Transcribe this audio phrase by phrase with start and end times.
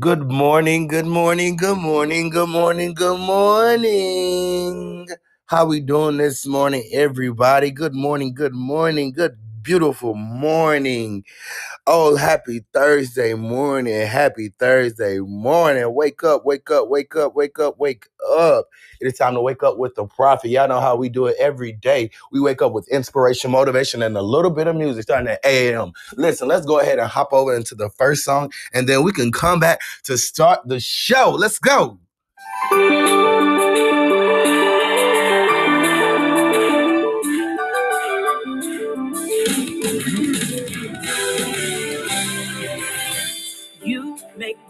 [0.00, 5.08] Good morning, good morning, good morning, good morning, good morning.
[5.46, 7.70] How we doing this morning, everybody?
[7.70, 11.24] Good morning, good morning, good beautiful morning.
[11.86, 14.06] Oh, happy Thursday morning.
[14.06, 15.94] Happy Thursday morning.
[15.94, 18.68] Wake up, wake up, wake up, wake up, wake up.
[19.00, 20.50] It is time to wake up with the prophet.
[20.50, 22.10] Y'all know how we do it every day.
[22.32, 25.74] We wake up with inspiration, motivation, and a little bit of music starting at 8
[25.74, 25.92] a.m.
[26.16, 29.32] Listen, let's go ahead and hop over into the first song, and then we can
[29.32, 31.30] come back to start the show.
[31.38, 31.98] Let's go.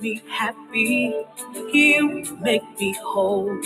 [0.02, 1.14] Me happy.
[1.72, 3.60] You make me whole.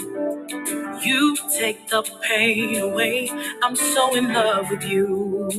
[1.02, 3.30] You take the pain away.
[3.62, 5.50] I'm so in love with you.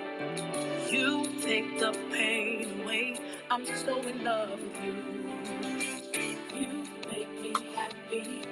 [0.91, 3.19] You take the pain away.
[3.51, 4.95] I'm so in love with you.
[6.55, 8.43] You make me happy.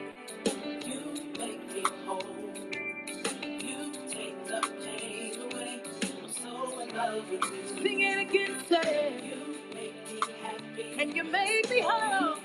[6.98, 9.34] Sing it again, say.
[11.00, 12.38] And you make me whole.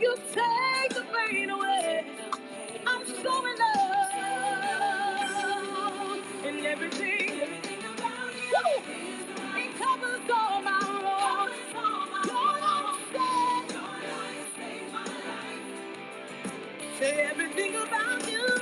[0.00, 2.06] You take the pain away.
[2.86, 4.10] I'm so in love.
[6.46, 8.66] And everything, you.
[9.56, 11.56] It covers all my wrongs.
[12.26, 13.76] Your love says,
[16.98, 18.57] say everything about you.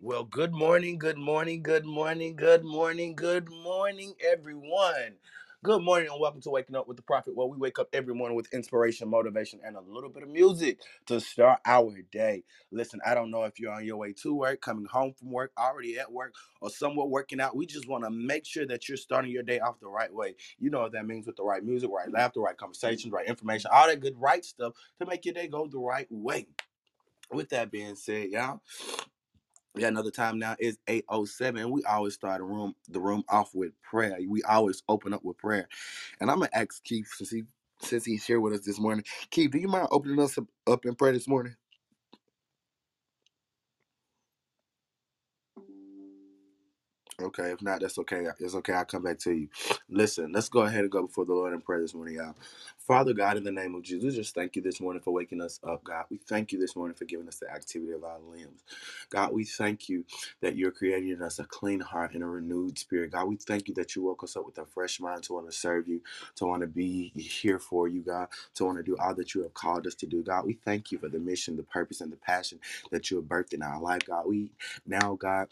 [0.00, 5.16] Well, good morning, good morning, good morning, good morning, good morning, everyone.
[5.64, 8.14] Good morning and welcome to Waking Up with the Prophet, where we wake up every
[8.14, 12.44] morning with inspiration, motivation, and a little bit of music to start our day.
[12.70, 15.52] Listen, I don't know if you're on your way to work, coming home from work,
[15.58, 17.56] already at work, or somewhere working out.
[17.56, 20.36] We just want to make sure that you're starting your day off the right way.
[20.60, 23.70] You know what that means with the right music, right laughter, right conversations, right information,
[23.74, 26.48] all that good, right stuff to make your day go the right way.
[27.32, 28.60] With that being said, y'all.
[29.74, 30.56] We got another time now.
[30.58, 31.70] It's 807.
[31.70, 34.18] We always start the room the room off with prayer.
[34.28, 35.68] We always open up with prayer.
[36.20, 37.44] And I'm gonna ask Keith since he
[37.82, 39.04] since he's here with us this morning.
[39.30, 41.56] Keith, do you mind opening us up, up in prayer this morning?
[47.20, 48.26] Okay, if not, that's okay.
[48.40, 48.74] It's okay.
[48.74, 49.48] I'll come back to you.
[49.90, 52.36] Listen, let's go ahead and go before the Lord in prayer this morning, y'all.
[52.78, 55.60] Father God, in the name of Jesus, just thank you this morning for waking us
[55.64, 56.06] up, God.
[56.10, 58.62] We thank you this morning for giving us the activity of our limbs.
[59.10, 60.04] God, we thank you
[60.42, 63.12] that you're creating in us a clean heart and a renewed spirit.
[63.12, 65.46] God, we thank you that you woke us up with a fresh mind to want
[65.50, 66.02] to serve you,
[66.36, 69.42] to want to be here for you, God, to want to do all that you
[69.42, 70.22] have called us to do.
[70.22, 72.60] God, we thank you for the mission, the purpose, and the passion
[72.92, 74.26] that you have birthed in our life, God.
[74.28, 74.52] We
[74.86, 75.48] now, God,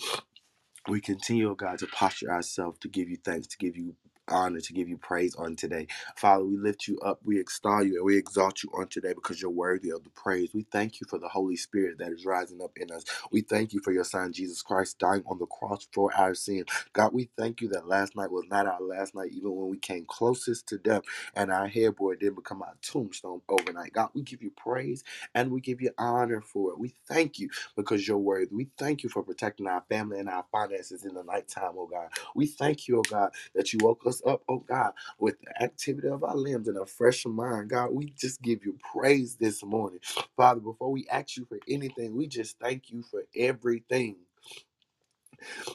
[0.88, 3.96] we continue, oh God, to posture ourselves to give you thanks, to give you
[4.30, 5.88] honor, to give you praise on today.
[6.16, 9.42] Father, we lift you up, we extol you, and we exalt you on today because
[9.42, 10.50] you're worthy of the praise.
[10.54, 13.04] We thank you for the Holy Spirit that is rising up in us.
[13.32, 16.64] We thank you for your Son, Jesus Christ, dying on the cross for our sin.
[16.92, 19.78] God, we thank you that last night was not our last night, even when we
[19.78, 21.02] came closest to death
[21.34, 23.94] and our headboard didn't become our tombstone overnight.
[23.94, 25.04] God, we give you praise
[25.34, 26.80] and we give you honor for it.
[26.80, 28.54] We thank you because you're worthy.
[28.54, 32.10] We thank you for protecting our family and our finances in the nighttime, oh God.
[32.36, 36.08] We thank you, oh God, that you woke us up, oh God, with the activity
[36.08, 37.70] of our limbs and a fresh mind.
[37.70, 40.00] God, we just give you praise this morning.
[40.36, 44.16] Father, before we ask you for anything, we just thank you for everything.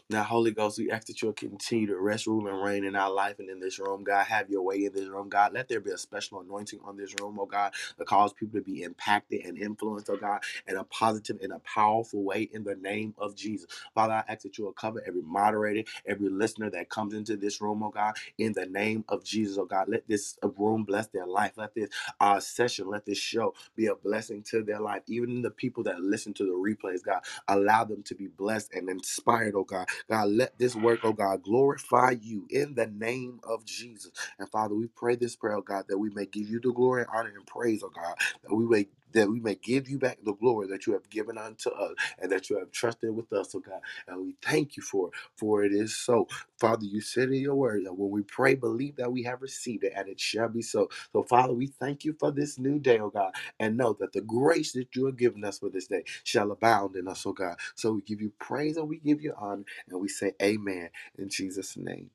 [0.10, 3.12] Now, Holy Ghost, we ask that you'll continue to rest, rule, and reign in our
[3.12, 4.04] life and in this room.
[4.04, 5.30] God, have your way in this room.
[5.30, 8.60] God, let there be a special anointing on this room, oh God, that cause people
[8.60, 12.64] to be impacted and influenced, oh God, in a positive and a powerful way in
[12.64, 13.68] the name of Jesus.
[13.96, 17.62] Father, I ask that you will cover every moderator, every listener that comes into this
[17.62, 19.90] room, oh God, in the name of Jesus, oh God.
[19.90, 21.54] Let this uh, room bless their life.
[21.58, 21.90] Let this
[22.22, 25.04] uh, session, let this show be a blessing to their life.
[25.08, 27.16] Even the people that listen to the replays, God,
[27.50, 31.44] allow them to be blessed and inspired, oh God God, let this work, oh God,
[31.44, 34.12] glorify you in the name of Jesus.
[34.40, 37.06] And Father, we pray this prayer, oh God, that we may give you the glory,
[37.14, 40.34] honor, and praise, oh God, that we may that we may give you back the
[40.34, 43.60] glory that you have given unto us and that you have trusted with us, oh
[43.62, 43.82] God.
[44.08, 46.28] And we thank you for it, for it is so.
[46.60, 49.84] Father, you said in your word that when we pray, believe that we have received
[49.84, 50.90] it, and it shall be so.
[51.14, 54.22] So, Father, we thank you for this new day, oh God, and know that the
[54.22, 57.58] grace that you have given us for this day shall abound in us, oh God.
[57.76, 61.30] So we give you praise and we give you honor, and we say amen in
[61.30, 62.12] Jesus' name.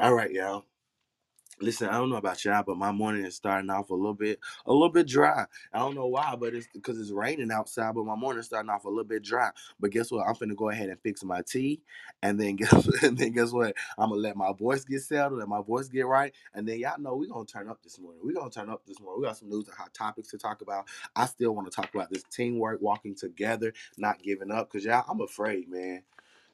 [0.00, 0.64] All right, y'all.
[1.60, 4.40] Listen, I don't know about y'all, but my morning is starting off a little bit,
[4.66, 5.46] a little bit dry.
[5.72, 7.94] I don't know why, but it's because it's raining outside.
[7.94, 9.50] But my morning is starting off a little bit dry.
[9.80, 10.26] But guess what?
[10.28, 11.80] I'm finna go ahead and fix my tea,
[12.22, 13.74] and then guess, and then guess what?
[13.98, 17.00] I'm gonna let my voice get settled, let my voice get right, and then y'all
[17.00, 18.20] know we gonna turn up this morning.
[18.24, 19.22] We gonna turn up this morning.
[19.22, 20.88] We got some news and hot topics to talk about.
[21.16, 24.70] I still want to talk about this teamwork, walking together, not giving up.
[24.70, 26.02] Cause y'all, I'm afraid, man.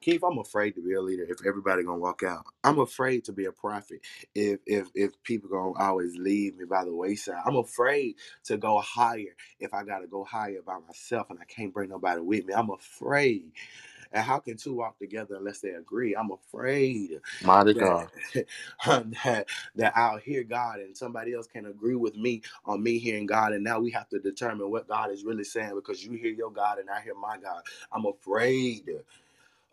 [0.04, 2.46] Keith, I'm afraid to be a leader if everybody gonna walk out.
[2.64, 4.02] I'm afraid to be a prophet
[4.37, 7.42] if if if people gonna always leave me by the wayside.
[7.46, 11.75] I'm afraid to go higher if I gotta go higher by myself and I can't
[11.75, 12.54] bring nobody with me.
[12.54, 13.52] I'm afraid.
[14.12, 16.16] And how can two walk together unless they agree?
[16.16, 18.08] I'm afraid Mighty that God.
[18.87, 19.46] that
[19.76, 23.52] that I'll hear God and somebody else can agree with me on me hearing God,
[23.54, 26.52] and now we have to determine what God is really saying because you hear your
[26.52, 27.62] God and I hear my God.
[27.92, 28.90] I'm afraid.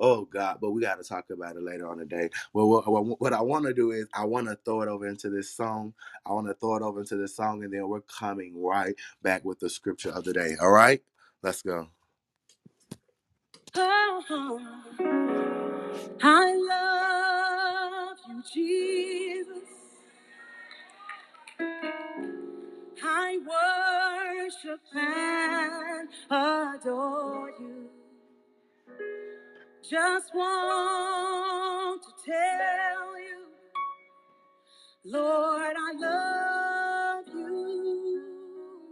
[0.01, 2.29] Oh God, but we got to talk about it later on today.
[2.53, 5.07] Well, what, what, what I want to do is I want to throw it over
[5.07, 5.95] into this song.
[6.27, 9.45] I want to throw it over into this song, and then we're coming right back
[9.45, 10.57] with the scripture of the day.
[10.61, 11.03] All right,
[11.43, 11.89] let's go.
[13.75, 14.61] Oh,
[16.23, 16.55] I
[18.09, 19.69] love you, Jesus.
[23.03, 27.90] I worship and adore you.
[29.91, 33.39] Just want to tell you,
[35.05, 38.23] Lord, I love you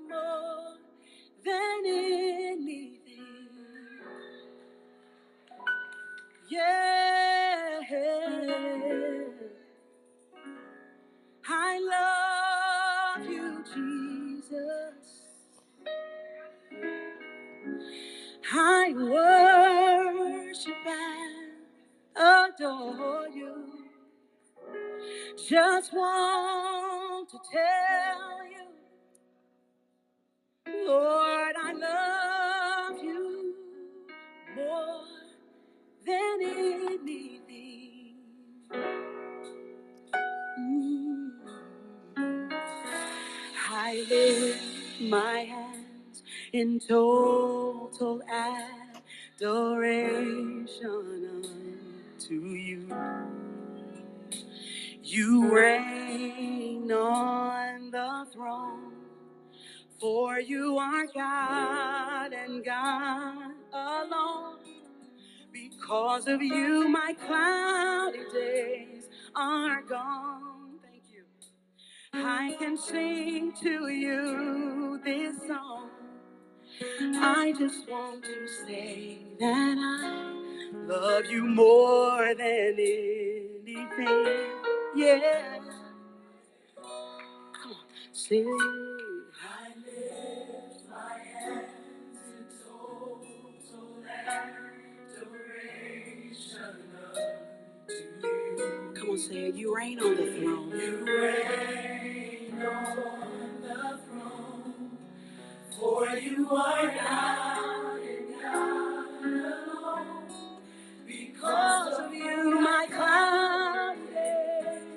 [0.09, 0.77] more
[1.45, 3.47] than anything.
[6.51, 7.81] Yeah,
[11.47, 11.79] I
[13.19, 15.07] love you, Jesus.
[18.53, 19.58] I worship
[20.67, 21.51] and
[22.15, 23.85] adore you.
[25.49, 28.67] Just want to tell you,
[30.87, 33.55] Lord, I love you
[34.55, 35.03] more
[36.05, 38.15] than anything.
[40.59, 41.31] Mm.
[43.69, 46.23] I lift my hands
[46.53, 48.78] in total adoration
[51.25, 52.87] unto you.
[55.03, 58.93] You reign on the throne,
[59.99, 64.57] for you are God and God alone.
[65.51, 70.79] Because of you, my cloudy days are gone.
[70.83, 71.23] Thank you.
[72.13, 75.98] I can sing to you this song.
[76.81, 84.47] I just want to say that I love you more than anything.
[84.95, 85.59] Yeah.
[87.53, 87.77] Come on,
[88.13, 88.47] sing.
[88.47, 94.03] I lift my hands in total
[95.07, 97.53] adoration you.
[98.95, 99.55] Come on, say it.
[99.55, 100.69] You reign on the throne.
[100.71, 103.18] You reign on the throne.
[105.79, 110.23] For you are and God alone.
[111.07, 113.99] Because of you, my clouds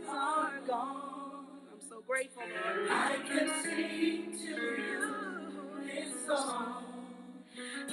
[0.08, 1.46] are gone.
[1.72, 2.90] I'm so grateful, Lord.
[2.90, 5.14] I can sing to you
[5.86, 6.84] this song.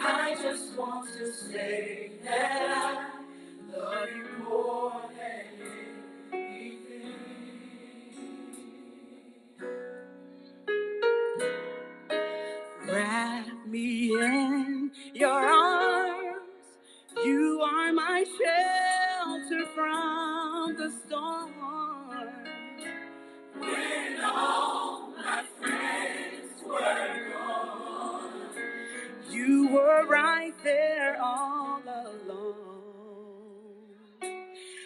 [0.01, 5.88] I just want to say that I love you more than anything.
[13.79, 16.41] Me in your arms.
[17.23, 21.53] You are my shelter from the storm.
[23.59, 28.31] When all my friends were gone,
[29.31, 32.65] you were right there all alone.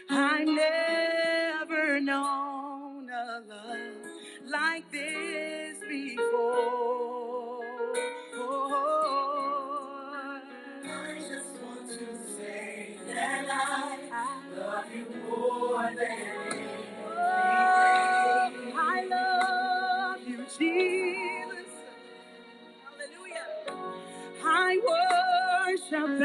[0.10, 7.03] I never known a love like this before.
[14.94, 16.68] You more than.
[18.76, 21.68] I love you, Jesus.
[22.84, 23.48] Hallelujah.
[24.44, 24.80] I
[25.68, 26.20] worship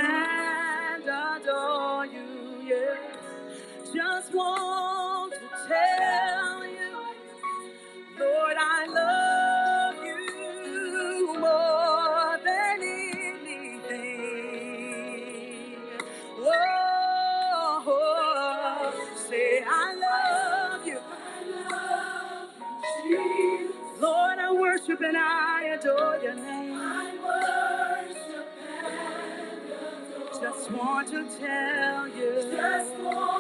[30.78, 32.50] want to tell you.
[32.52, 33.37] Just want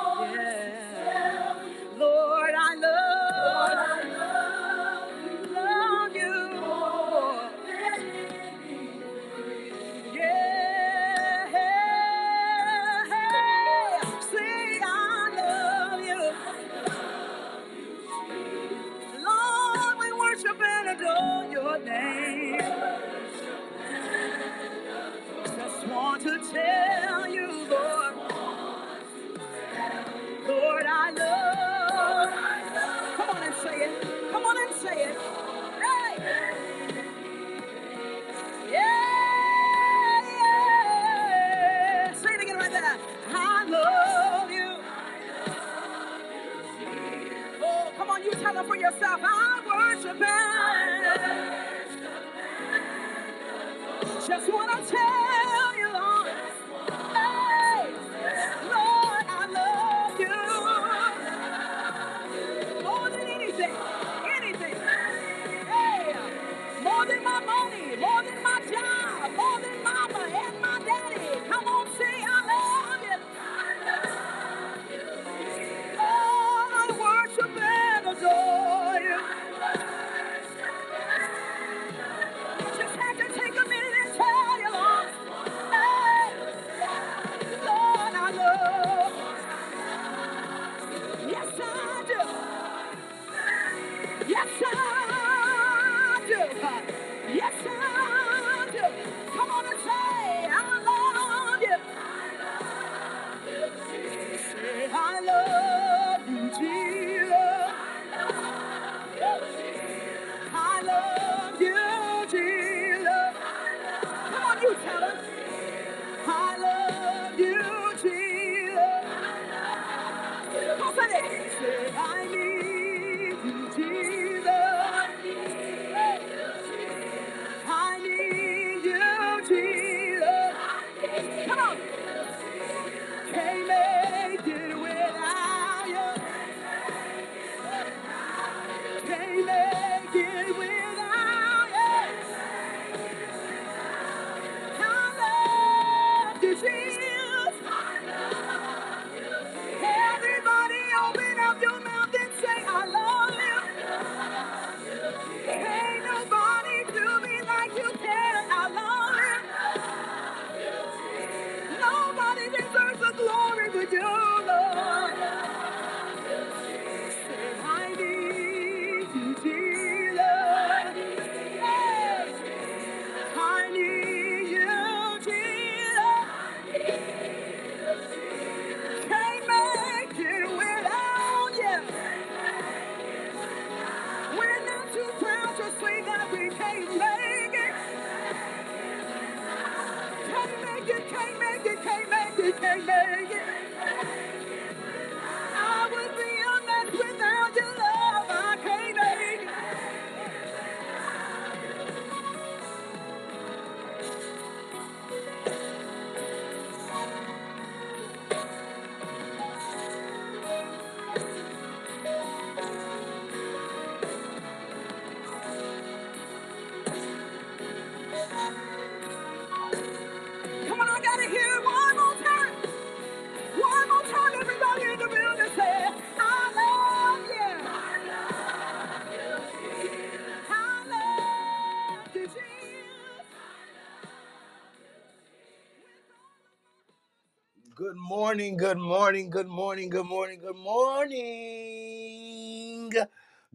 [238.58, 241.20] good morning, good morning, good morning, good morning.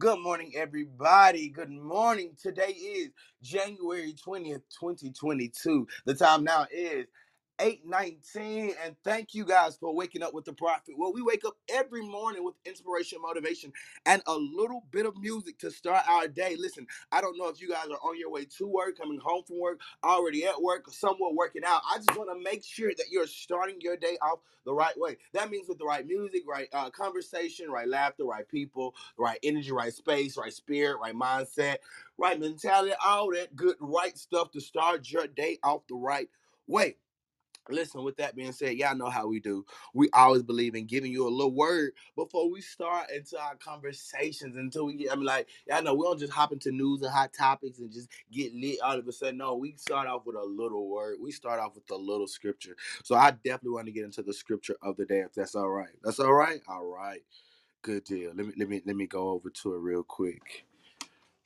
[0.00, 1.50] Good morning, everybody.
[1.50, 2.32] Good morning.
[2.42, 3.10] Today is
[3.42, 5.86] January 20th, 2022.
[6.06, 6.66] The time now
[7.64, 10.96] 819 and thank you guys for waking up with the prophet.
[10.98, 13.72] Well we wake up every morning with inspiration motivation
[14.06, 16.56] and a little bit of music to start our day.
[16.58, 19.44] Listen i don't know if you guys are on your way to work coming home
[19.46, 21.82] from work already at work or somewhere working out.
[21.90, 25.16] I just want to make sure that you're starting your day off the right way.
[25.32, 29.72] That means with the right music right uh, conversation right laughter right people right energy
[29.72, 31.78] right space right spirit right mindset
[32.18, 36.28] right mentality all that good right stuff to start your day off the right
[36.66, 36.96] way
[37.70, 39.64] Listen, with that being said, y'all know how we do.
[39.94, 44.56] We always believe in giving you a little word before we start into our conversations
[44.56, 47.12] until we get, I mean, like, y'all know we don't just hop into news and
[47.12, 49.38] hot topics and just get lit all of a sudden.
[49.38, 51.18] No, we start off with a little word.
[51.22, 52.76] We start off with a little scripture.
[53.04, 55.70] So I definitely want to get into the scripture of the day if that's all
[55.70, 55.90] right.
[56.04, 56.60] That's all right?
[56.68, 57.22] All right.
[57.82, 58.32] Good deal.
[58.36, 60.66] Let me let me let me go over to it real quick.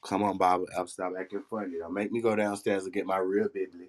[0.05, 0.63] Come on, Bob.
[0.77, 1.79] I'll stop acting funny.
[1.81, 3.89] Don't make me go downstairs and get my real Biblia.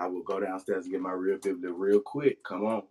[0.00, 2.44] I will go downstairs and get my real Biblia real quick.
[2.44, 2.84] Come on.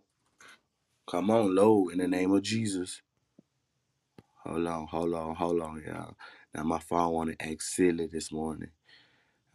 [1.08, 3.02] Come on, low in the name of Jesus.
[4.44, 6.16] Hold on, hold on, hold on, y'all.
[6.54, 8.70] Now my phone wanna act silly this morning.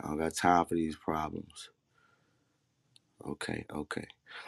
[0.01, 1.69] I don't got time for these problems.
[3.27, 4.07] Okay, okay.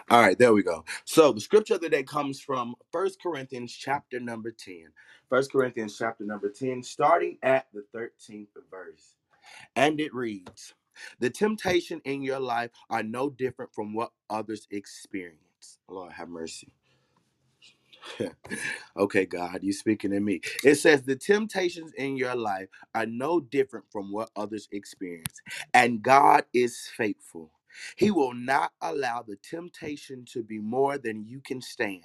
[0.10, 0.86] All right, there we go.
[1.06, 4.86] So the scripture of the day comes from First Corinthians chapter number 10.
[5.30, 9.16] First Corinthians chapter number 10, starting at the 13th verse.
[9.76, 10.76] And it reads,
[11.20, 15.80] The temptation in your life are no different from what others experience.
[15.90, 16.74] Lord have mercy.
[18.98, 20.42] okay, God, you speaking to me.
[20.64, 25.42] It says the temptations in your life are no different from what others experience,
[25.74, 27.52] and God is faithful.
[27.98, 32.04] He will not allow the temptation to be more than you can stand.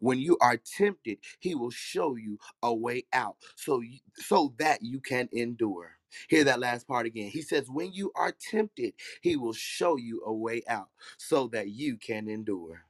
[0.00, 4.82] When you are tempted, he will show you a way out so you, so that
[4.82, 5.97] you can endure.
[6.28, 7.30] Hear that last part again.
[7.30, 11.68] He says when you are tempted, he will show you a way out so that
[11.70, 12.82] you can endure.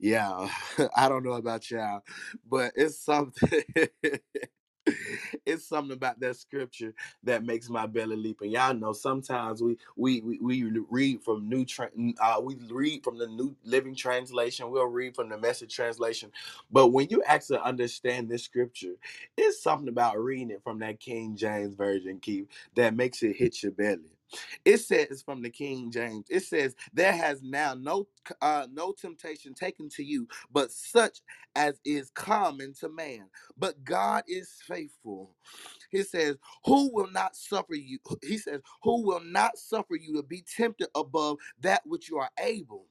[0.00, 0.50] Yeah,
[0.96, 2.02] I don't know about y'all,
[2.48, 3.62] but it's something.
[5.46, 8.40] it's something about that scripture that makes my belly leap.
[8.42, 13.04] And y'all know sometimes we we we, we read from new tra- uh, we read
[13.04, 14.70] from the New Living Translation.
[14.70, 16.32] We'll read from the Message Translation.
[16.72, 18.94] But when you actually understand this scripture,
[19.36, 23.62] it's something about reading it from that King James version, Keith, that makes it hit
[23.62, 24.15] your belly.
[24.64, 28.08] It says from the King James, it says, There has now no
[28.42, 31.20] uh no temptation taken to you, but such
[31.56, 33.26] as is common to man.
[33.58, 35.34] But God is faithful.
[35.90, 36.36] He says,
[36.66, 37.98] Who will not suffer you?
[38.22, 42.30] He says, Who will not suffer you to be tempted above that which you are
[42.40, 42.86] able?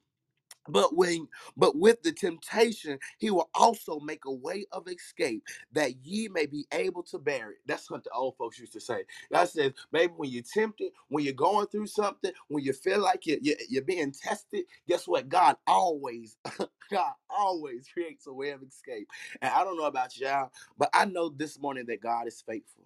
[0.68, 6.04] But when but with the temptation, he will also make a way of escape that
[6.06, 7.58] ye may be able to bear it.
[7.66, 9.04] That's what the old folks used to say.
[9.32, 13.26] God says, baby, when you're tempted, when you're going through something, when you feel like
[13.26, 15.28] you're, you're, you're being tested, guess what?
[15.28, 16.36] God always,
[16.90, 19.08] God always creates a way of escape.
[19.42, 22.84] And I don't know about y'all, but I know this morning that God is faithful.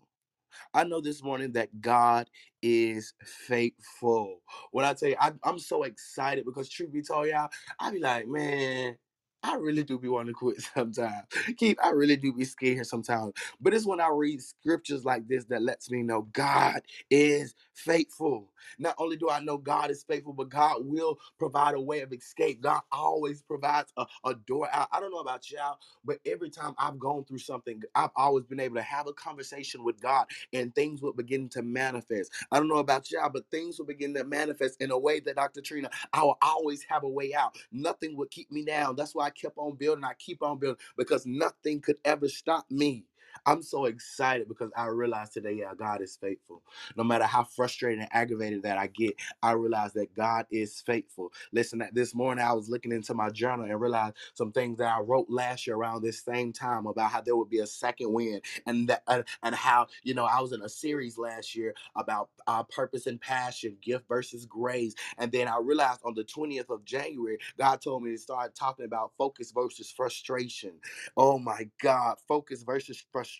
[0.75, 2.29] I know this morning that God
[2.63, 4.41] is faithful.
[4.73, 8.01] When I tell you, I, I'm so excited because truth be told, y'all, I be
[8.01, 8.97] like, man,
[9.43, 11.27] I really do be wanting to quit sometimes.
[11.59, 13.33] Keep, I really do be scared sometimes.
[13.61, 18.50] But it's when I read scriptures like this that lets me know God is faithful.
[18.79, 22.13] Not only do I know God is faithful, but God will provide a way of
[22.13, 22.63] escape.
[22.63, 24.89] God always provides a, a door out.
[24.93, 28.61] I don't know about y'all, but every time I've gone through something, I've always been
[28.61, 32.33] able to have a conversation with God and things will begin to manifest.
[32.53, 35.37] I don't know about y'all, but things will begin to manifest in a way that
[35.37, 35.63] Dr.
[35.63, 37.57] Trina, I will always have a way out.
[37.73, 38.97] Nothing would keep me down.
[38.97, 40.05] That's why I kept on building.
[40.05, 43.07] I keep on building because nothing could ever stop me.
[43.47, 46.63] I'm so excited because I realize today, yeah, God is faithful.
[46.97, 51.33] No matter how frustrated and aggravated that I get, I realize that God is faithful.
[51.53, 54.95] Listen, that this morning I was looking into my journal and realized some things that
[54.97, 58.13] I wrote last year around this same time about how there would be a second
[58.13, 61.75] wind and that uh, and how you know I was in a series last year
[61.97, 66.71] about uh, purpose and passion, gift versus grace, and then I realized on the 20th
[66.71, 70.73] of January, God told me to start talking about focus versus frustration
[71.17, 73.40] Oh my God, focus versus frustration.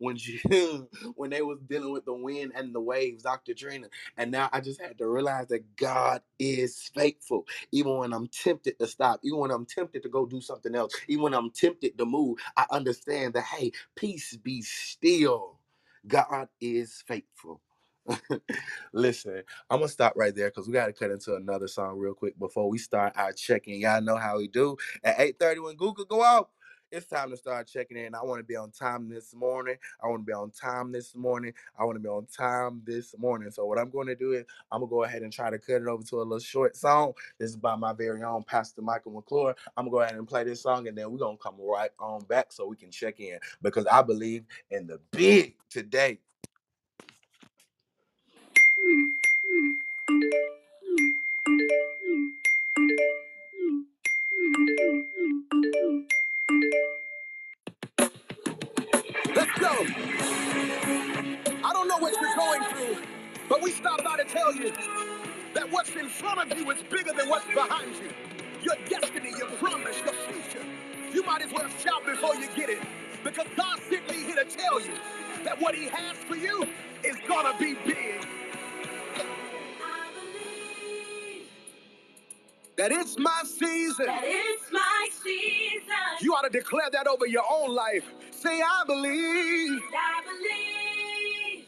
[0.00, 0.18] When
[1.16, 3.54] when they was dealing with the wind and the waves, Dr.
[3.54, 3.88] Trina.
[4.18, 7.46] And now I just had to realize that God is faithful.
[7.72, 10.94] Even when I'm tempted to stop, even when I'm tempted to go do something else,
[11.08, 15.58] even when I'm tempted to move, I understand that hey, peace be still.
[16.06, 17.60] God is faithful.
[18.92, 22.38] Listen, I'm gonna stop right there because we gotta cut into another song real quick
[22.38, 23.80] before we start our check-in.
[23.80, 24.76] Y'all know how we do.
[25.04, 26.48] At 8:30 when Google go off,
[26.92, 28.14] it's time to start checking in.
[28.14, 29.76] I want to be on time this morning.
[30.02, 31.52] I want to be on time this morning.
[31.78, 33.50] I want to be on time this morning.
[33.50, 35.82] So what I'm going to do is I'm gonna go ahead and try to cut
[35.82, 37.12] it over to a little short song.
[37.38, 39.54] This is by my very own Pastor Michael McClure.
[39.76, 42.22] I'm gonna go ahead and play this song, and then we're gonna come right on
[42.24, 46.18] back so we can check in because I believe in the big today.
[59.34, 59.86] Let's go.
[61.64, 63.04] I don't know what you're going through,
[63.48, 64.72] but we stopped by to tell you
[65.54, 68.10] that what's in front of you is bigger than what's behind you.
[68.62, 70.66] Your destiny, your promise, your future.
[71.12, 72.78] You might as well shout before you get it.
[73.24, 74.92] Because God sent me here to tell you
[75.44, 76.66] that what He has for you
[77.04, 78.26] is gonna be big.
[82.78, 84.06] That it's my season.
[84.06, 85.82] That it's my season.
[86.20, 88.04] You ought to declare that over your own life.
[88.30, 89.82] Say, I believe.
[89.92, 91.66] I believe.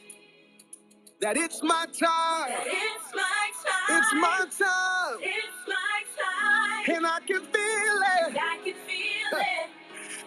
[1.21, 2.51] That it's my time.
[2.51, 3.99] That it's my time.
[3.99, 5.19] It's my time.
[5.21, 6.97] It's my time.
[6.97, 8.29] And I can feel it.
[8.29, 9.71] And I can feel it.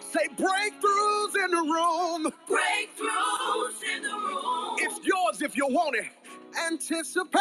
[0.00, 2.32] Say breakthroughs in the room.
[2.46, 4.76] Breakthroughs in the room.
[4.80, 6.06] It's yours if you want it.
[6.66, 7.32] Anticipating.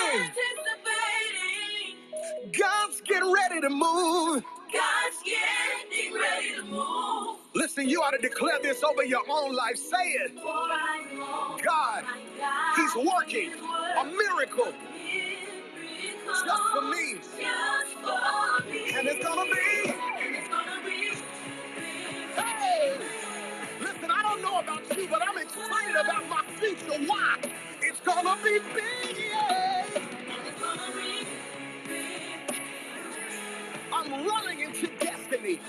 [0.00, 0.85] Anticipating.
[2.52, 4.44] God's getting ready to move.
[4.72, 7.38] God's getting ready to move.
[7.54, 9.76] Listen, you ought to declare this over your own life.
[9.76, 10.32] Say it.
[10.40, 13.62] For I know God, my God He's working is
[13.98, 14.72] a miracle
[16.26, 17.14] just for me.
[17.40, 18.92] Just for me.
[18.96, 19.90] And it's gonna be.
[19.90, 21.18] And it's gonna be.
[22.36, 22.98] Hey!
[23.80, 27.00] Listen, I don't know about you, but I'm excited about my future.
[27.06, 27.38] Why?
[27.82, 30.15] It's gonna be big, yeah.
[33.96, 35.60] I'm running into destiny,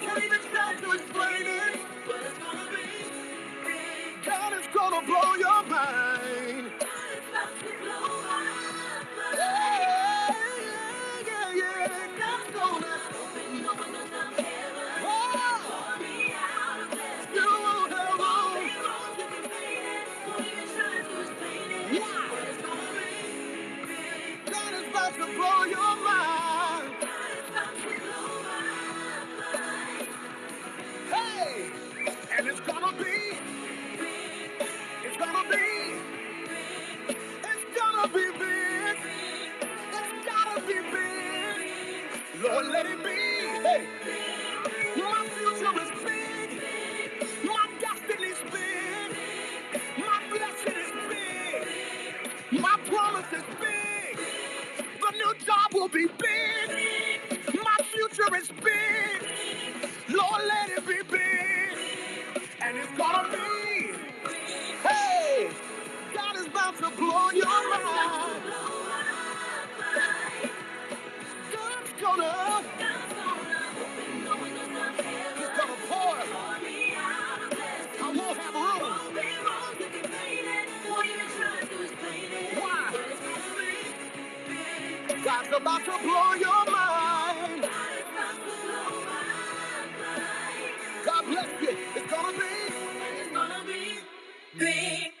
[0.01, 0.39] Can't even
[0.81, 1.79] to explain it.
[4.73, 6.82] Gonna blow your mind.
[42.43, 43.11] Lord, let it be.
[43.11, 43.87] Hey,
[44.97, 46.63] my future is big.
[47.45, 49.17] My destiny's big.
[49.99, 52.61] My blessing is big.
[52.61, 54.17] My promise is big.
[55.01, 57.55] The new job will be big.
[57.63, 59.23] My future is big.
[60.09, 61.79] Lord, let it be big.
[62.61, 63.93] And it's gonna be.
[64.83, 65.49] Hey,
[66.15, 68.82] God is about to blow your mind.
[72.03, 72.63] Gonna.
[78.01, 78.91] I won't have room.
[82.61, 83.05] Why?
[85.25, 87.69] God's about to blow your mind.
[91.05, 91.77] God bless you.
[91.95, 92.45] It's gonna be.
[93.21, 93.99] It's gonna be
[94.59, 95.12] big.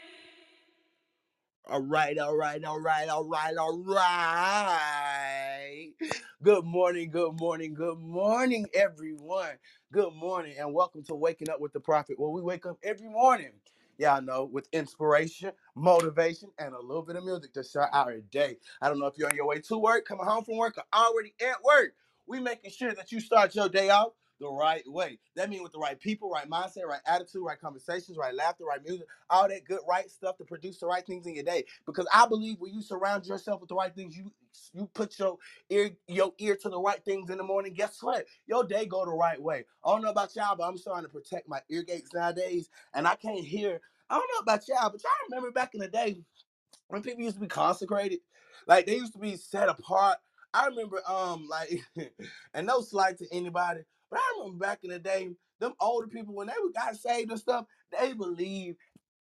[1.67, 5.93] All right, all right, all right, all right, all right.
[6.43, 9.53] Good morning, good morning, good morning, everyone.
[9.91, 13.09] Good morning, and welcome to Waking Up with the Prophet, where we wake up every
[13.09, 13.53] morning.
[13.97, 18.59] y'all know, with inspiration, motivation, and a little bit of music to start our day.
[18.83, 20.85] I don't know if you're on your way to work, coming home from work, or
[20.93, 21.95] already at work.
[22.27, 25.19] We making sure that you start your day out the right way.
[25.37, 28.83] That means with the right people, right mindset, right attitude, right conversations, right laughter, right
[28.85, 31.65] music, all that good right stuff to produce the right things in your day.
[31.87, 34.31] Because I believe when you surround yourself with the right things, you
[34.73, 35.37] you put your
[35.71, 37.73] ear your ear to the right things in the morning.
[37.75, 38.25] Guess what?
[38.47, 39.65] Your day go the right way.
[39.85, 43.07] I don't know about y'all, but I'm starting to protect my ear gates nowadays, and
[43.07, 43.81] I can't hear.
[44.09, 46.17] I don't know about y'all, but y'all remember back in the day
[46.89, 48.19] when people used to be consecrated,
[48.67, 50.17] like they used to be set apart.
[50.53, 51.81] I remember, um, like,
[52.55, 53.81] and no slight to anybody,
[54.13, 57.41] but I remember back in the day, them older people when they got saved and
[57.41, 57.67] stuff,
[57.99, 58.77] they believed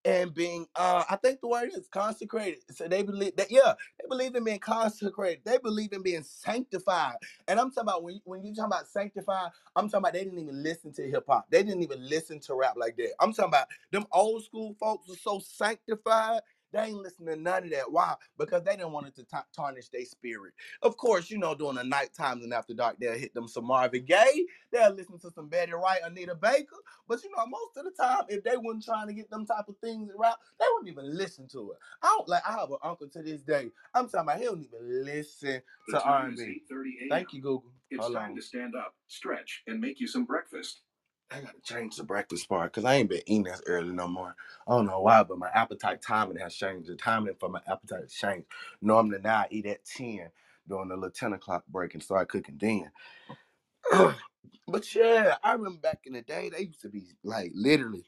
[0.05, 2.61] in being, uh, I think the word is consecrated.
[2.73, 5.43] So they believe that, yeah, they believe in being consecrated.
[5.47, 7.17] They believe in being sanctified.
[7.49, 10.25] And I'm talking about when you, when you talking about sanctified, I'm talking about they
[10.25, 11.47] didn't even listen to hip hop.
[11.51, 13.13] They didn't even listen to rap like that.
[13.21, 17.65] I'm talking about them old school folks were so sanctified they ain't listening to none
[17.65, 17.91] of that.
[17.91, 18.15] Why?
[18.39, 20.53] Because they didn't want it to ta- tarnish their spirit.
[20.83, 23.67] Of course, you know, during the night times and after dark, they'll hit them some
[23.67, 24.47] Marvin Gaye.
[24.73, 26.77] They'll listen to some Betty Wright, Anita Baker.
[27.09, 29.69] But you know, most of the time, if they weren't trying to get them type
[29.69, 31.79] of things around, they wouldn't even listen to it.
[32.03, 32.43] I don't like.
[32.49, 33.71] I have an uncle to this day.
[33.95, 36.63] I'm talking about he don't even listen to R&B.
[37.09, 37.73] Thank you, Google.
[37.91, 38.37] It's Hold time on.
[38.37, 40.83] to stand up, stretch, and make you some breakfast.
[41.31, 44.35] I gotta change the breakfast part because I ain't been eating as early no more.
[44.69, 46.89] I don't know why, but my appetite timing has changed.
[46.91, 48.47] The timing for my appetite has changed.
[48.83, 50.31] Normally now I eat at 10
[50.69, 52.93] during the little 10 o'clock break and start cooking then.
[54.69, 58.05] but yeah, I remember back in the day, they used to be like literally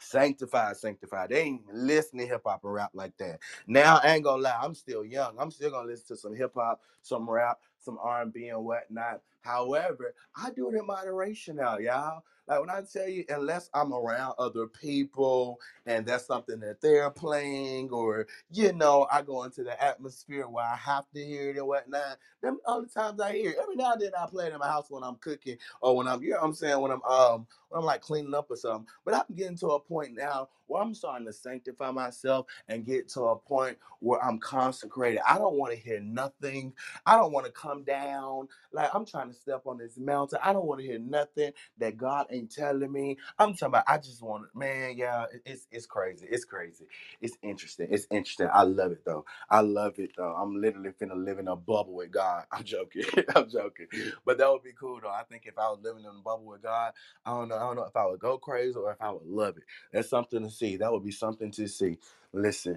[0.00, 1.30] Sanctified, sanctified.
[1.30, 3.40] They ain't even listen to hip hop and rap like that.
[3.66, 5.36] Now I ain't gonna lie, I'm still young.
[5.38, 8.64] I'm still gonna listen to some hip hop, some rap, some R and B and
[8.64, 9.22] whatnot.
[9.44, 12.24] However, I do it in moderation now, y'all.
[12.48, 17.10] Like when I tell you, unless I'm around other people and that's something that they're
[17.10, 21.58] playing, or you know, I go into the atmosphere where I have to hear it
[21.58, 22.18] and whatnot.
[22.42, 23.58] Them other times I hear it.
[23.62, 26.08] Every now and then I play it in my house when I'm cooking or when
[26.08, 28.56] I'm, you know what I'm saying, when I'm um when I'm like cleaning up or
[28.56, 28.86] something.
[29.04, 33.08] But I'm getting to a point now where I'm starting to sanctify myself and get
[33.10, 35.20] to a point where I'm consecrated.
[35.28, 36.72] I don't want to hear nothing.
[37.06, 38.48] I don't want to come down.
[38.72, 40.40] Like I'm trying to step on this mountain.
[40.42, 43.18] I don't want to hear nothing that God ain't telling me.
[43.38, 46.26] I'm talking about I just want man, yeah, it's it's crazy.
[46.30, 46.86] It's crazy.
[47.22, 47.88] It's interesting.
[47.90, 48.48] It's interesting.
[48.52, 49.26] I love it though.
[49.50, 50.34] I love it though.
[50.34, 52.44] I'm literally finna live in a bubble with God.
[52.52, 53.04] I'm joking.
[53.36, 53.88] I'm joking.
[54.26, 55.10] But that would be cool though.
[55.10, 56.92] I think if I was living in a bubble with God,
[57.26, 57.56] I don't know.
[57.56, 59.64] I don't know if I would go crazy or if I would love it.
[59.92, 60.76] That's something to see.
[60.78, 61.98] That would be something to see.
[62.32, 62.72] Listen,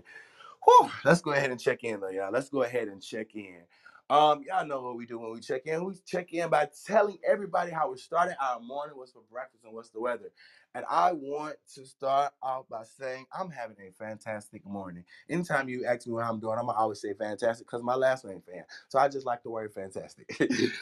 [0.66, 2.32] Whew, let's go ahead and check in though, y'all.
[2.32, 3.62] Let's go ahead and check in.
[4.10, 5.86] Um, y'all know what we do when we check in.
[5.86, 9.74] We check in by telling everybody how we started our morning, what's for breakfast, and
[9.74, 10.32] what's the weather.
[10.76, 15.04] And I want to start off by saying I'm having a fantastic morning.
[15.30, 18.26] Anytime you ask me what I'm doing, I'm gonna always say fantastic because my last
[18.26, 18.64] name fan.
[18.88, 20.30] So I just like the word fantastic.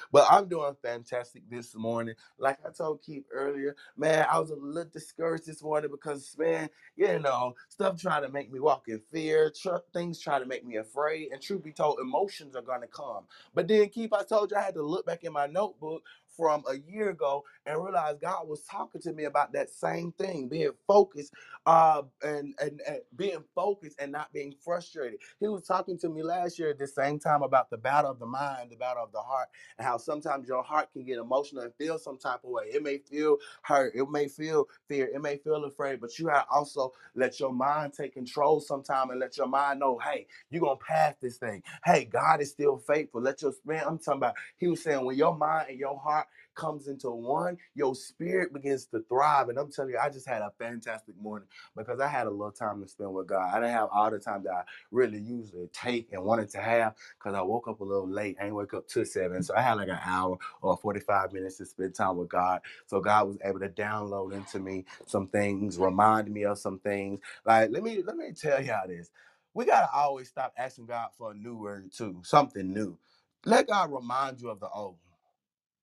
[0.11, 2.15] but I'm doing fantastic this morning.
[2.37, 6.69] Like I told Keith earlier, man, I was a little discouraged this morning because man,
[6.95, 10.65] you know, stuff trying to make me walk in fear, tr- things try to make
[10.65, 13.25] me afraid, and truth be told, emotions are gonna come.
[13.55, 16.03] But then, Keith, I told you I had to look back in my notebook
[16.37, 20.49] from a year ago and realized God was talking to me about that same thing,
[20.49, 21.33] being focused,
[21.67, 25.19] uh, and, and and being focused and not being frustrated.
[25.39, 28.19] He was talking to me last year at the same time about the battle of
[28.19, 31.63] the mind, the battle of the heart, and how sometimes your heart can get emotional
[31.63, 32.65] and feel some type of way.
[32.73, 36.47] It may feel hurt, it may feel fear, it may feel afraid, but you have
[36.51, 40.77] also let your mind take control sometime and let your mind know, hey, you're gonna
[40.77, 41.63] pass this thing.
[41.85, 43.21] Hey, God is still faithful.
[43.21, 46.24] Let your man, I'm talking about, he was saying when your mind and your heart
[46.55, 49.49] comes into one, your spirit begins to thrive.
[49.49, 52.51] And I'm telling you, I just had a fantastic morning because I had a little
[52.51, 53.51] time to spend with God.
[53.53, 56.95] I didn't have all the time that I really usually take and wanted to have
[57.19, 58.37] because I woke up a little late.
[58.39, 59.43] I didn't wake up till seven.
[59.43, 62.61] So I had like an hour or 45 minutes to spend time with God.
[62.87, 67.21] So God was able to download into me some things, remind me of some things.
[67.45, 69.11] Like, let me let me tell y'all this.
[69.53, 72.97] We gotta always stop asking God for a new word too, something new.
[73.45, 74.97] Let God remind you of the old.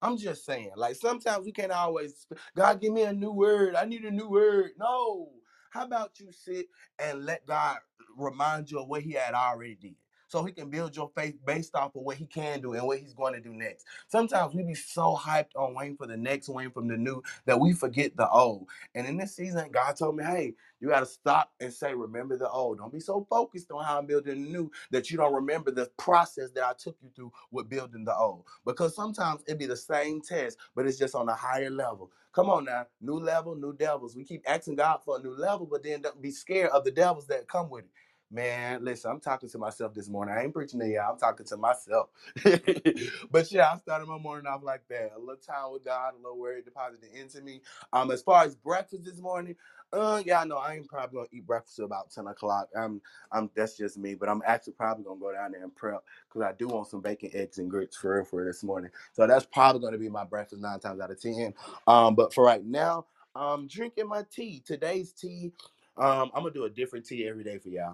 [0.03, 3.75] I'm just saying, like sometimes we can't always, God, give me a new word.
[3.75, 4.73] I need a new word.
[4.79, 5.31] No.
[5.71, 6.67] How about you sit
[6.99, 7.79] and let God
[8.17, 10.02] remind you of what He had already did?
[10.33, 12.97] So he can build your faith based off of what he can do and what
[12.99, 13.85] he's going to do next.
[14.07, 17.59] Sometimes we be so hyped on waiting for the next waiting from the new that
[17.59, 18.67] we forget the old.
[18.95, 22.35] And in this season, God told me, hey, you got to stop and say, remember
[22.35, 22.79] the old.
[22.79, 25.91] Don't be so focused on how I'm building the new that you don't remember the
[25.99, 28.45] process that I took you through with building the old.
[28.65, 32.11] Because sometimes it be the same test, but it's just on a higher level.
[32.33, 34.15] Come on now, new level, new devils.
[34.15, 36.91] We keep asking God for a new level, but then don't be scared of the
[36.91, 37.91] devils that come with it.
[38.33, 40.35] Man, listen, I'm talking to myself this morning.
[40.37, 41.13] I ain't preaching to y'all.
[41.13, 42.09] I'm talking to myself.
[43.31, 45.13] but yeah, I started my morning off like that.
[45.17, 47.61] A little time with God, a little word deposited into me.
[47.93, 49.55] Um, as far as breakfast this morning,
[49.93, 52.69] uh, yeah, I know I ain't probably gonna eat breakfast at about ten o'clock.
[52.77, 53.49] I'm, I'm.
[53.55, 54.15] That's just me.
[54.15, 57.01] But I'm actually probably gonna go down there and prep because I do want some
[57.01, 58.91] bacon, eggs, and grits for for this morning.
[59.13, 61.53] So that's probably gonna be my breakfast nine times out of ten.
[61.87, 64.61] Um, but for right now, I'm drinking my tea.
[64.67, 65.53] Today's tea.
[65.97, 67.91] Um, I'm gonna do a different tea every day for y'all.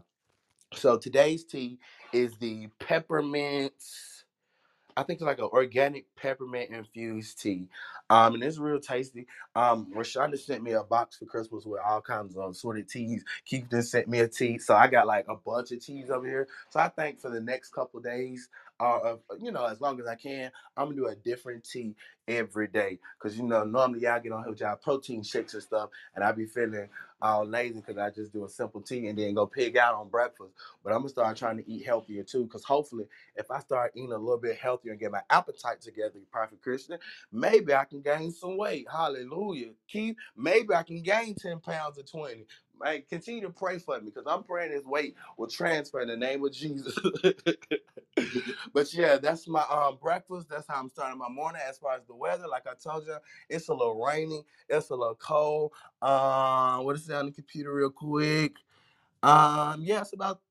[0.75, 1.79] So today's tea
[2.13, 3.73] is the peppermint.
[4.95, 7.69] I think it's like an organic peppermint infused tea.
[8.10, 9.27] Um, and it's real tasty.
[9.55, 13.23] Um, Rashonda sent me a box for Christmas with all kinds of assorted teas.
[13.45, 14.58] Keith just sent me a tea.
[14.60, 16.47] So I got like a bunch of teas over here.
[16.69, 18.49] So I think for the next couple days,
[18.86, 21.96] uh, you know, as long as I can, I'm gonna do a different tea
[22.28, 23.00] every day.
[23.20, 26.24] Cause you know, normally y'all get on here with y'all protein shakes and stuff, and
[26.24, 26.89] I be feeling
[27.22, 30.10] all lazy because I just do a simple tea and then go pig out on
[30.10, 30.54] breakfast.
[30.84, 32.48] But I'm gonna start trying to eat healthier too.
[32.48, 36.20] Cause hopefully, if I start eating a little bit healthier and get my appetite together,
[36.32, 37.00] Prophet Christian,
[37.32, 38.88] maybe I can gain some weight.
[38.92, 39.72] Hallelujah.
[39.88, 42.46] Keith, maybe I can gain 10 pounds or 20.
[42.80, 46.18] Man, continue to pray for me because I'm praying this weight will transfer in the
[46.18, 46.98] name of Jesus.
[48.74, 50.50] but yeah, that's my um breakfast.
[50.50, 51.62] That's how I'm starting my morning.
[51.68, 53.18] As far as the weather, like I told you,
[53.50, 55.74] it's a little rainy, it's a little cold.
[56.02, 58.54] Um, what is it on the computer real quick?
[59.24, 60.42] Um, yeah, it's about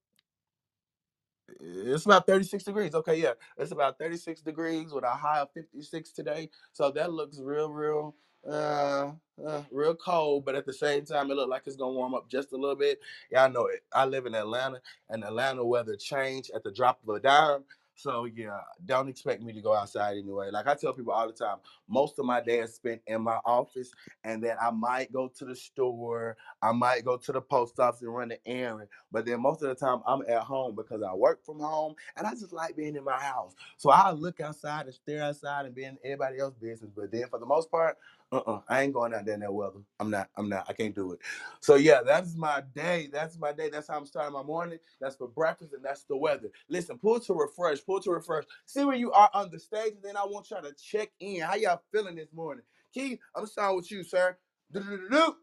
[1.60, 2.94] it's about 36 degrees.
[2.94, 6.50] Okay, yeah, it's about 36 degrees with a high of 56 today.
[6.72, 8.14] So that looks real, real,
[8.48, 9.12] uh,
[9.46, 10.44] uh, real cold.
[10.44, 12.76] But at the same time, it looks like it's gonna warm up just a little
[12.76, 13.00] bit.
[13.30, 13.84] Y'all know it.
[13.92, 14.80] I live in Atlanta,
[15.10, 17.64] and Atlanta weather change at the drop of a dime.
[17.98, 20.50] So yeah, don't expect me to go outside anyway.
[20.52, 21.56] Like I tell people all the time,
[21.88, 23.90] most of my day is spent in my office,
[24.22, 28.02] and then I might go to the store, I might go to the post office
[28.02, 28.88] and run an errand.
[29.10, 32.24] But then most of the time I'm at home because I work from home, and
[32.24, 33.56] I just like being in my house.
[33.78, 36.92] So I look outside and stare outside and be in everybody else's business.
[36.94, 37.96] But then for the most part,
[38.32, 39.80] uh-uh, I ain't going out there in that weather.
[40.00, 40.28] I'm not.
[40.36, 40.66] I'm not.
[40.68, 41.20] I can't do it.
[41.60, 43.08] So yeah, that's my day.
[43.12, 43.70] That's my day.
[43.70, 44.78] That's how I'm starting my morning.
[45.00, 46.50] That's for breakfast, and that's the weather.
[46.68, 47.84] Listen, pull to refresh.
[47.84, 48.44] Pull to refresh.
[48.66, 51.42] See where you are on the stage, and then I want y'all to check in.
[51.42, 52.64] How y'all feeling this morning?
[52.94, 54.36] Keith, I'm starting with you, sir.
[54.72, 55.36] Do-do-do-do.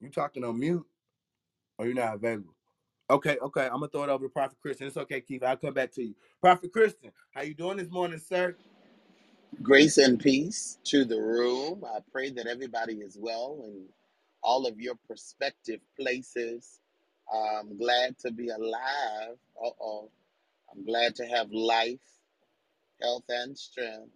[0.00, 0.86] You talking on mute,
[1.78, 2.55] or you're not available?
[3.10, 3.66] Okay, okay.
[3.66, 4.88] I'm gonna throw it over to Prophet Christian.
[4.88, 5.44] It's okay, Keith.
[5.44, 6.14] I'll come back to you.
[6.40, 8.56] Prophet Christian, how you doing this morning, sir?
[9.62, 11.84] Grace and peace to the room.
[11.84, 13.86] I pray that everybody is well in
[14.42, 16.80] all of your prospective places.
[17.32, 19.36] I'm glad to be alive.
[19.64, 20.10] Uh oh.
[20.72, 22.00] I'm glad to have life,
[23.02, 24.12] health, and strength.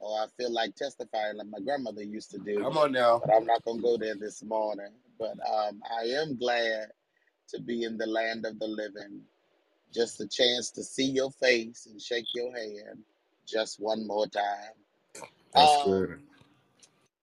[0.00, 3.20] Oh, I feel like testifying like my grandmother used to do, Come on now.
[3.24, 4.92] but I'm not going to go there this morning.
[5.18, 6.88] But um, I am glad
[7.48, 9.20] to be in the land of the living.
[9.94, 13.02] Just a chance to see your face and shake your hand
[13.46, 14.74] just one more time.
[15.54, 16.10] That's good.
[16.10, 16.20] Um,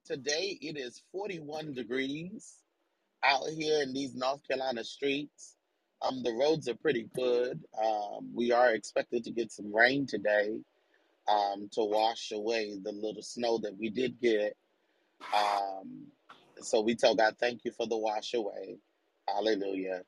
[0.06, 2.56] today it is 41 degrees
[3.24, 5.56] out here in these North Carolina streets.
[6.02, 7.64] Um, the roads are pretty good.
[7.82, 10.60] Um, we are expected to get some rain today
[11.28, 14.56] um, to wash away the little snow that we did get.
[15.34, 16.08] Um,
[16.62, 18.78] so we tell God, thank you for the wash away.
[19.28, 20.04] Hallelujah.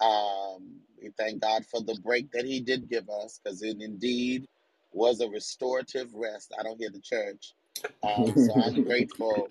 [0.00, 4.46] Um, we thank God for the break that He did give us because it indeed
[4.92, 6.54] was a restorative rest.
[6.58, 7.54] I don't hear the church.
[8.02, 9.48] Um, so I'm grateful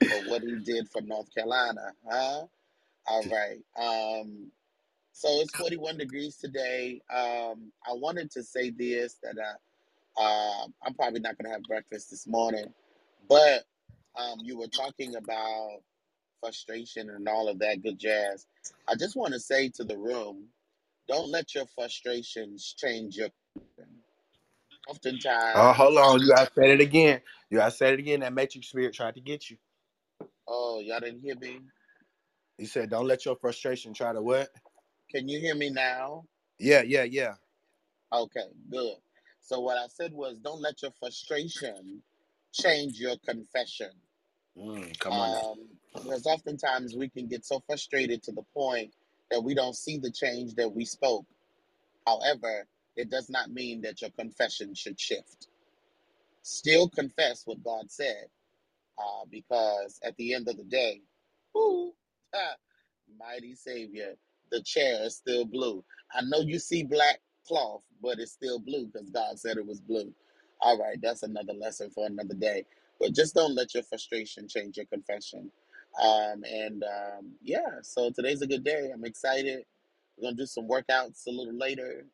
[0.00, 1.92] for what He did for North Carolina.
[2.08, 2.44] Huh?
[3.06, 3.58] All right.
[3.78, 4.50] Um,
[5.12, 7.00] so it's 41 degrees today.
[7.14, 11.62] Um, I wanted to say this that uh, uh, I'm probably not going to have
[11.64, 12.72] breakfast this morning,
[13.28, 13.64] but
[14.16, 15.82] um, you were talking about
[16.40, 18.46] frustration and all of that good jazz.
[18.88, 20.46] I just want to say to the room,
[21.08, 23.28] don't let your frustrations change your.
[23.28, 23.96] Confession.
[25.56, 26.20] Oh, hold on.
[26.20, 27.20] You gotta it again.
[27.50, 28.20] You gotta it again.
[28.20, 29.56] That matrix spirit tried to get you.
[30.48, 31.60] oh, y'all didn't hear me.
[32.58, 34.50] He said, "Don't let your frustration try to what."
[35.10, 36.24] Can you hear me now?
[36.58, 37.34] Yeah, yeah, yeah.
[38.12, 38.96] Okay, good.
[39.40, 42.02] So what I said was, don't let your frustration
[42.52, 43.90] change your confession.
[44.56, 45.44] Mm, come on.
[45.52, 48.92] Um, Because oftentimes we can get so frustrated to the point
[49.30, 51.26] that we don't see the change that we spoke.
[52.06, 52.66] However,
[52.96, 55.48] it does not mean that your confession should shift.
[56.42, 58.26] Still confess what God said,
[58.98, 61.02] uh, because at the end of the day,
[61.54, 61.92] whoo,
[62.34, 62.56] ah,
[63.18, 64.14] mighty Savior,
[64.52, 65.84] the chair is still blue.
[66.14, 69.80] I know you see black cloth, but it's still blue because God said it was
[69.80, 70.12] blue.
[70.60, 72.64] All right, that's another lesson for another day.
[73.00, 75.50] But just don't let your frustration change your confession.
[76.02, 78.90] Um, and um, yeah, so today's a good day.
[78.92, 79.64] I'm excited.
[80.16, 82.06] We're gonna do some workouts a little later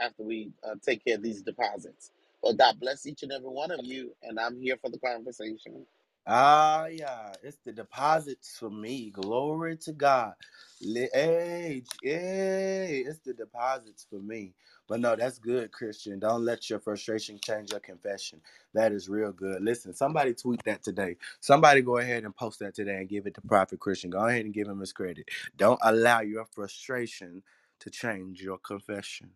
[0.00, 2.10] after we uh, take care of these deposits.
[2.42, 5.86] Well, God bless each and every one of you, and I'm here for the conversation.
[6.28, 9.10] Ah, yeah, it's the deposits for me.
[9.10, 10.34] Glory to God.
[10.82, 14.54] Hey, hey, it's the deposits for me.
[14.88, 16.20] But no, that's good, Christian.
[16.20, 18.40] Don't let your frustration change your confession.
[18.74, 19.62] That is real good.
[19.62, 21.18] Listen, somebody tweet that today.
[21.40, 24.10] Somebody go ahead and post that today and give it to Prophet Christian.
[24.10, 25.28] Go ahead and give him his credit.
[25.58, 27.44] Don't allow your frustration
[27.80, 29.32] to change your confession.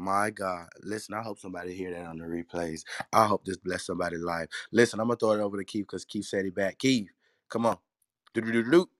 [0.00, 0.68] My God.
[0.82, 2.82] Listen, I hope somebody hear that on the replays.
[3.12, 4.48] I hope this bless somebody's life.
[4.72, 6.78] Listen, I'm gonna throw it over to Keith because Keith said he back.
[6.80, 7.10] Keith,
[7.50, 7.78] come on.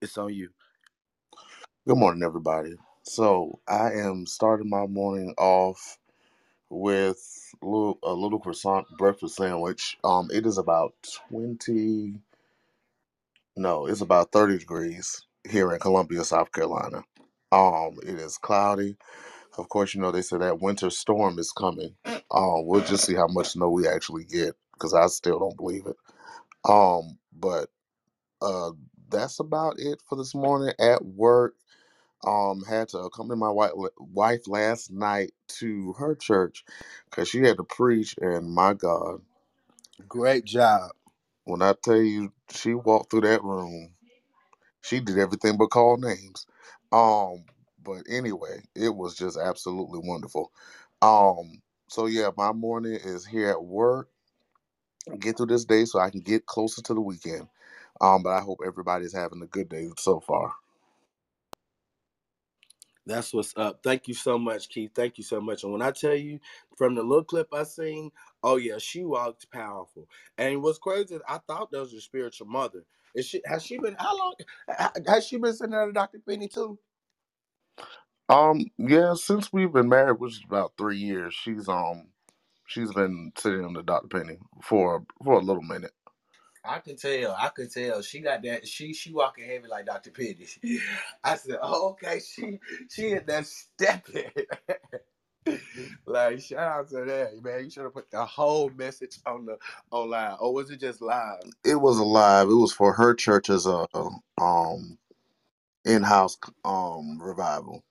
[0.03, 0.51] It's on you.
[1.87, 2.77] Good morning, everybody.
[3.05, 5.99] So I am starting my morning off
[6.71, 7.19] with
[7.63, 9.99] a little, a little croissant breakfast sandwich.
[10.05, 10.95] Um, it is about
[11.31, 12.21] twenty,
[13.57, 17.05] no, it's about thirty degrees here in Columbia, South Carolina.
[17.53, 18.97] Um, it is cloudy.
[19.61, 21.97] Of course, you know they said that winter storm is coming.
[22.33, 25.87] Um, we'll just see how much snow we actually get because I still don't believe
[25.87, 25.97] it.
[26.69, 27.69] Um, but
[28.43, 28.73] uh,
[29.11, 31.55] that's about it for this morning at work.
[32.27, 36.65] um had to accompany my wife wife last night to her church
[37.07, 39.21] because she had to preach and my god
[40.09, 40.91] Great job.
[41.45, 43.91] when i tell you she walked through that room
[44.83, 46.47] she did everything but call names
[46.93, 47.45] um
[47.85, 50.53] but anyway it was just absolutely wonderful
[51.03, 54.09] um so yeah my morning is here at work
[55.21, 57.49] get through this day so i can get closer to the weekend
[58.01, 60.55] um but i hope everybody's having a good day so far
[63.07, 63.81] That's what's up.
[63.83, 64.93] Thank you so much, Keith.
[64.95, 65.65] Thank you so much.
[65.65, 66.39] And when I tell you
[66.77, 68.13] from the little clip I seen,
[68.43, 70.09] oh yeah, she walked powerful.
[70.39, 72.85] And what's crazy I thought that was your spiritual mother.
[73.15, 74.35] Is she has she been how long
[75.07, 76.21] has she been sitting under Dr.
[76.27, 76.79] Penny too?
[78.31, 82.05] Um yeah since we've been married which is about three years she's um
[82.67, 84.09] She's been sitting under Dr.
[84.09, 85.93] Penny for for a little minute.
[86.65, 87.35] I can tell.
[87.39, 88.03] I can tell.
[88.03, 88.69] She got that.
[88.69, 90.11] She she walking heavy like Dr.
[90.13, 90.47] Penny.
[91.25, 92.21] I said, oh, okay.
[92.21, 92.61] She
[92.91, 94.31] she in that stepping.
[96.07, 97.65] like shout out to that man.
[97.65, 99.59] You should have put the whole message on the
[99.91, 100.37] online.
[100.41, 101.43] Or was it just live?
[101.65, 102.49] It was a live.
[102.49, 103.87] It was for her church as a
[104.41, 104.99] um
[105.85, 107.85] in-house um revival.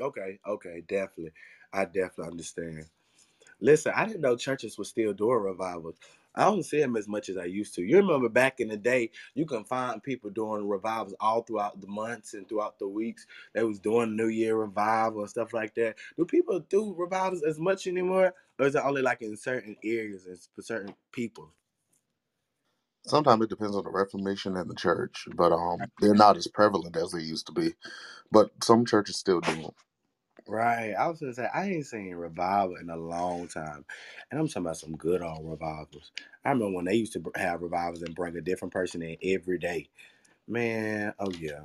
[0.00, 1.32] Okay, okay, definitely.
[1.72, 2.86] I definitely understand.
[3.60, 5.96] Listen, I didn't know churches were still doing revivals.
[6.34, 7.82] I don't see them as much as I used to.
[7.82, 11.86] You remember back in the day, you can find people doing revivals all throughout the
[11.88, 13.26] months and throughout the weeks.
[13.54, 15.96] They was doing New Year revival and stuff like that.
[16.18, 20.26] Do people do revivals as much anymore, or is it only like in certain areas
[20.26, 21.52] and for certain people?
[23.06, 26.96] Sometimes it depends on the Reformation and the church, but um they're not as prevalent
[26.96, 27.74] as they used to be.
[28.32, 29.70] But some churches still do.
[30.48, 30.92] Right.
[30.92, 33.84] I was gonna say I ain't seen revival in a long time,
[34.30, 36.12] and I'm talking about some good old revivals.
[36.44, 39.58] I remember when they used to have revivals and bring a different person in every
[39.58, 39.88] day.
[40.48, 41.62] Man, oh yeah.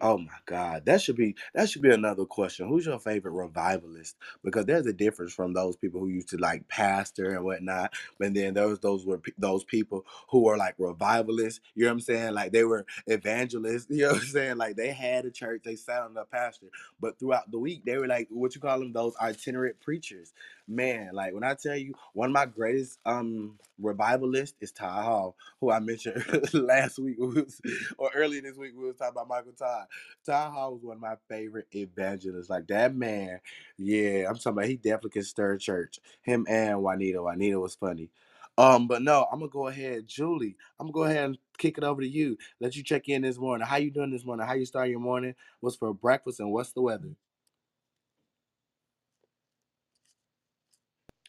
[0.00, 2.68] Oh my God, that should be that should be another question.
[2.68, 4.16] Who's your favorite revivalist?
[4.44, 8.34] Because there's a difference from those people who used to like pastor and whatnot, but
[8.34, 11.60] then those those were those people who were like revivalists.
[11.74, 12.34] You know what I'm saying?
[12.34, 13.88] Like they were evangelists.
[14.02, 14.56] You know what I'm saying?
[14.56, 16.66] Like they had a church, they sat on the pastor,
[17.00, 20.32] but throughout the week they were like what you call them those itinerant preachers.
[20.68, 25.36] Man, like when I tell you, one of my greatest um revivalists is Ty Hall,
[25.60, 26.24] who I mentioned
[26.54, 27.60] last week was,
[27.98, 29.81] or earlier this week we was talking about Michael Todd.
[30.26, 32.50] Ty Hall was one of my favorite evangelists.
[32.50, 33.40] Like that man,
[33.78, 35.98] yeah, I'm talking about he definitely can stir church.
[36.22, 37.22] Him and Juanita.
[37.22, 38.10] Juanita was funny.
[38.58, 40.56] Um, but no, I'm gonna go ahead, Julie.
[40.80, 42.38] I'm gonna go ahead and kick it over to you.
[42.60, 43.66] Let you check in this morning.
[43.66, 44.46] How you doing this morning?
[44.46, 45.34] How you start your morning?
[45.60, 47.10] What's for breakfast and what's the weather?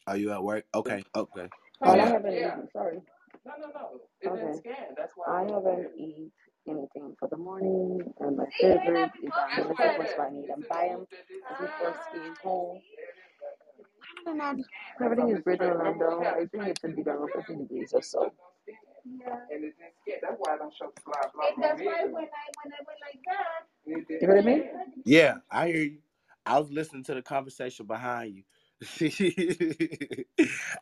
[0.06, 0.66] Are you at work?
[0.74, 1.48] Okay, okay.
[1.80, 2.06] Well, I Yeah.
[2.08, 2.68] haven't eaten.
[2.72, 3.02] Sorry.
[3.46, 4.00] No, no, no.
[4.20, 4.88] It okay.
[5.28, 6.32] I haven't eaten
[6.68, 10.48] anything for the morning, and my favorite is um, the breakfast I need.
[10.54, 11.06] I'm buying
[11.50, 12.80] as we first came home.
[14.26, 14.56] Other than that,
[15.04, 16.22] everything is great in Orlando.
[16.22, 18.32] I think it's going to be around 50 degrees or so.
[19.04, 19.34] Yeah.
[19.52, 19.74] And it
[20.06, 20.22] didn't.
[20.22, 21.30] That's why I don't show the slide.
[21.54, 24.20] And that's why when I when I went like that.
[24.20, 24.70] You know what I mean?
[25.04, 25.98] Yeah, I hear you.
[26.46, 28.42] I was listening to the conversation behind you.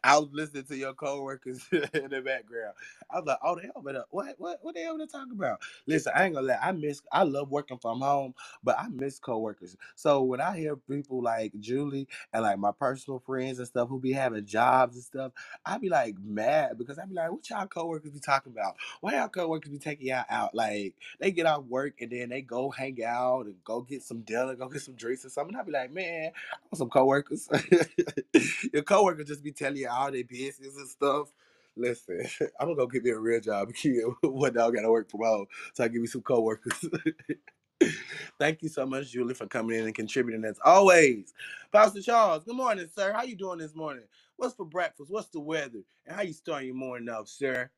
[0.05, 2.75] I was listening to your coworkers in the background.
[3.11, 4.05] I was like, "Oh, they over there.
[4.11, 4.37] What?
[4.39, 4.61] What?
[4.63, 6.59] What they over there talking about?" Listen, I ain't gonna lie.
[6.63, 7.03] I miss.
[7.13, 8.35] I love working from home,
[8.65, 9.77] but I miss coworkers.
[9.97, 14.01] So when I hear people like Julie and like my personal friends and stuff who
[14.01, 15.33] be having jobs and stuff,
[15.67, 18.77] I be like mad because I be like, "What y'all coworkers be talking about?
[19.03, 20.55] Why y'all coworkers be taking y'all out?
[20.55, 24.23] Like they get off work and then they go hang out and go get some
[24.23, 27.49] dinner, go get some drinks or something." I be like, "Man, I want some coworkers."
[28.73, 31.29] your coworker just be telling you all their business and stuff.
[31.77, 32.25] Listen,
[32.61, 34.09] I'm gonna go get me a real job here.
[34.23, 36.85] One day I gotta work from home, so I give you some coworkers.
[38.39, 41.33] Thank you so much, Julie, for coming in and contributing as always.
[41.73, 43.13] Pastor Charles, good morning, sir.
[43.13, 44.05] How you doing this morning?
[44.37, 45.11] What's for breakfast?
[45.11, 45.81] What's the weather?
[46.07, 47.71] And how you starting your morning off, sir?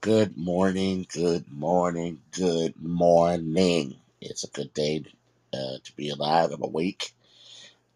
[0.00, 3.96] Good morning, good morning, good morning.
[4.20, 5.04] It's a good day
[5.52, 6.52] uh, to be alive.
[6.52, 7.12] I'm awake.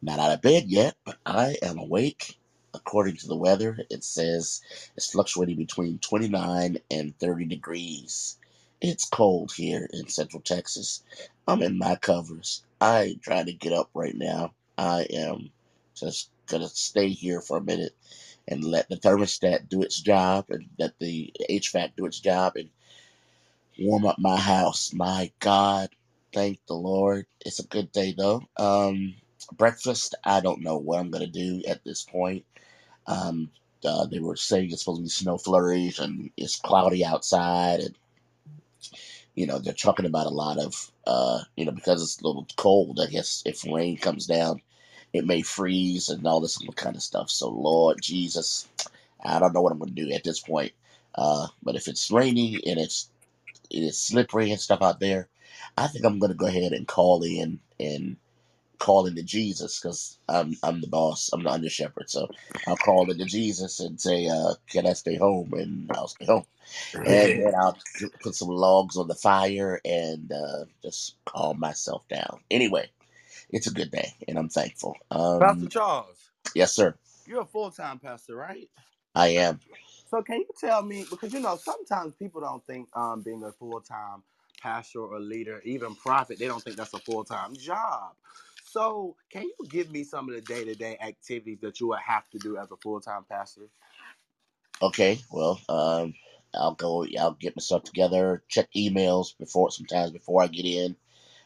[0.06, 2.38] Not out of bed yet, but I am awake.
[2.74, 4.62] According to the weather, it says
[4.96, 8.38] it's fluctuating between 29 and 30 degrees.
[8.80, 11.02] It's cold here in Central Texas.
[11.48, 12.64] I'm in my covers.
[12.80, 14.54] I trying to get up right now.
[14.78, 15.50] I am
[15.96, 17.96] just gonna stay here for a minute
[18.46, 22.70] and let the thermostat do its job and let the HVAC do its job and
[23.80, 24.92] warm up my house.
[24.94, 25.90] My God,
[26.32, 27.26] thank the Lord.
[27.44, 28.42] It's a good day though.
[28.56, 29.16] Um,
[29.52, 32.44] breakfast, I don't know what I'm gonna do at this point.
[33.06, 33.50] Um,
[33.84, 37.94] uh, they were saying it's supposed to be snow flurries and it's cloudy outside and
[39.34, 42.46] you know they're talking about a lot of uh, you know because it's a little
[42.56, 43.00] cold.
[43.00, 44.62] I guess if rain comes down,
[45.12, 47.30] it may freeze and all this kind of stuff.
[47.30, 48.66] So Lord Jesus,
[49.24, 50.72] I don't know what I'm gonna do at this point.
[51.14, 53.10] Uh, but if it's rainy and it's
[53.70, 55.28] it is slippery and stuff out there,
[55.76, 58.16] I think I'm gonna go ahead and call in and
[58.78, 61.30] call into Jesus because I'm I'm the boss.
[61.32, 62.28] I'm the under shepherd, so
[62.66, 66.46] I'll call into Jesus and say, uh, "Can I stay home?" And I'll stay home,
[67.04, 67.78] and then I'll
[68.22, 72.40] put some logs on the fire and uh, just calm myself down.
[72.50, 72.90] Anyway,
[73.50, 74.96] it's a good day, and I'm thankful.
[75.40, 76.96] Pastor Um, Charles, yes, sir.
[77.26, 78.68] you're a full time pastor, right?
[79.14, 79.60] I am.
[80.10, 83.52] So can you tell me because you know sometimes people don't think um, being a
[83.52, 84.22] full time
[84.62, 88.14] pastor or leader, even prophet, they don't think that's a full time job.
[88.76, 91.98] So can you give me some of the day to day activities that you would
[92.06, 93.70] have to do as a full time pastor?
[94.82, 95.18] Okay.
[95.32, 96.12] Well, um,
[96.54, 97.06] I'll go.
[97.18, 98.42] I'll get myself together.
[98.48, 100.94] Check emails before sometimes before I get in,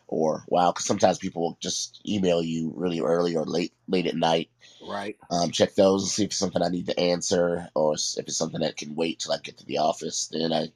[0.08, 4.16] or wow, because sometimes people will just email you really early or late late at
[4.16, 4.50] night.
[4.84, 5.16] Right.
[5.30, 8.36] Um, check those and see if it's something I need to answer or if it's
[8.36, 10.28] something that can wait till I get to the office.
[10.32, 10.72] Then I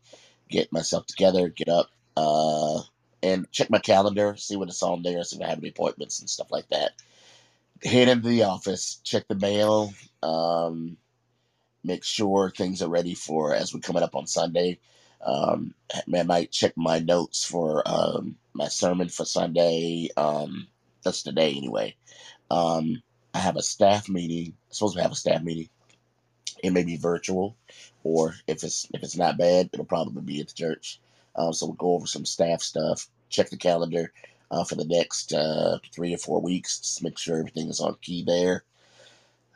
[0.48, 2.80] get myself together, get up, uh,
[3.24, 6.20] and check my calendar, see what it's on there, see if I have any appointments
[6.20, 6.92] and stuff like that.
[7.82, 10.98] Head into the office, check the mail, um,
[11.82, 14.78] make sure things are ready for as we're coming up on Sunday.
[15.24, 15.74] Um,
[16.14, 20.10] I might check my notes for um, my sermon for Sunday.
[20.18, 20.68] Um,
[21.02, 21.96] that's today anyway.
[22.50, 23.02] Um,
[23.32, 24.54] I have a staff meeting.
[24.70, 25.70] supposed to have a staff meeting.
[26.62, 27.56] It may be virtual,
[28.02, 31.00] or if it's if it's not bad, it'll probably be at the church.
[31.36, 33.08] Um, so we'll go over some staff stuff.
[33.34, 34.12] Check the calendar
[34.50, 36.78] uh, for the next uh, three or four weeks.
[36.78, 38.62] Just make sure everything is on key there.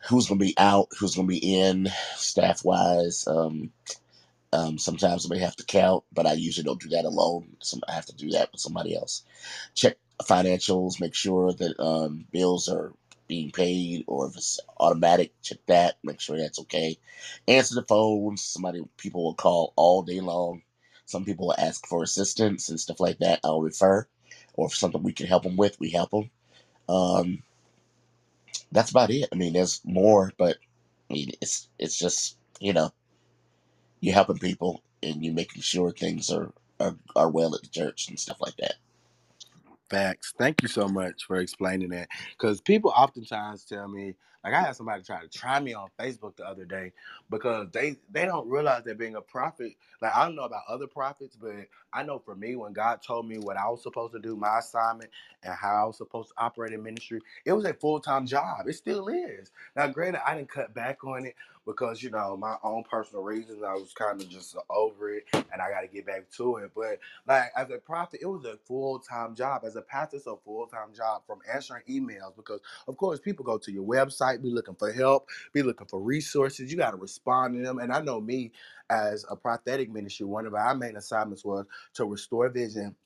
[0.08, 0.88] Who's going to be out?
[0.98, 1.88] Who's going to be in?
[2.16, 3.26] Staff wise.
[3.28, 3.72] Um,
[4.52, 7.56] um, sometimes I may have to count, but I usually don't do that alone.
[7.60, 9.22] Some I have to do that with somebody else.
[9.74, 12.92] Check financials, make sure that um, bills are
[13.28, 16.98] being paid, or if it's automatic, check that, make sure that's okay.
[17.46, 18.40] Answer the phones.
[18.42, 20.62] Somebody people will call all day long.
[21.08, 23.40] Some people will ask for assistance and stuff like that.
[23.42, 24.06] I'll refer,
[24.54, 26.30] or if something we can help them with, we help them.
[26.86, 27.42] Um,
[28.72, 29.26] that's about it.
[29.32, 30.58] I mean, there's more, but
[31.10, 32.92] I mean, it's it's just you know
[34.00, 38.08] you're helping people and you're making sure things are, are, are well at the church
[38.10, 38.74] and stuff like that.
[39.88, 40.34] Facts.
[40.38, 42.08] Thank you so much for explaining that.
[42.32, 44.14] Because people oftentimes tell me,
[44.52, 46.92] like I had somebody try to try me on Facebook the other day
[47.30, 49.74] because they they don't realize that being a prophet.
[50.02, 51.54] Like I don't know about other prophets, but
[51.92, 54.60] I know for me, when God told me what I was supposed to do, my
[54.60, 55.10] assignment,
[55.44, 58.68] and how I was supposed to operate in ministry, it was a full time job.
[58.68, 59.52] It still is.
[59.76, 61.36] Now, granted, I didn't cut back on it
[61.68, 63.62] because you know my own personal reasons.
[63.64, 66.72] I was kind of just over it, and I got to get back to it.
[66.76, 69.64] But like as a prophet, it was a full time job.
[69.66, 73.46] As a pastor, it's a full time job from answering emails because, of course, people
[73.46, 76.72] go to your website, be looking for help, be looking for resources.
[76.72, 77.80] You got to respond to them.
[77.80, 78.52] And I know me
[78.90, 82.96] as a prophetic ministry, one of our main assignments was to restore vision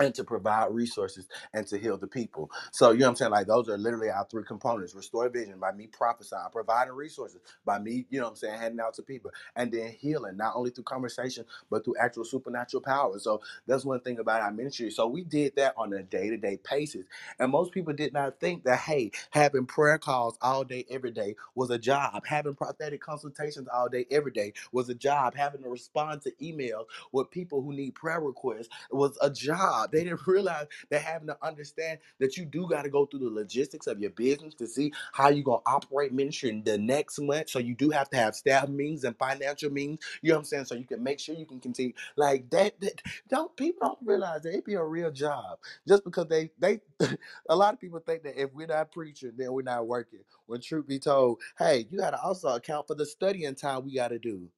[0.00, 2.50] and to provide resources and to heal the people.
[2.72, 3.32] So you know what I'm saying?
[3.32, 4.94] Like those are literally our three components.
[4.94, 8.80] Restore vision by me prophesying, providing resources by me, you know what I'm saying, handing
[8.80, 9.32] out to people.
[9.56, 13.18] And then healing, not only through conversation, but through actual supernatural power.
[13.20, 14.90] So that's one thing about our ministry.
[14.90, 17.06] So we did that on a day-to-day basis.
[17.40, 21.36] And most people did not think that, hey, having prayer calls all day, every day
[21.54, 22.26] was a job.
[22.26, 25.34] Having prophetic consultations all day, every day was a job.
[25.36, 29.87] Having to respond to emails with people who need prayer requests was a job.
[29.92, 33.30] They didn't realize that having to understand that you do got to go through the
[33.30, 37.20] logistics of your business to see how you're going to operate ministry in the next
[37.20, 37.50] month.
[37.50, 40.44] So you do have to have staff means and financial means, you know what I'm
[40.46, 40.66] saying?
[40.66, 41.94] So you can make sure you can continue.
[42.16, 45.58] Like that, that don't people don't realize that it be a real job
[45.88, 46.80] just because they they
[47.50, 50.60] a lot of people think that if we're not preaching then we're not working when
[50.62, 54.08] truth be told hey you got to also account for the studying time we got
[54.08, 54.48] to do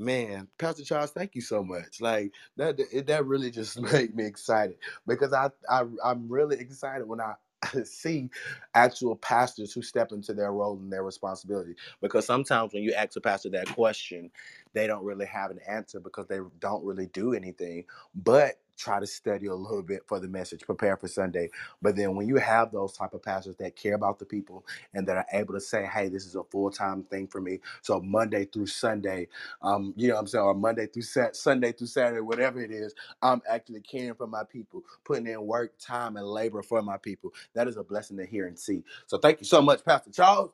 [0.00, 2.00] Man, Pastor Charles, thank you so much.
[2.00, 7.20] Like that, that really just made me excited because I, I, I'm really excited when
[7.20, 7.34] I
[7.84, 8.30] see
[8.74, 11.74] actual pastors who step into their role and their responsibility.
[12.00, 14.30] Because sometimes when you ask a pastor that question,
[14.72, 17.84] they don't really have an answer because they don't really do anything
[18.14, 21.50] but try to study a little bit for the message, prepare for Sunday.
[21.82, 25.08] But then when you have those type of pastors that care about the people and
[25.08, 27.60] that are able to say, hey, this is a full-time thing for me.
[27.82, 29.28] So Monday through Sunday,
[29.62, 32.72] um, you know what I'm saying, or Monday through Sat- Sunday through Saturday, whatever it
[32.72, 36.96] is, I'm actually caring for my people, putting in work, time, and labor for my
[36.98, 37.32] people.
[37.54, 38.84] That is a blessing to hear and see.
[39.06, 40.52] So thank you so much, Pastor Charles.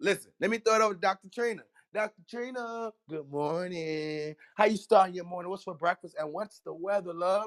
[0.00, 1.28] Listen, let me throw it over to Dr.
[1.32, 1.62] Trina.
[1.94, 2.22] Dr.
[2.28, 4.36] Trina, good morning.
[4.56, 5.50] How you starting your morning?
[5.50, 6.16] What's for breakfast?
[6.18, 7.46] And what's the weather, love?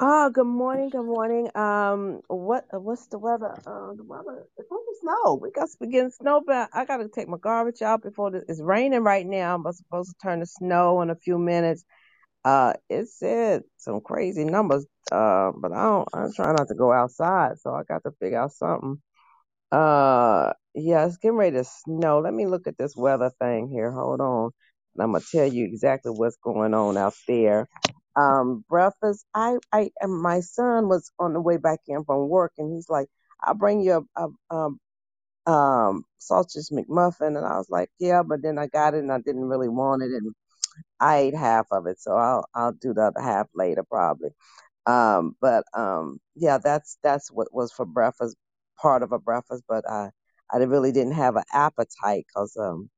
[0.00, 1.50] Oh, good morning, good morning.
[1.56, 3.52] Um, what uh, what's the weather?
[3.66, 5.40] Uh, the weather it's to snow.
[5.42, 9.02] We got beginning snow, but I gotta take my garbage out before the, it's raining
[9.04, 9.56] right now.
[9.56, 11.84] I'm supposed to turn to snow in a few minutes.
[12.44, 14.86] Uh, it said some crazy numbers.
[15.12, 16.08] Uh, but I don't.
[16.14, 19.02] I'm trying not to go outside, so I got to figure out something.
[19.72, 22.20] Uh, yeah, it's getting ready to snow.
[22.20, 23.92] Let me look at this weather thing here.
[23.92, 24.50] Hold on.
[24.94, 27.68] And I'm gonna tell you exactly what's going on out there.
[28.18, 29.26] Um, breakfast.
[29.34, 32.90] I, I, and my son was on the way back in from work, and he's
[32.90, 33.08] like,
[33.44, 34.80] "I'll bring you a, a um,
[35.46, 39.20] um, sausage McMuffin," and I was like, "Yeah," but then I got it, and I
[39.20, 40.34] didn't really want it, and
[41.00, 44.30] I ate half of it, so I'll, I'll do the other half later probably.
[44.86, 48.36] Um, but um, yeah, that's that's what was for breakfast,
[48.80, 49.64] part of a breakfast.
[49.68, 50.10] But I
[50.52, 52.90] I really didn't have an appetite because um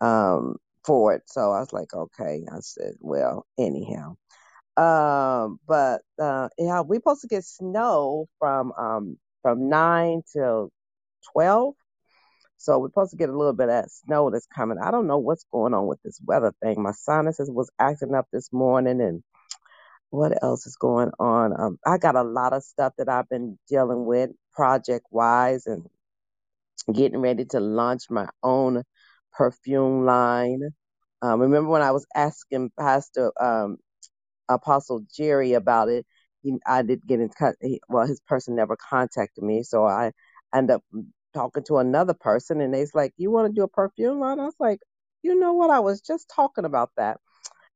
[0.00, 2.44] um for it, so I was like, okay.
[2.52, 4.16] I said, well, anyhow.
[4.76, 10.70] Um, but uh, yeah, we're supposed to get snow from um from nine till
[11.32, 11.74] twelve.
[12.58, 14.78] So we're supposed to get a little bit of that snow that's coming.
[14.82, 16.82] I don't know what's going on with this weather thing.
[16.82, 19.22] My sinuses was acting up this morning and
[20.10, 21.60] what else is going on?
[21.60, 25.86] Um, I got a lot of stuff that I've been dealing with project wise and
[26.92, 28.84] getting ready to launch my own
[29.32, 30.62] perfume line.
[31.22, 33.78] Um, remember when I was asking Pastor um,
[34.48, 36.06] Apostle Jerry about it?
[36.42, 37.56] He, I did get in touch.
[37.88, 40.12] Well, his person never contacted me, so I
[40.54, 40.82] end up
[41.32, 44.44] talking to another person, and they's like, "You want to do a perfume line?" I
[44.44, 44.80] was like,
[45.22, 45.70] "You know what?
[45.70, 47.18] I was just talking about that."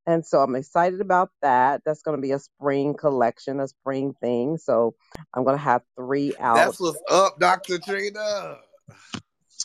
[0.08, 1.82] And so I'm excited about that.
[1.84, 4.56] That's going to be a spring collection, a spring thing.
[4.56, 4.94] So
[5.34, 6.54] I'm going to have three out.
[6.54, 7.78] That's what's up, Dr.
[7.78, 8.56] Trina.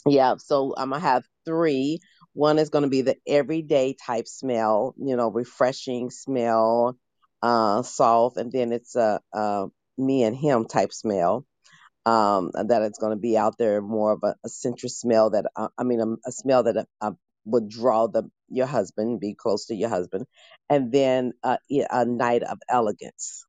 [0.06, 0.36] Yeah.
[0.38, 2.02] So I'm going to have three.
[2.34, 6.98] One is going to be the everyday type smell, you know, refreshing smell,
[7.44, 8.38] uh, soft.
[8.38, 9.68] And then it's a, a
[9.98, 11.46] me and him type smell
[12.06, 14.50] um, that it's going to be out there more of a, a
[14.90, 17.14] smell that uh, I mean a, a smell that uh,
[17.46, 20.28] would draw the your husband, be close to your husband,
[20.70, 21.58] and then uh,
[21.92, 23.46] a night of elegance.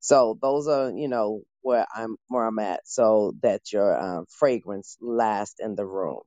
[0.00, 4.98] So those are you know where I'm where I'm at, so that your uh, fragrance
[5.02, 6.20] lasts in the room.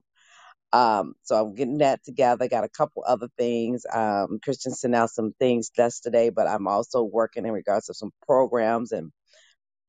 [0.73, 2.49] Um, so I'm getting that together.
[2.49, 3.85] Got a couple other things.
[3.93, 8.11] Um, Christian sent out some things yesterday, but I'm also working in regards to some
[8.27, 9.11] programs and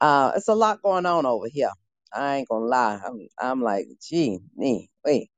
[0.01, 1.71] uh, it's a lot going on over here.
[2.15, 3.01] I ain't gonna lie.
[3.07, 5.31] I'm, I'm like, gee, me, wait.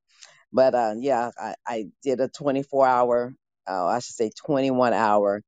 [0.53, 3.35] But uh, yeah, I, I did a 24 hour,
[3.69, 5.43] uh, I should say 21 hour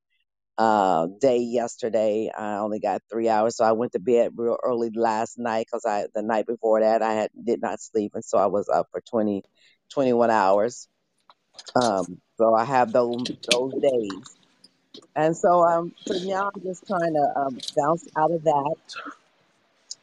[0.58, 2.30] uh, day yesterday.
[2.36, 5.84] I only got three hours, so I went to bed real early last night because
[5.86, 8.88] I the night before that I had did not sleep, and so I was up
[8.92, 9.42] for 20,
[9.92, 10.88] 21 hours.
[11.80, 14.36] Um, so I have those those days.
[15.16, 18.76] And so, um, so now I'm just trying to um, bounce out of that,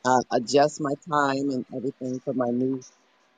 [0.06, 2.82] uh, adjust my time and everything for my new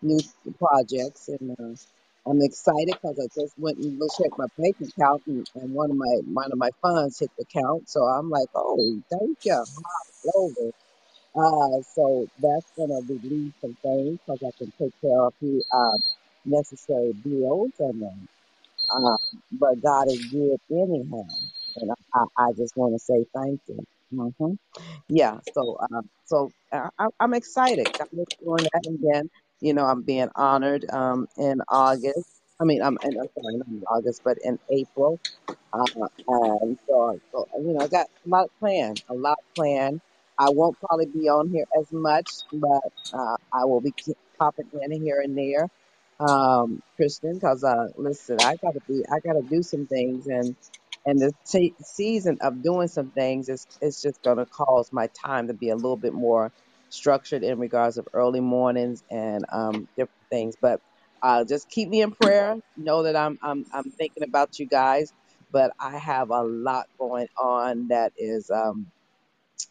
[0.02, 0.20] new
[0.60, 5.50] projects, and uh, I'm excited because I just went and at my bank account, and,
[5.56, 7.90] and one of my one of my funds hit the account.
[7.90, 9.66] So I'm like, oh, thank you.
[11.36, 15.98] Uh, so that's gonna relieve some things because I can take care of the uh,
[16.48, 18.28] necessary bills, and um,
[18.92, 19.18] uh,
[19.54, 21.24] but God is good anyhow,
[21.78, 23.80] and I, I, I just want to say thank you.
[24.12, 24.54] hmm
[25.10, 27.90] Yeah, so um, so uh, I, I'm excited.
[28.14, 29.30] Is doing that, then
[29.62, 32.42] you know I'm being honored um in August.
[32.62, 35.12] I mean, I'm, and, I'm sorry, not in August, but in April.
[35.74, 35.86] Uh,
[36.28, 40.02] and so, so, you know, I got a lot planned, a lot planned.
[40.40, 42.82] I won't probably be on here as much, but
[43.14, 43.94] uh, I will be
[44.40, 45.68] popping in here and there,
[46.20, 50.56] um, Kristen, because uh, listen, I gotta be, I gotta do some things, and
[51.06, 55.48] and the se- season of doing some things is is just gonna cause my time
[55.50, 56.52] to be a little bit more
[56.90, 60.82] structured in regards of early mornings and um different things, but.
[61.24, 62.56] Uh, just keep me in prayer.
[62.78, 65.06] Know that I'm I'm I'm thinking about you guys
[65.52, 68.88] but I have a lot going on that is um,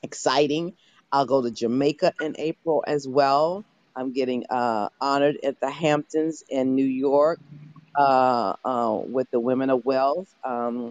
[0.02, 0.74] exciting.
[1.12, 3.64] I'll go to Jamaica in April as well.
[3.96, 7.40] I'm getting uh, honored at the Hamptons in New York
[7.98, 10.28] uh, uh, with the Women of Wealth.
[10.44, 10.90] Um,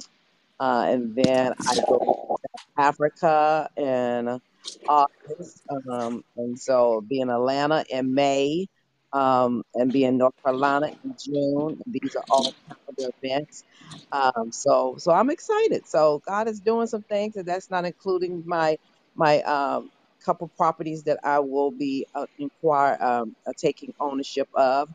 [0.59, 4.39] uh, and then I go to Africa in
[4.87, 8.67] August, um, and so be in Atlanta in May,
[9.13, 11.79] um, and be in North Carolina in June.
[11.87, 13.63] These are all calendar events.
[14.11, 15.87] Um, so, so I'm excited.
[15.87, 18.77] So God is doing some things, and that's not including my
[19.15, 19.89] my um,
[20.25, 24.89] couple properties that I will be uh, inquire um, uh, taking ownership of.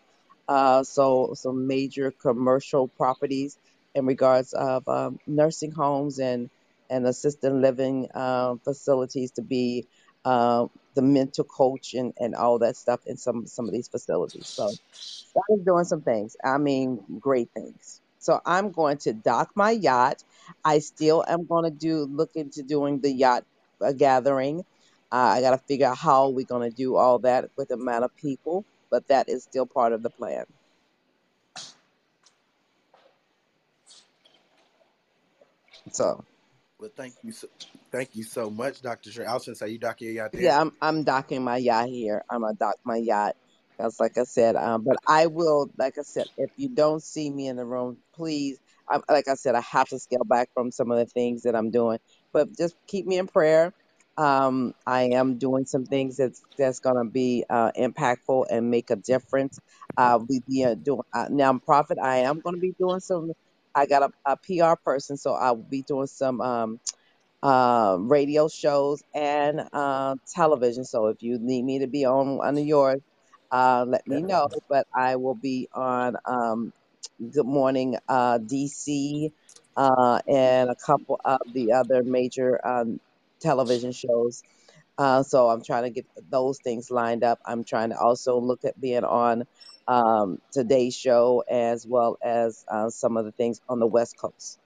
[0.49, 3.57] Uh, so some major commercial properties
[3.95, 6.51] in regards of um, nursing homes and
[6.91, 9.87] and assisted living um, facilities to be
[10.25, 10.67] uh,
[10.97, 14.49] the mental coach and, and all that stuff in some some of these facilities.
[14.49, 14.73] So
[15.51, 16.37] is doing some things.
[16.45, 18.01] I mean, great things.
[18.19, 20.23] So I'm going to dock my yacht.
[20.65, 23.45] I still am going to do look into doing the yacht
[23.81, 24.63] uh, gathering.
[25.13, 27.75] Uh, I got to figure out how we're going to do all that with the
[27.75, 30.45] amount of people, but that is still part of the plan.
[35.93, 36.25] So.
[36.81, 37.47] Well, thank you so,
[37.93, 39.13] thank you so much, Dr.
[39.13, 39.27] Trey.
[39.27, 40.43] I was gonna say you dock your yacht there.
[40.43, 42.25] Yeah, I'm I'm docking my yacht here.
[42.31, 43.37] I'm gonna dock my yacht.
[43.79, 44.57] That's like I said.
[44.57, 47.99] Um, but I will, like I said, if you don't see me in the room,
[48.15, 48.59] please.
[48.89, 51.55] I, like I said, I have to scale back from some of the things that
[51.55, 51.99] I'm doing,
[52.33, 53.73] but just keep me in prayer.
[54.17, 58.97] Um, I am doing some things that's that's gonna be uh, impactful and make a
[58.97, 59.59] difference.
[59.97, 61.59] Uh, we be uh, doing uh, now.
[61.59, 61.99] Prophet.
[62.03, 63.33] I am gonna be doing some.
[63.75, 66.41] I got a, a PR person, so I will be doing some.
[66.41, 66.81] Um,
[67.43, 70.85] uh, radio shows and uh, television.
[70.85, 73.01] So if you need me to be on one of yours,
[73.51, 74.49] uh, let me know.
[74.69, 76.73] But I will be on um,
[77.33, 79.31] Good Morning uh, DC
[79.77, 83.01] uh, and a couple of the other major um,
[83.41, 84.43] television shows.
[84.99, 87.41] Uh, so I'm trying to get those things lined up.
[87.47, 89.45] I'm trying to also look at being on
[89.89, 94.59] um, today's show as well as uh, some of the things on the West Coast.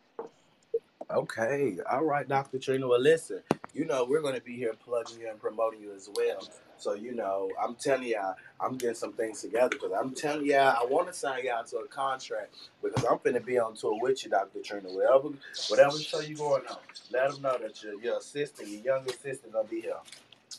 [1.10, 2.58] Okay, all right, Dr.
[2.58, 2.88] Trina.
[2.88, 3.42] Well, listen,
[3.74, 6.48] you know we're going to be here plugging you and promoting you as well.
[6.78, 10.76] So you know, I'm telling y'all, I'm getting some things together because I'm telling y'all,
[10.80, 14.24] I want to sign y'all to a contract because I'm finna be on tour with
[14.24, 14.60] you, Dr.
[14.62, 14.88] Trina.
[14.90, 15.30] Whatever,
[15.68, 16.78] whatever show you going on,
[17.12, 19.94] let them know that your your assistant, your young assistant, gonna be here.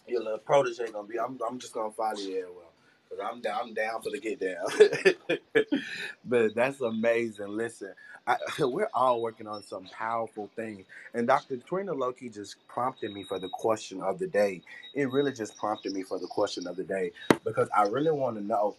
[0.07, 1.20] Your little protege gonna be.
[1.20, 2.72] I'm I'm just gonna follow you well.
[3.09, 5.66] Cause I'm down, I'm down for the get down.
[6.26, 7.49] but that's amazing.
[7.49, 7.93] Listen,
[8.28, 10.86] I, we're all working on some powerful things.
[11.13, 11.57] And Dr.
[11.57, 14.61] Trina Loki just prompted me for the question of the day.
[14.95, 17.11] It really just prompted me for the question of the day
[17.43, 18.78] because I really want to know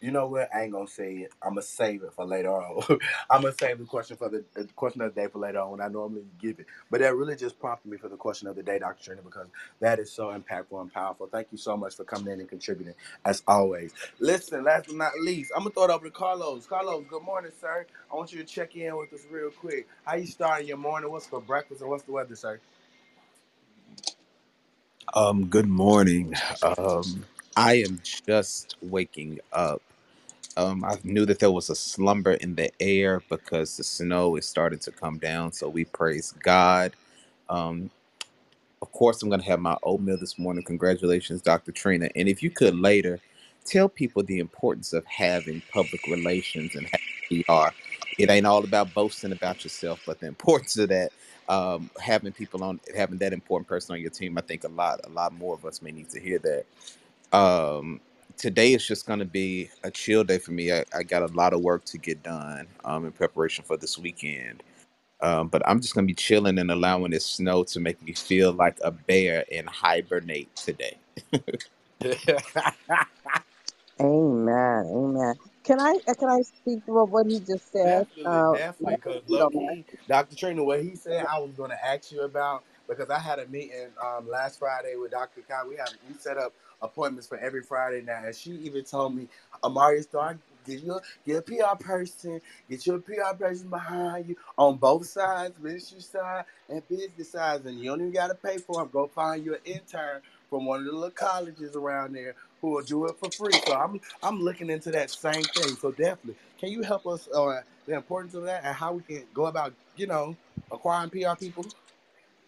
[0.00, 0.50] you know what?
[0.54, 1.32] I ain't gonna say it.
[1.42, 2.84] I'm gonna save it for later on.
[3.30, 5.80] I'm gonna save the question for the, the question of the day for later on
[5.82, 6.66] I normally give it.
[6.90, 9.04] But that really just prompted me for the question of the day, Dr.
[9.04, 9.48] Trina, because
[9.80, 11.28] that is so impactful and powerful.
[11.28, 12.94] Thank you so much for coming in and contributing,
[13.24, 13.92] as always.
[14.20, 16.66] Listen, last but not least, I'm gonna throw it over to Carlos.
[16.66, 17.86] Carlos, good morning, sir.
[18.12, 19.88] I want you to check in with us real quick.
[20.04, 21.10] How you starting your morning?
[21.12, 22.60] What's for breakfast and what's the weather, sir?
[25.14, 26.34] Um, good morning.
[26.62, 27.26] Um,
[27.56, 29.82] I am just waking up.
[30.56, 34.46] Um, I knew that there was a slumber in the air because the snow is
[34.46, 36.94] starting to come down, so we praise God.
[37.48, 37.90] Um,
[38.82, 40.64] of course, I'm going to have my oatmeal this morning.
[40.64, 41.72] Congratulations, Dr.
[41.72, 42.10] Trina.
[42.16, 43.20] And if you could later
[43.66, 47.74] tell people the importance of having public relations and having PR.
[48.18, 51.10] It ain't all about boasting about yourself, but the importance of that.
[51.48, 54.38] um, having people on having that important person on your team.
[54.38, 56.66] I think a lot a lot more of us may need to hear that.
[57.38, 58.00] Um,
[58.40, 60.72] today is just going to be a chill day for me.
[60.72, 63.98] I, I got a lot of work to get done um, in preparation for this
[63.98, 64.64] weekend.
[65.22, 68.14] Um, but I'm just going to be chilling and allowing this snow to make me
[68.14, 70.98] feel like a bear and hibernate today.
[74.00, 74.86] Amen.
[74.94, 75.34] Amen.
[75.64, 78.06] Can I uh, can I speak to what he just said?
[78.06, 78.96] Definitely, Uh, definitely.
[79.14, 79.68] if Because you low don't mind.
[79.68, 80.36] key, Dr.
[80.36, 83.48] Trina, what he said, I was going to ask you about because I had a
[83.48, 85.42] meeting um, last Friday with Dr.
[85.48, 85.64] Kai.
[85.68, 89.28] We have we set up appointments for every Friday now, and she even told me,
[89.64, 94.36] Amari, start get you a, get a PR person, get your PR person behind you
[94.58, 98.58] on both sides, ministry side and business side, and you don't even got to pay
[98.58, 98.90] for them.
[98.92, 102.82] Go find you an intern from one of the little colleges around there who will
[102.82, 103.60] do it for free.
[103.66, 105.76] So I'm I'm looking into that same thing.
[105.76, 109.24] So definitely, can you help us on the importance of that and how we can
[109.34, 110.36] go about, you know,
[110.72, 111.64] acquiring PR people?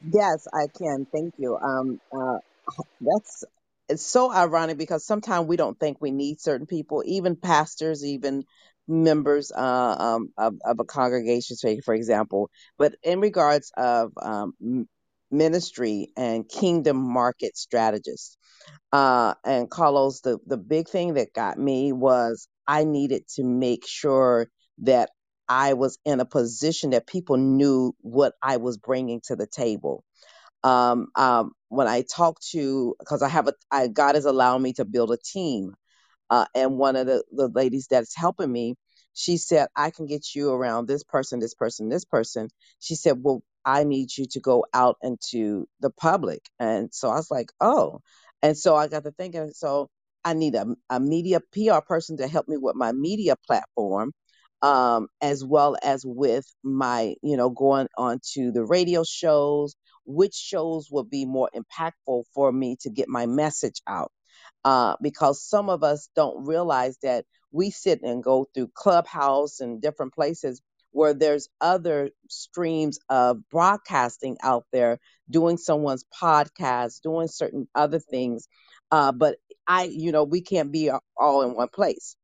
[0.03, 1.07] Yes, I can.
[1.13, 1.57] Thank you.
[1.59, 2.39] Um, uh,
[3.01, 3.45] that's
[3.89, 8.45] it's so ironic because sometimes we don't think we need certain people, even pastors, even
[8.89, 12.51] members uh, um, of, of a congregation, say for example.
[12.79, 14.55] But in regards of um,
[15.31, 18.37] ministry and kingdom market strategists,
[18.93, 23.87] uh, and Carlos, the the big thing that got me was I needed to make
[23.87, 24.49] sure
[24.83, 25.11] that
[25.53, 30.03] I was in a position that people knew what I was bringing to the table
[30.65, 34.73] um, um, when I talk to, because I have a, I, God has allowed me
[34.75, 35.75] to build a team.
[36.31, 38.77] Uh, and one of the, the ladies that's helping me,
[39.13, 42.49] she said, I can get you around this person, this person, this person.
[42.81, 46.41] She said, Well, I need you to go out into the public.
[46.59, 48.01] And so I was like, Oh.
[48.43, 49.91] And so I got to thinking, so
[50.25, 54.13] I need a, a media PR person to help me with my media platform.
[54.63, 59.75] Um, as well as with my, you know, going on to the radio shows,
[60.07, 64.11] which shows will be more impactful for me to get my message out
[64.65, 69.83] uh, because some of us don't realize that we sit and go through Clubhouse and
[69.83, 75.01] different places where there's other streams of broadcasting out there,
[75.31, 78.49] doing someone's podcast, doing certain other things.
[78.93, 79.39] Uh, but
[79.69, 82.17] I, you know, we can't be all in one place.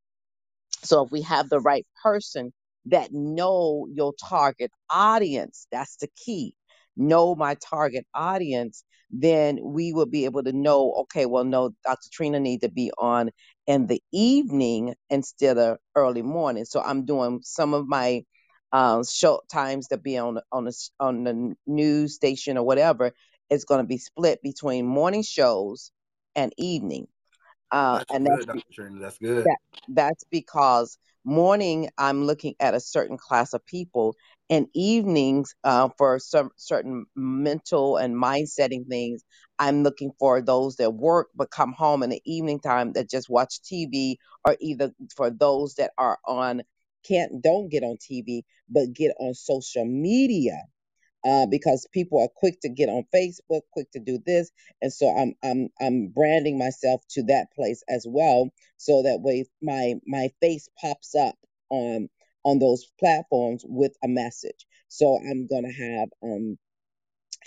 [0.83, 2.53] So if we have the right person
[2.87, 6.55] that know your target audience, that's the key.
[6.97, 12.09] Know my target audience, then we will be able to know, okay, well, no, Dr.
[12.13, 13.31] Trina need to be on
[13.67, 16.65] in the evening instead of early morning.
[16.65, 18.25] So I'm doing some of my
[18.73, 23.13] uh, show times to be on on the on the news station or whatever.
[23.51, 25.91] It's going to be split between morning shows
[26.37, 27.09] and evening,
[27.71, 28.91] uh, That's and good, that's Dr.
[28.99, 29.45] That's good.
[29.45, 29.59] that
[29.89, 34.15] that's because morning I'm looking at a certain class of people,
[34.51, 39.23] and evenings uh, for some certain mental and mind setting things,
[39.59, 43.29] I'm looking for those that work but come home in the evening time that just
[43.29, 46.63] watch TV, or either for those that are on
[47.07, 50.65] can't don't get on TV but get on social media
[51.29, 54.51] uh, because people are quick to get on Facebook, quick to do this,
[54.83, 59.47] and so I'm I'm I'm branding myself to that place as well, so that way
[59.63, 61.37] my my face pops up
[61.71, 62.09] on
[62.45, 64.67] on those platforms with a message.
[64.89, 66.59] So I'm gonna have um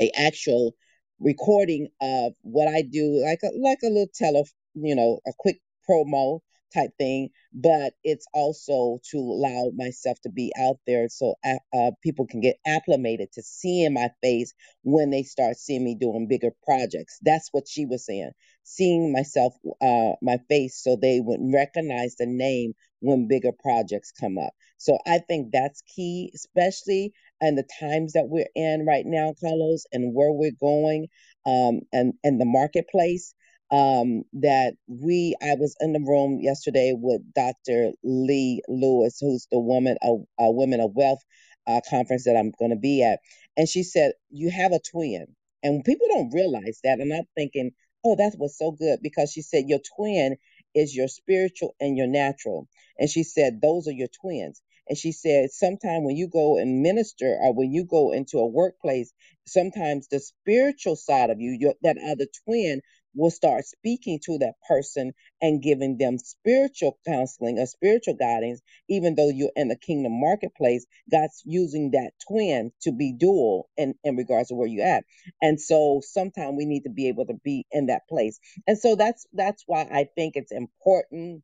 [0.02, 0.76] a actual
[1.20, 4.44] recording of what I do, like a like a little tele,
[4.76, 5.60] you know, a quick
[5.90, 6.42] promo
[6.74, 7.30] type thing.
[7.54, 12.42] But it's also to allow myself to be out there so uh, uh, people can
[12.42, 14.54] get acclimated to seeing my face
[14.84, 17.20] when they start seeing me doing bigger projects.
[17.24, 18.32] That's what she was saying,
[18.64, 24.38] seeing myself, uh, my face, so they would recognize the name when bigger projects come
[24.40, 24.54] up.
[24.78, 29.86] So I think that's key, especially and the times that we're in right now, Carlos,
[29.92, 31.08] and where we're going,
[31.46, 33.34] um, and and the marketplace.
[33.72, 37.92] Um, that we, I was in the room yesterday with Dr.
[38.04, 41.22] Lee Lewis, who's the woman of uh, Women of Wealth
[41.68, 43.20] uh, conference that I'm going to be at,
[43.58, 45.28] and she said you have a twin,
[45.64, 47.00] and people don't realize that.
[47.00, 47.72] And I'm thinking,
[48.06, 50.38] oh, that was so good because she said your twin
[50.76, 52.70] is your spiritual and your natural,
[53.00, 54.58] and she said those are your twins
[54.90, 58.48] and she said, sometimes when you go and minister or when you go into a
[58.48, 59.14] workplace,
[59.48, 62.82] sometimes the spiritual side of you, your, that other twin,
[63.16, 69.16] will start speaking to that person and giving them spiritual counseling or spiritual guidance, even
[69.16, 70.86] though you're in the kingdom marketplace.
[71.12, 75.06] God's using that twin to be dual in, in regards to where you're at.
[75.42, 78.40] And so sometimes we need to be able to be in that place.
[78.68, 81.44] And so that's that's why I think it's important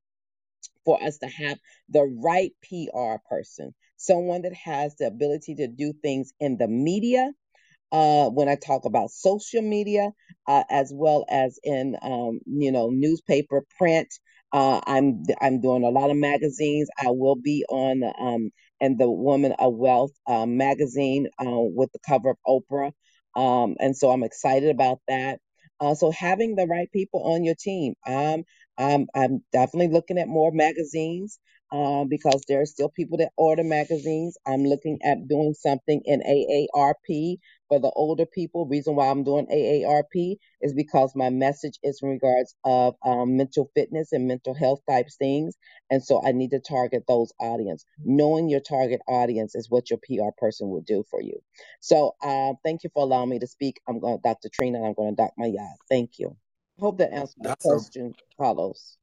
[0.85, 1.59] for us to have
[1.89, 7.31] the right PR person, someone that has the ability to do things in the media
[7.91, 10.11] uh, when I talk about social media,
[10.47, 14.07] uh, as well as in um, you know newspaper, print.
[14.53, 16.89] Uh, I'm I'm doing a lot of magazines.
[16.99, 21.91] I will be on the um and the Woman of Wealth uh, magazine uh, with
[21.93, 22.91] the cover of Oprah,
[23.35, 25.39] um, and so I'm excited about that.
[25.79, 27.93] Uh, so having the right people on your team.
[28.07, 28.43] Um,
[28.77, 31.39] I'm I'm definitely looking at more magazines
[31.71, 34.37] uh, because there are still people that order magazines.
[34.45, 37.37] I'm looking at doing something in AARP
[37.67, 38.67] for the older people.
[38.67, 43.69] Reason why I'm doing AARP is because my message is in regards of um, mental
[43.75, 45.55] fitness and mental health types things,
[45.89, 47.85] and so I need to target those audience.
[48.03, 51.39] Knowing your target audience is what your PR person will do for you.
[51.81, 53.79] So uh, thank you for allowing me to speak.
[53.87, 54.49] I'm going to Dr.
[54.53, 55.77] Trina, and I'm going to Doc my yard.
[55.89, 56.35] Thank you.
[56.77, 58.97] I hope that answered a question, Carlos.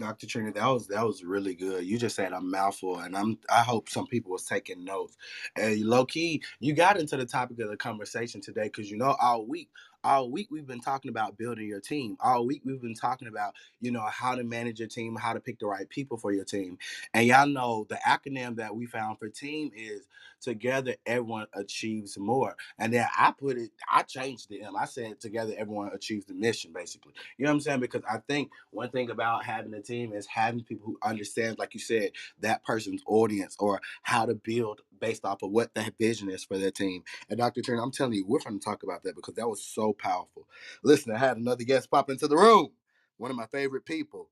[0.00, 0.26] Dr.
[0.26, 1.84] Trina, that was that was really good.
[1.86, 5.16] You just said a mouthful, and I'm I hope some people was taking notes.
[5.56, 9.16] And low key, you got into the topic of the conversation today because you know
[9.20, 9.70] all week,
[10.04, 12.16] all week we've been talking about building your team.
[12.20, 15.40] All week we've been talking about you know how to manage your team, how to
[15.40, 16.78] pick the right people for your team.
[17.14, 20.08] And y'all know the acronym that we found for team is
[20.40, 22.56] together everyone achieves more.
[22.78, 24.76] And then I put it, I changed the M.
[24.76, 27.14] I said together everyone achieves the mission, basically.
[27.38, 27.80] You know what I'm saying?
[27.80, 31.74] Because I think one thing about having a team is having people who understand, like
[31.74, 36.30] you said, that person's audience or how to build based off of what that vision
[36.30, 37.04] is for their team.
[37.28, 37.62] And Dr.
[37.62, 40.48] Turner, I'm telling you, we're going to talk about that because that was so powerful.
[40.84, 42.70] Listen, I had another guest pop into the room.
[43.18, 44.30] One of my favorite people,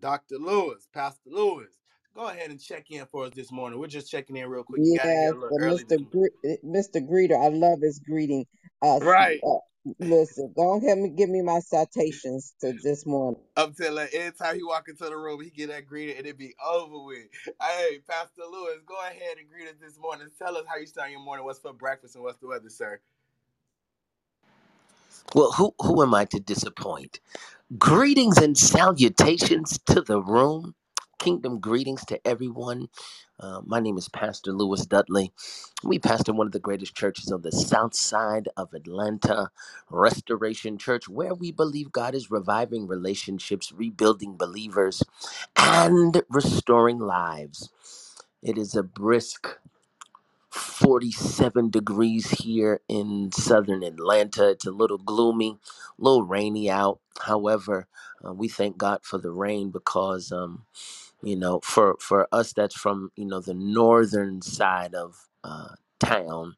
[0.00, 0.36] Dr.
[0.38, 1.79] Lewis, Pastor Lewis.
[2.14, 3.78] Go ahead and check in for us this morning.
[3.80, 4.82] We're just checking in real quick.
[4.84, 5.98] You got in here Yes, a little but early this Mr.
[5.98, 6.10] morning.
[6.10, 7.08] Gre- eh, Mr.
[7.08, 8.46] Greeter, I love his greeting.
[8.82, 9.40] Uh, s- Right.
[9.44, 9.58] uh,
[10.00, 13.40] listen, go ahead and give me my citations to this morning.
[13.56, 16.38] I'm telling you, anytime he walk into the room, he get that greeting and it
[16.38, 17.28] be over with.
[17.62, 20.28] Hey, Pastor Lewis, go ahead and greet us this morning.
[20.38, 21.44] Tell us how you start your morning.
[21.44, 23.00] What's for breakfast and what's the weather, sir?
[25.34, 27.20] Well, who who am I to disappoint?
[27.78, 30.74] Greetings and salutations to the room.
[31.20, 32.88] Kingdom greetings to everyone.
[33.40, 35.32] Uh, my name is Pastor Lewis Dudley.
[35.84, 39.50] We pastor one of the greatest churches on the south side of Atlanta,
[39.90, 45.02] Restoration Church, where we believe God is reviving relationships, rebuilding believers,
[45.56, 47.70] and restoring lives.
[48.42, 49.58] It is a brisk
[50.50, 54.50] 47 degrees here in southern Atlanta.
[54.50, 55.58] It's a little gloomy,
[55.98, 57.00] a little rainy out.
[57.20, 57.88] However,
[58.26, 60.64] uh, we thank God for the rain because, um,
[61.22, 66.56] you know, for, for us that's from, you know, the northern side of uh, town,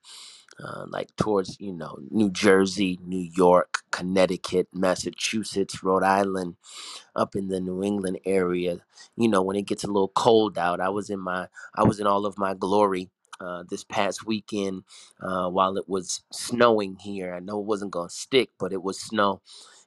[0.62, 6.56] uh, like towards, you know, New Jersey, New York, Connecticut, Massachusetts, Rhode Island
[7.16, 8.78] up in the New England area.
[9.16, 12.00] You know, when it gets a little cold out, I was in my I was
[12.00, 13.10] in all of my glory
[13.40, 14.84] uh, this past weekend
[15.20, 17.34] uh, while it was snowing here.
[17.34, 19.42] I know it wasn't gonna stick, but it was snow.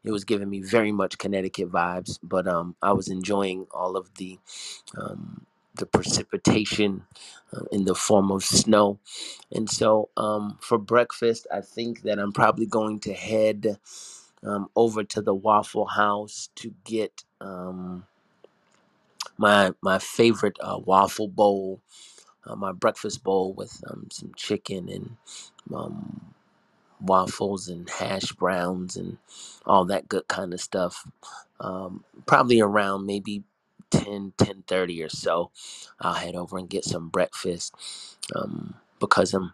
[0.06, 4.14] It was giving me very much Connecticut vibes, but um, I was enjoying all of
[4.16, 4.40] the
[4.98, 5.46] um,
[5.76, 7.04] the precipitation
[7.54, 9.00] uh, in the form of snow.
[9.52, 13.80] And so um, for breakfast, I think that I'm probably going to head
[14.44, 18.06] um, over to the Waffle House to get um,
[19.38, 21.82] my my favorite uh, waffle bowl,
[22.46, 25.18] uh, my breakfast bowl with um, some chicken and
[25.74, 26.35] um,
[27.02, 29.18] waffles and hash browns and
[29.66, 31.08] all that good kind of stuff.
[31.60, 33.44] Um, probably around maybe
[33.92, 35.52] 10, 10.30 or so,
[36.02, 37.74] I'll head over and get some breakfast
[38.36, 39.54] um, because I'm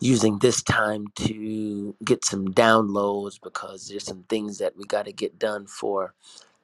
[0.00, 5.12] using this time to get some downloads because there's some things that we got to
[5.12, 6.14] get done for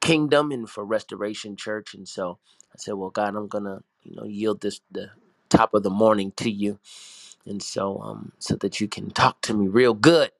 [0.01, 2.37] kingdom and for restoration church and so
[2.73, 5.09] i said well god i'm gonna you know yield this the
[5.49, 6.77] top of the morning to you
[7.45, 10.31] and so um so that you can talk to me real good.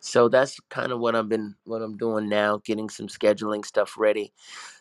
[0.00, 3.94] So that's kind of what i've been what i'm doing now getting some scheduling stuff
[3.98, 4.32] ready.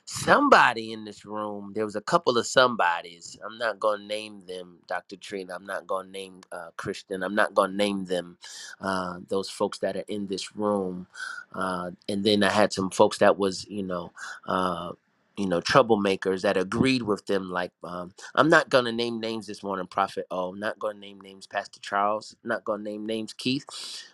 [0.06, 4.44] Somebody in this room there was a couple of somebodies i'm not going to name
[4.48, 8.06] them dr trina i'm not going to name uh, christian i'm not going to name
[8.06, 8.38] them
[8.82, 11.08] uh, those folks that are in this room
[11.56, 14.12] uh, and then i had some folks that was you know
[14.48, 14.92] uh,
[15.38, 19.48] you know troublemakers that agreed with them like um, i'm not going to name names
[19.48, 23.06] this morning prophet oh not going to name names pastor charles not going to name
[23.06, 23.66] names keith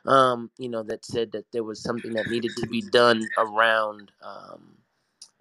[0.05, 4.11] um, you know that said that there was something that needed to be done around
[4.22, 4.78] um,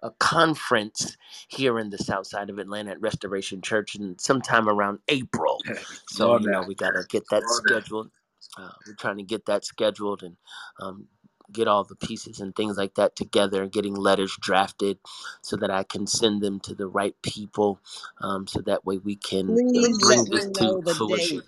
[0.01, 1.17] a conference
[1.47, 5.61] here in the south side of Atlanta at Restoration Church and sometime around April.
[6.09, 6.67] So, Love you know, that.
[6.67, 8.09] we got to get that scheduled.
[8.57, 10.37] Uh, we're trying to get that scheduled and
[10.79, 11.05] um,
[11.51, 14.99] get all the pieces and things like that together and getting letters drafted
[15.41, 17.81] so that I can send them to the right people
[18.21, 21.43] um, so that way we can uh, Please bring this to know the fruition.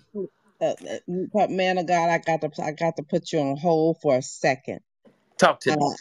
[0.60, 0.98] Uh, uh,
[1.32, 4.18] but man of God, I got to I got to put you on hold for
[4.18, 4.80] a second.
[5.38, 5.78] Talk to me.
[5.80, 5.94] Uh,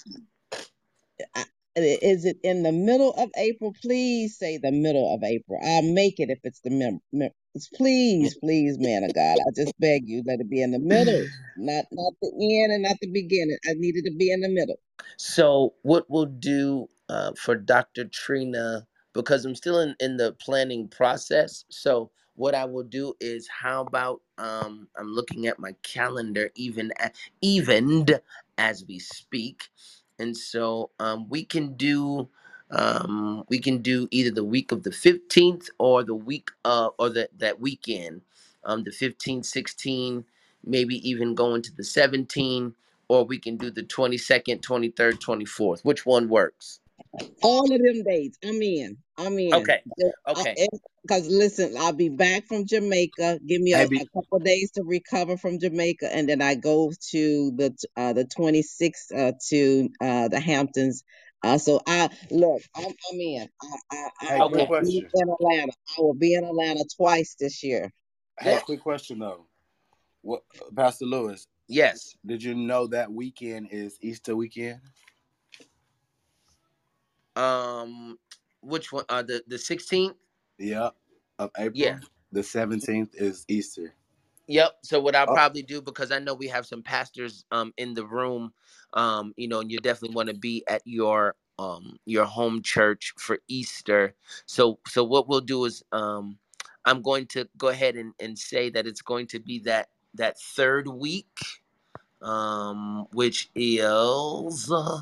[1.35, 1.45] I-
[1.77, 3.73] is it in the middle of April?
[3.81, 5.59] Please say the middle of April.
[5.63, 7.31] I'll make it if it's the mem- mem-
[7.75, 9.37] please, please, man of God.
[9.47, 11.25] I just beg you, let it be in the middle,
[11.57, 13.57] not not the end and not the beginning.
[13.69, 14.77] I need it to be in the middle.
[15.17, 18.05] So what we'll do uh, for Dr.
[18.05, 21.65] Trina, because I'm still in, in the planning process.
[21.69, 26.93] So what I will do is how about um, I'm looking at my calendar even
[26.99, 28.19] a- evened
[28.59, 29.63] as we speak.
[30.19, 32.29] And so um, we can do
[32.71, 37.09] um, we can do either the week of the 15th or the week uh, or
[37.09, 38.21] the, that weekend,
[38.63, 40.25] um, the 15, 16,
[40.63, 42.75] maybe even going to the 17
[43.09, 45.81] or we can do the 22nd, 23rd, 24th.
[45.83, 46.79] Which one works?
[47.41, 48.37] All of them dates.
[48.43, 48.97] I'm in.
[49.17, 49.53] I'm in.
[49.53, 49.81] Okay.
[50.27, 50.67] Okay.
[51.03, 53.39] Because listen, I'll be back from Jamaica.
[53.47, 56.55] Give me a, Hey, a couple of days to recover from Jamaica, and then I
[56.55, 61.03] go to the uh, the 26th uh, to uh, the Hamptons.
[61.43, 62.61] Uh, so I look.
[62.75, 63.49] I'm, I'm in.
[63.61, 65.07] I, I, I hey, quick will be question.
[65.13, 65.71] in Atlanta.
[65.97, 67.91] I will be in Atlanta twice this year.
[68.39, 68.59] Hey, Yeah.
[68.59, 69.45] quick question though.
[70.21, 70.43] What,
[70.75, 71.47] Pastor Lewis?
[71.67, 72.15] Yes.
[72.25, 74.81] Did you know that weekend is Easter weekend?
[77.35, 78.17] Um
[78.61, 80.15] which one uh the the 16th?
[80.57, 80.93] Yep,
[81.37, 81.71] of April.
[81.75, 81.99] Yeah.
[82.33, 83.93] The seventeenth is Easter.
[84.49, 84.73] Yep.
[84.83, 87.95] So what I'll Oh, probably do because I know we have some pastors um in
[87.95, 88.53] the room,
[88.95, 93.13] um, you know, and you definitely want to be at your um your home church
[93.19, 94.15] for Easter.
[94.47, 96.39] So so what we'll do is um
[96.85, 100.39] I'm going to go ahead and, and say that it's going to be that that
[100.39, 101.27] third week,
[102.21, 105.01] um, which is uh,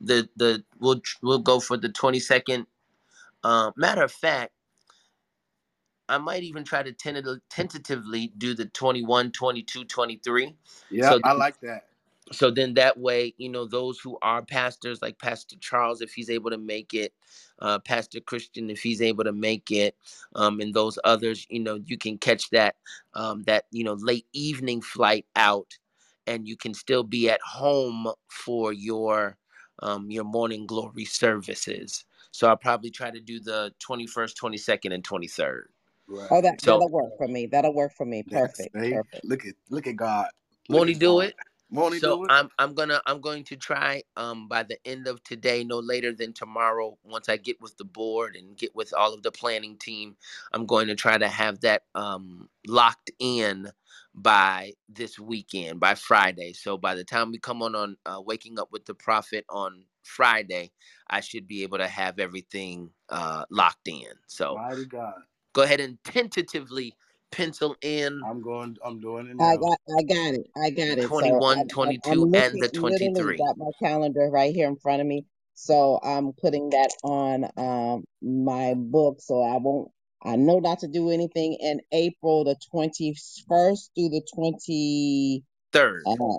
[0.00, 2.66] the the we'll we'll go for the 22nd.
[3.44, 4.52] Uh, matter of fact,
[6.08, 10.44] I might even try to tentative, tentatively do the 21, 22, 23.
[10.90, 11.84] yep, So I like that.
[12.32, 16.30] so then that way you know those who are pastors like pastor charles if he's
[16.30, 17.12] able to make it
[17.60, 19.96] uh, pastor christian if he's able to make it
[20.36, 22.76] um, and those others you know you can catch that
[23.14, 25.78] um, that you know late evening flight out
[26.26, 29.36] and you can still be at home for your
[29.82, 35.04] um, your morning glory services so i'll probably try to do the 21st 22nd and
[35.04, 35.62] 23rd
[36.08, 36.30] Right.
[36.30, 37.46] Oh, that so that'll work for me.
[37.46, 38.24] That'll work for me.
[38.24, 38.74] Perfect.
[38.74, 39.24] hey, Perfect.
[39.24, 40.30] look at look at God.
[40.68, 41.22] Look won't he do God.
[41.22, 41.34] it
[41.70, 42.30] Won't he So do it?
[42.30, 46.12] I'm I'm gonna I'm going to try um by the end of today, no later
[46.14, 49.78] than tomorrow, once I get with the board and get with all of the planning
[49.78, 50.16] team,
[50.52, 53.72] I'm going to try to have that um locked in
[54.14, 56.52] by this weekend, by Friday.
[56.54, 59.84] So by the time we come on on uh, waking up with the prophet on
[60.04, 60.72] Friday,
[61.08, 64.12] I should be able to have everything uh locked in.
[64.28, 65.14] So Mighty God.
[65.56, 66.92] Go ahead and tentatively
[67.32, 69.56] pencil in I'm going I'm doing it I now.
[69.56, 70.46] got, I got it.
[70.54, 71.02] I got it.
[71.04, 73.36] So 21, I'm, I'm, I'm 22, and the literally 23.
[73.38, 75.24] got my calendar right here in front of me.
[75.54, 79.16] So I'm putting that on um my book.
[79.20, 79.90] So I won't.
[80.22, 85.42] I know not to do anything in April the 21st through the 20.
[85.72, 86.02] Third.
[86.06, 86.38] Uh,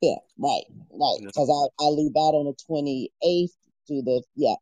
[0.00, 1.18] yeah, right, right.
[1.24, 3.50] Because I I leave out on the 28th
[3.86, 4.54] through the yeah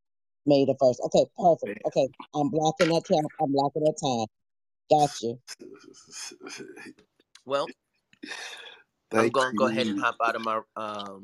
[0.49, 1.01] May the 1st.
[1.07, 1.87] Okay, perfect.
[1.87, 3.27] Okay, I'm blocking that time.
[3.41, 4.27] I'm blocking that time.
[4.91, 5.39] Got you.
[7.45, 7.67] Well,
[9.13, 11.23] I'm gonna go ahead and hop out of my um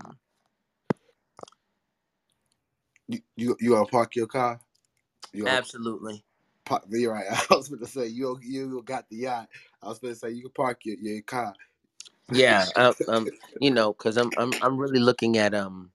[3.08, 4.60] You you, you gonna park your car?
[5.32, 6.24] You gonna absolutely.
[6.64, 7.26] park you're right.
[7.50, 9.48] I was gonna say you you got the yacht.
[9.82, 11.54] I was gonna say you can park your, your car.
[12.30, 13.28] Yeah, I, um
[13.60, 15.90] you know, cuz I'm I'm I'm really looking at um,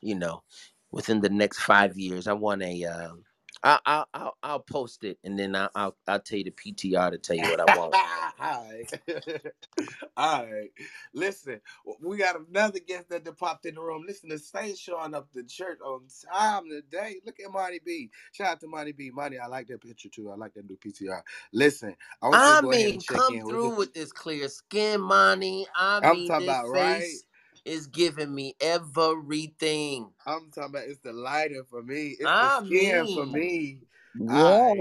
[0.00, 0.42] you know,
[0.92, 3.24] within the next 5 years I want a um
[3.64, 7.12] I I I'll, I'll post it and then I I'll I'll tell you the PTR
[7.12, 7.96] to tell you what I want.
[8.40, 8.92] All right.
[10.16, 10.70] All right.
[11.14, 11.60] Listen,
[12.02, 14.04] we got another guest that popped in the room.
[14.06, 16.02] Listen, the Saints showing up to church on
[16.32, 17.20] time today.
[17.26, 18.10] Look at Monty B.
[18.32, 19.10] Shout out to Monty B.
[19.12, 20.30] Monty, I like that picture too.
[20.30, 21.22] I like that new PTR.
[21.52, 25.00] Listen, I I to go ahead and mean, come with through with this clear skin,
[25.00, 25.66] money.
[25.76, 27.20] I I'm mean, talking this about right.
[27.20, 27.24] face
[27.64, 30.10] is giving me everything.
[30.26, 32.16] I'm talking about it's the lighter for me.
[32.18, 33.78] It's the I skin for me.
[34.18, 34.28] Yeah.
[34.34, 34.74] I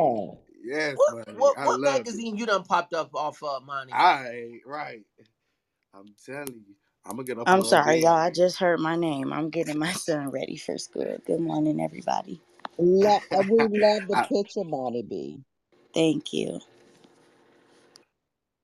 [0.63, 1.37] yes, what money.
[1.37, 1.97] what I what love it.
[1.99, 3.91] magazine you done popped up off of, money?
[3.93, 5.03] I right.
[5.93, 6.75] I'm telling you.
[7.05, 8.11] I'm gonna get up I'm on sorry, y'all.
[8.11, 9.33] I just heard my name.
[9.33, 11.17] I'm getting my son ready for school.
[11.25, 12.39] Good morning, everybody.
[12.77, 15.39] Lo- we love the I, picture, Bonnie B.
[15.93, 16.59] Thank you.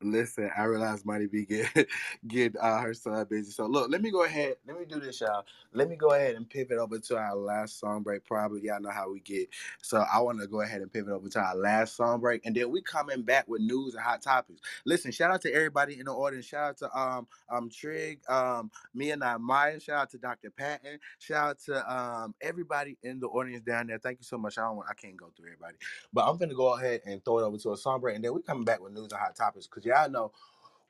[0.06, 1.88] Listen, I realize Mighty B get
[2.28, 3.52] get uh, her son busy.
[3.52, 4.56] So look, let me go ahead.
[4.68, 5.46] Let me do this, y'all.
[5.74, 8.26] Let me go ahead and pivot over to our last song break.
[8.26, 9.50] Probably y'all know how we get.
[9.82, 12.56] So I want to go ahead and pivot over to our last song break, and
[12.56, 14.62] then we coming back with news and hot topics.
[14.86, 16.46] Listen, shout out to everybody in the audience.
[16.46, 19.80] Shout out to um um Trig, um me and I Maya.
[19.80, 20.52] Shout out to Dr.
[20.52, 21.00] Patton.
[21.20, 24.00] Shout out to um everybody in the audience down there.
[24.00, 24.58] Thank you so much.
[24.58, 25.76] I don't I can't go through everybody.
[26.14, 28.34] But I'm gonna go ahead and throw it over to a song break, and then
[28.34, 30.32] we coming back with news and hot topics because y'all know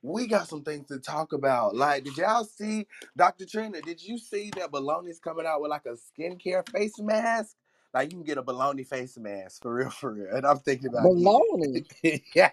[0.02, 1.74] we got some things to talk about.
[1.74, 3.46] Like, did y'all see Dr.
[3.46, 3.80] Trina?
[3.80, 7.56] Did you see that Baloney's coming out with like a skincare face mask?
[7.96, 10.26] Like you can get a baloney face mask for real, for real.
[10.36, 11.86] And I'm thinking about Baloney.
[12.34, 12.50] yeah.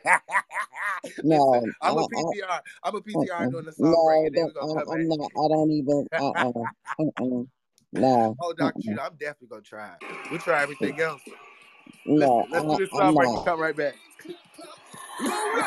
[1.21, 2.59] No, Listen, I, I'm a I, PTR.
[2.83, 3.49] I'm a PTR uh-uh.
[3.49, 5.19] during the song no, and then we're don't, gonna I, back.
[5.19, 5.31] not.
[5.37, 6.07] I don't even.
[6.13, 6.31] Uh,
[6.99, 7.43] uh, uh,
[7.91, 8.81] no, oh, uh, Dr.
[8.81, 10.31] Trina, I'm definitely gonna try it.
[10.31, 11.21] We'll try everything else.
[12.05, 13.95] no, Listen, let's do this song break come right back.
[15.19, 15.63] Glory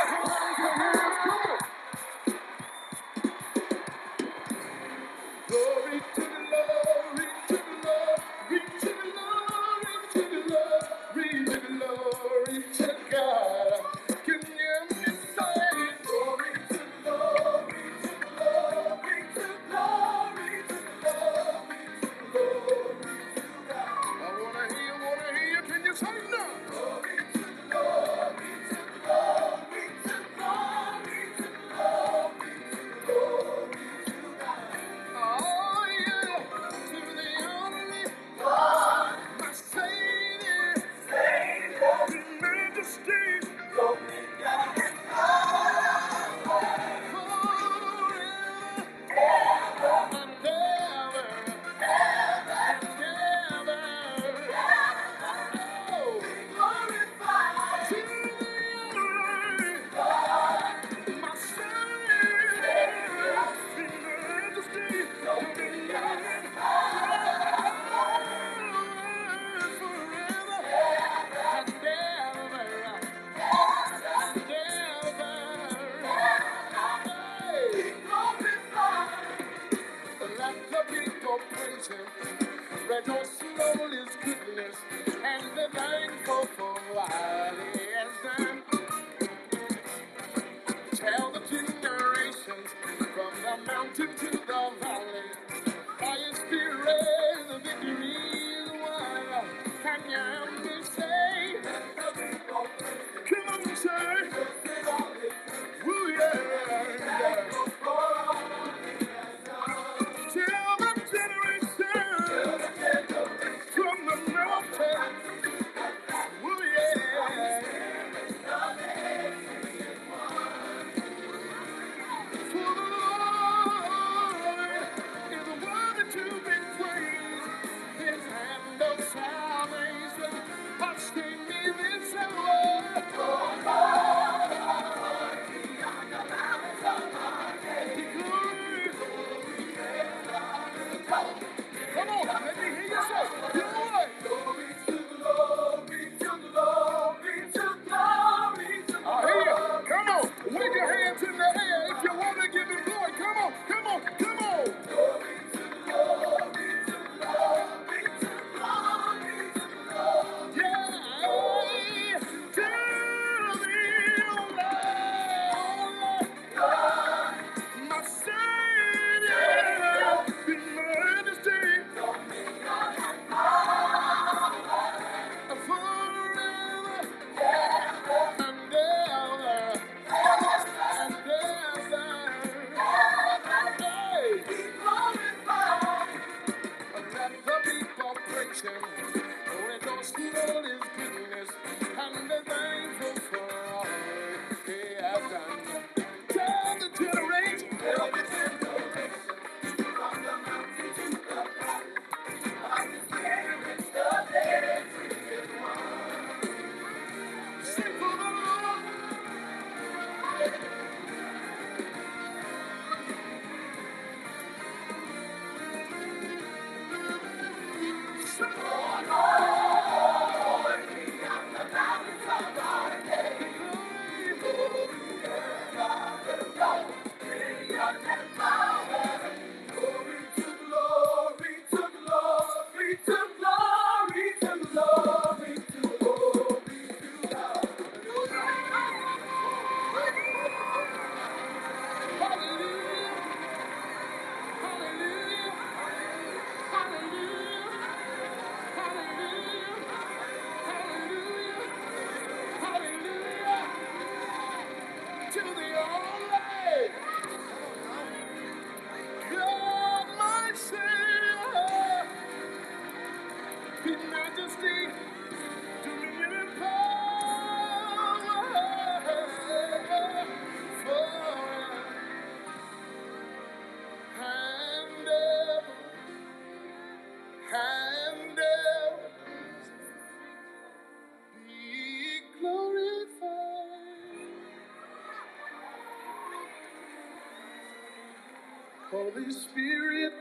[288.96, 290.14] Holy Spirit,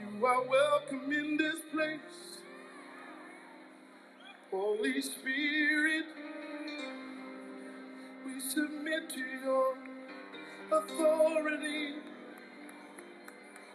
[0.00, 2.40] you are welcome in this place.
[4.50, 6.06] Holy Spirit,
[8.26, 9.74] we submit to your
[10.72, 11.94] authority.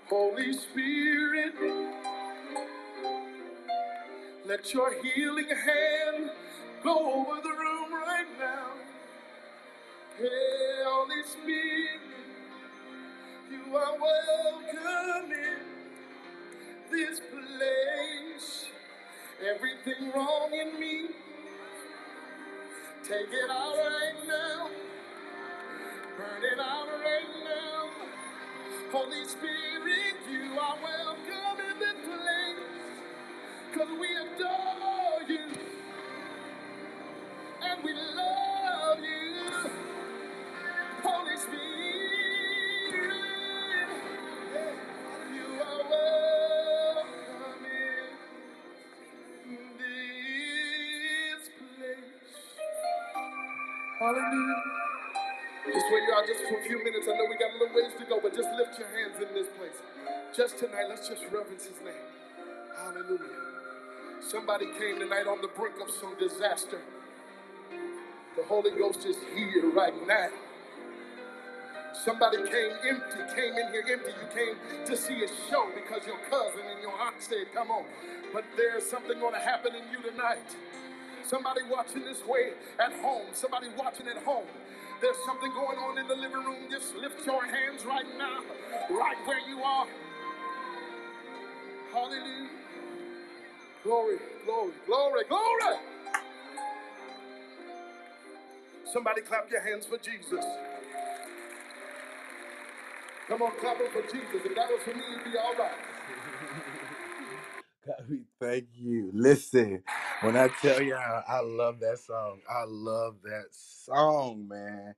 [0.09, 1.55] Holy Spirit,
[4.45, 6.31] let your healing hand
[6.84, 7.40] go over
[54.11, 54.63] Hallelujah.
[55.71, 57.07] Just where you are just for a few minutes.
[57.07, 59.33] I know we got a little ways to go, but just lift your hands in
[59.33, 59.79] this place.
[60.35, 62.03] Just tonight, let's just reverence his name.
[62.75, 63.39] Hallelujah.
[64.19, 66.81] Somebody came tonight on the brink of some disaster.
[68.35, 70.27] The Holy Ghost is here right now.
[72.03, 74.11] Somebody came empty, came in here empty.
[74.11, 77.85] You came to see a show because your cousin and your aunt said, Come on.
[78.33, 80.51] But there's something going to happen in you tonight.
[81.31, 84.43] Somebody watching this way at home, somebody watching at home.
[85.01, 86.57] There's something going on in the living room.
[86.69, 88.39] Just lift your hands right now,
[88.89, 89.87] right where you are.
[91.93, 92.49] Hallelujah.
[93.81, 95.77] Glory, glory, glory, glory.
[98.91, 100.45] Somebody clap your hands for Jesus.
[103.29, 104.45] Come on, clap for Jesus.
[104.45, 105.71] If that was for me, it'd be all right.
[107.87, 109.11] God, we thank you.
[109.13, 109.83] Listen,
[110.22, 112.41] when I tell y'all, I love that song.
[112.49, 114.95] I love that song, man.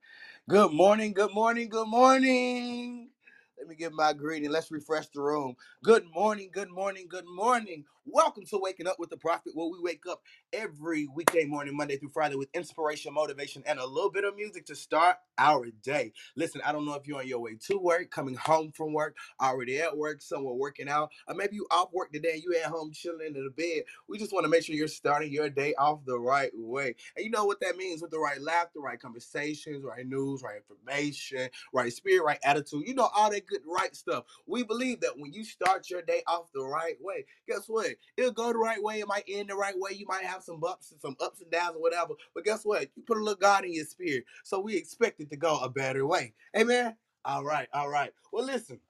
[0.48, 3.10] Good morning, good morning, good morning.
[3.58, 4.50] Let me give my greeting.
[4.50, 5.56] Let's refresh the room.
[5.84, 7.84] Good morning, good morning, good morning.
[8.06, 10.22] Welcome to Waking Up with the Prophet, where we wake up
[10.52, 14.66] every weekday morning, Monday through Friday, with inspiration, motivation, and a little bit of music
[14.66, 16.12] to start our day.
[16.36, 19.16] Listen, I don't know if you're on your way to work, coming home from work
[19.40, 22.70] already at work, somewhere working out, or maybe you off work today and you at
[22.70, 23.84] home chilling in the bed.
[24.08, 26.96] We just want to make sure you're starting your day off the right way.
[27.16, 30.56] And you know what that means with the right laughter, right conversations, right news, right
[30.58, 32.88] information, right spirit, right attitude.
[32.88, 34.24] You know, all that good right stuff.
[34.46, 37.93] We believe that when you start your day off the right way, guess what?
[38.16, 39.00] It'll go the right way.
[39.00, 39.92] It might end the right way.
[39.92, 42.14] You might have some bumps and some ups and downs or whatever.
[42.34, 42.88] But guess what?
[42.96, 44.24] You put a little God in your spirit.
[44.44, 46.34] So we expect it to go a better way.
[46.56, 46.96] Amen.
[47.24, 48.12] All right, all right.
[48.32, 48.80] Well, listen.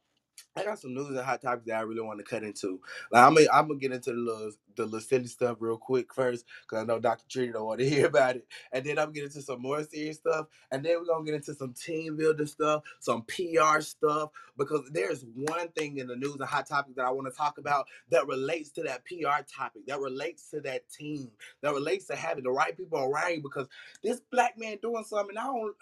[0.56, 2.80] I got some news and hot topics that I really want to cut into.
[3.12, 6.12] Like I'm gonna, I'm gonna get into the little, the little silly stuff real quick
[6.14, 7.24] first, cause I know Dr.
[7.28, 9.82] Trina don't want to hear about it, and then I'm gonna get into some more
[9.84, 14.30] serious stuff, and then we're gonna get into some team building stuff, some PR stuff,
[14.58, 17.58] because there's one thing in the news and hot topic that I want to talk
[17.58, 21.30] about that relates to that PR topic, that relates to that team,
[21.62, 23.68] that relates to having the right people around you, because
[24.04, 25.38] this black man doing something.
[25.38, 25.76] I don't.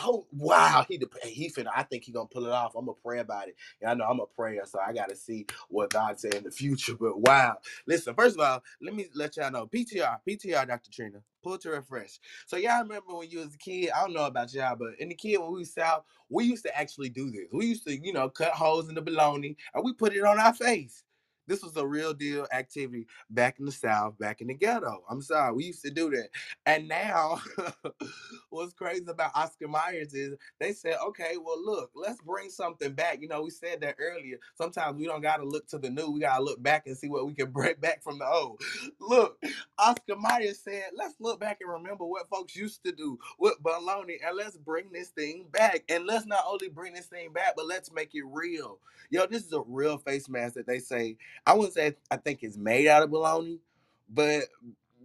[0.00, 1.70] Oh wow, he he finna.
[1.74, 2.74] I think he gonna pull it off.
[2.76, 3.56] I'm gonna pray about it.
[3.82, 6.50] And I know I'm a prayer, so I gotta see what God say in the
[6.50, 6.94] future.
[6.96, 8.14] But wow, listen.
[8.14, 9.66] First of all, let me let y'all know.
[9.66, 10.90] PTR, PTR, Dr.
[10.92, 12.20] Trina, pull to refresh.
[12.46, 13.90] So y'all remember when you was a kid?
[13.96, 16.64] I don't know about y'all, but in the kid when we was out, we used
[16.64, 17.48] to actually do this.
[17.52, 20.40] We used to, you know, cut holes in the bologna and we put it on
[20.40, 21.04] our face.
[21.46, 25.04] This was a real deal activity back in the South, back in the ghetto.
[25.08, 26.28] I'm sorry, we used to do that.
[26.66, 27.40] And now,
[28.50, 33.20] what's crazy about Oscar Myers is they said, okay, well, look, let's bring something back.
[33.20, 34.38] You know, we said that earlier.
[34.56, 36.96] Sometimes we don't got to look to the new, we got to look back and
[36.96, 38.60] see what we can bring back from the old.
[39.00, 39.42] Look,
[39.78, 44.16] Oscar Myers said, let's look back and remember what folks used to do with baloney
[44.26, 45.84] and let's bring this thing back.
[45.88, 48.78] And let's not only bring this thing back, but let's make it real.
[49.10, 52.42] Yo, this is a real face mask that they say, I wouldn't say I think
[52.42, 53.60] it's made out of baloney,
[54.08, 54.44] but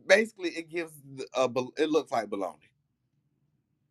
[0.07, 0.93] basically it gives
[1.35, 2.57] a it looks like baloney.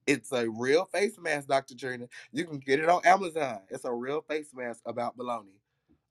[0.07, 1.77] It's a real face mask, Dr.
[1.77, 2.09] Trina.
[2.33, 3.61] You can get it on Amazon.
[3.71, 5.60] It's a real face mask about baloney.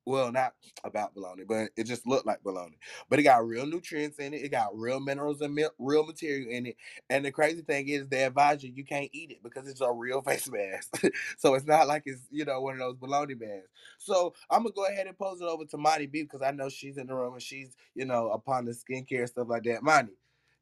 [0.06, 0.54] Well, not
[0.84, 2.78] about bologna, but it just looked like bologna.
[3.10, 4.42] But it got real nutrients in it.
[4.44, 6.78] It got real minerals and mi- real material in it.
[7.10, 9.92] And the crazy thing is, they advise you you can't eat it because it's a
[9.92, 11.04] real face mask.
[11.38, 13.70] so it's not like it's you know one of those bologna masks.
[14.00, 16.70] So I'm gonna go ahead and pose it over to Monty B because I know
[16.70, 19.84] she's in the room and she's you know upon the skincare stuff like that.
[19.84, 20.14] Monty,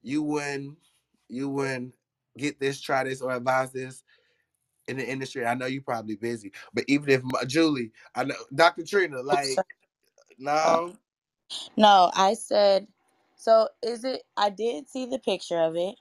[0.01, 0.77] you wouldn't
[1.29, 1.93] you wouldn't
[2.37, 4.03] get this, try this, or advise this
[4.87, 5.45] in the industry.
[5.45, 8.83] I know you're probably busy, but even if my, Julie, I know Dr.
[8.85, 9.63] Trina, like
[10.39, 10.97] no,
[11.77, 12.87] No, I said,
[13.37, 15.95] so is it, I did see the picture of it.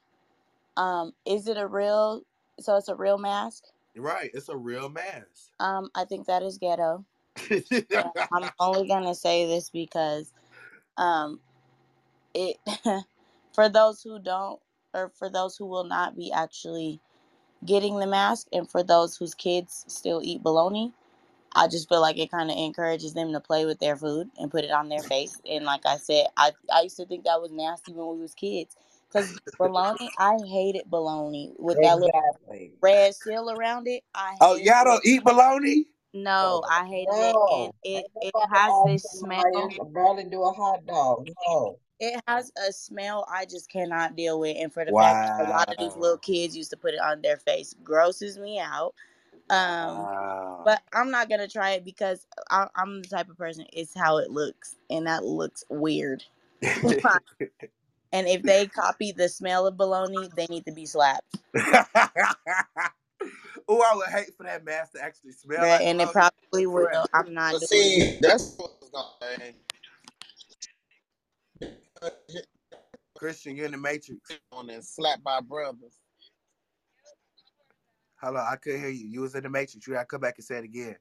[0.76, 2.22] Um, is it a real,
[2.60, 3.64] so it's a real mask?
[3.96, 4.30] right?
[4.34, 5.52] It's a real mask.
[5.60, 7.04] Um, I think that is ghetto.
[8.32, 10.32] I'm only gonna say this because
[10.98, 11.40] um
[12.34, 12.58] it
[13.54, 14.60] for those who don't
[14.94, 17.00] or for those who will not be actually
[17.64, 20.92] getting the mask and for those whose kids still eat bologna,
[21.54, 24.50] I just feel like it kind of encourages them to play with their food and
[24.50, 25.40] put it on their face.
[25.48, 28.34] And like I said, I, I used to think that was nasty when we was
[28.34, 28.76] kids.
[29.10, 32.72] Cause bologna, I hated bologna with that little Exactly.
[32.82, 34.02] red seal around it.
[34.14, 34.84] I oh, y'all it.
[34.84, 35.86] don't eat bologna?
[36.12, 39.42] No, I hated it, and it it has this smell.
[39.52, 41.28] to barely do a hot dog.
[41.46, 41.78] No.
[41.98, 45.50] It has a smell I just cannot deal with, and for the fact that a
[45.50, 48.94] lot of these little kids used to put it on their face grosses me out.
[49.48, 50.62] Um, Wow.
[50.64, 53.64] but I'm not gonna try it because I, I'm the type of person.
[53.72, 56.22] It's how it looks, and that looks weird.
[58.12, 61.38] and if they copy the smell of bologna, they need to be slapped.
[61.56, 62.10] oh,
[63.68, 67.06] I would hate for that mask to actually smell Bruh, like and it probably will.
[67.14, 68.02] I'm not But doing it.
[68.02, 69.54] see, that's what's going
[73.16, 74.20] Christian, you're in the matrix.
[74.52, 75.98] on and slap by brothers.
[78.20, 79.06] Hello, I couldn't hear you.
[79.08, 79.86] You was in the matrix.
[79.86, 80.96] You gotta come back and say it again.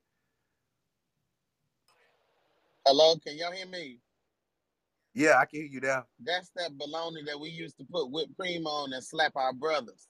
[2.85, 3.99] Hello, can y'all hear me?
[5.13, 6.05] Yeah, I can hear you now.
[6.19, 10.07] That's that baloney that we used to put whipped cream on and slap our brothers.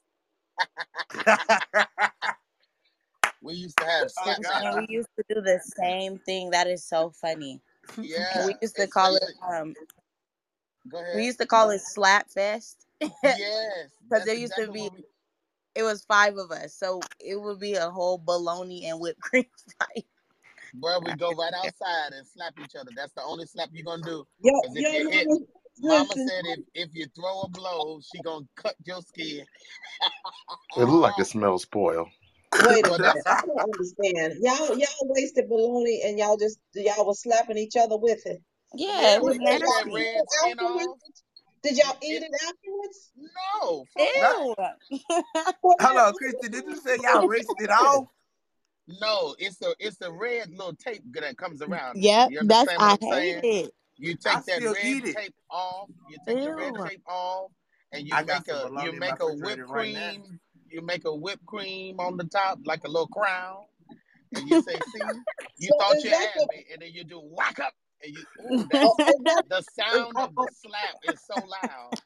[3.46, 4.64] We used to have Oh, slap God.
[4.64, 6.50] And we used to do the same thing.
[6.50, 7.62] That is so funny.
[8.02, 8.48] Yeah.
[8.48, 10.05] We used to call like- it um Go ahead.
[11.14, 12.86] We used to call it slap fest.
[13.24, 13.90] Yes.
[14.10, 15.06] Because there used to be we-
[15.76, 16.76] it was five of us.
[16.76, 19.46] So it would be a whole bologna and whipped cream
[19.80, 20.06] fight.
[20.74, 22.92] Bro, we go right outside and slap each other.
[22.96, 24.26] That's the only slap you're gonna do.
[24.42, 25.48] Yo, 'Cause if yo, you hit, listen,
[25.80, 29.46] Mama said if, if you throw a blow, she gonna cut your skin.
[30.78, 32.10] It look like it smells spoil.
[32.54, 33.24] Wait a Well, minute.
[33.28, 34.36] I don't understand.
[34.42, 38.42] Y'all, y'all wasted bologna and y'all just y'all was slapping each other with it.
[38.74, 39.94] Yeah, yeah, it was we take that nasty.
[39.94, 40.98] red skin off.
[41.64, 43.12] Did y'all um, eat it afterwards?
[43.62, 44.08] No, fuck.
[44.90, 45.06] Ew.
[45.64, 46.50] Well, Hello, Christy.
[46.50, 48.06] Did you say y'all rinsed it off?
[48.88, 51.98] No, it's a it's a red little tape that comes around.
[51.98, 52.04] it.
[52.04, 53.66] Yep, that's understand I what I'm hate saying?
[53.66, 53.72] it.
[53.98, 55.16] You I take that red eat it.
[55.16, 55.90] tape off.
[56.10, 57.52] You take the red tape off,
[57.92, 60.10] and you I make a you make a refrigerator whipped right now.
[60.12, 60.40] cream.
[60.70, 63.64] You make a whipped cream on the top like a little crown,
[64.36, 65.00] and you say, "See,
[65.58, 67.74] you So thought you had the- me," and then you do whack up,
[68.06, 71.98] and you ooh, Oh, that's is that the sound of the slap is so loud.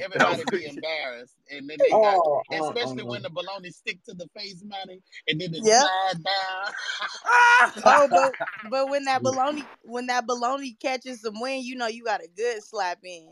[0.00, 3.06] Everybody be embarrassed, and then they got, oh, uh, especially uh.
[3.06, 5.66] when the bologna stick to the face, money, and then it Yep.
[5.66, 6.74] slide down.
[7.86, 8.34] Oh, but
[8.70, 12.28] but when that bologna when that bologna catches some wind, you know you got a
[12.36, 13.28] good slap in.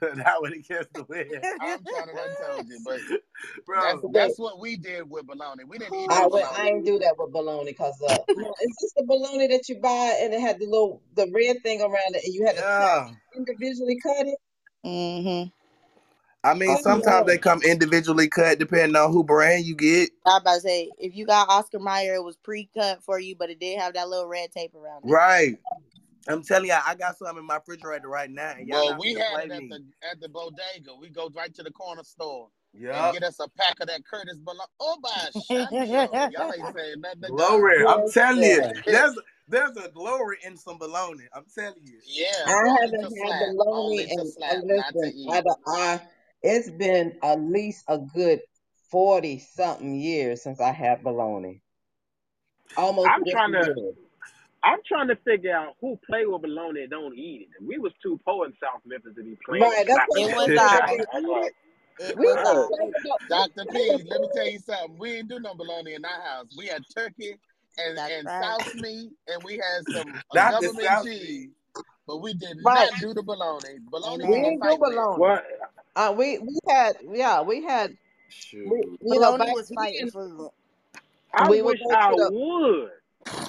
[0.00, 1.46] that would it catch the wind.
[1.60, 3.00] I'm trying to done told you, but
[3.66, 5.64] Bro, that's that's what we did with bologna.
[5.64, 6.70] We didn't eat I, no would, I bologna.
[6.70, 10.18] ain't do that with bologna because uh, no, is this the bologna that you buy
[10.22, 13.10] and it had the little the red thing around it and you had to yeah.
[13.36, 14.38] individually cut it?
[14.84, 15.50] Mm-hmm.
[16.44, 17.26] I mean, Oh, sometimes no.
[17.26, 20.10] they come individually cut depending on who brand you get.
[20.26, 23.36] I was about to say if you got Oscar Mayer, it was pre-cut for you,
[23.36, 25.10] but it did have that little red tape around it.
[25.10, 25.58] Right.
[26.28, 29.14] I'm telling you, I got some in my refrigerator right now, and y'all Well, we
[29.14, 29.68] gonna had it at me.
[29.70, 30.94] the at the bodega.
[31.00, 33.06] We go right to the corner store Yeah.
[33.06, 34.68] and get us a pack of that Curtis bologna.
[34.80, 36.20] Oh my Shandio.
[36.32, 37.36] Y'all ain't saying nothing to God.
[37.36, 37.86] Glory.
[37.86, 38.56] I'm Yes, telling you,
[38.86, 39.14] sir.
[39.48, 41.24] There's there's a glory in some bologna.
[41.34, 41.98] I'm telling you.
[42.06, 43.40] Yeah, I haven't had slap.
[43.40, 45.26] bologna Only to and uh, slap, not to listen.
[45.66, 46.00] I, I
[46.42, 48.40] it's been at least a good
[48.90, 51.62] forty something years since I had bologna.
[52.76, 53.78] Almost I'm 50 trying to- years.
[54.64, 57.64] I'm trying to figure out who play with bologna and don't eat it.
[57.64, 59.62] We was too poor in South Memphis to be playing.
[59.62, 60.60] Right, that's what It I'm was saying.
[60.60, 60.86] I.
[60.90, 61.46] They That's eat right.
[61.46, 61.54] it.
[61.98, 62.66] It We was didn't I.
[62.66, 63.64] play with no- Dr.
[63.72, 64.98] P, let me tell you something.
[64.98, 66.46] We didn't do no bologna in our house.
[66.58, 67.36] We had turkey
[67.78, 68.42] and, That's and right.
[68.42, 71.50] South meat, and we had some Not the government South cheese, Sea.
[72.06, 72.90] but we did Right.
[72.90, 73.78] not do the bologna.
[73.90, 74.30] Bologna Amen.
[74.30, 74.96] We we can didn't do fight with.
[74.96, 75.20] bologna.
[75.20, 75.40] Well,
[75.96, 77.96] Uh, we we had yeah we had
[78.64, 79.00] we, Shoot.
[79.02, 80.50] you know Bologna back was fighting then food.
[81.34, 82.90] I we would wish go I the would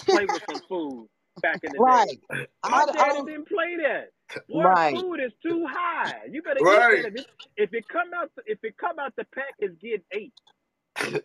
[0.09, 1.07] play with some food
[1.41, 1.83] back in the day.
[1.83, 2.19] right.
[2.63, 4.09] I, I daddy don't didn't play that.
[4.49, 4.93] Boy, right.
[4.93, 6.25] food is too high.
[6.31, 6.91] You better eat Right.
[6.91, 7.05] that.
[7.07, 7.27] If it,
[7.57, 10.33] if it come out, if it come out the pack, it's getting ate.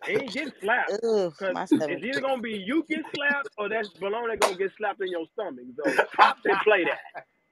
[0.05, 0.97] It ain't getting slapped.
[1.03, 5.01] Ugh, Cause it's either gonna be you get slapped or that bologna gonna get slapped
[5.01, 5.65] in your stomach.
[5.77, 6.99] So Pop didn't play that.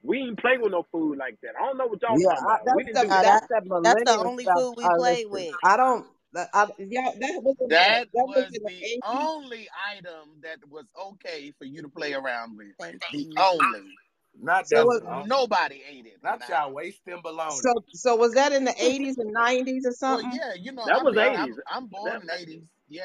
[0.02, 1.52] We ain't play with no food like that.
[1.60, 2.72] I don't know what y'all Yeah, talking I, about.
[2.72, 3.24] We that's didn't the do No, that.
[3.24, 5.56] that's that that that's the only food we Uh, played with.
[5.64, 9.68] I don't Uh, I, y'all, that was the, That that was was the the only
[9.96, 12.74] item that was okay for you to play around with.
[12.80, 13.38] Thank The you.
[13.38, 13.98] only.
[14.40, 15.02] Not So was.
[15.26, 16.18] Nobody ate it.
[16.22, 17.54] Not y'all wasting bologna.
[17.56, 20.30] so so was that in the 80s and 90s or Well, something?
[20.34, 21.36] yeah, you know, That I was 80s.
[21.38, 22.62] I'm, I'm born That- in '80s.
[22.88, 23.02] Yeah,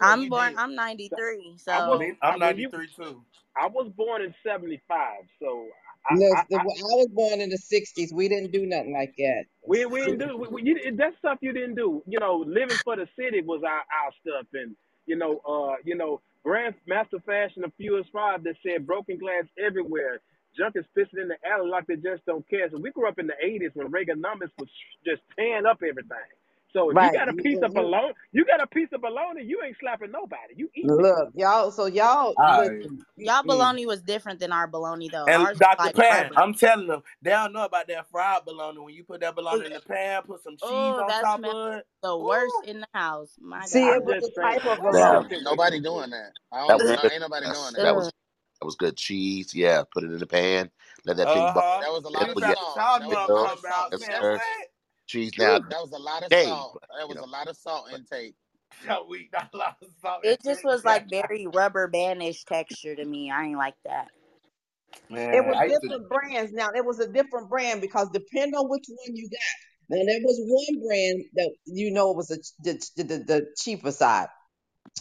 [0.00, 0.50] I'm born.
[0.50, 0.58] did.
[0.58, 3.24] I'm 93, so I was- Me- I I'm 93 too.
[3.56, 5.66] I was born in '75, so
[6.08, 8.12] I, Look, I, I, I was born in the 60s.
[8.14, 9.44] We didn't do nothing like that.
[9.66, 12.02] we we didn't do we, we, you, that's stuff you didn't do.
[12.06, 14.74] You know, living for the city was our, our stuff, and
[15.06, 20.20] you know, uh, you know, Grandmaster Flash, of few five that said broken glass everywhere.
[20.58, 22.68] Junkies pissing in the alley like they just don't care.
[22.70, 24.68] So we grew up in the '80s when Reaganomics was
[25.06, 26.30] just tearing up everything.
[26.72, 27.00] So if Right.
[27.00, 29.60] you got a You- piece of you- bologna, you got a piece of bologna, you
[29.64, 30.54] ain't slapping nobody.
[30.56, 31.08] You eat it.
[31.08, 31.70] Look, y'all.
[31.72, 35.28] So y'all, All listen, y'all mm, bologna was different than our bologna though.
[35.28, 35.78] And Ours was Dr.
[35.78, 36.36] like Pan, rubber.
[36.36, 38.80] I'm telling them, they don't know about that fried bologna.
[38.80, 41.40] When you put that bologna in the pan, put some cheese Oh, on that top
[41.40, 41.86] smells of it.
[42.02, 43.32] the worst in the house.
[43.40, 43.94] My see, God.
[43.94, 45.18] it was just a type of What Yeah.
[45.18, 45.90] um, difference Nobody is it?
[45.90, 46.32] doing that.
[46.52, 46.80] I That don't.
[46.80, 47.12] was No, good.
[47.12, 47.94] ain't nobody That's- doing that that.
[47.96, 48.12] was
[48.60, 48.96] that was good.
[48.96, 49.84] Cheese, yeah.
[49.92, 50.70] Put it in the pan.
[51.06, 51.68] Let that thing Uh bubble.
[51.68, 51.80] huh.
[51.80, 52.76] That was a Yeah, lot of put your salt.
[52.76, 53.88] Charles That was a mom lot come of salt.
[53.92, 54.22] out, Yes, man.
[54.22, 54.40] sir.
[54.40, 54.69] What?
[55.10, 55.58] Cheese now.
[55.58, 56.82] That was a lot of Dave, salt.
[56.98, 57.24] That was know.
[57.24, 58.34] a lot of salt intake.
[58.86, 60.20] Yo, we not a lot of salt.
[60.24, 63.30] It just was like very rubber bandish texture to me.
[63.30, 64.08] I ain't like that.
[65.08, 65.88] Man, it was I used to.
[65.88, 66.52] different brands.
[66.52, 69.96] Now it was a different brand because depending on which one you got.
[69.96, 73.90] Now there was one brand that you know was a, the, the the the cheaper
[73.90, 74.28] side.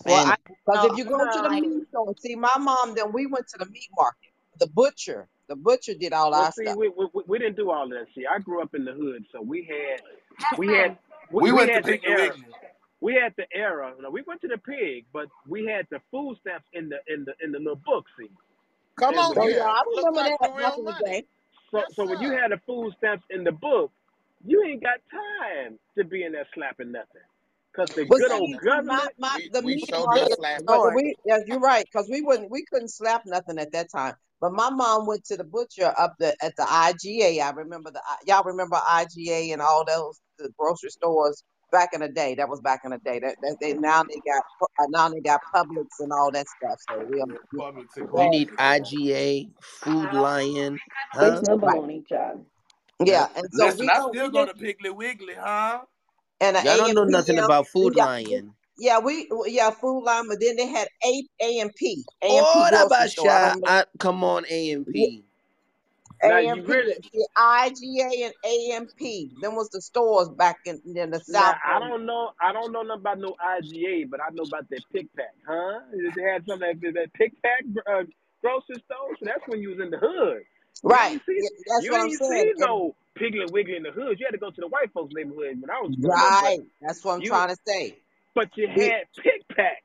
[0.05, 2.95] Well, because know if you go to the like meat store, and see my mom,
[2.95, 4.31] then we went to the meat market.
[4.59, 6.77] The butcher, the butcher did all Well, our see, stuff.
[6.77, 8.07] we, we we didn't do all that.
[8.15, 10.01] See, I grew up in the hood, so we had
[10.57, 10.97] we had
[11.31, 12.35] we, We we went to had the Piggly era.
[13.01, 13.93] We had the era.
[13.97, 16.97] You know, we went to the pig, but we had the food stamps in the
[17.13, 18.05] in the in the little book.
[18.19, 18.29] See,
[18.99, 19.67] Come And on when you yeah.
[19.67, 21.25] I remember like that the back in the day.
[21.71, 23.91] so Yes, so when you had the food stamps in the book,
[24.45, 27.21] you ain't got time to be in there slapping nothing,
[27.75, 29.13] cause the But good see, old see, my government.
[29.19, 30.33] my We the we meat sure did market.
[30.33, 33.91] slap But we, yeah, you're right, because we wouldn't, we couldn't slap nothing at that
[33.91, 34.15] time.
[34.41, 37.41] But my mom went to the butcher up the at the IGA.
[37.41, 42.09] I remember the y'all remember IGA and all those the grocery stores back in the
[42.09, 42.35] day.
[42.35, 43.19] That was back in the day.
[43.19, 44.43] That, that they now they got
[44.79, 46.79] uh, now they got Publix and all that stuff.
[46.89, 48.49] So we Yeah, Publix You need.
[48.59, 50.81] IGA, Food Lion,
[51.13, 51.43] huh?
[51.43, 52.33] no right, yeah.
[53.05, 53.27] Yeah.
[53.35, 55.81] And so Listen, we I still we go to Piggly Wiggly, huh?
[56.41, 58.55] and the Y'all don't know nothing about Food Yeah, Lion.
[58.79, 62.49] Yeah, we yeah food line, but then they had A A and P A and
[62.49, 63.33] P Oh, that grocery store.
[63.33, 63.51] I basha.
[63.51, 63.73] don't know.
[63.99, 65.25] Come on, A&P.
[66.23, 69.31] Now you A&P, really the IGA and A&P.
[69.41, 71.57] Them was the stores back in, in the now South.
[71.65, 74.83] I don't know I don't know nothing about no IGA, but I know about that
[74.93, 75.81] pick pack, huh?
[76.15, 78.03] They had something that that pick pack uh,
[78.41, 79.15] grocery store.
[79.19, 80.43] So that's when you was in the hood.
[80.85, 81.13] You Right.
[81.13, 82.51] ain't see Yeah, that's you what I'm ain't saying.
[82.51, 84.19] see no Piggly Wiggly in the hood.
[84.19, 86.35] You had to go to the white folks neighborhood when I was growing up.
[86.39, 86.59] But right.
[86.81, 87.99] That's what I'm you trying to say.
[88.39, 89.83] But you had pick pack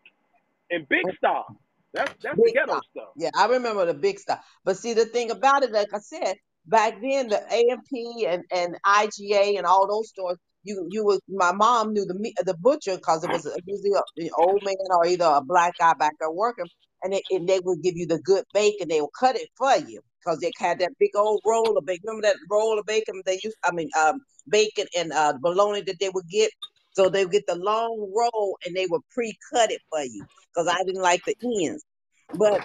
[0.71, 1.45] and big star.
[1.93, 2.85] That's that's the ghetto stuff.
[2.93, 3.09] stuff.
[3.17, 4.47] Yeah, I remember the big stuff.
[4.65, 8.77] But see, the thing about it, like I said, back then the A&P and and
[8.87, 12.15] IGA and all those stores, you you was my mom knew the
[12.45, 16.13] the butcher because it was usually an old man or either a black guy back
[16.21, 16.67] there working,
[17.03, 18.87] and they and they would give you the good bacon.
[18.87, 22.05] They would cut it for you because they had that big old roll of bacon.
[22.07, 23.57] Remember that roll of bacon they used?
[23.65, 26.51] I mean, um, bacon and uh bologna that they would get.
[26.95, 30.83] So they get the long roll and they would pre-cut it for you because I
[30.85, 31.85] didn't like the ends.
[32.33, 32.63] But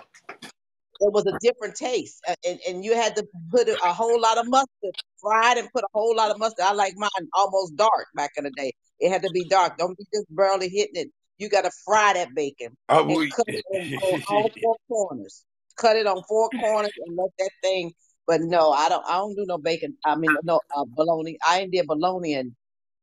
[1.02, 4.48] it was a different taste, and, and you had to put a whole lot of
[4.48, 6.66] mustard, fried and put a whole lot of mustard.
[6.66, 8.74] I like mine almost dark back in the day.
[9.00, 9.78] It had to be dark.
[9.78, 11.08] Don't be just barely hitting it.
[11.38, 13.34] You got to fry that bacon and weak.
[13.34, 15.46] cut it on, on all four corners.
[15.78, 17.94] Cut it on four corners and let that thing.
[18.28, 19.06] But no, I don't.
[19.08, 19.96] I don't do no bacon.
[20.06, 21.38] I mean, no uh, bologna.
[21.48, 22.52] I ain't did bologna and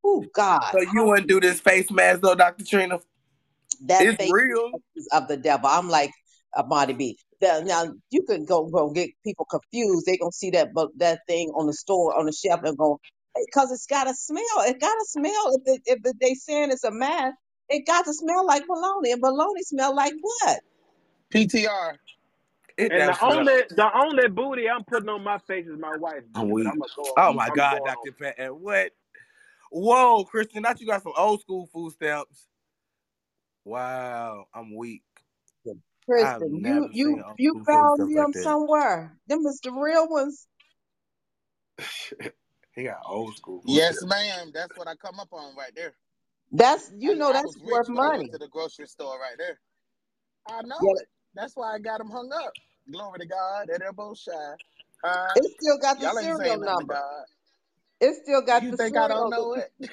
[0.06, 2.64] oh God, so you wouldn't do this face mask though, Dr.
[2.64, 3.00] Trina?
[3.82, 4.72] that It's face real.
[4.94, 5.68] is of the devil.
[5.68, 6.10] I'm like
[6.54, 7.20] a body beat.
[7.40, 10.06] Now, now you can go go get people confused.
[10.06, 13.00] They gonna see that but that thing on the store on the shelf and go
[13.46, 14.42] because it's got a smell.
[14.60, 15.52] It got a smell.
[15.54, 17.36] If it, if it, they saying it's a mask,
[17.68, 19.12] it got to smell like bologna.
[19.12, 20.60] And bologna smell like what?
[21.30, 21.96] PTR.
[22.78, 23.38] It And the smell.
[23.38, 26.64] only the only booty I'm putting on my face is my wife's I'm booty.
[26.64, 26.72] But.
[26.72, 27.12] I'm go.
[27.18, 27.96] Oh I'm, my I'm God, going on.
[28.04, 28.12] Dr.
[28.12, 28.48] Patton.
[28.60, 28.92] What?
[29.70, 32.47] Whoa, Kristen, not you got some old school food stamps.
[33.64, 35.02] Wow, I'm weak.
[36.18, 39.16] I've Kristen, you you you found them like somewhere.
[39.28, 40.47] Them is the real ones.
[42.74, 44.06] he got old school food Yes, stamps.
[44.06, 44.51] ma'am.
[44.55, 45.94] That's what I come up on right there.
[46.52, 48.18] That's you I, know I that's was rich worth when I money.
[48.18, 49.59] went to the grocery store right there.
[50.48, 51.09] I know Yeah, it.
[51.34, 52.52] That's why I got them hung up.
[52.93, 53.68] Glory to God.
[53.68, 54.32] They're both shy.
[55.05, 57.02] Uh, it still got the serial saying to number.
[58.01, 58.09] God.
[58.09, 59.70] It still got You the think I don't know it?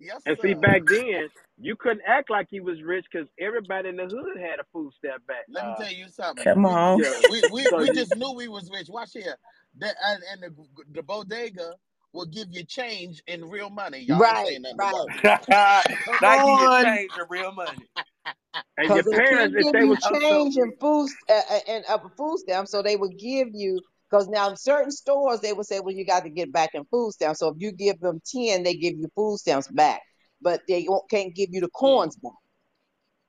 [0.00, 1.28] Yes, And see, back then,
[1.58, 4.92] you couldn't act like you was rich because everybody in the hood had a food
[4.94, 5.44] stamp back.
[5.48, 6.44] Let me Uh, tell you something.
[6.44, 7.02] Come on.
[7.02, 7.20] yeah.
[7.28, 8.88] we we, So we just knew we was rich.
[8.88, 9.36] Watch here.
[9.78, 11.74] That and, and the the bodega
[12.12, 13.98] will give you change in real money.
[14.00, 14.84] Y'all ain't Right, saying nothing right.
[14.84, 16.24] about it.
[16.24, 17.88] Come give you change in real money.
[18.78, 21.98] and your parents, if they you was so change and food uh, uh, and uh,
[22.16, 23.82] food stamps, so they would give you.
[24.14, 26.84] Because now in certain stores they will say, well, you got to get back in
[26.84, 27.40] food stamps.
[27.40, 30.02] So if you give them ten, they give you food stamps back,
[30.40, 32.30] but they won't, can't give you the coins back.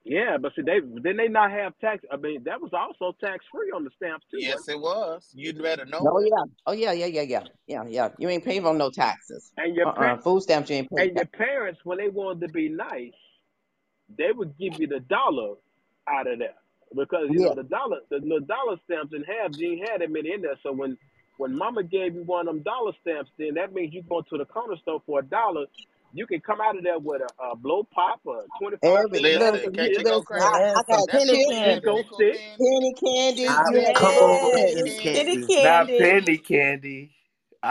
[0.04, 2.04] yeah, but see, they then they not have tax.
[2.12, 5.28] I mean, that was also tax free on the stamps too, Yes, it was.
[5.34, 8.10] You'd better know Oh yeah, oh yeah, yeah, yeah, yeah, yeah, yeah.
[8.20, 9.52] You ain't paying on no taxes.
[9.58, 12.10] And your Uh pa- uh Food stamps you ain't paying and your parents, when they
[12.10, 13.12] wanted to be nice,
[14.16, 15.56] they would give you the dollar
[16.08, 16.54] out of there
[16.96, 20.02] because you Yeah, know the dollar, the, the dollar stamps and half you ain't had
[20.02, 20.60] that many in there.
[20.64, 20.98] So when
[21.38, 24.38] when Mama gave you one of them dollar stamps, then that means you go to
[24.38, 25.66] the corner store for a dollar.
[26.14, 29.22] You can come out of there with a, a blow pop, a twenty five every
[29.22, 30.38] cent bag Listen, of can't you go listen.
[30.40, 30.64] I, crazy?
[30.76, 32.08] I got penny that chips, that Cisco candy.
[32.08, 32.60] nickel candy.
[32.60, 33.64] penny candy.
[33.68, 35.00] See, I, Yeah, that come on, penny penny candy.
[35.02, 35.14] candy.
[35.14, 35.98] Penny Now candy.
[35.98, 37.12] penny candy.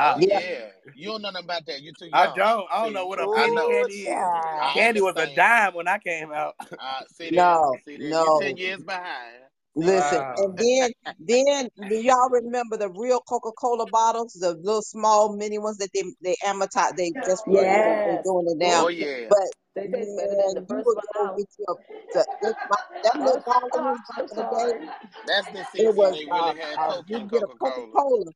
[0.02, 0.40] Oh Ah, yeah.
[0.40, 0.68] yeah.
[0.94, 1.82] You don't know nothing about that.
[1.82, 2.66] You're too I don't.
[2.72, 3.70] I don't know what a I penny know.
[3.84, 4.16] Ooh, candy is.
[4.16, 4.60] child.
[4.60, 6.54] I Candy was a dime when I came out.
[6.78, 8.16] Uh, see there, No, see there.
[8.18, 9.36] You ten years behind.
[9.76, 10.20] Listen.
[10.20, 10.36] Wow.
[10.36, 15.78] and then then do y'all remember the real Coca-Cola bottles, the little small mini ones
[15.78, 18.24] that they they amortize, they just for you they Yes.
[18.24, 18.84] doing it now.
[18.84, 19.30] Oh yeah.
[19.30, 19.38] But
[19.76, 21.36] they taste better the first one out.
[21.36, 21.76] get your
[22.12, 24.90] the, this, my, that little dollar so back in the day.
[25.26, 28.32] That's the It season was they uh, really had uh you get a Coca Cola.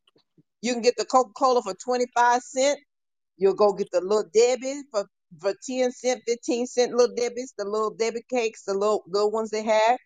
[0.59, 0.62] Coca-Cola.
[0.62, 2.80] You can get the Coca-Cola for twenty five cent.
[3.39, 5.06] You'll go get the little Debbie for
[5.40, 9.51] for ten cent, fifteen cent little Debbie's, the little Debbie cakes, the little little ones
[9.51, 9.98] they have.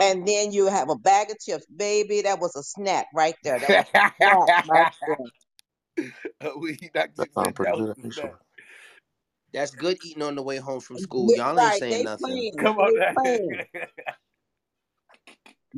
[0.00, 1.66] And then you have a bag of chips.
[1.74, 3.60] Baby, that was a snack right there.
[3.60, 5.16] That was a snack right uh, there.
[6.60, 7.12] we Dr.
[7.16, 8.14] That said sounds pretty that was good, the actually.
[8.14, 8.34] snack.
[9.52, 11.32] That's good eating on the way home from school.
[11.32, 11.74] Yeah, Y'all ain't right.
[11.74, 12.46] saying They nothing.
[12.46, 12.52] playing.
[12.58, 13.14] Come on They now.
[13.16, 13.60] playing.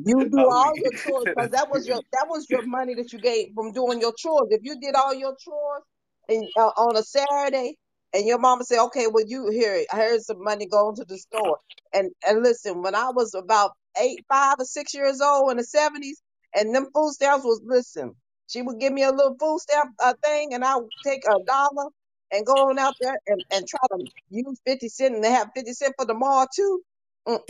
[0.05, 3.19] You do all your chores because that was your that was your money that you
[3.19, 4.49] gave from doing your chores.
[4.51, 5.83] If you did all your chores
[6.29, 7.77] and uh, on a Saturday,
[8.13, 11.59] and your mama said, "Okay, well, you here, here's some money going to the store."
[11.93, 15.65] And and listen, when I was about eight, five or six years old in the
[15.65, 16.21] seventies,
[16.55, 18.15] and them food stamps was listen,
[18.49, 21.45] she would give me a little food stamp uh, thing, and I would take a
[21.45, 21.89] dollar
[22.31, 25.49] and go on out there and, and try to use fifty cent and they have
[25.55, 26.81] fifty cent for the mall too.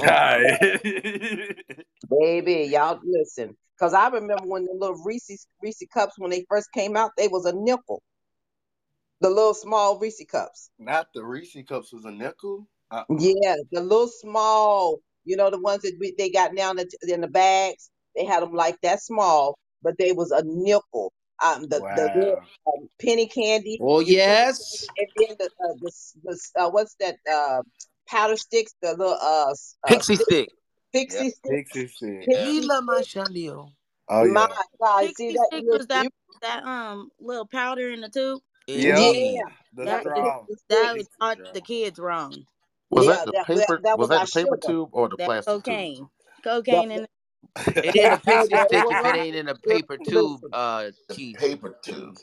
[2.10, 3.56] Baby, y'all listen.
[3.80, 7.30] Cause I remember when the little Reese Reese cups when they first came out, they
[7.30, 8.02] was a nickel.
[9.22, 10.70] The little small Reese cups.
[10.80, 12.68] Not the Reese cups was a nickel.
[12.92, 16.78] Uh, Yeah, the little small, you know, the ones that we, they got now in
[16.78, 17.90] the, in the bags.
[18.16, 21.14] They had them like that small, but they was a nickel.
[21.42, 24.90] Um, the the little um, penny candy, Oh yes.
[24.90, 25.92] candy, and then the uh, the,
[26.24, 27.62] the uh, what's that uh
[28.10, 30.50] powder sticks, the little uh, s- uh Pixie stick, stick.
[30.50, 30.56] Yep.
[30.94, 31.42] pixie stick,
[31.72, 32.12] Pixie stick.
[32.12, 32.26] Yep.
[32.28, 33.24] pixie Lila stick.
[33.24, 33.72] Mashandio.
[34.10, 34.56] Oh My yeah.
[34.82, 35.48] God, see Pixie that?
[35.52, 36.12] stick was Listen, that
[36.42, 38.42] that um little powder in the tube.
[38.68, 38.88] Yep.
[38.98, 39.36] Indeed.
[39.36, 39.42] Yeah,
[39.74, 40.46] The that That was is straw.
[40.48, 42.46] pixie that was taught the kids wrong.
[42.92, 43.80] Was that the that that, paper?
[43.84, 44.68] that Was was that the paper sugar.
[44.74, 45.64] tube or the That plastic tube?
[45.64, 46.10] cocaine,
[46.44, 47.02] That, cocaine in
[47.56, 51.34] that, It ain't a pixie stick if it ain't in a paper tube, uh, The
[51.38, 52.18] paper tube.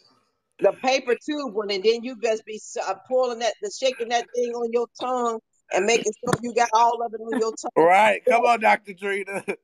[0.58, 4.26] the paper tube one, and then you best be uh, pulling that, the shaking that
[4.34, 5.38] thing on your tongue
[5.72, 7.84] and making sure you got all of it on your tongue.
[7.84, 8.22] right.
[8.28, 8.94] Come on, Dr.
[8.94, 9.42] Trina.
[9.46, 9.54] I'm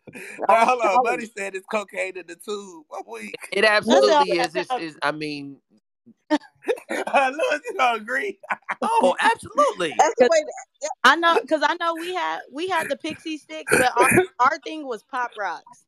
[0.48, 1.02] now hold on.
[1.04, 2.84] Buddy said it's cocaine in the tube.
[2.94, 3.34] I'm weak.
[3.52, 3.92] It That's you.
[3.92, 4.56] all absolutely is.
[4.56, 4.84] It's, powder.
[4.84, 5.58] it's I mean,
[6.90, 8.38] Look, you don't agree.
[8.82, 9.94] oh, absolutely.
[9.98, 10.44] That's the 'Cause way.
[10.82, 14.10] That, I know, cause I know we had we had the pixie sticks, but our
[14.40, 15.84] our thing was pop rocks.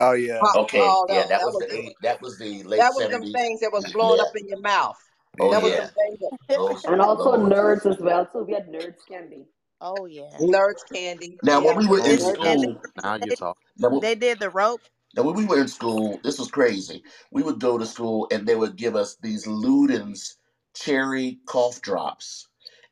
[0.00, 0.34] Oh yeah.
[0.34, 0.40] yeah.
[0.42, 1.94] oh, Okay, oh, yeah, that that was was the eight.
[2.02, 4.24] That was the late that was them things that was blowing Yeah.
[4.24, 4.98] up in your mouth.
[5.40, 5.70] Oh That Yeah.
[5.72, 5.90] them yeah.
[5.96, 8.44] things that Those And also nerds as well too.
[8.44, 9.46] We had nerds candy.
[9.80, 11.40] oh yeah, nerds candy.
[11.42, 12.68] Now when we were in nerds candy.
[12.68, 13.62] school, Now you're they, talking.
[13.78, 14.82] now, when- they did the rope.
[15.14, 17.04] now when we were in school, this was crazy.
[17.32, 20.36] We would go to school and they would give us these Ludens
[20.76, 22.48] cherry cough drops,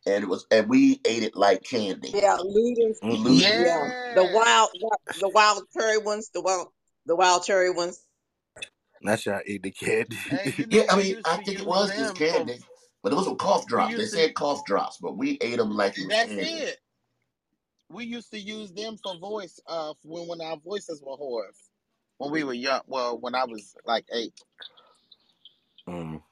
[0.06, 2.14] and it was and we ate it like candy.
[2.14, 2.98] Yeah, Ludens.
[3.04, 3.46] Mm-mm.
[3.46, 4.70] Yeah, the wild,
[5.14, 6.68] the wild cherry ones, the wild,
[7.06, 8.03] the wild cherry ones.
[9.04, 10.16] That's y'all eat the candy.
[10.30, 12.36] Hey, you know Yeah, I mean, I think it was just them for.
[12.38, 12.58] Candy,
[13.02, 13.94] but it was a cough We drops.
[13.94, 14.20] They used to.
[14.20, 16.42] said cough drops, but we ate them like it was That's candy.
[16.44, 16.78] it.
[17.90, 21.70] We used to use them for voice, uh, when when our voices were hoarse.
[22.16, 24.32] When we were young, well, when I was like eight.
[25.86, 26.22] Mm.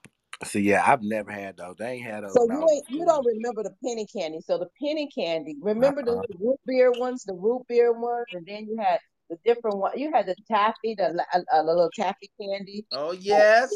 [0.45, 1.77] See, yeah, I've never had those.
[1.79, 4.41] They ain't had those So you ain't, you don't remember the penny candy.
[4.41, 6.21] So the penny candy, remember the Uh-uh.
[6.23, 8.99] little root beer ones, the root beer ones, and then you had
[9.33, 9.99] the different one.
[9.99, 12.85] You had the taffy, the, la- uh, uh, little taffy candy.
[12.93, 13.73] Oh yes.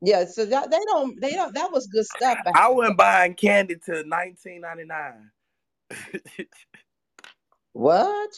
[0.00, 2.76] Yeah, so that, they don't they don't that was good stuff back I then.
[2.76, 5.30] wasn't buying candy till 1999.
[7.72, 8.30] What?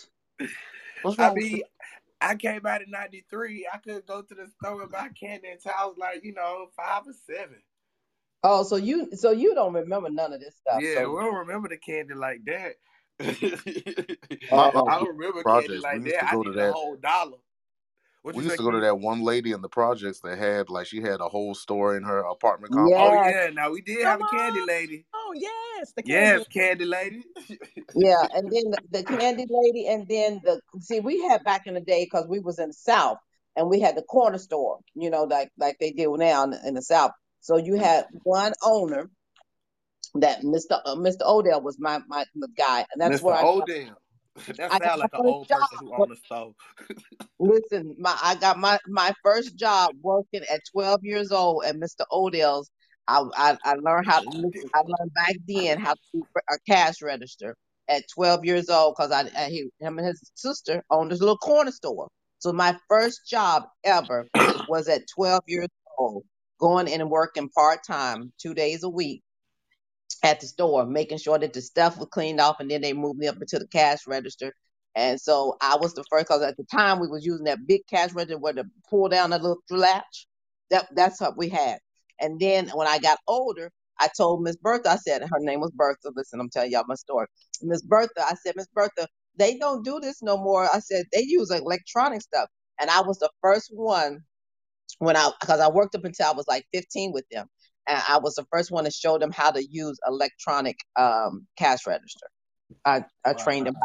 [1.03, 1.62] What's I wrong with mean,
[2.23, 3.69] I came out in '93.
[3.70, 6.69] I could go to the store and buy candy until I was like, you know,
[6.74, 7.59] five or seven.
[8.43, 10.81] Oh, so you so you don't remember none of this stuff.
[10.83, 12.77] Yeah, so we don't remember the candy like that.
[13.19, 14.17] My
[14.53, 14.87] Oh.
[14.89, 16.21] I remember projects, candy like we used that.
[16.21, 16.73] to I go to need a that.
[16.73, 17.39] whole dollar.
[18.23, 20.69] What We used say, to go to that one lady in the projects that had
[20.69, 23.01] like she had a whole store in her apartment Oh complex.
[23.01, 25.07] Oh, yeah, yeah, now we did have Come a candy lady.
[25.15, 26.39] Oh yes, the candy.
[26.41, 27.23] Yes, candy lady.
[27.95, 31.75] yeah, and then the, the candy lady, and then the see we had back in
[31.75, 33.19] the day because we was in the South,
[33.55, 36.75] and we had the corner store, you know, like like they do now in, in
[36.75, 37.13] the South.
[37.41, 39.09] So you had one owner
[40.21, 40.81] that Mr.
[40.85, 41.23] Uh, Mr.
[41.23, 42.25] Odell was my my
[42.57, 43.97] guy, and that's where I Odell.
[44.57, 46.53] That sounds like an old person who owned a store.
[47.39, 52.05] Listen, my I got my my first job working at 12 years old at Mr.
[52.13, 52.71] Odell's.
[53.09, 54.69] I I, I learned how to listen.
[54.75, 57.57] I learned back then how to do a cash register
[57.89, 61.39] at 12 years old because I, I he, him and his sister owned this little
[61.39, 62.09] corner store.
[62.39, 64.27] So my first job ever
[64.69, 65.69] was at 12 years
[65.99, 66.25] old,
[66.61, 69.23] going in and working part time, two days a week
[70.23, 73.19] at the store, making sure that the stuff was cleaned off, and then they moved
[73.19, 74.53] me up into the cash register.
[74.95, 77.83] And so I was the first, because at the time we was using that big
[77.87, 80.27] cash register where to pull down the little latch.
[80.70, 81.78] That that's what we had.
[82.20, 83.70] And then when I got older,
[84.01, 86.11] I told Miss Bertha, I said her name was Bertha.
[86.15, 87.27] Listen, I'm telling y'all my story.
[87.62, 89.07] Miss Bertha, I said, Miss Bertha,
[89.37, 90.69] they don't do this no more.
[90.73, 92.49] I said they use electronic stuff,
[92.81, 94.20] and I was the first one
[94.99, 97.47] when I because I worked up until I was like 15 with them,
[97.87, 101.87] and I was the first one to show them how to use electronic um, cash
[101.87, 102.27] register.
[102.85, 103.77] I I trained them.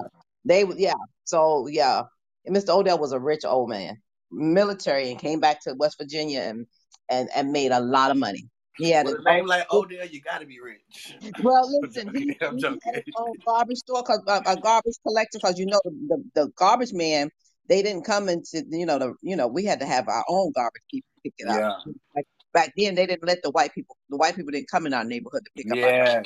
[0.46, 0.94] They yeah.
[1.26, 2.04] So yeah,
[2.46, 2.70] and Mr.
[2.70, 3.98] Odell was a rich old man,
[4.32, 6.66] military, and came back to West Virginia and
[7.10, 8.50] and and made a lot of money.
[8.78, 11.14] He had a name like Odell, you gotta be rich.
[11.44, 12.30] Well, I'm listen, joking.
[12.30, 13.14] he, I'm he had his joking.
[13.18, 17.30] own garbage store, cause uh, a garbage collector, cause you know the, the garbage man,
[17.70, 20.52] they didn't come into you know the you know we had to have our own
[20.56, 21.60] garbage people pick it up.
[21.60, 21.94] Yeah.
[22.16, 23.98] Like back then, they didn't let the white people.
[24.10, 26.24] The white people didn't come in our neighborhood to pick up our Yeah.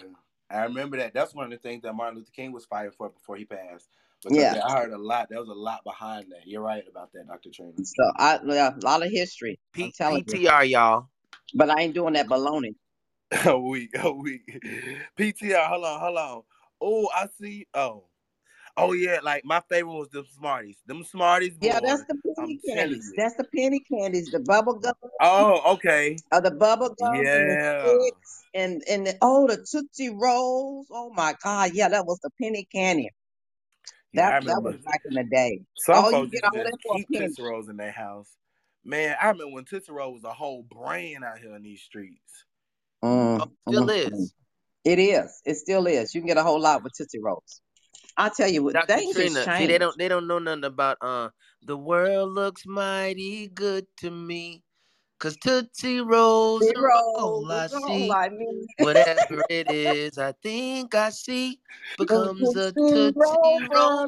[0.51, 1.13] I remember that.
[1.13, 3.89] That's one of the things that Martin Luther King was fighting for before he passed.
[4.23, 4.55] Because Yeah.
[4.63, 5.29] I heard a lot.
[5.29, 6.47] There was a lot behind that.
[6.47, 7.51] You're right about that, Dr.
[7.51, 7.73] Trina.
[7.83, 9.59] So I yeah, a lot of history.
[9.81, 11.09] I'm P- telling PTR, y'all.
[11.53, 12.75] but I ain't doing that baloney.
[13.45, 14.63] a week, a week.
[15.19, 16.43] PTR, hold on, hold on.
[16.81, 17.67] Oh, I see.
[17.73, 18.05] Oh.
[18.77, 20.77] Oh yeah, like my favorite was the Smarties.
[20.85, 21.67] Them Smarties, boy.
[21.67, 23.13] Yeah, that's the penny I'm candies.
[23.15, 24.31] That's the penny candies.
[24.31, 26.17] The bubble gum, Oh, okay.
[26.31, 28.11] uh, the bubble gums and the
[28.53, 28.61] Yeah.
[28.61, 30.87] and and the, oh the tootsie rolls.
[30.91, 33.09] Oh my God, yeah, that was the penny candy.
[34.11, 35.61] Yeah, That that was back in the day.
[35.77, 37.27] Some Oh, you folks get used to all that just for a keep penny.
[37.27, 38.29] Tootsie Rolls in their house.
[38.83, 42.45] Man, I remember when Tootsie Roll was a whole brand out here in these streets.
[43.03, 44.13] Mm, Oh, still mm, mm.
[44.13, 44.33] is.
[44.83, 45.41] It is.
[45.45, 46.13] It still is.
[46.13, 47.61] You can get a whole lot with tootsie rolls.
[48.17, 48.95] I tell you what, Dr.
[48.97, 51.29] things has Trina, see they don't they don't know nothing about uh
[51.63, 54.63] the world looks mighty good to me.
[55.19, 58.11] Cause Tootsie Rolls Tootsie are all I see.
[58.11, 58.67] I need.
[58.79, 61.59] Whatever it is, I think I see
[61.97, 64.07] becomes a tootsie roll Roll.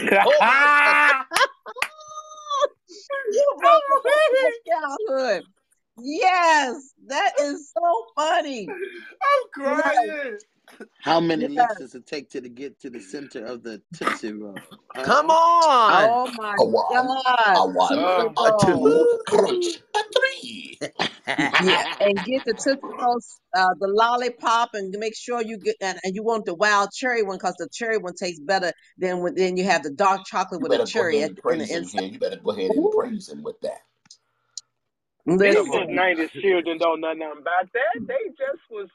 [3.30, 4.52] you brought me back to my
[5.08, 5.44] childhood.
[5.98, 8.66] Yes, that is so funny.
[8.68, 10.38] I'm crying.
[11.00, 11.48] How many yes.
[11.48, 14.64] licks does it take to the get to the center of the Tootsie Roll?
[15.02, 15.30] Come Huh?
[15.30, 16.18] on.
[16.18, 18.34] Oh my A one, God, a one, Tootsie Oh.
[18.46, 20.78] a two, crunch, a three.
[21.58, 25.98] Yeah, and get the Tootsie Rolls, uh, the lollipop, and make sure you get and,
[26.04, 29.34] and you want the wild cherry one because the cherry one tastes better than when
[29.36, 31.42] then you have the dark chocolate You with a better go cherry at, in the
[31.42, 32.12] praise him inside.
[32.12, 33.80] You better go ahead and Ooh, praise him with that.
[35.26, 38.00] Come These listen, nineties children don't know nothing about that.
[38.08, 38.88] They just was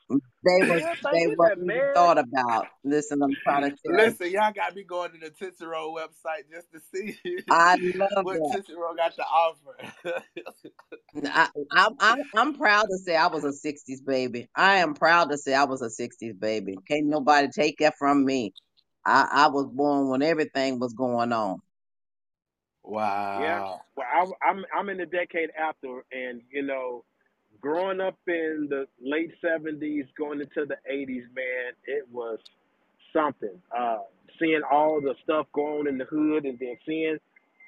[0.46, 2.68] they was still they thinking that wasn't thought about.
[2.84, 6.72] Listen, I'm trying to tell Listen, y'all got me going to the Tootsie website just
[6.74, 7.18] to see
[7.50, 8.52] I love what that.
[8.52, 9.94] Tootsie Roll got to offer.
[11.26, 14.50] I, I'm I'm I'm proud to say I was a '60s baby.
[14.56, 16.82] I am proud to say I was a '60s baby.
[16.90, 18.54] Can't nobody take that from me.
[19.06, 21.60] I I was born when everything was going on.
[23.36, 23.62] Yeah.
[23.64, 23.82] wow.
[23.96, 24.08] Well,
[24.44, 27.04] I, I'm I'm in the decade after, and you know,
[27.62, 32.40] growing up in the late '70s, going into the '80s, man, it was
[33.14, 33.62] something.
[33.78, 34.00] Uh,
[34.40, 37.18] seeing all the stuff going on in the hood, and then seeing,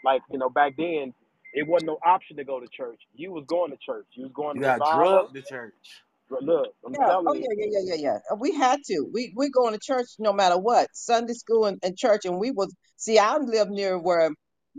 [0.03, 1.13] like, you know, back then,
[1.53, 2.99] it wasn't no option to go to church.
[3.15, 4.07] You was going to church.
[4.13, 4.85] You was going You to got revival.
[4.85, 6.03] drugged to church.
[6.29, 6.99] But look, I'm Yeah.
[6.99, 8.35] telling Oh you, yeah, yeah, yeah, yeah, yeah.
[8.37, 9.07] We had to.
[9.13, 10.89] We we going to church no matter what.
[10.93, 13.17] Sunday school and, and church, and we was see.
[13.19, 14.29] I live near where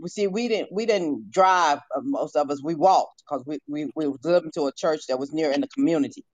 [0.01, 1.79] we see we didn't we didn't drive.
[1.95, 5.07] Uh, most of us we walked because we we we was living to a church
[5.07, 6.25] that was near in the community.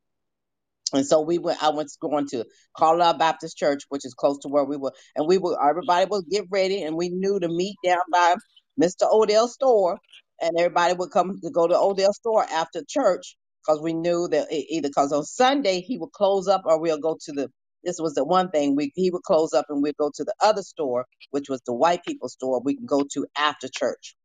[0.94, 1.64] And so we went.
[1.64, 2.46] I went going to
[2.78, 5.58] Carlisle Baptist Church, which is close to where we were, and we were.
[5.64, 8.36] Everybody would get ready, and we knew to meet down by
[8.82, 9.04] Mr.
[9.12, 10.00] Odell's store,
[10.42, 14.48] and everybody would come to go to Odell's store after church because we knew that
[14.52, 17.50] either because on Sunday he would close up, or we'll go to the.
[17.84, 20.36] This was the one thing we he would close up, and we'd go to the
[20.42, 22.62] other store, which was the white people store.
[22.64, 24.16] We could go to after church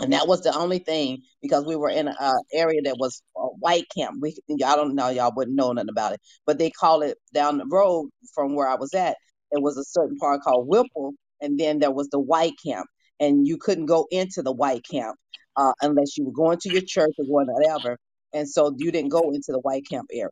[0.00, 3.22] and that was the only thing because we were in a, uh area that was
[3.36, 4.18] a white camp.
[4.20, 7.58] We y'all don't know y'all wouldn't know nothing about it, but they call it down
[7.58, 9.16] the road from where I was at.
[9.52, 12.86] It was a certain part called Whipple, and then there was the white camp,
[13.20, 15.16] and you couldn't go into the white camp
[15.56, 17.98] uh, unless you were going to your church or whatever.
[18.32, 20.30] And so you didn't go into the white camp area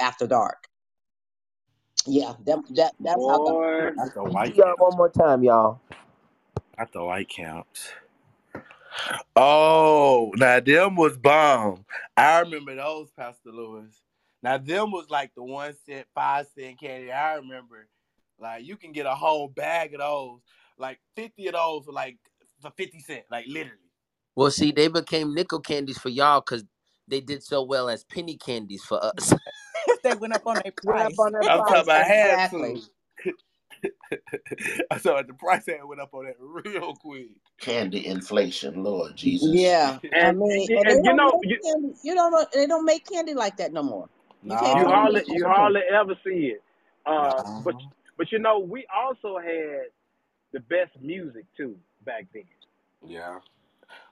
[0.00, 0.58] after dark.
[2.06, 4.80] Yeah, that, that that's how the Boy, Not the white y'all camps.
[4.80, 5.80] one more time, y'all.
[6.78, 7.90] Not the white camps.
[9.36, 11.84] Oh, now them was bomb.
[12.16, 14.00] I remember those, Pastor Lewis.
[14.42, 17.12] Now them was like the one cent, five cent candy.
[17.12, 17.86] I remember,
[18.38, 20.40] like you can get a whole bag of those,
[20.78, 22.16] like fifty of those for like
[22.60, 23.76] for fifty cent, like literally.
[24.34, 26.64] Well, see, they became nickel candies for y'all because
[27.06, 29.34] they did so well as penny candies for us.
[30.10, 31.18] they went up on their went up price.
[31.18, 31.82] on their I'm talking price.
[31.84, 32.82] about had Exactly.
[33.24, 33.34] to.
[34.90, 37.28] I saw the price had went up on that real quick.
[37.60, 39.50] Candy inflation, Lord Jesus.
[39.52, 41.94] Yeah, I mean, and, and they you don't know, you, candy.
[42.02, 44.08] You don't know they don't make candy like that no more.
[44.42, 46.62] You can't you hardly you hardly ever see it.
[47.06, 47.80] Uh, but no.
[48.18, 49.86] but you know, we also had
[50.52, 52.44] the best music too back then.
[53.04, 53.38] Yeah.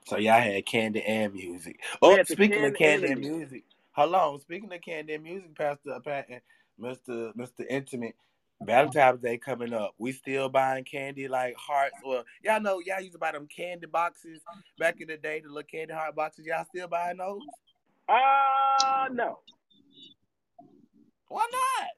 [0.05, 1.79] So y'all had candy and music.
[2.01, 3.37] Oh, speaking of candy and candy and music.
[3.37, 3.63] music,
[3.99, 4.39] hold on.
[4.39, 6.39] Speaking of candy music, Pastor Patton,
[6.77, 8.15] Mister Mister Intimate,
[8.63, 9.93] Valentine's Day coming up.
[9.97, 13.87] We still buying candy like hearts, Well, y'all know y'all used to buy them candy
[13.87, 14.41] boxes
[14.77, 16.45] back in the day, the little candy heart boxes.
[16.45, 17.41] Y'all still buying those?
[18.07, 19.39] Uh no.
[21.27, 21.89] Why not?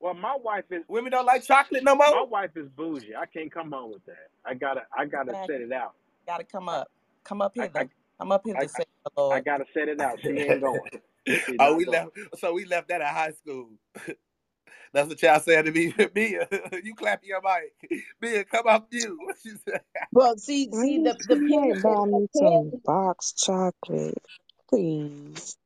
[0.00, 2.10] Well, my wife is Women don't like chocolate no more.
[2.10, 3.16] my wife is bougie.
[3.16, 4.28] I can't come on with that.
[4.46, 5.46] I gotta I gotta Back.
[5.46, 5.94] set it out.
[6.26, 6.88] Gotta come up.
[7.24, 7.90] Come up I hither.
[8.20, 9.32] I'm up here I, say hello.
[9.32, 10.18] I gotta set it out.
[10.20, 10.80] She ain't going.
[11.46, 12.10] She's oh, we left.
[12.38, 13.70] So we left that at high school.
[14.92, 15.94] That's what y'all saying to me.
[16.14, 16.48] Mia,
[16.82, 18.02] you clap your mic.
[18.20, 19.16] Mia, come off mute.
[19.22, 19.82] What she said?
[20.12, 24.22] Well, see, see you the the might parent buy me some box chocolate,
[24.70, 25.56] please?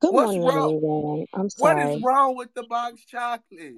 [0.00, 0.74] Good What's morning, wrong?
[0.74, 1.26] everyone.
[1.32, 1.84] I'm sorry.
[1.86, 3.76] What is wrong with the box chocolate?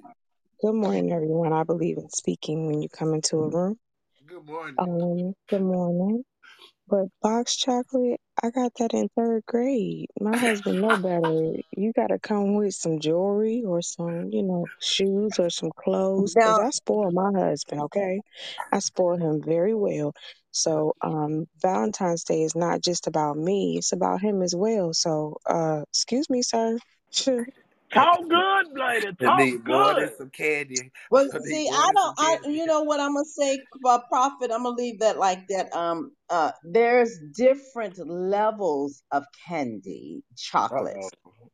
[0.61, 1.53] Good morning, everyone.
[1.53, 3.77] I believe in speaking when you come into a room.
[4.25, 4.75] Good morning.
[4.77, 6.23] Um, good morning.
[6.89, 10.07] But box chocolate, I got that in third grade.
[10.21, 11.53] My husband know better.
[11.75, 16.57] You gotta come with some jewelry or some, you know, shoes or some clothes, 'cause
[16.59, 18.21] I spoil my husband, okay?
[18.71, 20.13] I spoil him very well.
[20.51, 24.93] So, um, Valentine's Day is not just about me, it's about him as well.
[24.93, 26.79] So, uh, excuse me, sir.
[27.93, 29.07] Talk good, lady.
[29.15, 30.17] Talk need more than good.
[30.17, 30.91] some candy.
[31.11, 32.15] well, I see, I don't.
[32.19, 34.51] I you know what I'm gonna say, uh, Prophet.
[34.51, 35.73] I'm gonna leave that like that.
[35.75, 40.23] Um, uh, there's different levels of candy
[40.71, 41.09] Uh-oh.
[41.09, 41.11] chocolates.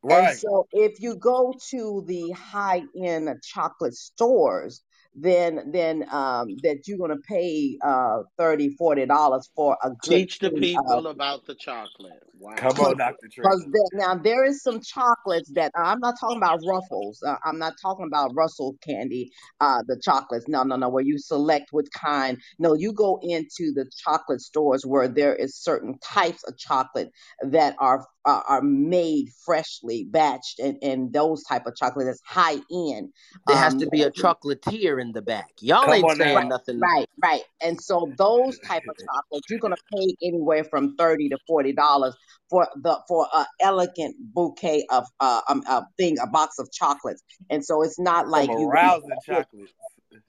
[0.09, 0.37] And Right.
[0.39, 4.81] so if you go to the high end chocolate stores,
[5.15, 10.39] then then um that you're gonna pay uh 30 40 dollars for a good Teach
[10.39, 12.23] the thing of people about the chocolate.
[12.57, 13.29] Come on, Dr.
[13.43, 17.21] because now there is some chocolates that I'm not talking about Ruffles.
[17.25, 19.31] Uh, I'm not talking about Russell candy,
[19.61, 20.47] uh, the chocolates.
[20.49, 20.89] No, no, no.
[20.89, 22.39] Where you select what kind.
[22.59, 27.09] No, you go into the chocolate stores where there is certain types of chocolate
[27.43, 32.59] that are uh, are made freshly batched, and, and those type of chocolate that's high
[32.71, 33.11] end.
[33.47, 35.49] There has Um, to be a chocolatier in the back.
[35.59, 36.47] Y'all Come ain't saying now.
[36.47, 36.79] nothing.
[36.79, 37.43] Right, right.
[37.61, 42.15] And so those type of chocolates, you're gonna pay anywhere from thirty to forty dollars
[42.49, 47.21] for the for a elegant bouquet of uh um a thing, a box of chocolates.
[47.49, 49.73] And so it's not Some like you arousing chocolates.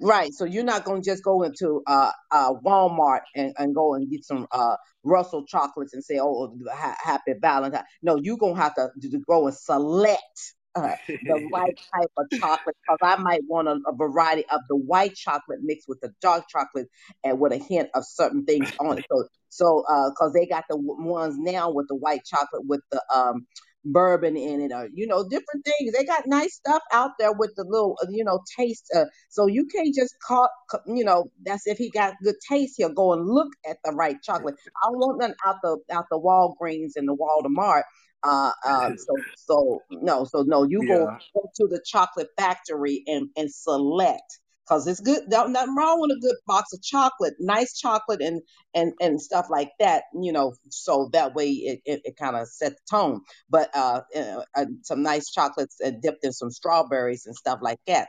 [0.00, 0.32] Right.
[0.34, 4.10] So you're not going to just go into uh, uh, Walmart and, and go and
[4.10, 7.84] get some uh, Russell chocolates and say, oh, ha- happy Valentine.
[8.02, 12.26] No, you're going to have to, to go and select uh, the right type of
[12.38, 16.12] chocolate because I might want a, a variety of the white chocolate mixed with the
[16.20, 16.88] dark chocolate
[17.22, 19.04] and with a hint of certain things on it.
[19.10, 23.46] So, so because they got the ones now with the white chocolate with the um,
[23.84, 27.52] bourbon in it or you know different things they got nice stuff out there with
[27.56, 30.48] the little uh, you know taste uh, so you can't just call
[30.86, 34.16] you know that's if he got good taste he'll go and look at the right
[34.22, 37.82] chocolate i don't want none out the out the walgreens and the walmart
[38.24, 41.18] uh um so so no so no you go yeah.
[41.34, 45.22] go to the chocolate factory and and select because it's good.
[45.28, 48.42] There's nothing wrong with a good box of chocolate, nice chocolate, and
[48.74, 50.04] and and stuff like that.
[50.20, 53.20] You know, so that way it it, it kind of set the tone.
[53.50, 57.80] But uh, uh, uh, some nice chocolates uh, dipped in some strawberries and stuff like
[57.86, 58.08] that.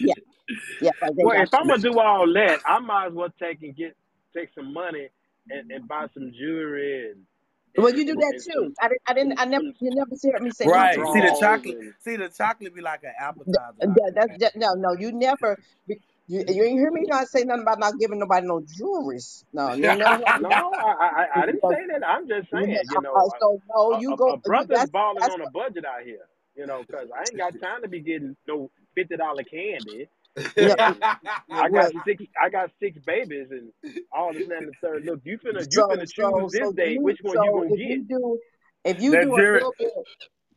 [0.00, 0.14] Yeah,
[0.80, 0.92] yeah.
[1.02, 3.76] 'cause they Well, if I'm gonna do all that, I might as well take and
[3.76, 3.96] get
[4.34, 5.08] take some money
[5.50, 7.26] and, and buy some jewelry and.
[7.76, 8.74] Well, you do that too.
[8.80, 9.02] I didn't.
[9.06, 9.40] I didn't.
[9.40, 9.64] I never.
[9.80, 10.98] You never heard me say right.
[10.98, 11.14] nothing.
[11.14, 11.78] See the chocolate.
[12.00, 13.12] See the chocolate be like an
[13.46, 13.74] Th- appetizer.
[13.80, 14.92] that- that's just, no, no.
[14.98, 15.58] You never.
[16.28, 19.18] You, you ain't hear me not say nothing about not giving nobody no jewelry.
[19.52, 20.22] No, you never.
[20.40, 22.06] No, I, I I didn't say that.
[22.06, 24.28] I'm just saying, you know, so no, a, you a- go.
[24.34, 26.26] a brother's that's, balling that's on a budget out here,
[26.56, 30.08] you know, because I ain't got time to be getting no fifty dollar candy.
[30.36, 30.74] No.
[31.50, 32.24] I got six.
[32.40, 33.72] I got six babies and
[34.12, 35.04] all this and that the third.
[35.04, 36.92] Look, you finna you so, finna choose so, this so day.
[36.94, 37.88] you, Which one so you gonna if get?
[37.88, 38.38] you do,
[38.84, 39.90] if you That do a little bit,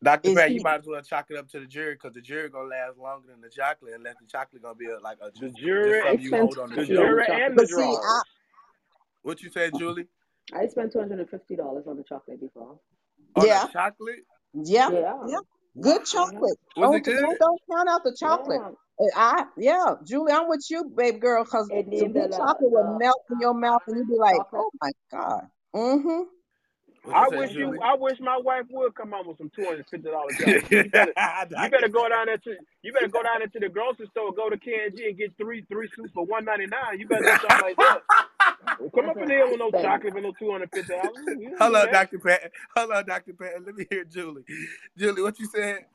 [0.03, 0.33] Dr.
[0.35, 2.67] Pat, you might as well chalk it up to the jury because the jury gonna
[2.67, 6.01] last longer than the chocolate unless the chocolate gonna be a, like a The jury,
[6.11, 7.41] just you hold on the the jury jury.
[7.43, 7.81] and the But see.
[7.83, 8.21] I-
[9.23, 10.07] What you said, Julie?
[10.53, 12.79] I spent two hundred and fifty dollars on the chocolate before.
[13.35, 13.67] On Yeah.
[13.73, 14.19] chocolate?
[14.53, 15.17] yeah, Yeah.
[15.27, 15.37] yeah,
[15.81, 16.59] good chocolate.
[16.77, 17.21] Was don't, it good?
[17.21, 18.59] don't don't count out the chocolate.
[18.61, 18.71] Yeah.
[18.99, 22.37] Uh, I yeah, Julie, I'm with you, babe girl, because It some needs good the-
[22.37, 25.47] chocolate will the- melt in your mouth and you be like, oh my god.
[25.75, 26.21] Mm-hmm.
[27.13, 27.77] I say, wish you.
[27.83, 30.35] I wish my wife would come on with some two hundred fifty dollars.
[30.71, 31.11] You better,
[31.63, 32.55] you better go down there to.
[32.81, 35.35] You better go down into the grocery store, go to K and G, and get
[35.37, 36.99] three three suits for one ninety nine.
[36.99, 38.01] You better do something like that.
[38.79, 41.25] Don't come up in here with no chocolate and no two hundred fifty dollars.
[41.59, 42.19] Hold on, Dr.
[42.19, 42.51] Pat.
[42.75, 43.33] Hold on, Dr.
[43.33, 43.65] Pat.
[43.65, 44.43] Let me hear Julie.
[44.97, 45.85] Julie, what you said?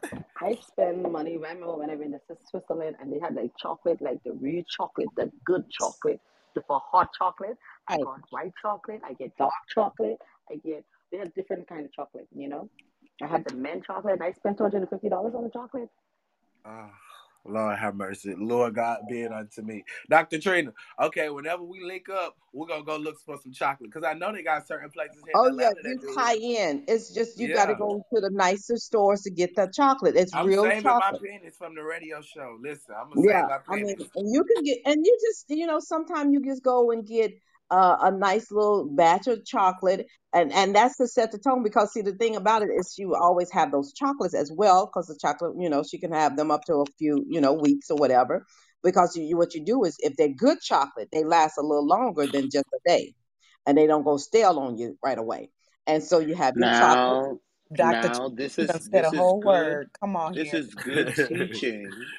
[0.40, 1.32] I spend money.
[1.32, 4.62] I remember when I went to Switzerland and they had like chocolate, like the real
[4.76, 6.20] chocolate, the good chocolate,
[6.54, 7.56] the for hot chocolate.
[7.88, 8.04] I Right.
[8.04, 9.00] got white chocolate.
[9.04, 10.18] I get dark chocolate.
[10.50, 12.28] I get they have different kind of chocolate.
[12.34, 12.70] You know,
[13.22, 14.14] I had the mint chocolate.
[14.14, 15.88] and I spent two hundred and fifty dollars on the chocolate.
[16.66, 16.90] Oh,
[17.46, 18.34] Lord have mercy.
[18.38, 19.84] Lord God be it unto me.
[20.10, 20.38] Dr.
[20.40, 24.06] Trina, okay, whenever we link up, we're going to go look for some chocolate because
[24.06, 26.84] I know they got certain places here Oh yeah, it's high end.
[26.88, 30.16] It's just you got to go to the nicer stores to get the chocolate.
[30.16, 30.98] It's I'm real saving chocolate.
[30.98, 32.58] my pennies from the radio show.
[32.62, 35.18] Listen, I'm going to Yeah, save my I mean, and you can get, and you
[35.20, 37.32] just, you know, sometimes you just go and get
[37.70, 41.62] uh, a nice little batch of chocolate, and and that's to set the tone.
[41.62, 45.06] Because see, the thing about it is, you always have those chocolates as well, because
[45.06, 47.90] the chocolate, you know, she can have them up to a few, you know, weeks
[47.90, 48.46] or whatever.
[48.82, 52.26] Because you, what you do is, if they're good chocolate, they last a little longer
[52.26, 53.14] than just a day,
[53.66, 55.50] and they don't go stale on you right away.
[55.86, 57.38] And so you have your chocolate.
[57.70, 58.10] Now, Dr.
[58.10, 59.78] now this is said this a is whole good.
[59.80, 59.90] word.
[60.00, 60.54] Come on This here.
[60.54, 62.12] is good teaching.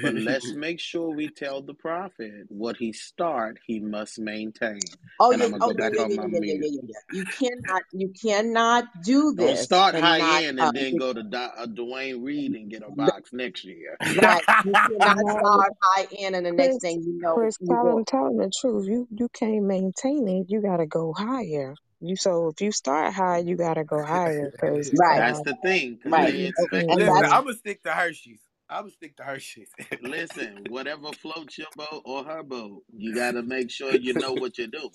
[0.00, 4.98] But let's make sure we tell the prophet what he start, he must maintain.
[5.18, 6.54] Oh And yeah, I'm gonna oh go yeah, back yeah, on yeah, my yeah, yeah,
[6.54, 6.60] mute.
[6.60, 7.00] yeah, yeah, yeah.
[7.10, 11.12] You cannot, you cannot do Don't this start high not end uh, and then go
[11.14, 13.98] to Do- uh, Duane Reade and get a box next year.
[14.08, 14.44] right.
[14.64, 17.76] You cannot No, start high end and the next Chris, thing you know, Chris, you
[17.76, 18.86] tell go them, tell them the truth.
[18.88, 20.46] You you can't maintain it.
[20.50, 21.74] You gotta go higher.
[22.00, 25.98] You so if you start high, you gotta go higher because right, That's the thing,
[26.04, 27.24] right, they you, and, expect and Listen.
[27.24, 28.40] I'm going to stick to Hershey's.
[28.68, 29.70] I'm going to stick to Hershey's.
[30.02, 34.32] listen, whatever floats your boat or her boat, you got to make sure you know
[34.32, 34.90] what you're doing.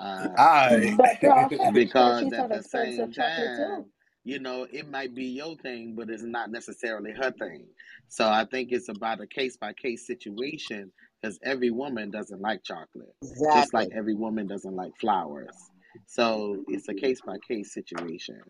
[0.00, 0.96] Uh, All right.
[0.96, 3.84] But Prophet, because at the same time,
[4.24, 7.66] you know, it might be your thing, but it's not necessarily her thing.
[8.08, 10.90] So I think it's about a case by case situation
[11.20, 13.14] because every woman doesn't like chocolate,
[13.54, 15.70] just like every woman doesn't like flowers.
[16.06, 18.40] So it's a case by case situation.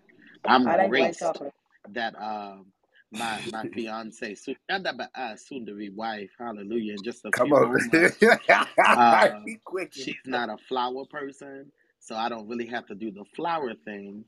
[0.46, 1.22] I'm I like graced
[1.90, 2.66] that um
[3.10, 4.56] my my fiance soon
[5.14, 7.72] uh, soon to be wife, hallelujah, in just a Come few on.
[7.72, 8.16] moments.
[8.94, 9.92] Uh, he quick.
[9.92, 14.24] she's not a flower person, so I don't really have to do the flower thing.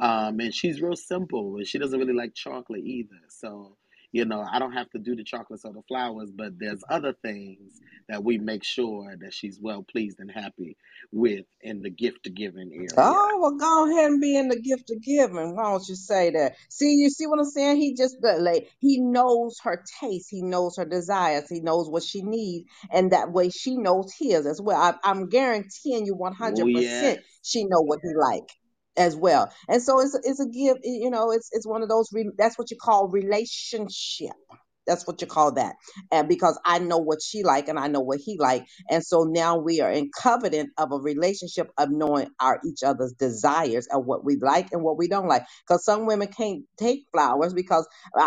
[0.00, 3.16] Um, and she's real simple, and she doesn't really like chocolate either.
[3.28, 3.76] So,
[4.12, 7.14] you know, I don't have to do the chocolates or the flowers, but there's other
[7.22, 10.76] things that we make sure that she's well pleased and happy
[11.12, 12.90] with in the gift giving area.
[12.96, 15.56] Oh well, go ahead and be in the gift of giving.
[15.56, 16.56] Why don't you say that?
[16.70, 17.78] See, you see what I'm saying?
[17.78, 22.22] He just like he knows her taste, he knows her desires, he knows what she
[22.22, 24.80] needs, and that way she knows his as well.
[24.80, 26.72] I, I'm guaranteeing you 100 Oh yes.
[26.72, 28.48] percent she know what he like
[28.96, 29.52] as well.
[29.68, 30.78] And so it's it's a give.
[30.84, 32.10] You know, it's it's one of those.
[32.12, 34.32] Re, that's what you call relationship.
[34.86, 35.76] That's what you call that.
[36.12, 38.66] And because I know what she like and I know what he like.
[38.90, 43.14] And so now we are in covenant of a relationship of knowing our each other's
[43.14, 45.44] desires of what we like and what we don't like.
[45.66, 47.86] Because some women can't take flowers because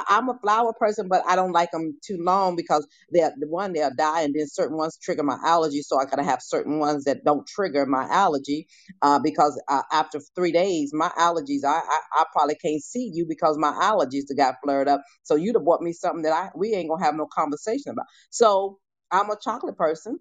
[0.09, 3.73] I'm a flower person, but I don't like them too long because they're the one
[3.73, 5.83] they'll die and then certain ones trigger my allergy.
[5.83, 8.67] So I gotta have certain ones that don't trigger my allergy.
[9.01, 13.25] Uh, because uh, after three days, my allergies, I, I I probably can't see you
[13.27, 15.03] because my allergies got flared up.
[15.23, 18.05] So you'd have bought me something that I we ain't gonna have no conversation about.
[18.29, 18.79] So
[19.11, 20.19] I'm a chocolate person.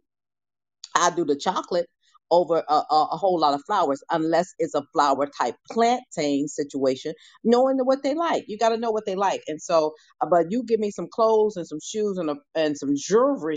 [0.96, 1.88] I do the chocolate
[2.30, 7.14] over a, a, a whole lot of flowers, unless it's a flower type plantain situation,
[7.44, 8.44] knowing what they like.
[8.48, 9.42] You got to know what they like.
[9.46, 12.76] And so, uh, but you give me some clothes and some shoes and a, and
[12.76, 13.56] some jewelry.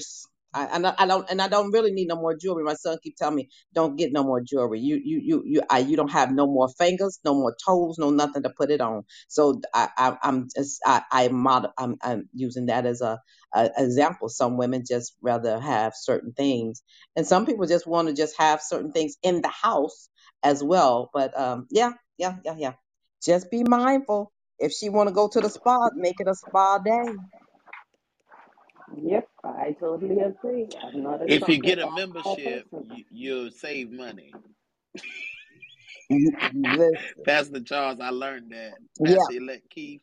[0.58, 2.64] I, and I, I don't and I don't really need no more jewelry.
[2.66, 4.80] My son keep telling me, "Don't get no more jewelry.
[4.82, 8.12] You you you you I, you don't have no more fingers, no more toes, no
[8.12, 12.30] nothing to put it on." So I, I I'm just I I mod I'm I'm
[12.34, 13.22] using that as a,
[13.56, 14.30] a example.
[14.30, 16.84] Some women just rather have certain things,
[17.16, 20.10] and some people just want to just have certain things in the house
[20.44, 21.12] as well.
[21.14, 22.74] But um yeah yeah yeah yeah.
[23.26, 24.32] Just be mindful.
[24.60, 27.20] If she want to go to the spa, make it a spa day.
[28.96, 30.68] Yep, I totally agree.
[30.82, 34.34] I'm not a If you get a membership, you, you'll save money.
[36.10, 38.76] Listen, Pastor Charles, I learned that.
[39.00, 39.16] yeah.
[39.16, 40.02] Pastor elect Keith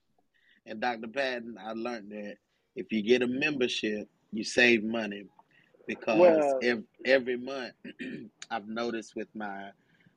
[0.66, 1.08] and Dr.
[1.08, 2.36] Patton, I learned that
[2.76, 5.24] if you get a membership, you save money
[5.86, 7.74] because Well, every, every month
[8.50, 9.70] I've noticed with my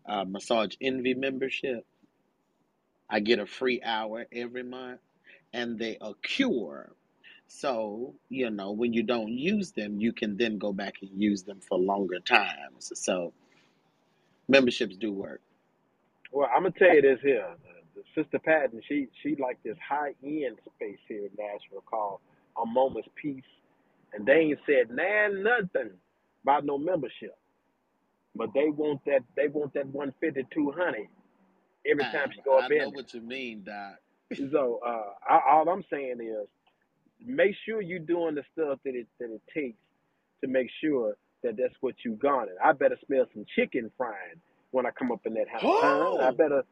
[0.07, 1.85] uh, Massage Envy membership,
[3.09, 4.99] I get a free hour every month
[5.53, 6.83] and they accrue.
[7.47, 11.43] So, you know, when you don't use them, you can then go back and use
[11.43, 12.91] them for longer times.
[12.95, 13.33] So,
[14.49, 15.41] memberships do work.
[16.31, 17.45] well, I'm gonna tell you this here.
[17.95, 22.19] The, the Sister Patton, she she like this high end space here in Nashville called
[22.61, 23.43] A Moment's Peace,
[24.13, 25.91] and they ain't said nan nothing
[26.43, 27.37] about no membership,
[28.35, 31.07] but they want that they want that 150, 200
[31.89, 33.97] every time I, she go I up know in what you mean, Doc.
[34.51, 36.47] So uh, I, all I'm saying is
[37.25, 39.77] make sure you're doing the stuff that it that it takes
[40.41, 42.53] to make sure that that's what you garner.
[42.63, 44.41] I better smell some chicken frying
[44.71, 46.17] when I come up in that house, huh?
[46.21, 46.63] I Oh, better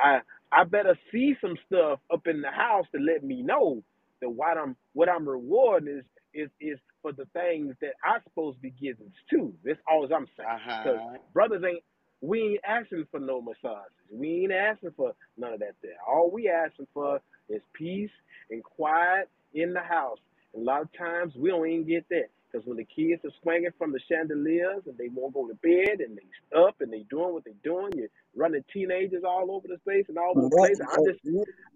[0.00, 0.20] I
[0.50, 3.82] I better see some stuff up in the house to let me know
[4.20, 8.58] that what I'm what I'm rewarding is is is for the things that I supposed
[8.58, 9.54] to be giving too.
[9.64, 10.60] That's all I'm saying.
[10.64, 11.18] Because uh-huh.
[11.32, 11.82] brothers ain't
[12.20, 13.92] we ain't asking for no massages.
[14.10, 15.96] We ain't asking for none of that there.
[16.06, 18.10] All we asking for is peace
[18.50, 20.18] and quiet in the house.
[20.54, 22.30] And a lot of times we don't even get that.
[22.50, 26.00] Because when the kids are swinging from the chandeliers and they won't go to bed
[26.00, 29.78] and they up and they doing what they doing, you're running teenagers all over the
[29.78, 30.76] place and all over the place.
[30.80, 31.20] I'm just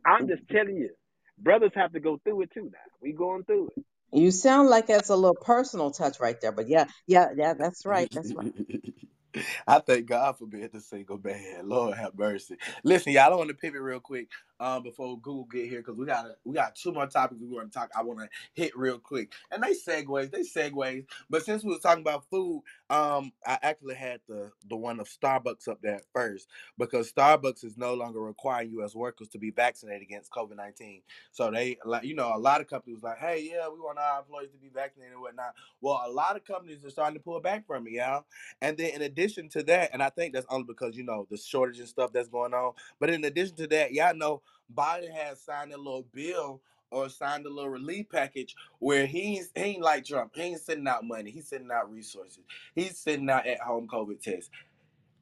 [0.04, 0.90] I'm just telling you,
[1.38, 2.78] brothers have to go through it too now.
[3.00, 3.84] We going through it.
[4.12, 7.86] you sound like that's a little personal touch right there, but yeah, yeah, yeah, that's
[7.86, 8.10] right.
[8.12, 8.52] That's right.
[9.66, 11.68] I thank God for being the single man.
[11.68, 12.56] Lord have mercy.
[12.84, 14.28] Listen, y'all, I want to pivot real quick
[14.60, 17.72] um, before Google get here because we got we got two more topics we want
[17.72, 17.90] to talk.
[17.96, 21.04] I want to hit real quick, and they segues, they segues.
[21.28, 25.08] But since we was talking about food, um, I actually had the the one of
[25.08, 28.94] Starbucks up there first because Starbucks is no longer requiring U.S.
[28.94, 31.02] workers to be vaccinated against COVID nineteen.
[31.32, 34.20] So they like you know a lot of companies like, hey, yeah, we want our
[34.20, 35.54] employees to be vaccinated and whatnot.
[35.80, 38.24] Well, a lot of companies are starting to pull back from it, y'all.
[38.62, 41.36] And then in addition to that, and I think that's only because you know the
[41.36, 42.72] shortage and stuff that's going on.
[42.98, 44.42] But in addition to that, y'all know
[44.74, 46.60] Biden has signed a little bill
[46.90, 50.32] or signed a little relief package where he's he ain't like Trump.
[50.34, 51.30] He ain't sending out money.
[51.30, 52.40] He's sending out resources.
[52.74, 54.50] He's sending out at home COVID tests.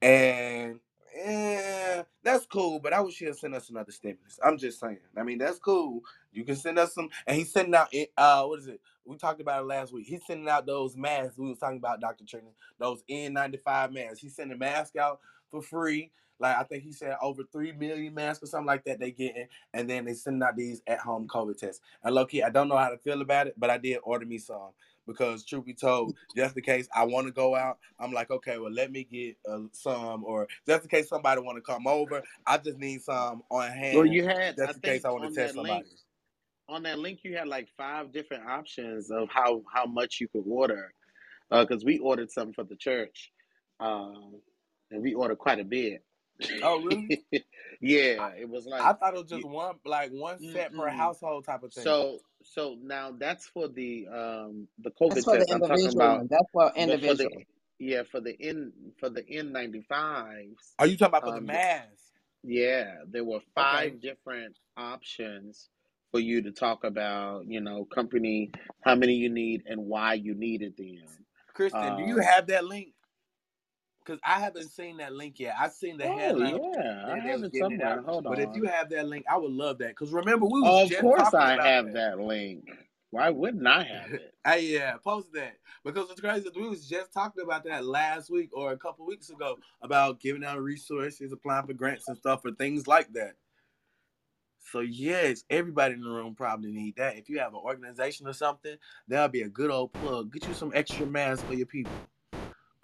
[0.02, 0.80] And
[1.16, 4.38] eh, that's cool, but I wish he'd send us another stimulus.
[4.44, 4.98] I'm just saying.
[5.16, 6.02] I mean, that's cool.
[6.32, 7.88] You can send us some, and he's sending out.
[7.92, 8.80] it- Uh, what is it?
[9.04, 10.06] We talked about it last week.
[10.06, 11.38] He's sending out those masks.
[11.38, 12.24] We was talking about Dr.
[12.26, 14.20] Trina, those N95 masks.
[14.20, 16.12] He's sending masks out for free.
[16.40, 19.46] Like I think he said over three million masks or something like that they getting,
[19.72, 21.80] and then they sending out these at home COVID tests.
[22.02, 24.26] And low key, I don't know how to feel about it, but I did order
[24.26, 24.70] me some
[25.06, 28.58] because truth be told, just in case I want to go out, I'm like, okay,
[28.58, 32.22] well, let me get uh, some, or just in case somebody want to come over,
[32.46, 35.24] I just need some on hand, Well, you had, I just in case I want
[35.24, 35.88] to test link, somebody.
[36.68, 40.44] on that link, you had like five different options of how how much you could
[40.46, 40.92] order.
[41.50, 43.30] Because we ordered something for the church,
[43.78, 44.40] um,
[44.90, 46.02] and we ordered quite a bit.
[46.62, 47.12] Oh, really?
[47.80, 50.88] yeah, it was like I thought it was you, just one, like one set per
[50.88, 50.90] mm-mm.
[50.90, 51.94] household type of thing.
[51.94, 55.52] So so now that's for the um the That's COVID for the test.
[55.52, 56.28] I'm talking about, one.
[56.30, 57.28] That's for but for the
[57.78, 60.76] yeah for the N for the N95s.
[60.78, 61.90] Are you talking about for the Um, mask?
[62.44, 63.92] yeah, there were Okay.
[63.92, 65.70] five different options
[66.12, 67.46] for you to talk about.
[67.48, 68.52] You know, company,
[68.82, 71.26] how many you need, and why you needed them.
[71.54, 72.93] Kristen, do you Um, have that link?
[74.04, 75.54] Because I haven't seen that link yet.
[75.58, 78.02] I've seen the oh headline yeah, I have was it giving it somewhere.
[78.02, 79.88] Hold But if you have that link, I would love that.
[79.88, 81.94] Because remember, we was Of just course, I about have that.
[81.94, 82.70] that link.
[83.10, 84.34] Why wouldn't I have it?
[84.44, 86.48] I yeah, post that because it's crazy.
[86.54, 90.44] We was just talking about that last week or a couple weeks ago about giving
[90.44, 93.36] out resources, applying for grants and stuff for things like that.
[94.72, 97.16] So yes, everybody in the room probably need that.
[97.16, 98.76] If you have an organization or something,
[99.08, 100.32] that'll be a good old plug.
[100.32, 101.92] Get you some extra masks for your people.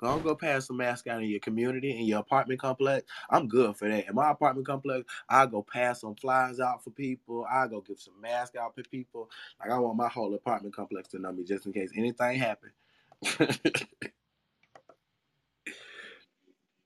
[0.01, 3.07] Go on, go pass some masks out in your community, in your apartment complex.
[3.29, 4.09] I'm good for that.
[4.09, 7.47] In my apartment complex, I go pass some flyers out for people.
[7.51, 9.31] I go give some masks out for people.
[9.61, 12.71] Like I want my whole apartment complex to know me just in case anything happen.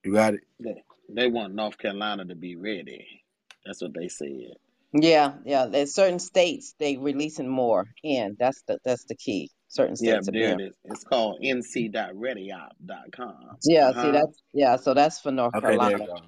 [0.05, 0.41] you got it.
[0.59, 3.23] They, they want North Carolina to be ready.
[3.65, 4.57] That's what they said.
[4.93, 5.66] Yeah, yeah.
[5.66, 8.36] There's certain states they releasing more in.
[8.39, 9.51] That's the that's the key.
[9.69, 10.77] Certain Yeah, states are there it is.
[10.85, 13.57] It's called nc.readyapp.com.
[13.65, 14.77] Yeah, Uh see that's yeah.
[14.77, 15.99] So that's for North Okay, there Carolina.
[15.99, 16.23] you go.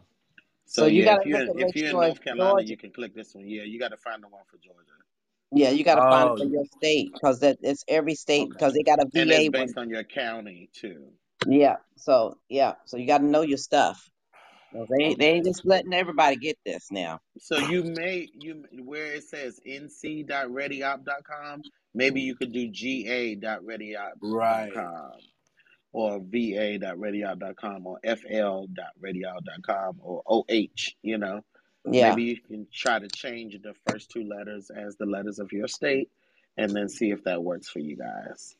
[0.66, 2.62] So So you yeah, got if you're in, if you're in North Carolina, Georgia.
[2.62, 3.46] you can click this one.
[3.48, 4.92] Yeah, you got to find the one for Georgia.
[5.52, 8.42] Yeah, you got to find it Oh, for your state because that it's every state
[8.46, 8.50] Okay.
[8.50, 9.66] because they got a And it's VA one.
[9.66, 11.06] based on your county too.
[11.46, 11.76] Yeah.
[11.96, 12.74] So yeah.
[12.86, 14.10] So you got to know your stuff.
[14.76, 17.20] 'Cause They they ain't just letting everybody get this now.
[17.38, 21.62] So you may you where it says nc.readyapp.com,
[21.94, 22.74] maybe you could do right.
[23.40, 25.12] ga.readyapp.com
[25.92, 30.44] or va.readyapp.com or fl.readyapp.com or oh,
[31.02, 31.42] you know.
[31.88, 32.10] Yeah.
[32.10, 35.68] Maybe you can try to change the first two letters as the letters of your
[35.68, 36.10] state
[36.58, 38.56] and then see if that works for you guys.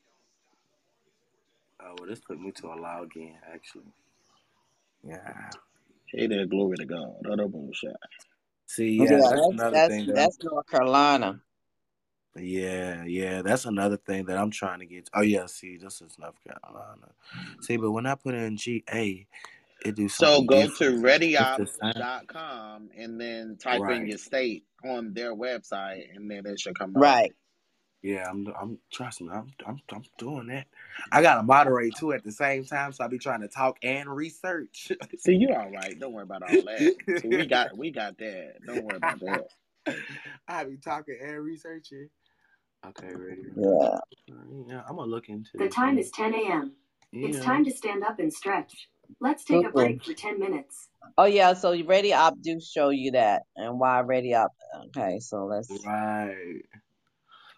[1.80, 3.93] Oh, well, this put me to a allow again, actually.
[5.02, 5.51] Yeah.
[6.12, 7.26] Hey there, glory to God.
[7.30, 7.96] Other bullshit.
[8.66, 9.10] See, oh, Yeah.
[9.10, 11.40] yeah, that's That's another that's thing that that's North Carolina.
[12.36, 15.08] Yeah, yeah, that's another thing that I'm trying to get.
[15.14, 17.12] Oh yeah, see, this is North Carolina.
[17.62, 19.26] See, but when I put in GA,
[19.84, 21.04] it do So go to different.
[21.38, 21.92] It's the same.
[21.94, 26.96] readyapp.com and then type in your state on their website and then it should come
[26.96, 27.02] up.
[27.02, 27.32] Right.
[28.06, 28.46] Yeah, I'm.
[28.60, 29.30] I'm trust me.
[29.32, 29.52] I'm.
[29.66, 29.80] I'm.
[29.92, 30.66] I'm doing that.
[31.12, 34.08] I gotta moderate too at the same time, so I be trying to talk and
[34.08, 34.92] research.
[35.18, 35.98] See, you all right.
[35.98, 36.94] Don't worry about all that.
[37.20, 38.54] See, we got we got that.
[38.66, 39.48] Don't worry about that.
[40.48, 42.08] I be talking and researching.
[42.86, 43.42] Okay, ready.
[43.56, 43.98] Yeah.
[44.68, 45.98] Yeah, I'm gonna look into The time one.
[45.98, 46.72] is 10 a.m.
[47.12, 48.88] It's time to stand up and stretch.
[49.20, 49.72] Let's take a Mm-mm.
[49.72, 50.88] break for 10 minutes.
[51.18, 51.54] Oh yeah.
[51.54, 54.52] So you Ready Op do show you that and why Ready Op.
[54.88, 55.18] Okay.
[55.20, 55.68] So let's.
[55.84, 56.62] Right.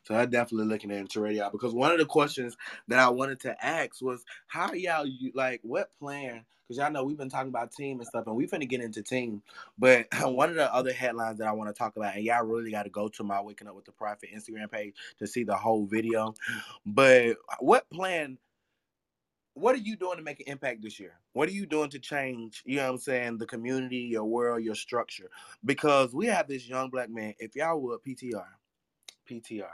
[0.09, 2.57] So I'm definitely looking into radio because one of the questions
[2.89, 6.47] that I wanted to ask was how y'all you like what plan?
[6.63, 9.03] Because y'all know we've been talking about team and stuff, and we're finna get into
[9.03, 9.43] team.
[9.79, 12.71] But one of the other headlines that I want to talk about, and y'all really
[12.71, 15.57] got to go to my Waking Up with the Prophet Instagram page to see the
[15.57, 16.33] whole video.
[16.87, 18.39] But what plan?
[19.53, 21.19] What are you doing to make an impact this year?
[21.35, 24.63] What are you doing to change, you know what I'm saying, the community, your world,
[24.63, 25.29] your structure?
[25.67, 28.47] Because we have this young black man, if y'all would PTR,
[29.29, 29.67] PTR.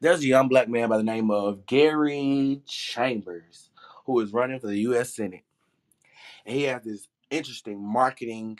[0.00, 3.70] There's a young black man by the name of Gary Chambers
[4.04, 5.14] who is running for the U.S.
[5.14, 5.44] Senate.
[6.44, 8.58] And he has this interesting marketing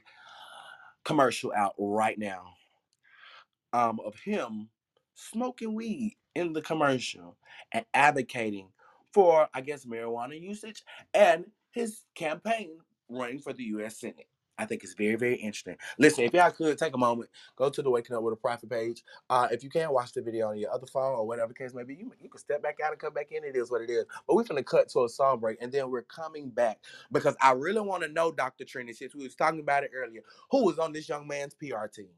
[1.05, 2.55] commercial out right now
[3.73, 4.69] um, of him
[5.15, 7.37] smoking weed in the commercial
[7.73, 8.69] and advocating
[9.13, 10.83] for, I guess, marijuana usage
[11.15, 12.79] and his campaign
[13.09, 14.01] running for the U.S.
[14.01, 14.29] Senate.
[14.59, 15.77] I think it's very, very interesting.
[15.99, 18.71] Listen, if y'all could take a moment, go to the Waking Up with a Prophet
[18.71, 19.03] page.
[19.29, 21.83] Uh, if you can't watch the video on your other phone or whatever case may
[21.83, 23.45] be, you, you can step back out and come back in.
[23.45, 24.07] It is what it is.
[24.27, 26.79] But we're going to cut to a song break and then we're coming back
[27.13, 28.65] because I really want to know, Dr.
[28.65, 31.87] Trina, since we was talking about it earlier, who was on this young man's PR
[31.87, 32.09] team.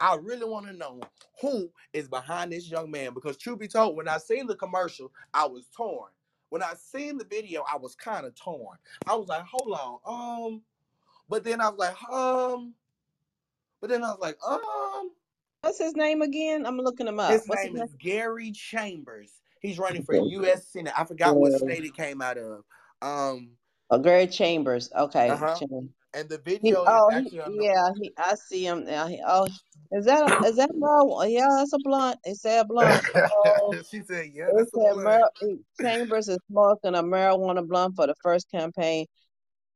[0.00, 1.00] I really want to know
[1.40, 5.12] who is behind this young man because, truth be told, when I seen the commercial,
[5.32, 6.10] I was torn.
[6.50, 8.78] When I seen the video, I was kind of torn.
[9.06, 10.62] I was like, hold on, um,
[11.28, 12.74] but then I was like, um,
[13.80, 15.10] but then I was like, um,
[15.62, 16.64] What's his name again?
[16.66, 17.32] I'm looking him up.
[17.32, 17.84] his What's his name name?
[17.88, 19.32] is Gary Chambers.
[19.60, 20.68] He's running for U.S.
[20.68, 20.92] Senate.
[20.96, 22.62] I forgot what state it came out of.
[23.02, 23.50] Um,
[23.90, 24.90] oh, Gary Chambers.
[24.96, 25.28] Okay.
[25.30, 25.54] uh huh.
[25.58, 27.54] Cham- And the He, video is oh, he, actually on.
[27.60, 29.08] yeah, he, I see him now.
[29.08, 29.46] He, oh,
[29.92, 31.26] is that a, is that Merle?
[31.26, 32.18] Yeah, that's a blunt.
[32.24, 33.04] They say a blunt.
[33.44, 37.66] Oh, she said, "Yeah, they that's a said blunt." Mer- Chambers is smoking a marijuana
[37.66, 39.06] blunt for the first campaign.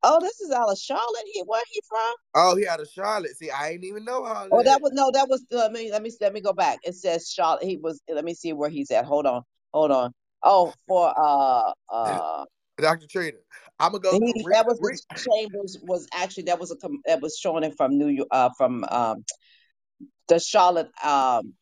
[0.03, 1.25] Oh, this is out of Charlotte.
[1.33, 2.15] He, where he from?
[2.35, 3.37] Oh, he out of Charlotte.
[3.37, 4.49] See, I ain't even know how.
[4.51, 5.45] Oh, that was no, that was.
[5.51, 6.79] Let me let me let me go back.
[6.85, 7.65] It says Charlotte.
[7.65, 8.01] He was.
[8.13, 9.05] Let me see where he's at.
[9.05, 9.43] Hold on,
[9.73, 10.13] hold on.
[10.43, 12.45] Oh, for uh uh.
[12.81, 13.07] Dr.
[13.07, 13.37] Trina,
[13.79, 14.19] I'm gonna go.
[14.19, 17.97] He, that was Chambers was actually that was a com- that was showing it from
[17.99, 19.25] New York uh from um
[20.29, 21.53] the Charlotte um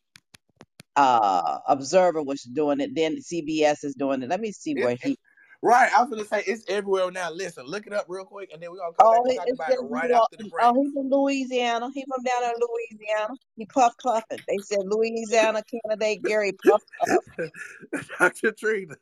[0.95, 2.91] uh Observer was doing it.
[2.95, 4.29] Then CBS is doing it.
[4.29, 5.17] Let me see where it- he.
[5.61, 7.31] Right, I was gonna say it's everywhere now.
[7.31, 9.51] Listen, look it up real quick, and then we're gonna come Oh, back and talk
[9.51, 10.23] about it right York.
[10.23, 10.63] after the break.
[10.63, 11.89] Oh, he's from Louisiana.
[11.93, 13.35] He from down in Louisiana.
[13.57, 14.39] He puff puffing.
[14.47, 17.09] They said Louisiana candidate Gary puff puff.
[18.19, 18.51] Dr.
[18.51, 18.95] Trina,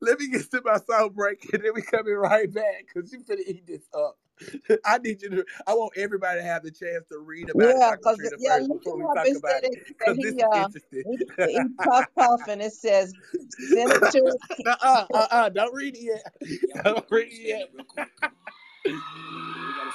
[0.00, 3.20] let me get to my song break, and then we coming right back because you
[3.20, 4.18] finna eat this up.
[4.84, 5.44] I need you to.
[5.66, 8.02] I want everybody to have the chance to read about yeah, it.
[8.02, 8.16] Dr.
[8.16, 9.86] Trina yeah, look before we talk about it.
[9.88, 11.04] Because this uh, is interesting.
[11.38, 13.12] He, he puff puff and it says
[13.70, 13.98] Senator.
[14.66, 16.84] uh uh-uh, uh-uh, don't read it yet.
[16.84, 18.32] Don't read it yet.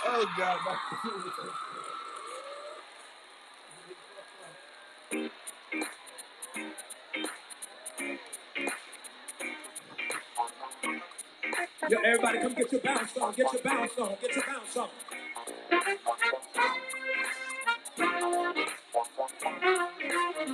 [0.03, 0.59] Oh God.
[0.65, 0.75] My...
[11.89, 14.89] Yo, everybody come get your bounce on, get your bounce on, get your bounce on.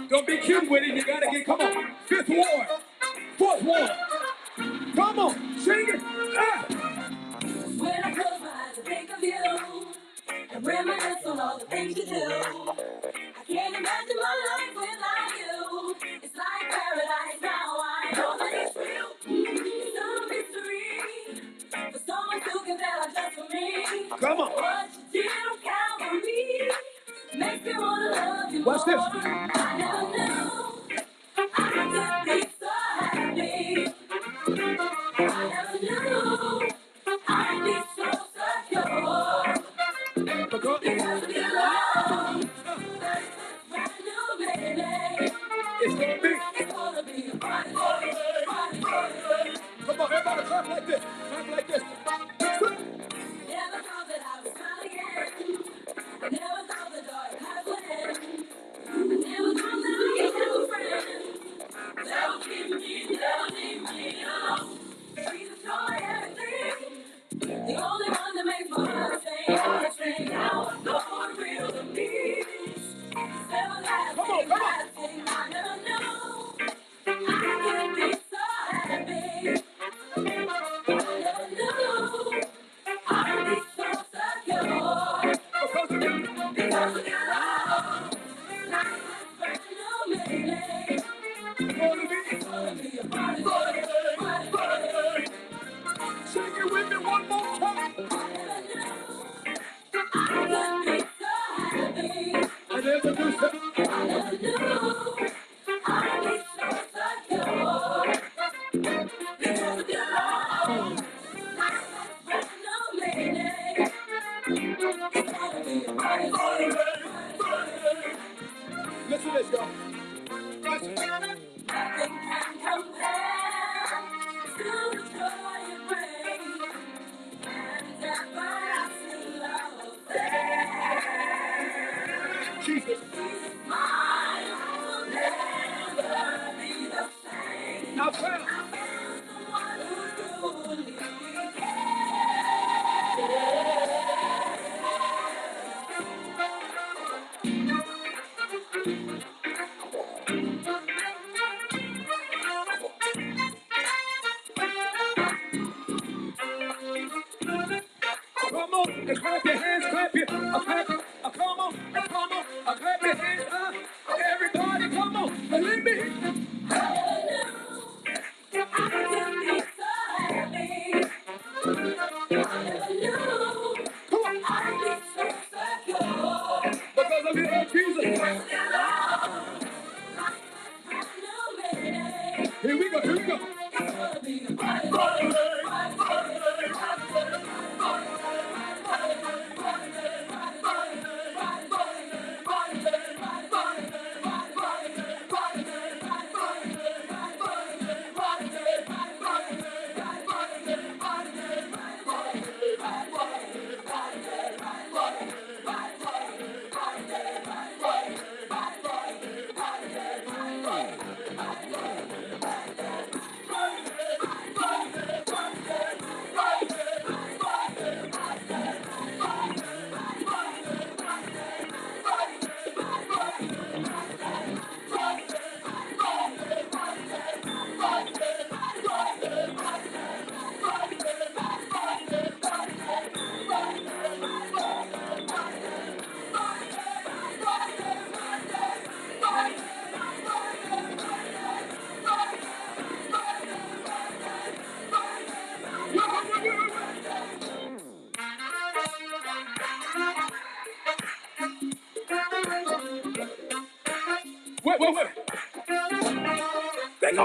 [0.09, 1.91] Don't be cute with it, you gotta get, come on.
[2.07, 2.67] Fifth ward,
[3.37, 3.91] fourth ward.
[4.95, 6.01] Come on, sing it.
[6.37, 6.65] Ah.
[7.77, 9.87] When I close my eyes, I think of you.
[10.53, 13.06] And reminisce on all the things you do.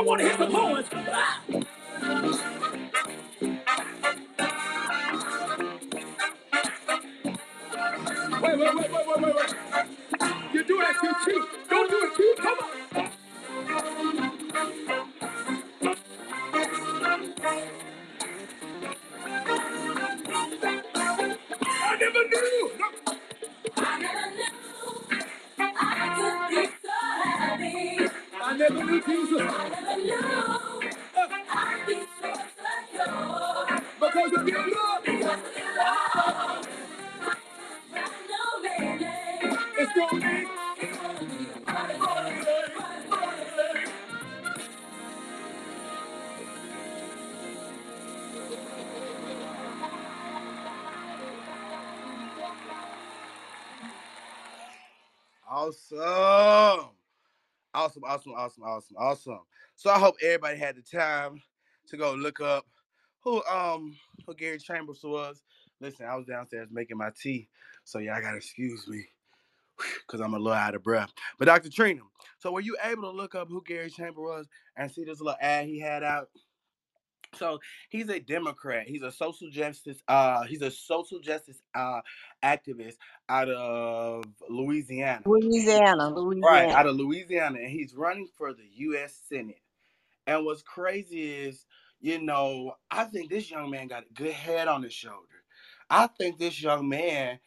[0.02, 0.81] I want to hear the horn.
[58.42, 59.40] Awesome, awesome, awesome.
[59.76, 61.40] So I hope everybody had the time
[61.86, 62.66] to go look up
[63.20, 63.96] who um
[64.26, 65.44] who Gary Chambers was.
[65.80, 67.48] Listen, I was downstairs making my tea,
[67.84, 69.04] so I gotta excuse me
[69.76, 71.12] because I'm a little out of breath.
[71.38, 71.70] But Dr.
[71.70, 72.00] Trina,
[72.40, 75.38] so were you able to look up who Gary Chambers was and see this little
[75.40, 76.28] ad he had out?
[77.36, 77.60] So
[77.90, 78.88] he's a Democrat.
[78.88, 80.02] He's a social justice.
[80.08, 82.00] Uh, he's a social justice uh
[82.42, 82.96] activist
[83.28, 85.22] out of Louisiana.
[85.26, 86.10] Louisiana,
[86.46, 89.18] Right, out of Louisiana, and he's running for the U.S.
[89.28, 89.60] Senate.
[90.26, 91.66] And what's crazy is,
[92.00, 95.18] you know, I think this young man got a good head on his shoulder.
[95.90, 97.38] I think this young man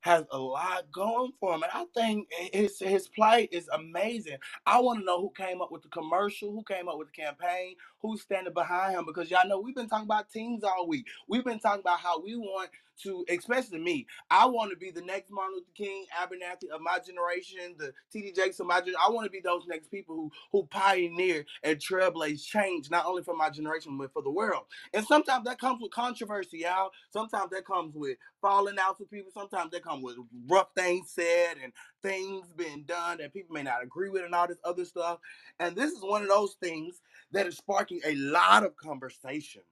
[0.00, 4.36] has a lot going for him, and I think his his plight is amazing.
[4.66, 7.22] I want to know who came up with the commercial, who came up with the
[7.22, 11.06] campaign, who's standing behind him, because y'all know we've been talking about teams all week.
[11.26, 12.68] We've been talking about how we want
[13.02, 16.98] to, especially me, I want to be the next Martin Luther King, Abernathy of my
[16.98, 19.00] generation, the TD Jakes of my generation.
[19.06, 23.22] I want to be those next people who who pioneer and trailblaze change, not only
[23.22, 24.64] for my generation but for the world.
[24.92, 26.90] And sometimes that comes with controversy, y'all.
[27.10, 29.30] Sometimes that comes with falling out with people.
[29.32, 30.16] Sometimes that comes with
[30.48, 31.72] rough things said and
[32.02, 35.18] things being done that people may not agree with and all this other stuff.
[35.58, 37.00] And this is one of those things
[37.32, 39.62] that is sparking a lot of conversation.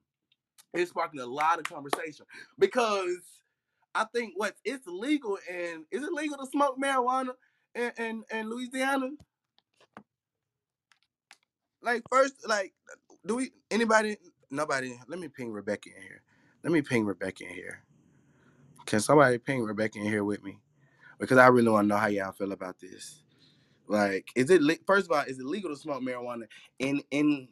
[0.74, 2.26] It's sparking a lot of conversation
[2.58, 3.20] because
[3.94, 7.34] I think what it's legal and is it legal to smoke marijuana
[7.74, 9.10] in, in, in Louisiana?
[11.82, 12.72] Like first, like
[13.26, 14.16] do we anybody
[14.50, 16.22] nobody let me ping Rebecca in here.
[16.62, 17.82] Let me ping Rebecca in here.
[18.86, 20.58] Can somebody ping Rebecca in here with me?
[21.18, 23.22] Because I really want to know how y'all feel about this.
[23.88, 26.44] Like, is it first of all, is it legal to smoke marijuana
[26.78, 27.48] in in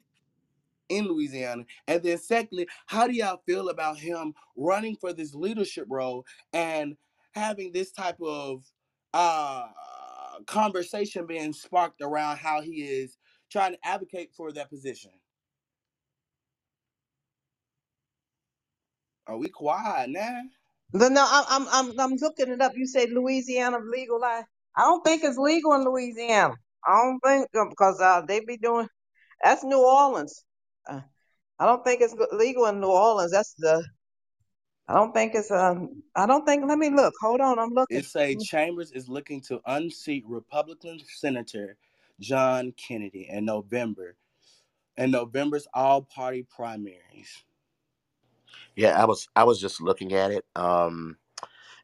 [0.91, 1.65] in Louisiana?
[1.89, 6.97] And then secondly, how do y'all feel about him running for this leadership role and
[7.33, 8.65] having this type of
[9.15, 9.69] uh
[10.47, 13.17] conversation being sparked around how he is
[13.51, 15.11] trying to advocate for that position?
[19.27, 20.43] Are we quiet now?
[20.93, 22.73] No, no, I'm, I'm, I'm, looking it up.
[22.75, 24.47] You say Louisiana legalized.
[24.77, 26.55] I don't think it's legal in Louisiana.
[26.85, 28.89] I don't think because uh, they be doing
[29.43, 30.45] that's New Orleans.
[30.89, 31.01] Uh,
[31.59, 33.33] I don't think it's legal in New Orleans.
[33.33, 33.85] That's the.
[34.89, 36.03] I don't think it's um.
[36.17, 36.65] I don't think.
[36.67, 37.15] Let me look.
[37.21, 37.59] Hold on.
[37.59, 37.99] I'm looking.
[37.99, 41.77] It say Chambers is looking to unseat Republican Senator
[42.21, 44.17] John Kennedy in November,
[44.97, 47.45] in November's all-party primaries.
[48.77, 50.45] Yeah, I was I was just looking at it.
[50.55, 51.17] Um,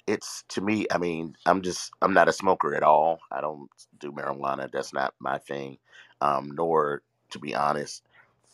[0.07, 0.87] it's to me.
[0.91, 3.19] I mean, I'm just I'm not a smoker at all.
[3.31, 3.69] I don't
[3.99, 4.71] do marijuana.
[4.71, 5.79] That's not my thing.
[6.21, 8.05] Um, nor, to be honest,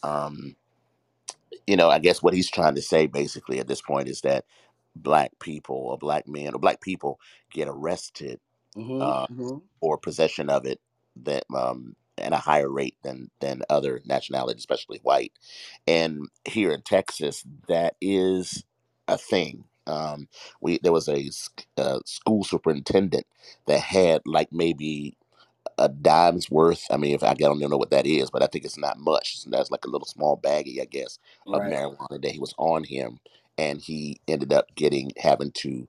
[0.02, 0.56] um,
[1.66, 4.46] you know, I guess what he's trying to say basically at this point is that
[4.96, 7.20] black people or black men or black people
[7.52, 8.40] get arrested
[9.00, 9.34] uh, Mm-hmm.
[9.34, 9.58] mm-hmm.
[9.80, 10.80] or possession of it
[11.16, 15.32] that um, at a higher rate than than other nationalities, especially white.
[15.86, 18.64] And here in Texas, that is
[19.08, 19.64] a thing.
[19.86, 20.28] Um,
[20.60, 21.30] we there was a,
[21.78, 23.26] uh, school superintendent
[23.66, 25.16] that had like maybe
[25.78, 26.84] a dime's worth.
[26.90, 28.98] I mean, if I don't even know what that is, but I think it's not
[28.98, 29.38] much.
[29.40, 31.18] So that's like a little small baggie, I guess,
[31.52, 31.64] of Right.
[31.64, 33.18] marijuana that he was on him,
[33.58, 35.88] and he ended up getting having to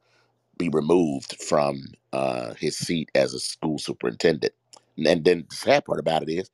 [0.58, 1.84] be removed from
[2.14, 4.54] uh, his seat as a school superintendent.
[4.98, 6.50] And then the sad part about it is,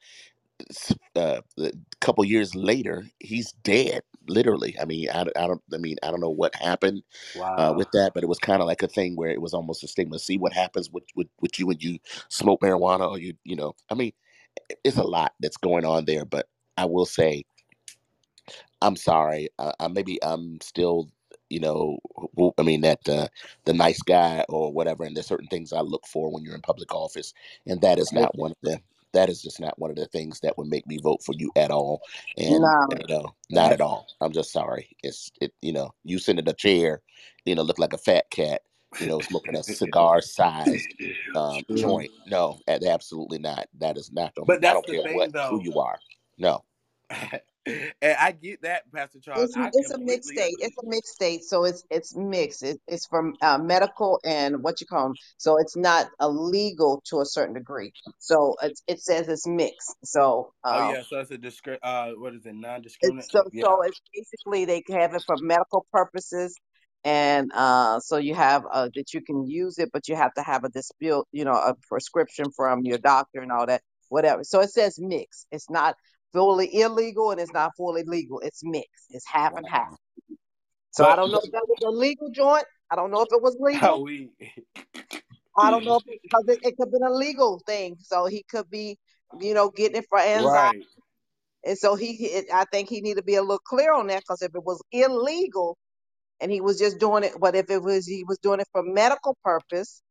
[1.15, 4.01] uh, a couple years later, he's dead.
[4.29, 7.03] Literally, I mean, I, I don't, I mean, I don't know what happened
[7.57, 9.83] uh, with that, but it was kind of like a thing where it was almost
[9.83, 10.19] a stigma.
[10.19, 11.99] See what happens with, with, with you when you
[12.29, 14.13] smoke marijuana, or you, you know, I mean,
[14.83, 16.25] it's a lot that's going on there.
[16.25, 16.47] But
[16.77, 17.43] I will say,
[18.81, 19.49] I'm sorry.
[19.59, 21.09] Uh, uh, maybe I'm still,
[21.49, 21.99] you know,
[22.57, 23.27] I mean that uh,
[23.65, 25.03] the nice guy or whatever.
[25.03, 27.33] And there's certain things I look for when you're in public office,
[27.65, 28.79] and that is not one of them.
[29.13, 31.51] That is just not one of the things that would make me vote for you
[31.55, 32.01] at all.
[32.37, 32.87] And No.
[32.91, 34.07] you know, not at all.
[34.21, 34.95] I'm just sorry.
[35.03, 35.53] It's it.
[35.61, 37.01] You know, you sit in a chair,
[37.45, 38.61] you know, look like a fat cat.
[38.99, 40.87] You know, smoking a cigar-sized
[41.35, 42.09] um, joint.
[42.25, 43.67] No, absolutely not.
[43.77, 44.33] That is not.
[44.35, 45.99] But I that's don't the care thing, what who you are.
[46.39, 46.63] No.
[48.01, 49.55] and I get that, Pastor Charles.
[49.55, 50.55] It's it's a mixed state.
[50.59, 52.63] It's a mixed state, so it's it's mixed.
[52.63, 55.13] It, it's from uh, medical and what you call them.
[55.37, 57.91] So it's not illegal to a certain degree.
[58.19, 59.95] So it's, it says it's mixed.
[60.03, 63.43] So Oh um, yeah, so it's a discri- uh what is it, non it's so
[63.43, 63.49] discriminatory?
[63.53, 63.63] Yeah.
[63.63, 66.59] so it's basically they have it for medical purposes,
[67.03, 70.43] and uh, so you have uh, that you can use it, but you have to
[70.43, 74.43] have a dispute, you know, a prescription from your doctor and all that, whatever.
[74.43, 75.47] So it says mixed.
[75.51, 75.95] It's not
[76.33, 78.39] fully illegal and it's not fully legal.
[78.39, 79.05] It's mixed.
[79.09, 79.95] It's half and half.
[80.91, 82.65] So I don't know if that was a legal joint.
[82.91, 84.03] I don't know if it was legal.
[84.03, 84.31] we
[85.57, 87.97] I don't know if it, because it, it could have been a legal thing.
[88.01, 88.97] So he could be,
[89.39, 90.79] you know, getting it for anxiety.
[90.79, 90.85] right.
[91.65, 94.21] And so he, he I think he need to be a little clear on that
[94.21, 95.77] because if it was illegal
[96.39, 98.81] and he was just doing it, but if it was he was doing it for
[98.81, 100.01] medical purpose,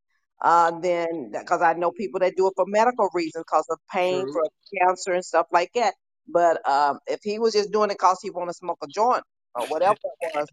[0.43, 4.25] uh, then because I know people that do it for medical reasons because of pain
[4.25, 4.33] True.
[4.33, 4.45] for
[4.79, 5.95] cancer and stuff like that.
[6.29, 9.23] But um, if he was just doing it because he want to smoke a joint
[9.55, 10.49] or whatever it was,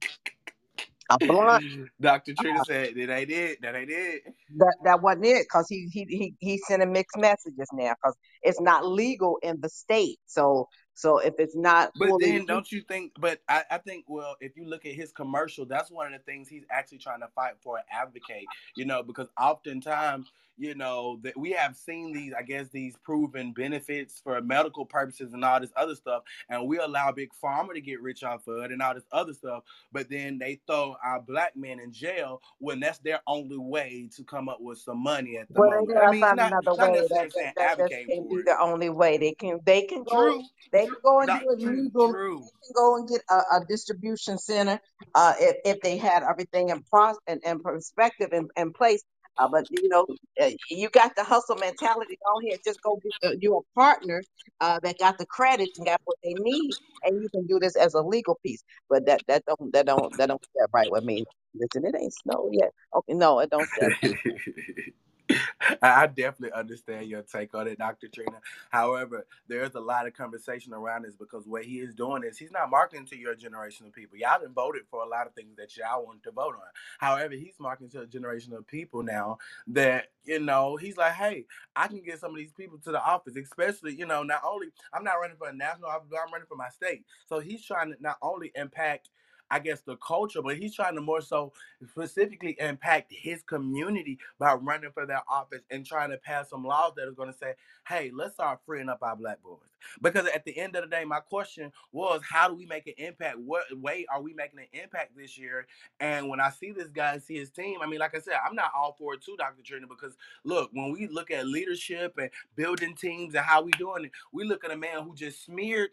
[1.10, 1.64] a blunt,
[2.02, 2.34] Dr.
[2.34, 3.61] Trina said that ain't it.
[3.61, 4.23] That ain't it.
[4.57, 8.61] that that wasn't it because he he he he's sending mixed messages now because it's
[8.61, 10.18] not legal in the state.
[10.26, 14.06] So so if it's not But fully then don't you think but I, I think
[14.07, 17.22] well if you look at his commercial, that's one of the things he's actually trying
[17.22, 18.45] to fight for and advocate,
[18.76, 23.52] you know, because oftentimes, you know, that we have seen these, I guess, these proven
[23.53, 27.82] benefits for medical purposes and all this other stuff, and we allow big pharma to
[27.82, 31.22] get rich off of it and all this other stuff, but then they throw our
[31.22, 35.38] black men in jail when that's their only way to come up with some money
[35.38, 35.98] at the Well, they moment.
[35.98, 37.02] I mean, find not another not way.
[37.10, 37.90] That that, that for
[38.30, 38.45] be it.
[38.45, 39.18] the only way.
[39.18, 40.44] They can they can go True.
[40.72, 41.52] they can go and do Dr.
[41.52, 42.11] it legal.
[42.11, 42.40] true.
[42.41, 44.80] They can go and get a, a distribution center
[45.15, 49.03] uh, if if they had everything in pros and, and perspective in, in place.
[49.38, 50.06] Uh, but you know,
[50.41, 52.18] uh, you got the hustle mentality.
[52.34, 52.57] on here.
[52.64, 54.24] just go get uh, you a partner
[54.62, 57.76] uh, that got the credits and got what they need, and you can do this
[57.76, 58.64] as a legal piece.
[58.90, 61.26] But that that don't that don't that don't sit right with me.
[61.53, 62.72] Listen, it ain't snow yet.
[62.95, 63.68] Okay, no, it don't.
[65.81, 68.07] I definitely understand your take on it, Dr.
[68.07, 68.39] Trina.
[68.72, 72.52] However, there's a lot of conversation around this because what he is doing is he's
[72.52, 74.18] not marketing to your generation of people.
[74.18, 76.61] Y'all done voted for a lot of things that y'all want to vote on.
[76.99, 79.38] However, he's marketing to a generation of people now
[79.68, 81.45] that, you know, he's like, hey,
[81.76, 84.68] I can get some of these people to the office, especially, you know, not only
[84.93, 87.06] I'm not running for a national office, but I'm running for my state.
[87.27, 89.10] So he's trying to not only impact
[89.52, 91.54] I guess the culture, but he's trying to more so
[91.88, 96.94] specifically impact his community by running for that office and trying to pass some laws
[96.96, 97.54] that are going to say,
[97.88, 99.60] hey, let's start freeing up our black boys.
[100.02, 102.96] Because at the end of the day, my question was, how do we make an
[102.98, 103.38] impact?
[103.38, 105.68] What way are we making an impact this year?
[106.00, 108.38] And when I see this guy and see his team, I mean, like I said,
[108.44, 109.62] I'm not all for it too, Dr.
[109.64, 114.06] Trina, because look, when we look at leadership and building teams and how we doing
[114.06, 115.90] it, we look at a man who just smeared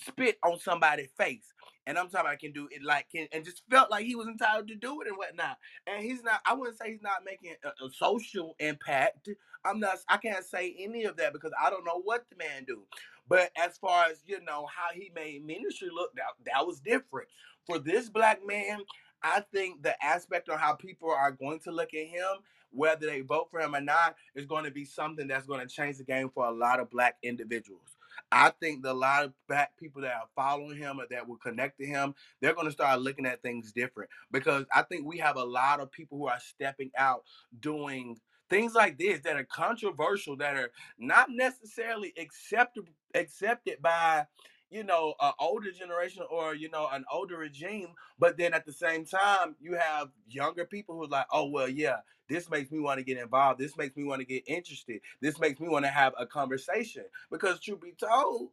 [0.00, 1.52] spit on somebody's face.
[1.86, 4.14] And I'm talking about I can do it like can and just felt like he
[4.14, 5.58] was entitled to do it and whatnot.
[5.86, 9.28] And he's not, I wouldn't say he's not making a, a social impact.
[9.64, 12.64] I'm not, I can't say any of that because I don't know what the man
[12.64, 12.82] do.
[13.28, 17.28] But as far as you know how he made ministry look, that, that was different.
[17.66, 18.80] For this black man,
[19.22, 22.38] I think the aspect of how people are going to look at him,
[22.70, 25.72] whether they vote for him or not, is going to be something that's going to
[25.72, 27.91] change the game for a lot of black individuals.
[28.32, 31.36] I think that a lot of black people that are following him or that will
[31.36, 35.18] connect to him, they're going to start looking at things different because I think we
[35.18, 37.24] have a lot of people who are stepping out
[37.60, 38.18] doing
[38.50, 42.84] things like this that are controversial, that are not necessarily accepted
[43.14, 44.26] accepted by
[44.70, 47.88] you know an older generation or you know an older regime
[48.18, 51.98] but then at the same time you have younger people who's like oh well yeah
[52.32, 55.38] this makes me want to get involved this makes me want to get interested this
[55.38, 58.48] makes me want to have a conversation because truth be told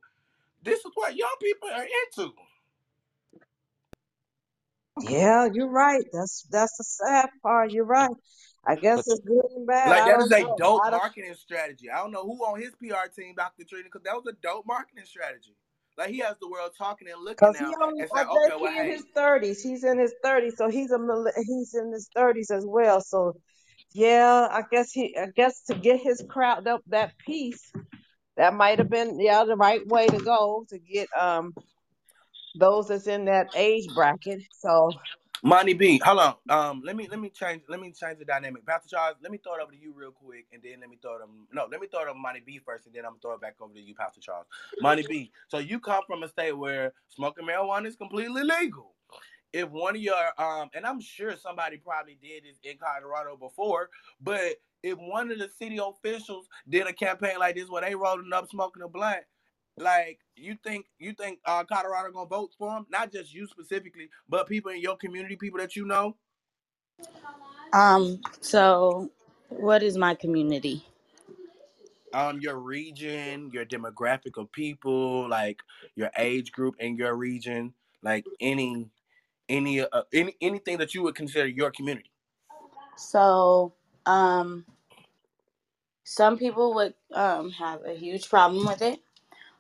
[0.64, 2.34] this is what young people are into
[5.02, 6.04] Yeah, you're right.
[6.12, 7.72] That's that's the sad part.
[7.72, 8.10] You're right.
[8.68, 9.90] I guess it's good and bad.
[9.90, 10.56] like I that is a know.
[10.58, 13.86] dope I don't marketing strategy i don't know who on his pr team dr trina
[13.86, 15.56] because that was a dope marketing strategy
[16.00, 18.28] like he has the world talking and looking because he now only and I saying
[18.30, 19.62] okay think well he in hey his thirties.
[19.62, 20.98] He's in his thirties, so he's a
[21.46, 23.02] he's in his thirties as well.
[23.02, 23.36] So
[23.94, 27.72] yeah, I guess he I guess to get his crowd up that piece,
[28.38, 31.54] that might have been yeah the right way to go to get um
[32.60, 34.42] those that's in that age bracket.
[34.52, 34.92] So
[35.42, 36.36] Monty B, hold on.
[36.50, 38.66] Um, let me let me change let me change the dynamic.
[38.66, 40.98] Pastor Charles, let me throw it over to you real quick, and then let me
[41.02, 43.12] throw it on no, let me throw it on Monty B first, and then I'm
[43.12, 44.48] gonna throw it back over to you, Pastor Charles.
[44.82, 45.32] Monty B.
[45.48, 48.96] So you come from a state where smoking marijuana is completely legal.
[49.54, 53.90] If one of your um, and I'm sure somebody probably did this in Colorado before,
[54.22, 58.32] but if one of the city officials did a campaign like this where they rolling
[58.34, 59.24] up smoking a blunt,
[59.78, 62.86] like you think you think uh, Colorado gonna vote for him?
[62.90, 66.16] Not just you specifically, but people in your community, people that you know.
[67.74, 68.20] Um.
[68.42, 69.12] So,
[69.50, 70.86] what is my community?
[72.14, 75.62] Um, your region, your demographic of people, like
[75.96, 78.90] your age group in your region, like any
[79.50, 82.12] any uh, any anything that you would consider your community.
[82.98, 83.74] So,
[84.06, 84.66] um,
[86.06, 89.00] some people would um have a huge problem with it.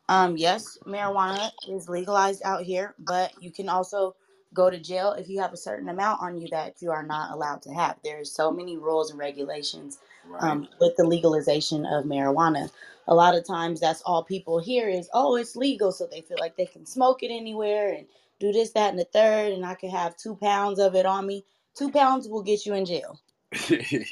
[0.09, 4.16] Um, yes, marijuana is legalized out here, but you can also
[4.53, 7.32] go to jail if you have a certain amount on you that you are not
[7.32, 7.98] allowed to have.
[8.03, 10.42] There's so many rules and regulations Right.
[10.42, 12.72] um, with the legalization of marijuana.
[13.08, 16.38] A lot of times, that's all people hear is, "Oh, it's legal," so they feel
[16.40, 18.08] like they can smoke it anywhere and
[18.40, 21.27] do this, that, and the third, and I can have two pounds of it on
[21.27, 21.45] me.
[21.77, 23.19] Two pounds will get you in jail.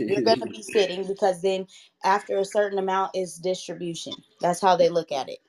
[0.08, 1.68] You're going to be sitting because then,
[2.04, 4.14] after a certain amount, is distribution.
[4.42, 5.40] That's how they look at it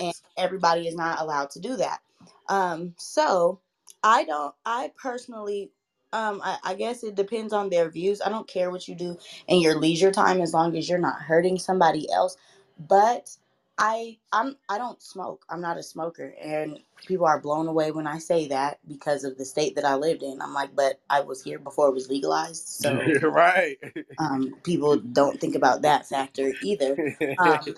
[0.00, 2.00] and everybody is not allowed to do that.
[2.48, 3.60] Um, so
[4.02, 4.54] I don't.
[4.64, 5.70] I personally,
[6.12, 8.20] um, I, I guess it depends on their views.
[8.24, 9.16] I don't care what you do
[9.48, 12.36] in your leisure time as long as you're not hurting somebody else.
[12.78, 13.36] But
[13.78, 15.44] I, I'm, I don't smoke.
[15.50, 19.36] I'm not a smoker, and people are blown away when I say that because of
[19.36, 20.40] the state that I lived in.
[20.40, 23.78] I'm like, but I was here before it was legalized, so right.
[24.18, 27.14] um, people don't think about that factor either.
[27.38, 27.60] Um,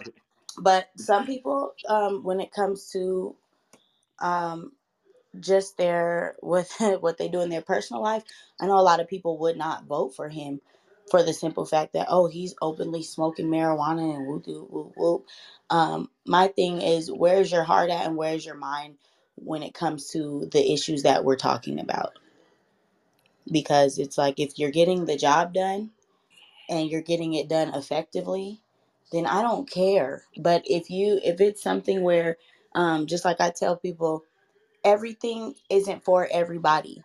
[0.58, 3.34] but some people um when it comes to
[4.18, 4.72] um
[5.40, 8.24] just their with what they do in their personal life
[8.60, 10.60] i know a lot of people would not vote for him
[11.10, 15.26] for the simple fact that oh he's openly smoking marijuana and whoop whoop whoop whoop
[15.70, 18.96] um my thing is where's your heart at and where's your mind
[19.36, 22.18] when it comes to the issues that we're talking about
[23.52, 25.90] because it's like if you're getting the job done
[26.70, 28.62] and you're getting it done effectively,
[29.12, 30.24] then I don't care.
[30.38, 32.38] But if you if it's something where
[32.74, 34.24] um just like I tell people,
[34.84, 37.04] everything isn't for everybody.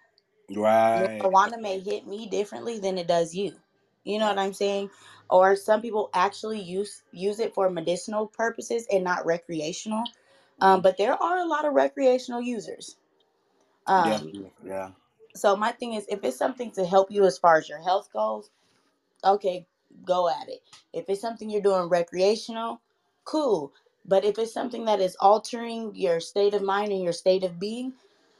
[0.55, 1.23] right.
[1.23, 3.53] Marijuana may hit me differently than it does you.
[4.05, 4.91] You know what I'm saying?
[5.29, 10.03] Or some people actually use use it for medicinal purposes and not recreational.
[10.61, 12.97] Um, but there are a lot of recreational users.
[13.87, 14.51] Um, Definitely.
[14.65, 14.91] Yeah.
[15.35, 18.09] so my thing is, if it's something to help you as far as your health
[18.13, 18.51] goes,
[19.25, 19.67] okay,
[20.05, 20.61] go at it.
[20.93, 22.81] If it's something you're doing recreational,
[23.25, 23.73] cool.
[24.05, 27.59] But if it's something that is altering your state of mind and your state of
[27.59, 27.93] being,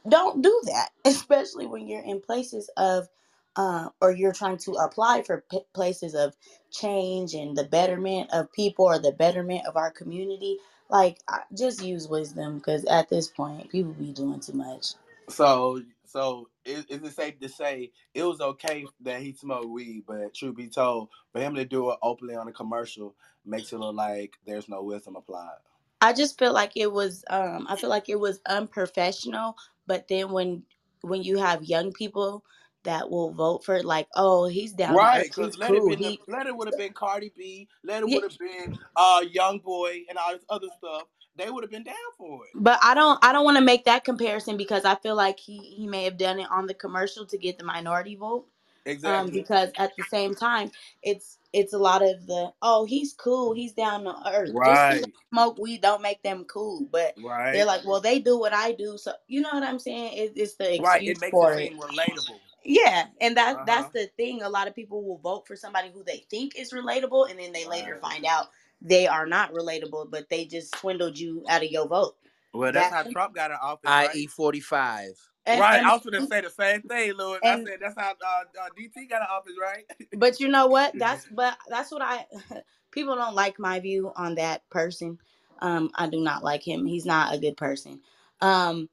[0.08, 0.90] don't do that.
[1.06, 3.08] Especially when you're in places of,
[3.56, 6.34] uh, or you're trying to apply for p- places of
[6.70, 10.58] change and the betterment of people or the betterment of our community.
[10.90, 14.94] Like, I- just use wisdom because at this point, people be doing too much.
[15.28, 20.04] So so is, is it safe to say it was okay that he smoked weed,
[20.06, 23.78] but truth be told, for him to do it openly on a commercial makes it
[23.78, 25.56] look like there's no wisdom applied.
[26.00, 30.30] I just feel like it was um I feel like it was unprofessional, but then
[30.30, 30.62] when
[31.02, 32.44] when you have young people
[32.84, 35.90] that will vote for it, like, oh, he's down Right, because let it cool.
[35.96, 39.22] He let it would have been Cardi B, let it yeah, would have been uh
[39.30, 41.04] Young Boy and all this other stuff.
[41.36, 42.50] They would have been down for it.
[42.54, 45.58] but I don't I don't want to make that comparison because I feel like he
[45.58, 48.46] he may have done it on the commercial to get the minority vote.
[48.86, 49.40] Um, Exactly.
[49.40, 50.70] because at the same time,
[51.02, 54.50] it's it's a lot of the oh he's cool, he's down to earth.
[54.54, 55.00] Right.
[55.02, 57.52] they smoke weed don't make them cool, but right.
[57.52, 60.12] they're like, well, they do what I do, so you know what I'm saying?
[60.18, 61.02] It, it's the excuse Right.
[61.02, 61.58] It makes it for it.
[61.58, 62.40] seem relatable.
[62.64, 64.42] Yeah, and that Uh that's the thing.
[64.42, 67.52] A lot of people will vote for somebody who they think is relatable, and then
[67.52, 68.02] they later Right.
[68.02, 68.48] find out
[68.82, 72.16] they are not relatable, but they just swindled you out of your vote.
[72.54, 74.16] Well, that's That how Trump got in office, right?
[74.16, 75.14] IE forty five.
[75.46, 75.74] and Right.
[75.74, 77.40] and I was gonna say the same thing, Louis.
[77.46, 79.84] I said that's how uh, uh, DT got an office, right?
[80.16, 80.98] but you know what?
[80.98, 82.26] That's but that's what I
[82.92, 85.18] people don't like my view on that person.
[85.60, 86.86] Um, I do not like him.
[86.86, 88.00] He's not a good person.
[88.40, 88.88] Um,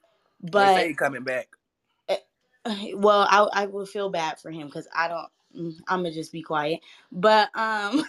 [0.56, 1.50] they say but he coming back.
[2.96, 5.28] well, I I will feel bad for him because I don't.
[5.58, 6.82] mm, I'm gonna just be quiet.
[7.12, 8.04] But um,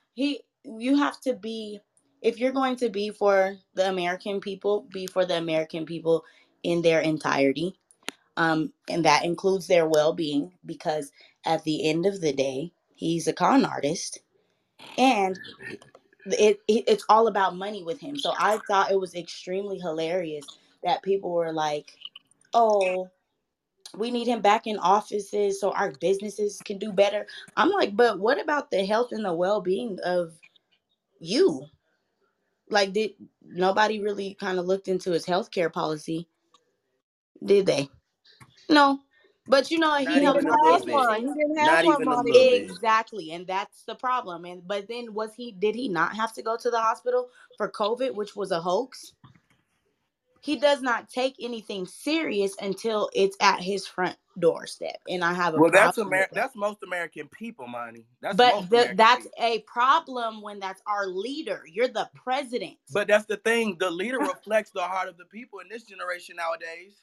[0.14, 1.80] he you have to be
[2.22, 6.24] if you're going to be for the American people, be for the American people
[6.62, 7.78] in their entirety.
[8.36, 11.12] Um, and that includes their well-being because
[11.44, 14.20] at the end of the day, he's a con artist
[14.98, 15.38] and
[16.26, 18.16] it, it it's all about money with him.
[18.18, 20.46] So I thought it was extremely hilarious
[20.84, 21.98] that people were like,
[22.54, 23.10] "Oh,
[23.96, 28.18] we need him back in offices so our businesses can do better." I'm like, "But
[28.18, 30.34] what about the health and the well-being of
[31.20, 31.66] you?"
[32.70, 33.12] Like did
[33.42, 36.26] nobody really kind of looked into his healthcare policy,
[37.44, 37.88] did they?
[38.68, 39.00] No.
[39.46, 40.94] But you know, he He helped even a our have bit.
[40.94, 41.20] one.
[41.20, 42.62] He didn't have Not one, even a little bit.
[42.62, 44.44] Exactly, and that's the problem.
[44.44, 47.68] And but then was he did he not have to go to the hospital for
[47.68, 49.12] COVID, which was a hoax?
[50.42, 55.54] He does not take anything serious until it's at his front doorstep, and I have
[55.54, 58.06] a Well, that's Amer- that's most American people, money.
[58.22, 59.38] That's But most the, that's people.
[59.40, 61.62] a problem when that's our leader.
[61.66, 62.76] You're the president.
[62.92, 63.76] But that's the thing.
[63.80, 66.94] The leader reflects the heart of the people in this generation nowadays.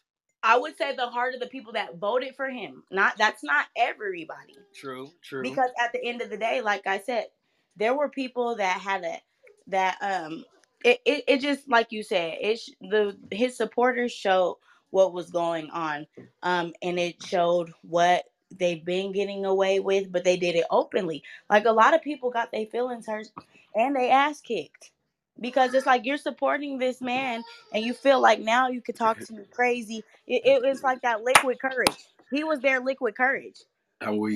[0.43, 2.83] I would say the heart of the people that voted for him.
[2.91, 4.57] Not that's not everybody.
[4.75, 5.43] True, true.
[5.43, 7.27] Because at the end of the day, like I said,
[7.75, 9.21] there were people that had a
[9.67, 10.45] that um
[10.83, 14.57] it, it, it just like you said, it the his supporters showed
[14.91, 16.07] what was going on.
[16.43, 18.25] Um and it showed what
[18.57, 21.23] they've been getting away with, but they did it openly.
[21.49, 23.27] Like a lot of people got their feelings hurt
[23.75, 24.91] and they ass kicked.
[25.39, 27.43] Because it's like you're supporting this man
[27.73, 30.03] and you feel like now you could talk to me crazy.
[30.27, 31.97] It, it was like that liquid courage.
[32.31, 33.61] He was their liquid courage.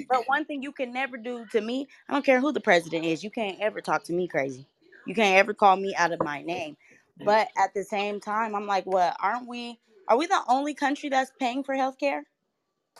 [0.09, 3.05] But one thing you can never do to me, I don't care who the president
[3.05, 4.67] is, you can't ever talk to me crazy.
[5.05, 6.77] You can't ever call me out of my name.
[7.23, 9.15] But at the same time, I'm like, what?
[9.19, 9.79] Aren't we?
[10.07, 12.23] Are we the only country that's paying for health care?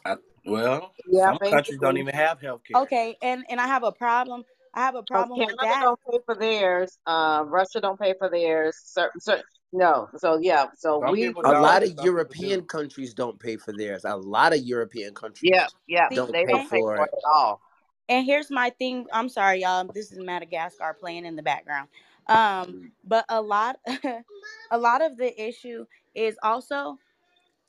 [0.06, 0.16] I,
[0.46, 2.82] well, Yeah, some countries don't even have health care.
[2.84, 4.44] Okay, and and I have a problem.
[4.74, 5.82] I have a Because problem with Canada that.
[5.84, 6.98] don't pay for theirs.
[7.06, 8.76] Uh, Russia don't pay for theirs.
[8.84, 10.10] Certain, certain, no.
[10.18, 10.68] So yeah.
[10.76, 11.28] So Some we.
[11.28, 12.66] A lot of European do.
[12.66, 14.06] countries don't pay for theirs.
[14.06, 16.08] A lot of European countries Yeah, yeah.
[16.12, 17.10] Don't They pay don't pay for for it.
[17.14, 17.62] it at all.
[18.10, 19.08] And here's my thing.
[19.14, 19.86] I'm sorry, y'all.
[19.86, 21.90] This is Madagascar playing in the background.
[22.28, 23.78] Um, but a lot,
[24.72, 26.98] a lot of the issue is also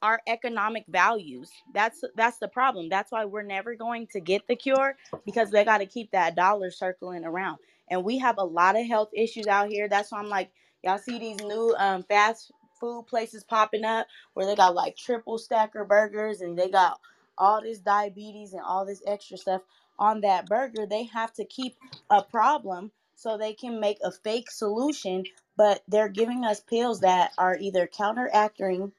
[0.02, 1.50] our economic values.
[1.72, 2.88] That's that's the problem.
[2.88, 6.36] That's why we're never going to get the cure because they got to keep that
[6.36, 7.58] dollar circling around.
[7.88, 9.88] And we have a lot of health issues out here.
[9.88, 10.50] That's why I'm like,
[10.82, 15.38] y'all see these new um, fast food places popping up where they got like triple
[15.38, 17.00] stacker burgers and they got
[17.38, 19.62] all this diabetes and all this extra stuff
[19.98, 20.86] on that burger.
[20.86, 21.76] They have to keep
[22.10, 25.24] a problem so they can make a fake solution,
[25.56, 28.92] but they're giving us pills that are either counteracting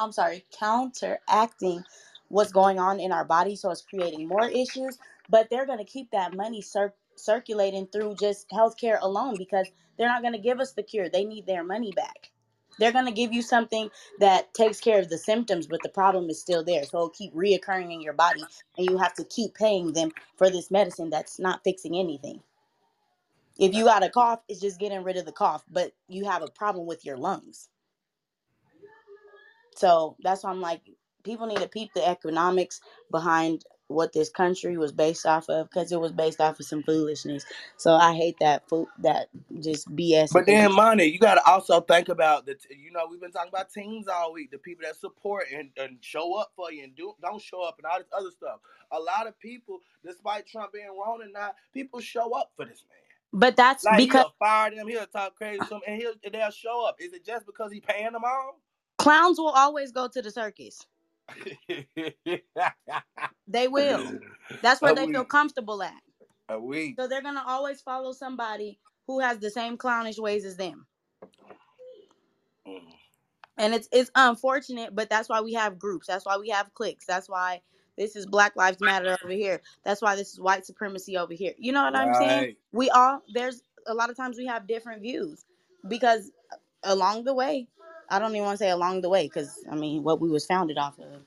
[0.00, 1.84] I'm sorry, counteracting
[2.28, 4.98] what's going on in our body, so it's creating more issues.
[5.28, 9.68] But they're going to keep that money cir- circulating through just healthcare alone because
[9.98, 11.08] they're not going to give us the cure.
[11.08, 12.30] They need their money back.
[12.78, 13.90] They're going to give you something
[14.20, 16.84] that takes care of the symptoms, but the problem is still there.
[16.84, 18.44] So it'll keep reoccurring in your body,
[18.76, 22.42] and you have to keep paying them for this medicine that's not fixing anything.
[23.58, 26.42] If you got a cough, it's just getting rid of the cough, but you have
[26.42, 27.68] a problem with your lungs.
[29.76, 30.82] So that's why I'm like,
[31.24, 32.80] people need to peep the economics
[33.10, 36.82] behind what this country was based off of because it was based off of some
[36.82, 37.44] foolishness.
[37.76, 39.28] So I hate that food, that
[39.60, 40.30] just BS.
[40.32, 42.54] But then, money, you got to also think about the.
[42.54, 44.50] T- you know, we've been talking about teams all week.
[44.50, 47.78] The people that support and, and show up for you and do don't show up
[47.78, 48.60] and all this other stuff.
[48.92, 52.84] A lot of people, despite Trump being wrong or not, people show up for this
[52.88, 52.98] man.
[53.32, 56.50] But that's Like because he'll fire them, he'll talk crazy to them, and he'll they'll
[56.50, 56.96] show up.
[57.00, 58.60] Is it just because he paying them all?
[58.98, 60.86] clowns will always go to the circus.
[63.48, 64.20] They will.
[64.62, 65.94] That's where they feel comfortable at.
[66.96, 70.86] So they're gonna always follow somebody who has the same clownish ways as them.
[72.66, 72.80] Mm.
[73.58, 77.06] and it's it's unfortunate but that's why we have groups that's why we have cliques
[77.06, 77.60] that's why
[77.98, 81.54] this is black lives matter over here that's why this is white supremacy over here
[81.58, 85.02] you know what i'm saying we all there's a lot of times we have different
[85.02, 85.44] views
[85.88, 86.32] because
[86.84, 87.68] along the way
[88.10, 90.46] i don't even want to say along the way because i mean what we was
[90.46, 91.22] founded off of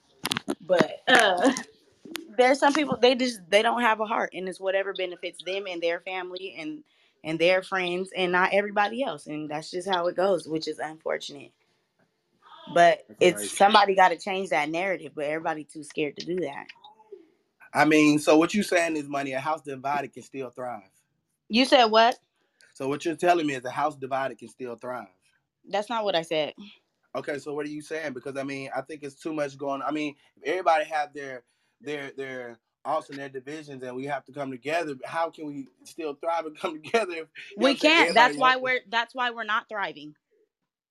[0.61, 1.53] but uh
[2.37, 5.65] there's some people they just they don't have a heart and it's whatever benefits them
[5.69, 6.83] and their family and
[7.23, 10.79] and their friends and not everybody else and that's just how it goes which is
[10.79, 11.51] unfortunate
[12.73, 13.51] but That's it's right.
[13.57, 16.67] somebody got to change that narrative but everybody too scared to do that
[17.73, 20.83] I mean, so what you saying is, money, a house divided can still thrive.
[21.49, 22.17] you said what
[22.73, 25.07] So what you're telling me is a house divided can still thrive.
[25.69, 26.53] That's not what i said
[27.15, 28.13] Okay, so what are you saying?
[28.13, 29.81] Because I mean, I think it's too much going.
[29.81, 30.15] I mean,
[30.45, 31.43] everybody have their
[31.81, 34.95] their their also their divisions, and we have to come together.
[35.05, 37.13] How can we still thrive and come together?
[37.13, 37.95] If, we what I'm saying?
[37.95, 40.13] can't that's why we're that's why we're not thriving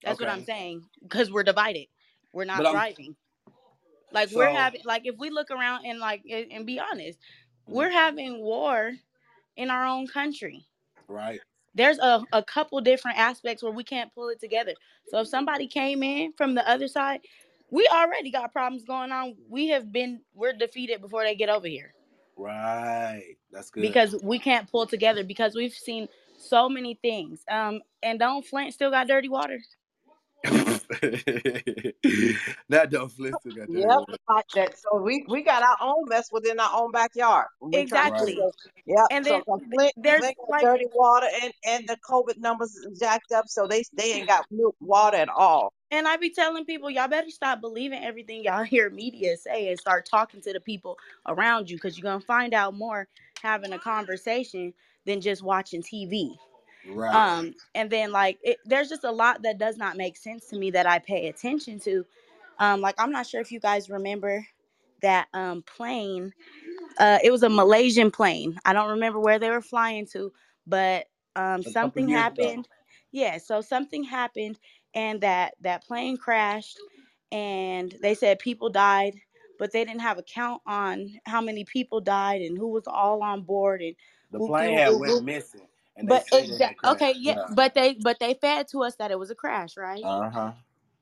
[0.03, 1.87] that's what i'm saying because we're divided
[2.33, 3.15] we're not thriving
[4.11, 7.19] like we're having like if we look around and like and, and be honest
[7.69, 7.73] Mhm.
[7.75, 8.91] we're having war
[9.57, 10.65] in our own country
[11.07, 11.41] right.
[11.79, 14.73] There's a, a couple different aspects where we can't pull it together.
[15.07, 17.21] So if somebody came in from the other side,
[17.71, 19.35] we already got problems going on.
[19.47, 21.93] We have been we're defeated before they get over here
[22.37, 23.35] Right.
[23.51, 23.81] That's good.
[23.81, 27.43] because we can't pull together because we've seen so many things.
[27.49, 29.59] Um and don't Flint still got dirty water?
[32.69, 34.15] That don't flip to got Yep, water.
[34.29, 34.77] like that.
[34.79, 37.47] So we we got our own mess within our own backyard.
[37.61, 38.27] We trying to Right.
[38.27, 38.35] Exactly.
[38.35, 38.51] so
[38.85, 39.07] yep.
[39.09, 42.75] And So then 'cause Flint there's Flint like dirty water and and the COVID numbers
[42.75, 45.73] is jacked up, so they they ain't got new water at all.
[45.91, 49.79] And I be telling people, y'all better stop believing everything y'all hear media say and
[49.79, 53.07] start talking to the people around you because you're gonna find out more
[53.41, 54.73] having a conversation
[55.05, 56.37] than just watching TV.
[56.85, 57.13] Right.
[57.13, 60.57] Um, and then like it, there's just a lot that does not make sense to
[60.57, 62.05] me that I pay attention to.
[62.59, 64.45] Um, like I'm not sure if you guys remember
[65.01, 66.33] that um plane
[66.99, 68.59] uh, it was a Malaysian plane.
[68.65, 70.33] I don't remember where they were flying to,
[70.67, 72.09] but um, something ago.
[72.09, 72.67] happened.
[73.11, 74.59] Yeah, so something happened,
[74.95, 76.79] and that that plane crashed,
[77.31, 79.15] and they said people died,
[79.59, 83.23] but they didn't have a count on how many people died and who was all
[83.23, 83.95] on board and
[84.31, 85.07] The whoop plane whoop had whoop.
[85.07, 85.68] went missing,
[86.03, 89.19] But said exa- had okay, yeah, but they but they fed to us that it
[89.19, 90.03] was a crash, right?
[90.03, 90.51] Uh huh.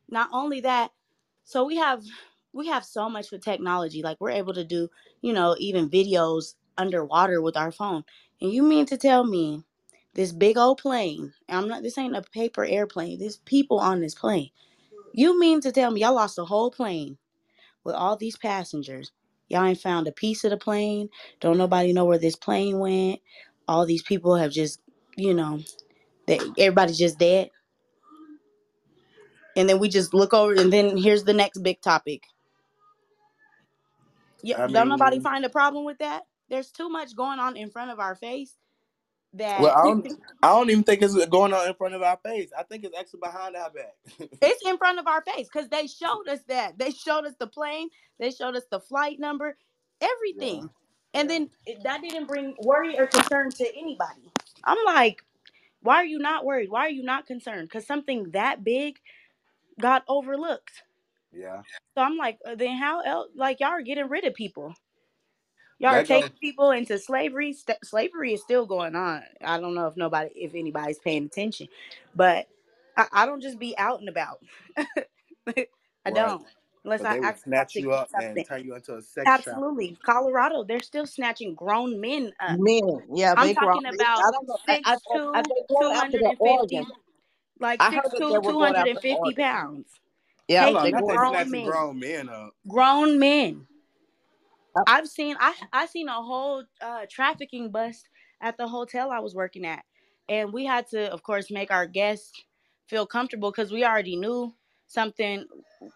[0.09, 0.91] not only that
[1.45, 2.03] so we have
[2.53, 4.01] we have so much with technology.
[4.03, 4.89] Like we're able to do
[5.21, 8.03] you know even videos underwater with our phone.
[8.41, 9.63] And you mean to tell me
[10.15, 14.15] this big old plane i'm not this ain't a paper airplane there's people on this
[14.15, 14.51] plane.
[15.13, 17.17] You mean to tell me y'all lost a whole plane
[17.85, 19.11] with all these passengers?
[19.49, 21.09] Y'all ain't found a piece of the plane
[21.41, 23.21] don't nobody know where this plane went.
[23.67, 24.81] All these people have just
[25.17, 25.59] you know
[26.27, 27.49] they, everybody's just dead
[29.55, 32.23] and then we just look over and then here's the next big topic
[34.43, 36.23] Yeah, I don't nobody find a problem with that?
[36.49, 38.53] There's too much going on in front of our face
[39.57, 40.07] well, that I don't.
[40.43, 42.49] I don't even think it's going on in front of our face.
[42.57, 43.95] I think it's actually behind our back.
[44.41, 46.77] it's in front of our face because they showed us that.
[46.79, 47.89] They showed us the plane,
[48.19, 49.57] they showed us the flight number,
[50.33, 50.47] yeah.
[50.49, 50.69] everything.
[51.13, 51.31] And Yeah.
[51.31, 54.31] then it- that didn't bring worry or concern to anybody.
[54.67, 55.23] I'm like,
[55.81, 56.71] why are you not worried?
[56.71, 57.69] Why are you not concerned?
[57.69, 58.97] Because something that big
[59.81, 60.83] got overlooked.
[61.33, 61.63] Yeah.
[61.95, 63.29] So I'm like, uh, then how else?
[63.35, 64.75] Like, y'all are getting rid of people.
[65.79, 66.23] Y'all are That goes.
[66.23, 67.53] taking people into slavery.
[67.53, 69.23] St- slavery is still going on.
[69.43, 71.67] I don't know if nobody, if anybody's paying attention,
[72.15, 72.47] but
[72.97, 74.39] I, I don't just be out and about.
[76.05, 76.11] I Right.
[76.11, 76.43] don't,
[76.87, 78.45] unless But I they would actually have snatch you get up and something.
[78.45, 79.61] turn you into a sex trafficker.
[79.61, 82.59] Absolutely, Colorado, they're still snatching grown men up.
[82.59, 83.75] Men, yeah, I'm they grow.
[83.75, 84.57] talking I about don't know.
[84.69, 86.87] I, I, six I, I two, they going after the 250,
[87.59, 89.87] like I heard six that they two, were going after 250 pounds,
[90.47, 91.63] Yeah, Hold on, they taking not they grown snatching men.
[91.63, 92.53] grown men up.
[92.67, 93.67] grown men.
[94.75, 98.09] Uh, I've seen I I seen a whole uh, trafficking bust
[98.41, 99.83] at the hotel I was working at,
[100.29, 102.31] and we had to, of course, make our guests
[102.87, 104.53] feel comfortable because we already knew
[104.87, 105.45] something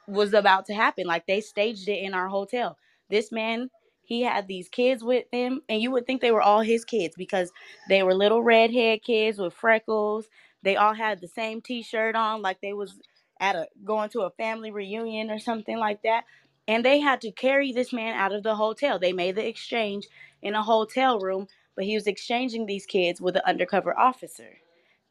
[0.08, 1.08] was about to happen.
[1.08, 2.78] Like they staged it in our hotel.
[3.10, 3.70] This man,
[4.04, 7.16] he had these kids with him, and you would think they were all his kids
[7.18, 7.52] because
[7.90, 10.28] they were little redhead kids with freckles.
[10.64, 13.00] They all had the same T-shirt on, like they was
[13.42, 16.20] at a going to a family reunion or something like that
[16.68, 19.00] and they had to carry this man out of the hotel.
[19.00, 20.08] They made the exchange
[20.44, 21.48] in a hotel room,
[21.78, 24.60] but he was exchanging these kids with an undercover officer.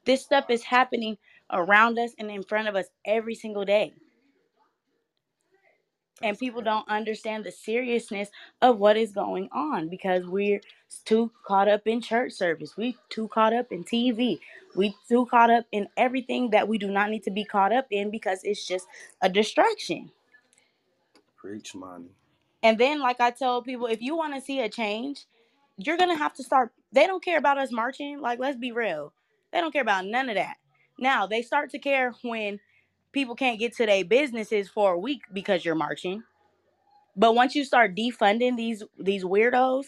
[0.06, 1.18] This stuff is happening
[1.52, 3.94] around us and in front of us every single day.
[6.22, 8.30] And people don't understand the seriousness
[8.62, 10.60] of what is going on because we're
[11.04, 12.76] too caught up in church service.
[12.76, 14.40] We too caught up in TV.
[14.76, 17.86] We too caught up in everything that we do not need to be caught up
[17.90, 18.86] in because it's just
[19.22, 20.10] a distraction.
[21.36, 22.10] Preach money.
[22.62, 25.26] And then, like I tell people, if you want to see a change,
[25.78, 26.72] you're gonna have to start.
[26.92, 28.20] They don't care about us marching.
[28.20, 29.14] Like, let's be real.
[29.52, 30.58] They don't care about none of that.
[31.00, 32.60] Now they start to care when
[33.12, 36.24] people can't get to their businesses for a week because you're marching.
[37.16, 39.86] But once you start defunding these these weirdos,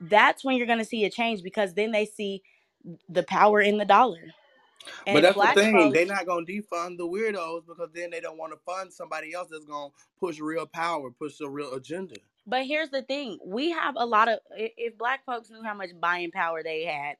[0.00, 2.42] that's when you're gonna see a change because then they see
[3.08, 4.32] the power in the dollar.
[5.06, 5.72] And But that's the thing.
[5.72, 9.34] folks, They're not gonna defund the weirdos because then they don't want to fund somebody
[9.34, 12.16] else that's gonna push real power, push a real agenda.
[12.46, 14.40] but here's the thing: we have a lot of.
[14.56, 17.16] If black folks knew how much buying power they had,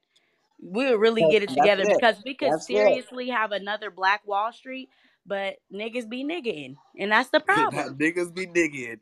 [0.63, 1.93] we would really get it together it.
[1.95, 2.73] because we could That's it.
[2.73, 4.89] seriously have another Black Wall Street,
[5.25, 7.97] but niggas be niggaing, and that's the problem.
[7.97, 8.97] niggas be digging.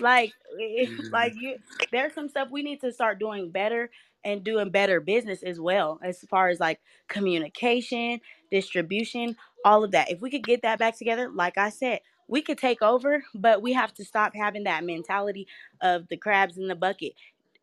[0.00, 1.56] Like, eh, eh, like you,
[1.92, 3.90] there's some stuff we need to start doing better
[4.24, 8.20] and doing better business as well, as far as like communication,
[8.50, 10.10] distribution, all of that.
[10.10, 13.62] If we could get that back together, like I said, we could take over, but
[13.62, 15.46] we have to stop having that mentality
[15.80, 17.12] of the crabs in the bucket.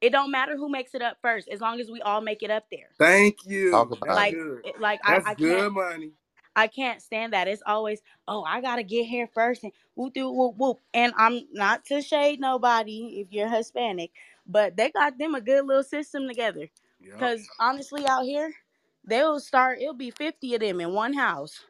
[0.03, 2.51] It don't matter who makes it up first, as long as we all make it
[2.51, 3.91] up there Thank Talk you.
[3.91, 4.37] about like it.
[4.37, 4.63] good.
[4.63, 6.11] it- like I, That's can't good money.
[6.55, 7.49] I can't stand that.
[7.49, 10.79] It's always, oh, I gotta get here first and whoop doo whoop whoop.
[10.93, 14.11] And I'm not to shade nobody if you're Hispanic,
[14.47, 16.69] but they got them a good little system together.
[17.01, 17.19] Yep.
[17.19, 18.53] Cause honestly, out here,
[19.05, 19.79] they'll start.
[19.81, 21.61] It'll be fifty of them in one house.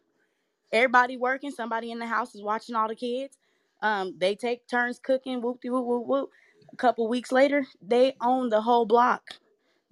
[0.73, 1.51] Everybody working.
[1.51, 3.37] Somebody in the house is watching all the kids.
[3.81, 5.41] Um, they take turns cooking.
[5.41, 6.31] Whoop de whoop whoop whoop.
[6.73, 9.23] A couple weeks later, they own the whole block.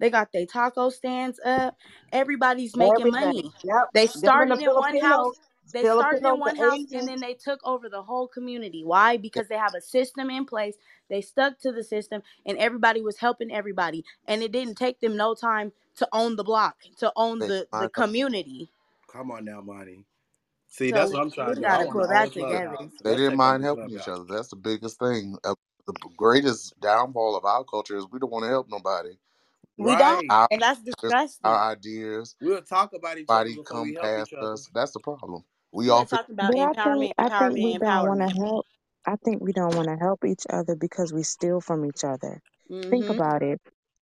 [0.00, 1.76] They got their taco stands up.
[2.12, 3.20] Everybody's making Everything.
[3.26, 3.52] money.
[3.64, 3.90] Yep.
[3.94, 5.36] They Them the started in one house.
[5.36, 5.40] Filipinos.
[5.72, 8.84] they started in one are house and then they took over the whole community.
[8.84, 9.16] Why?
[9.16, 10.74] Because they have a system in place.
[11.08, 14.04] They stuck to the system and everybody was helping everybody.
[14.26, 17.88] And it didn't take them no time to own the block, to own the the
[17.90, 18.70] community.
[19.08, 20.04] Come on now, money.
[20.68, 21.66] See, So that's what we, I'm trying we to do.
[21.66, 22.76] I gotta pull that together.
[23.04, 24.24] They didn't mind helping each other.
[24.28, 25.36] That's the biggest thing.
[25.86, 29.10] The greatest downfall of our culture is we don't want to help nobody.
[29.78, 30.26] We don't, Right.
[30.30, 31.50] Our and that's disgusting.
[31.50, 34.52] our ideas, We'll talk about each other body before come we help past each other.
[34.52, 34.70] us.
[34.74, 35.44] That's the problem.
[35.72, 38.06] We Yeah, all feel talk about But I think empowerment, I think we empowerment, don't
[38.08, 38.34] want empowerment.
[38.34, 38.66] to help.
[39.06, 42.40] I think we don't want to help each other because we steal from each other.
[42.90, 43.18] Think Mm-hmm.
[43.18, 43.60] about it.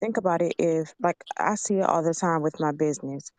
[0.01, 0.53] Think about it.
[0.59, 3.31] If like I see it all the time with my business.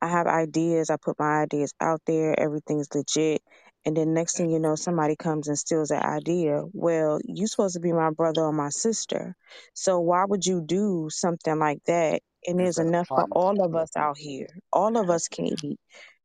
[0.00, 0.90] I have ideas.
[0.90, 2.38] I put my ideas out there.
[2.38, 3.42] Everything's legit.
[3.86, 6.62] And then next thing you know, somebody comes and steals that idea.
[6.72, 9.34] Well, you're supposed to be my brother or my sister.
[9.74, 12.20] So why would you do something like that?
[12.46, 14.48] And there's enough for all of us out here.
[14.72, 15.78] All of us can eat.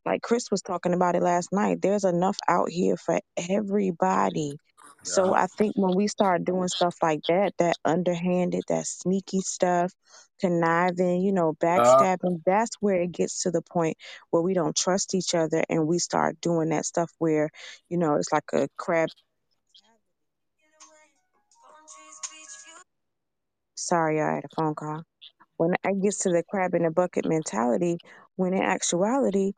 [0.06, 1.82] Like Chris was talking about it last night.
[1.82, 3.20] There's enough out here for
[3.50, 4.60] everybody.
[5.06, 5.36] So Yeah.
[5.36, 9.94] I think when we start doing stuff like that, that underhanded, that sneaky stuff,
[10.40, 13.98] conniving, you know, Uh, backstabbing, that's where it gets to the point
[14.32, 17.50] where we don't trust each other and we start doing that stuff where,
[17.90, 19.10] you know, it's like a crab.
[23.76, 25.04] Sorry, I had a phone call.
[25.58, 27.98] When it gets to the crab in the bucket mentality,
[28.36, 29.54] when in actuality,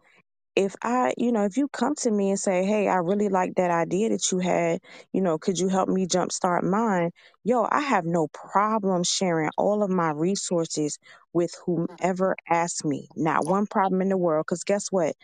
[0.57, 3.55] if I, you know, if you come to me and say, Hey, I really like
[3.57, 4.81] that idea that you had,
[5.13, 7.11] you know, could you help me jumpstart mine?
[7.45, 10.99] Yo, I have no problem sharing all of my resources
[11.33, 13.09] with whomever asks me.
[13.17, 14.45] Not one problem in the world.
[14.47, 15.15] Because guess what?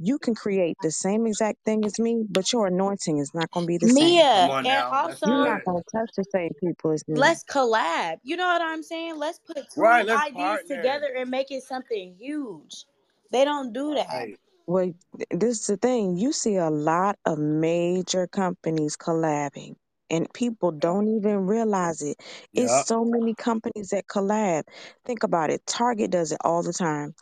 [0.00, 3.66] You can create the same exact thing as me, but your anointing is not going
[3.66, 4.24] to be the same.
[4.34, 5.00] come Mia, on and now.
[5.04, 5.64] That's You're also not good.
[5.64, 7.16] going to touch the same people as me.
[7.16, 8.18] let's collab.
[8.24, 9.16] You know what I'm saying?
[9.18, 10.06] Let's put Right.
[10.06, 10.76] Let's ideas partner.
[10.76, 12.86] together and make it something huge.
[13.32, 14.08] They don't do that.
[14.08, 14.36] Right.
[14.66, 14.92] Well,
[15.30, 16.16] this is the thing.
[16.16, 19.74] You see a lot of major companies collabing,
[20.10, 22.16] and people don't even realize it.
[22.54, 24.64] It's so many companies that collab.
[25.04, 25.66] Think about it.
[25.66, 27.14] Target does it all the time.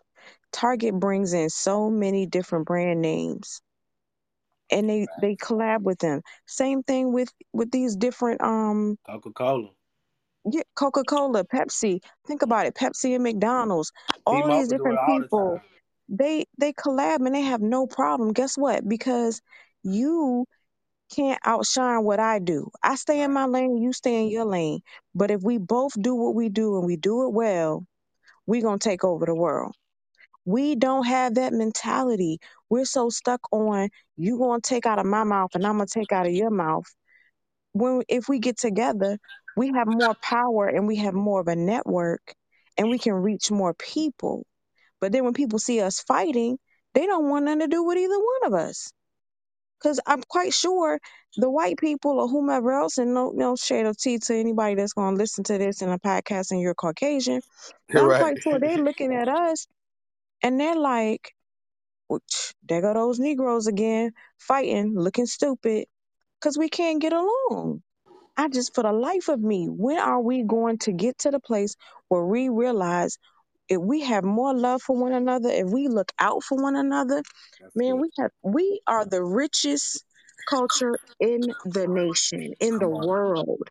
[0.53, 3.61] Target brings in so many different brand names,
[4.71, 6.23] and they they collab with them.
[6.47, 9.71] Same thing with with these different um Coca Cola.
[10.51, 12.01] yeah, Coca-Cola, Pepsi.
[12.27, 12.75] Think about it.
[12.75, 13.93] Pepsi and McDonald's.
[14.27, 15.78] All these and do it different all the people time.
[16.09, 18.33] They they collab and they have no problem.
[18.33, 18.87] Guess what?
[18.89, 19.41] Because
[19.83, 20.47] you
[21.15, 22.71] can't outshine what I do.
[22.83, 24.81] I stay in my lane, you stay in your lane.
[25.15, 27.85] But if we both do what we do and we do it well,
[28.47, 29.75] we gonna take over the world.
[30.45, 32.39] We don't have that mentality.
[32.71, 36.13] We're so stuck on you gonna take out of my mouth and I'm gonna take
[36.13, 36.87] out of your mouth.
[37.73, 39.19] When if we get together,
[39.57, 42.35] we have more power and we have more of a network
[42.77, 44.45] and we can reach more people
[45.01, 46.59] but then when people see us fighting,
[46.95, 48.93] they don't want nothing to do with either one of us.
[49.79, 50.99] Because I'm quite sure
[51.37, 54.93] the white people or whomever else, and no, no shade of tea to anybody that's
[54.93, 57.41] going to listen to this in a podcast and you're Caucasian,
[57.89, 58.21] but I'm right.
[58.21, 59.69] quite sure they're looking at us
[60.43, 61.33] and they're like,
[62.09, 65.87] "Which- there go those Negroes again, fighting, looking stupid,
[66.41, 67.83] because we can't get along.
[68.37, 71.41] I just, for the life of me, when are we going to get to the
[71.41, 71.77] place
[72.09, 73.19] where we realize
[73.69, 77.23] if we have more love for one another, if we look out for one another,
[77.61, 78.01] That's man, good.
[78.03, 80.05] we have we are the richest
[80.49, 83.63] culture in the nation, in the world.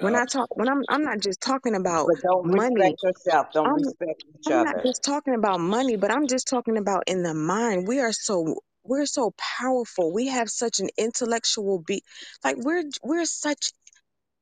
[0.00, 2.74] When I talk when I'm I'm not just talking about But don't money.
[2.74, 3.46] respect yourself.
[3.52, 4.82] Don't I'm respect each I'm not other.
[4.86, 7.86] just talking about money, but I'm just talking about in the mind.
[7.86, 10.12] We are so we're so powerful.
[10.12, 12.02] We have such an intellectual be
[12.42, 13.72] like we're we're such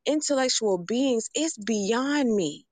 [0.07, 2.65] intellectual beings, it's beyond me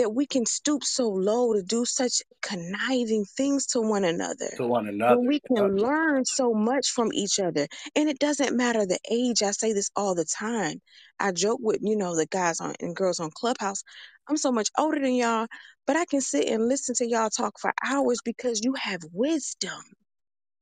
[0.00, 4.50] that we can stoop so low to do such conniving things to one another.
[4.58, 5.20] To one another.
[5.22, 5.56] we Yep.
[5.58, 7.68] can learn so much from each other.
[7.96, 9.42] And it doesn't matter the age.
[9.44, 10.82] I say this all the time.
[11.20, 13.84] I joke with, you know, the guys on and girls on Clubhouse.
[14.28, 15.48] I'm so much older than y'all,
[15.86, 19.82] but I can sit and listen to y'all talk for hours because you have wisdom.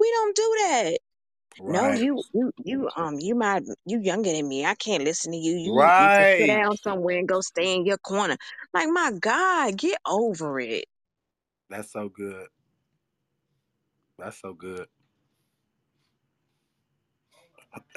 [0.01, 0.99] We don't do that.
[1.67, 1.93] No, Right.
[1.93, 4.65] you, you, you, um, you might, you younger than me.
[4.67, 5.57] I can't listen to you.
[5.57, 6.49] You need, need to sit Right.
[6.49, 8.37] down somewhere and go stay in your corner.
[8.75, 10.87] Like, my God, get over it.
[11.71, 12.49] That's so good.
[14.19, 14.87] That's so good.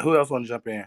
[0.01, 0.85] Who else want to jump in?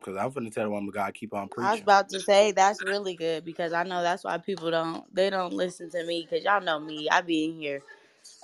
[0.00, 1.64] Because I'm finna tell the woman of God keep on preaching.
[1.66, 1.84] I was preaching.
[1.84, 5.52] about to say that's really good because I know that's why people don't they don't
[5.54, 7.08] listen to me because y'all know me.
[7.10, 7.82] I be in here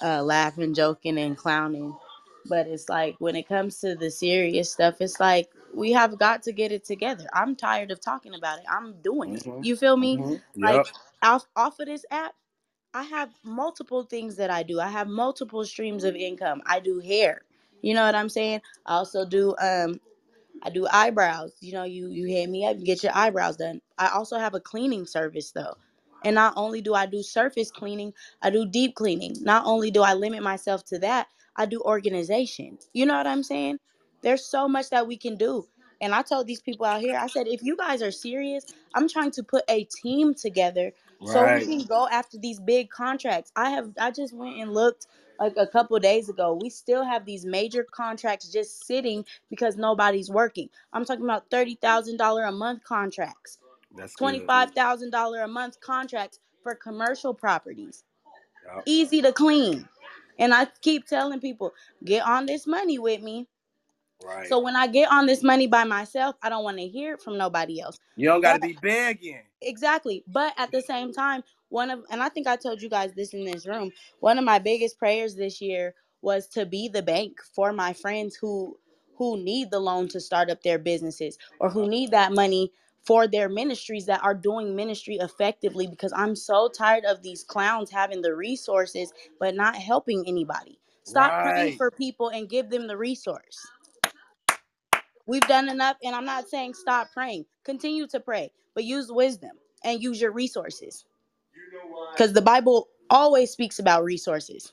[0.03, 1.95] uh, laughing, joking, and clowning,
[2.47, 6.43] but it's like when it comes to the serious stuff, it's like we have got
[6.45, 7.27] to get it together.
[7.35, 8.67] I'm tired of talking about it.
[8.71, 9.47] I'm doing it.
[9.47, 9.63] Mm-hmm.
[9.63, 10.23] You feel me?
[10.23, 10.63] Mm-hmm.
[10.63, 10.87] Like Yep.
[11.23, 12.35] off off of this app.
[12.95, 14.81] I have multiple things that I do.
[14.81, 16.63] I have multiple streams of income.
[16.67, 17.43] I do hair.
[17.83, 18.63] You know what I'm saying?
[18.87, 20.01] I also do um
[20.63, 21.55] I do eyebrows.
[21.63, 23.83] You know, you you hit me up, you get your eyebrows done.
[23.99, 25.75] I also have a cleaning service though.
[26.25, 28.13] And not only do I do surface cleaning,
[28.43, 29.37] I do deep cleaning.
[29.43, 32.79] Not only do I limit myself to that, I do organization.
[32.93, 33.79] You know what I'm saying?
[34.23, 35.67] There's so much that we can do.
[36.01, 38.65] And I told these people out here, I said, if you guys are serious,
[38.95, 40.93] I'm trying to put a team together
[41.25, 43.53] so we can go after these big contracts.
[43.57, 45.07] I have I just went and looked
[45.41, 46.59] like a couple days ago.
[46.61, 50.71] We still have these major contracts just sitting because nobody's working.
[50.93, 53.59] I'm talking about $30,000 a month contracts,
[53.97, 58.05] That's $25,000 a month contracts for commercial properties.
[58.67, 58.83] Yup.
[58.87, 59.89] Easy to clean.
[60.41, 61.73] And I keep telling people,
[62.05, 63.47] get on this money with me.
[64.25, 64.49] Right.
[64.49, 67.23] So when I get on this money by myself, I don't want to hear it
[67.23, 67.99] from nobody else.
[68.17, 69.43] you don't got to be begging.
[69.63, 70.25] exactly.
[70.27, 73.33] But at the same time, one of and I think I told you guys this
[73.33, 73.91] in this room.
[74.19, 78.35] One of my biggest prayers this year was to be the bank for my friends
[78.37, 78.77] who
[79.17, 82.73] who need the loan to start up their businesses or who need that money
[83.05, 87.91] for their ministries that are doing ministry effectively because I'm so tired of these clowns
[87.91, 90.79] having the resources but not helping anybody.
[91.05, 93.59] Stop praying for people and give them the resource.
[95.27, 97.47] We've done enough, and I'm not saying stop praying.
[97.65, 99.53] Continue to pray, but use wisdom
[99.85, 101.05] and use your resources.
[102.13, 104.73] Because the Bible always speaks about resources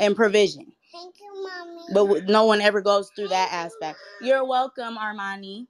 [0.00, 0.72] and provision.
[0.92, 1.82] Thank you, mommy.
[1.94, 3.98] But no one ever goes through that aspect.
[4.22, 5.66] You're welcome, Armani.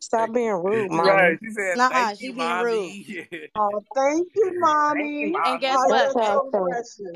[0.00, 1.06] Stop being rude, Right.
[1.06, 1.38] mommy.
[1.42, 2.80] She said, Nuh-uh, "Thank she you, being rude.
[2.98, 4.44] mommy." Oh, thank you,
[4.94, 5.32] Thank you, mommy.
[5.44, 6.16] And guess what?
[6.16, 6.50] And, so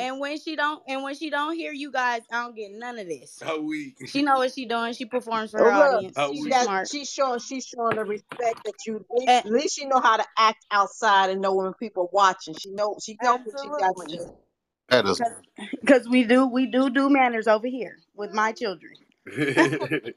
[0.01, 2.99] and when she don't and when she don't hear you guys, I don't get none
[2.99, 3.33] of this.
[3.33, 3.97] So weak.
[4.07, 4.93] She know what she doing.
[4.95, 6.15] She performs for her look, audience.
[6.19, 6.53] Oh, she She's we.
[6.53, 6.89] smart.
[6.91, 10.01] she's showing she's showing the respect that you at least, And at least she know
[10.01, 12.55] how to act outside and know when people watching.
[12.55, 14.33] She know she know what she got to do.
[14.89, 15.23] That is
[15.81, 18.95] Because we do we do do manners over here with my children.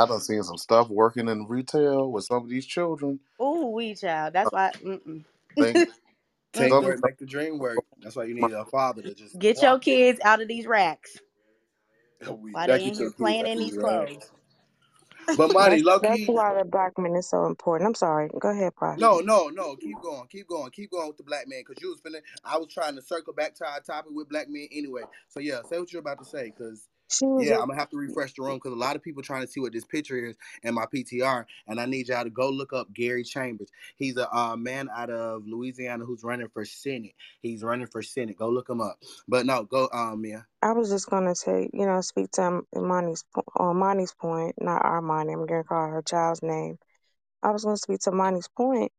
[0.00, 3.20] I done seen some stuff working in retail with some of these children.
[3.42, 4.34] Ooh, we child.
[4.34, 4.72] That's why.
[4.84, 5.24] Mm-mm.
[5.58, 5.84] Think
[6.54, 7.84] Take some make the dream work.
[8.02, 11.20] That's why you need a father to just Get your kids out of these racks
[12.28, 13.78] We while back they you in here playing in these right?
[13.78, 14.30] clothes.
[15.36, 17.88] But Marty, That's that's why the black man is so important.
[17.88, 18.30] I'm sorry.
[18.40, 19.12] Go ahead, Prophet.
[19.12, 19.76] no, no, no.
[19.76, 22.20] Keep going, keep going, keep going with the black man, because you was finna.
[22.44, 25.04] I was trying to circle back to our topic with black men anyway.
[25.28, 27.90] So yeah, say what you're about to say, because She was yeah, I'm gonna have
[27.90, 30.16] to refresh the room because a lot of people trying to see what this picture
[30.16, 33.70] is in my PTR, and I need y'all to go look up Gary Chambers.
[33.96, 37.14] He's a uh, man out of Louisiana who's running for Senate.
[37.40, 38.36] He's running for Senate.
[38.36, 38.98] Go look him up.
[39.28, 40.46] But no, go, um, Mia.
[40.62, 45.32] I was just gonna say, you know, speak to on Mani's point, not Armani.
[45.32, 46.78] I'm gonna call her child's name.
[47.42, 48.92] I was gonna speak to Mani's point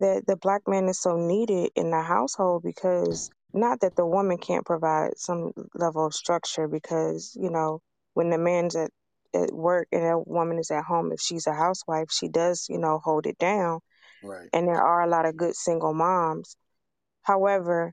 [0.00, 4.38] that the black man is so needed in the household because not that the woman
[4.38, 7.80] can't provide some level of structure because you know
[8.14, 8.90] when the man's at
[9.34, 12.78] at work and a woman is at home if she's a housewife she does you
[12.78, 13.80] know hold it down
[14.22, 14.48] Right.
[14.52, 16.56] and there are a lot of good single moms
[17.22, 17.92] however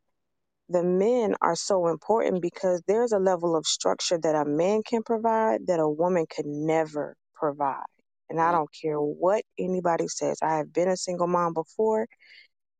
[0.69, 5.03] the men are so important because there's a level of structure that a man can
[5.03, 7.83] provide that a woman could never provide.
[8.29, 10.39] And I don't care what anybody says.
[10.41, 12.07] I have been a single mom before.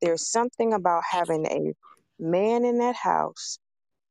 [0.02, 1.74] There's something about having a
[2.22, 3.60] man in that house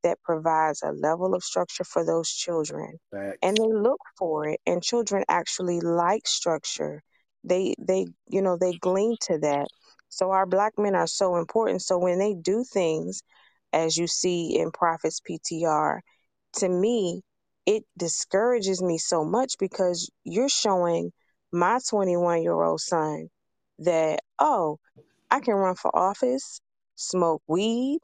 [0.02, 2.98] that provides a level of structure for those children.
[3.12, 3.38] Facts.
[3.42, 7.02] and they look for it and children actually like structure.
[7.44, 9.68] They they you know they glean to that.
[10.08, 11.82] So our black men are so important.
[11.82, 13.22] So when they do things
[13.72, 16.00] as you see in prophets ptr
[16.54, 17.22] to me
[17.66, 21.12] it discourages me so much because you're showing
[21.52, 23.28] my 21 year old son
[23.80, 24.78] that oh
[25.30, 26.60] i can run for office
[27.00, 28.00] smoke weed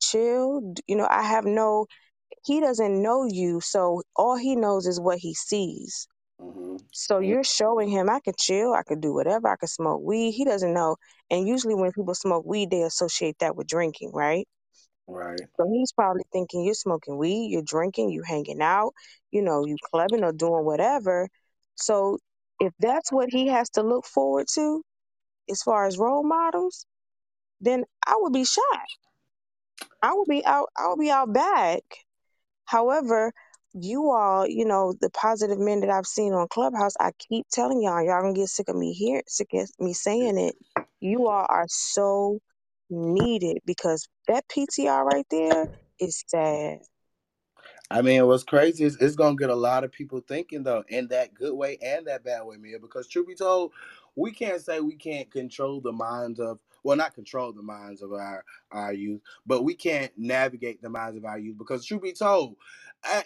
[0.00, 1.86] chill you know i have no
[2.44, 6.08] he doesn't know you, so all he knows is what he sees.
[6.40, 10.02] hmm So you're showing him I can chill, I can do whatever, I can smoke
[10.02, 10.32] weed.
[10.32, 10.96] He doesn't know.
[11.30, 14.46] And usually when people smoke weed, they associate that with drinking, right?
[15.06, 15.40] Right.
[15.56, 18.92] So he's probably thinking you're smoking weed, you're drinking, you hanging out,
[19.30, 21.28] you know, you clubbing or doing whatever.
[21.76, 22.18] So
[22.60, 24.82] if that's what he has to look forward to
[25.50, 26.86] as far as role models,
[27.60, 28.86] then I would be shot.
[30.02, 31.82] I would be out I would be out back.
[32.64, 33.32] However,
[33.72, 37.82] you all, you know, the positive men that I've seen on Clubhouse, I keep telling
[37.82, 40.56] y'all, y'all gonna get sick of me here, sick of me saying it.
[41.00, 42.40] You all are so
[42.88, 45.68] needed because that PTR right there
[46.00, 46.80] is sad.
[47.92, 51.08] I mean, what's crazy is it's gonna get a lot of people thinking though, in
[51.08, 52.78] that good way and that bad way, man.
[52.80, 53.72] Because truth be told,
[54.14, 58.12] we can't say we can't control the minds of well, not control the minds of
[58.12, 61.58] our our youth, but we can't navigate the minds of our youth.
[61.58, 62.56] Because truth be told,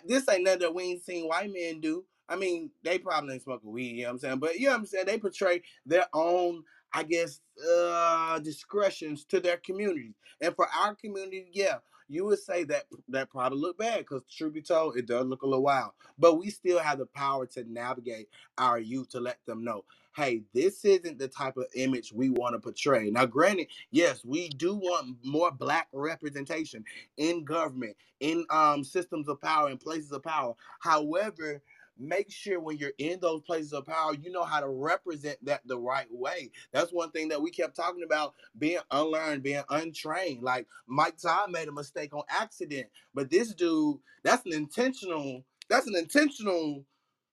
[0.07, 2.05] this ain't nothing that we ain't seen white men do.
[2.28, 4.39] I mean, they probably ain't smoking weed, you know what I'm saying?
[4.39, 5.07] But you know what I'm saying?
[5.07, 10.15] They portray their own, I guess, uh discretions to their community.
[10.41, 11.76] And for our community, yeah,
[12.08, 15.42] you would say that that probably look bad because truth be told, it does look
[15.42, 15.92] a little wild.
[16.18, 19.84] But we still have the power to navigate our youth to let them know,
[20.17, 23.10] hey, this isn't the type of image we want to portray.
[23.10, 26.84] Now, granted, yes, we do want more black representation
[27.17, 30.55] in government, in um systems of power, in places of power.
[30.81, 31.62] However,
[31.99, 35.62] make sure when you're in those places of power, you know how to represent that
[35.67, 36.51] the right way.
[36.73, 40.43] That's one thing that we kept talking about being unlearned, being untrained.
[40.43, 45.86] Like Mike Todd made a mistake on accident, but this dude, that's an intentional, that's
[45.86, 46.84] an intentional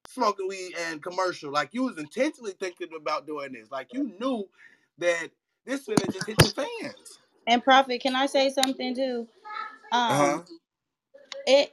[0.08, 1.52] smoking weed and commercial.
[1.52, 3.72] Like you was intentionally thinking about doing this.
[3.72, 4.48] Like you knew
[5.00, 5.30] that
[5.66, 7.20] this finna just hit the fans.
[7.48, 9.28] And Prophet, can I say something too?
[10.10, 10.40] Uh-huh.
[10.40, 10.46] Um,
[11.48, 11.72] it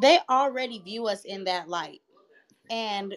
[0.00, 2.02] they already view us in that light,
[2.70, 3.14] and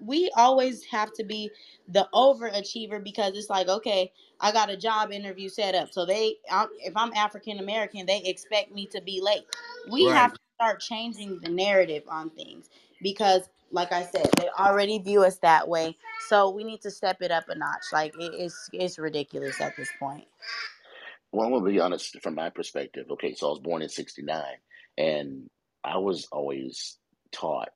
[0.00, 1.50] we always have to be
[1.88, 6.36] the overachiever because it's like, okay, I got a job interview set up, so they,
[6.50, 9.44] I'm, if I'm African American, they expect me to be late.
[9.90, 10.12] We Right.
[10.12, 12.68] have to start changing the narrative on things
[13.02, 13.42] because,
[13.74, 15.96] like I said, they already view us that way.
[16.28, 17.86] So we need to step it up a notch.
[17.92, 20.24] Like it, it's it's ridiculous at this point.
[21.32, 23.06] Well, I'm gonna be honest from my perspective.
[23.10, 24.42] Okay, so I was born in '69,
[24.96, 25.50] and
[25.82, 26.96] I was always
[27.32, 27.70] taught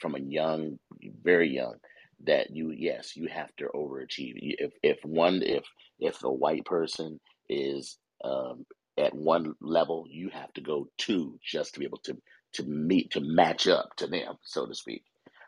[0.00, 0.78] from a young,
[1.22, 1.76] very young,
[2.24, 4.34] that you yes, you have to overachieve.
[4.36, 5.64] If if one if
[6.00, 8.66] if a white person is um,
[8.98, 12.16] at one level, you have to go two just to be able to
[12.54, 15.04] to meet to match up to them, so to speak.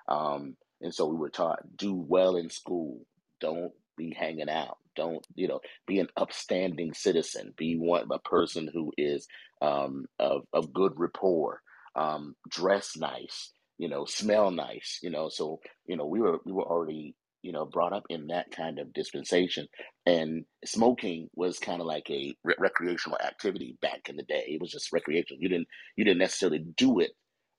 [0.08, 3.00] Um, and so we were taught do well in school,
[3.40, 8.68] don't be hanging out, don't you know, be an upstanding citizen, be one a person
[8.72, 9.26] who is
[9.62, 11.62] um, of of good rapport,
[11.96, 15.28] um, dress nice you know, smell nice, you know.
[15.28, 18.78] So, you know, we were we were already, you know, brought up in that kind
[18.78, 19.66] of dispensation.
[20.06, 24.44] And smoking was kind of like a re- recreational activity back in the day.
[24.48, 25.42] It was just recreational.
[25.42, 27.12] You didn't you didn't necessarily do it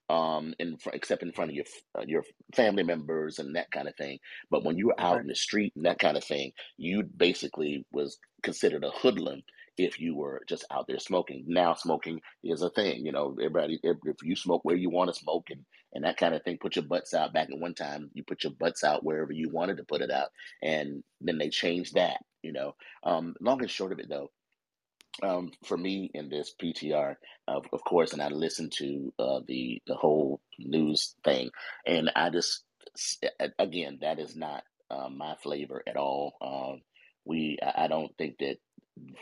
[0.10, 1.66] um in fr- except in front of your
[1.98, 2.24] uh, your
[2.56, 4.20] family members and that kind of thing.
[4.52, 5.22] But when you were out Right.
[5.22, 9.42] in the street and that kind of thing, you basically was considered a hoodlum
[9.78, 11.44] if you were just out there smoking.
[11.48, 13.06] Now smoking is a thing.
[13.06, 16.18] You know, everybody if, if you smoke where you want to smoke and and that
[16.18, 16.58] kind of thing.
[16.60, 17.34] Put your butts out.
[17.34, 20.12] Back at one time, you put your butts out wherever you wanted to put it
[20.12, 20.28] out,
[20.62, 22.18] and then they changed that.
[22.44, 24.30] You know, um, long and short of it, though,
[25.24, 27.16] um, for me in this PTR,
[27.48, 31.50] of, of course, and I listened to uh, the the whole news thing,
[31.86, 32.64] and I just
[33.60, 36.34] again that is not uh, my flavor at all.
[36.42, 36.82] Um,
[37.26, 38.58] we I don't think that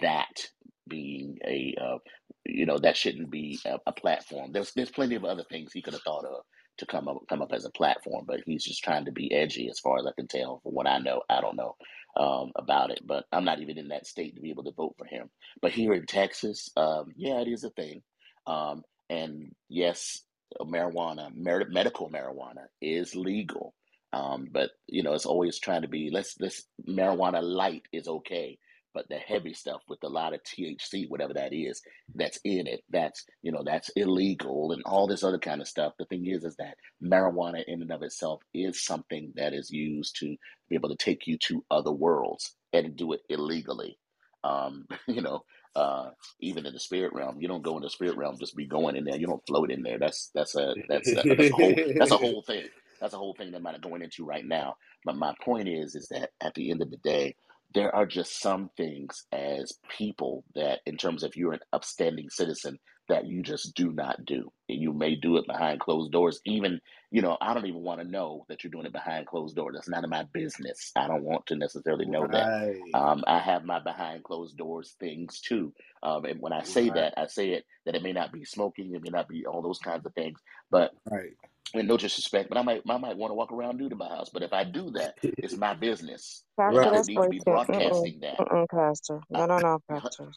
[0.02, 0.50] that
[0.88, 1.98] being a uh,
[2.46, 4.52] you know that shouldn't be a, a platform.
[4.54, 6.44] There's there's plenty of other things he could have thought of
[6.80, 9.70] to come up come up as a platform, but he's just trying to be edgy,
[9.70, 10.60] as far as I can tell.
[10.64, 11.76] From what I know, I don't know
[12.17, 14.95] um, about it, but I'm not even in that state to be able to vote
[14.98, 15.30] for him.
[15.61, 18.03] But here in Texas, um, yeah, it is a thing.
[18.48, 20.22] Um, and yes,
[20.61, 23.74] marijuana, mer- medical marijuana is legal.
[24.14, 28.59] Um, but you know, it's always trying to be let's let's marijuana light is okay,
[28.94, 31.82] but the heavy stuff with a lot of THC, whatever that is,
[32.16, 35.94] that's in it, that's you know, that's illegal and all this other kind of stuff.
[35.98, 40.18] The thing is, is that marijuana in and of itself is something that is used
[40.20, 40.36] to
[40.70, 43.98] be able to take you to other worlds and do it illegally.
[44.44, 45.44] Um, you know,
[45.76, 48.68] uh, even in the spirit realm, you don't go in the spirit realm just be
[48.68, 49.18] going in there.
[49.18, 50.00] You don't float in there.
[50.00, 52.66] That's that's a that's that, that's a whole that's a whole thing.
[53.02, 54.76] That's a whole thing that I'm not going into right now.
[55.04, 57.36] But my point is, is that at the end of the day,
[57.74, 62.80] there are just some things as people that, in terms of you're an upstanding citizen,
[63.10, 64.52] that you just do not do.
[64.69, 66.40] And you may do it behind closed doors.
[66.45, 66.80] Even,
[67.11, 69.76] you know, I don't even want to know that you're doing it behind closed doors.
[69.76, 70.92] That's none of my business.
[70.95, 72.52] I don't want to necessarily know that.
[72.93, 75.74] Um, I have my behind closed doors things too.
[76.03, 76.95] Um, and when I say Right.
[76.95, 79.61] that, I say it that it may not be smoking, it may not be all
[79.61, 81.38] those kinds of things, but Right.
[81.75, 84.09] And no disrespect, but I might I might want to walk around nude in my
[84.09, 84.30] house.
[84.32, 87.40] But if I do that, it's my business, and Pastor, I don't need to be
[87.45, 87.59] too.
[87.69, 88.42] Mm-mm, broadcasting that.
[88.42, 89.22] mm-mm, Pastor.
[89.35, 90.33] Uh, No, no, no, Pastor.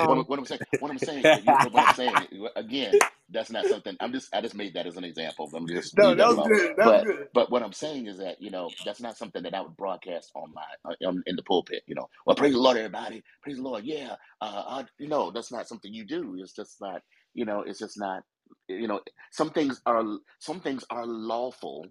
[0.00, 0.18] What.
[0.18, 2.26] I'm- what I'm saying, what I'm saying, you, what I'm saying
[2.56, 3.96] again, that's not something.
[4.00, 5.50] I'm just I just made that as an example.
[5.52, 6.76] Let me just no, leave that that was good.
[6.76, 7.28] That was But good.
[7.34, 10.32] but what I'm saying is that you know that's not something that I would broadcast
[10.36, 10.94] on my uh,
[11.26, 11.82] in the pulpit.
[11.86, 13.84] You know, well praise the Lord, everybody, praise the Lord.
[13.84, 16.36] Yeah, uh, I, you know that's not something you do.
[16.40, 17.02] It's just not.
[17.34, 18.24] You know, it's just not
[18.68, 20.04] you know, some things are
[20.38, 21.86] some things are lawful,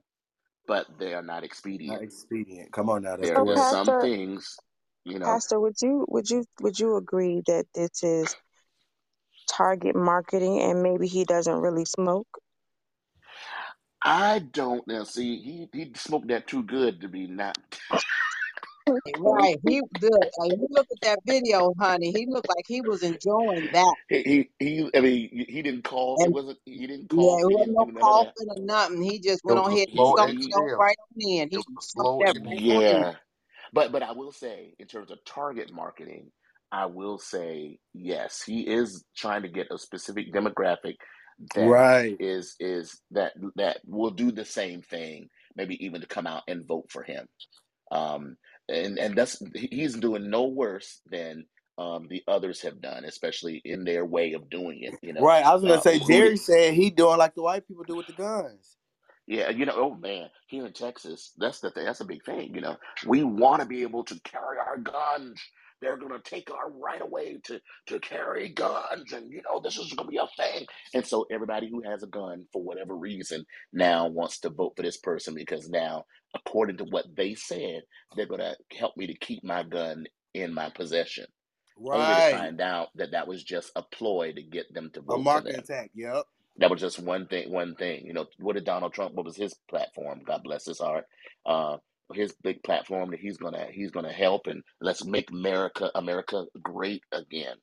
[0.68, 2.04] but they are not Not expedient.
[2.04, 2.72] expedient.
[2.72, 3.70] Come on now, There So, there's good.
[3.70, 4.58] some things,
[5.06, 5.26] you know.
[5.26, 8.36] Pastor, would you would you would you agree that this is
[9.50, 12.28] target marketing and maybe he doesn't really smoke?
[14.04, 17.58] I don't now see he he smoked that too good to be not.
[19.24, 19.58] Right.
[19.68, 20.12] He good.
[20.38, 22.12] Like, you look at that video, honey.
[22.12, 23.96] He looked like he was enjoying that.
[24.10, 26.24] He he, he I mean he didn't cough.
[26.24, 27.40] It wasn't he didn't call.
[27.40, 28.34] yeah, it He wasn't didn't no do none of that.
[28.36, 29.02] coughing or nothing.
[29.02, 31.50] He just went on a ahead and He stumped, he right on in.
[31.50, 33.06] He stumped slow that right on in.
[33.06, 33.14] yeah.
[33.74, 36.32] But but I will say in terms of target marketing,
[36.72, 40.96] I will say yes, he is trying to get a specific demographic
[41.56, 42.18] that Right.
[42.20, 46.68] is is that that will do the same thing, maybe even to come out and
[46.68, 47.28] vote for him.
[47.92, 48.38] Um,
[48.70, 51.46] and and that's he's doing no worse than
[51.80, 54.96] um, the others have done, especially in their way of doing it.
[55.04, 55.46] You know, Right.
[55.46, 58.08] I was gonna uh, say Jerry said he doing like the white people do with
[58.08, 58.78] the guns.
[59.28, 62.54] yeah, you know, oh man, here in Texas, that's the thing, that's a big thing.
[62.56, 65.40] You know, we want to be able to carry our guns.
[65.82, 69.94] They're gonna take our right away to to carry guns, and you know, this is
[69.94, 70.66] gonna be a thing.
[70.94, 74.84] And so everybody who has a gun, for whatever reason, now wants to vote for
[74.84, 77.84] this person because now, according to what they said,
[78.16, 81.26] they're gonna help me to keep my gun in my possession.
[81.92, 85.18] Only to find out that that was just a ploy to get them to A
[85.18, 85.66] vote for market them.
[85.66, 85.92] attack.
[85.96, 86.26] Yep.
[86.58, 87.52] That was just one thing.
[87.52, 88.28] One thing, you know.
[88.40, 89.16] What did Donald Trump?
[89.16, 90.22] What was his platform?
[90.26, 91.06] God bless his heart.
[91.46, 91.78] Uh,
[92.14, 97.04] his big platform that he's gonna he's gonna help and let's make America America great
[97.12, 97.56] again.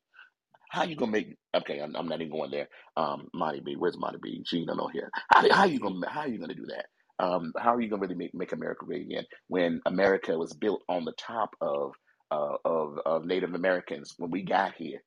[0.71, 1.37] How you gonna make?
[1.55, 2.69] Okay, I'm, I'm not even going there.
[2.97, 4.43] Um, Monty B, where's Monty B?
[4.47, 5.11] She don't here.
[5.33, 6.87] How how you gonna how you gonna do that?
[7.25, 10.83] Um, how are you gonna really make, make America great again when America was built
[10.89, 11.93] on the top of
[12.31, 14.15] uh, of of Native Americans?
[14.19, 15.03] When we got here,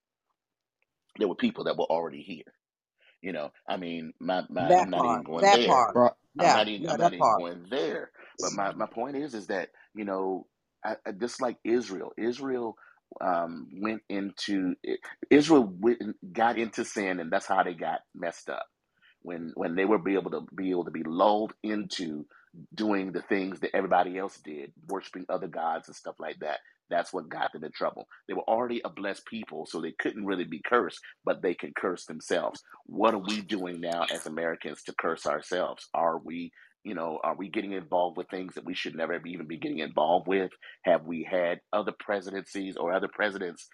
[1.20, 2.44] there were people that were already here.
[3.22, 5.26] You know, I mean, my, my That I'm not even part.
[5.26, 5.86] going That there.
[5.94, 5.96] part.
[6.40, 6.54] I'm Yeah.
[6.54, 7.34] not even Yeah, I'm not even part.
[7.34, 8.12] going there.
[8.42, 10.48] But my, my point is is that you know,
[10.86, 12.76] I, I, just like Israel, Israel
[13.22, 14.76] um, went into
[15.32, 16.02] Israel went,
[16.34, 18.66] got into sin, and that's how they got messed up.
[19.24, 22.26] When when they were be able to be able to be lulled into
[22.76, 26.60] doing the things that everybody else did, worshiping other gods and stuff like that.
[26.90, 28.08] That's what got them in trouble.
[28.28, 31.72] They were already a blessed people, so they couldn't really be cursed, but they can
[31.78, 32.64] curse themselves.
[32.88, 35.88] What are we doing now as Americans to curse ourselves?
[35.94, 36.52] Are we,
[36.84, 39.80] you know, are we getting involved with things that we should never even be getting
[39.80, 40.52] involved with?
[40.84, 43.68] Have we had other presidencies or other presidents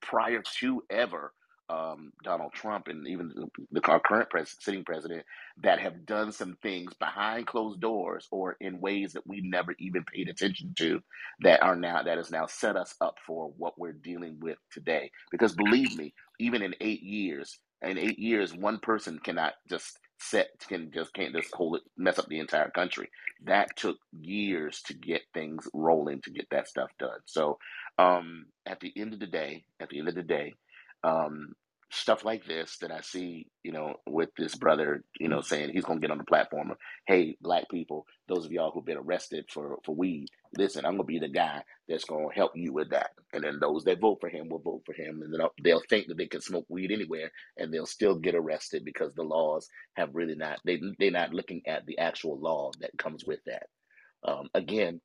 [0.00, 1.34] prior to ever
[1.70, 3.32] um, Donald Trump and even
[3.72, 5.24] the, our current pres- sitting president
[5.62, 10.04] that have done some things behind closed doors or in ways that we never even
[10.04, 11.00] paid attention to
[11.42, 15.10] that are now that has now set us up for what we're dealing with today.
[15.30, 20.48] Because believe me, even in eight years, in eight years, one person cannot just set
[20.68, 23.10] can just can't just hold it mess up the entire country.
[23.44, 27.20] That took years to get things rolling to get that stuff done.
[27.26, 27.58] So
[27.98, 30.54] um, at the end of the day, at the end of the day,
[31.04, 31.54] um,
[31.92, 35.86] stuff like this that I see, you know, with this brother, you know, saying he's
[35.86, 39.46] gonna get on the platform of, hey, black people, those of y'all who've been arrested
[39.50, 43.12] for for weed, listen, I'm gonna be the guy that's gonna help you with that.
[43.34, 46.08] And then those that vote for him will vote for him, and then they'll think
[46.08, 50.10] that they can smoke weed anywhere, and they'll still get arrested because the laws have
[50.14, 53.68] really not they they're not looking at the actual law that comes with that.
[54.24, 55.00] Um, again,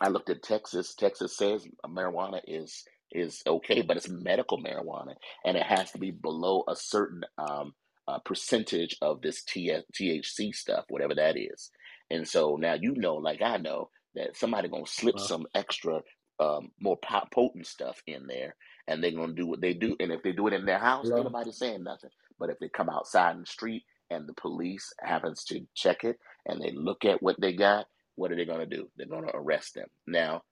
[0.00, 0.94] I looked at Texas.
[0.94, 2.84] Texas says marijuana is
[3.14, 7.74] is okay, but it's medical marijuana, and it has to be below a certain um,
[8.08, 11.70] uh, percentage of this T- THC stuff, whatever that is.
[12.10, 16.02] And so now you know, like I know, that somebody gonna slip Uh, some extra,
[16.40, 18.56] um, more po- potent stuff in there,
[18.88, 19.96] and they're gonna do what they do.
[20.00, 21.24] And if they do it in their house, ain't hello?
[21.24, 22.10] nobody saying nothing.
[22.38, 26.18] But if they come outside in the street and the police happens to check it
[26.46, 28.88] and they look at what they got what are they to do?
[28.96, 29.88] They're to arrest them.
[30.06, 30.42] Now,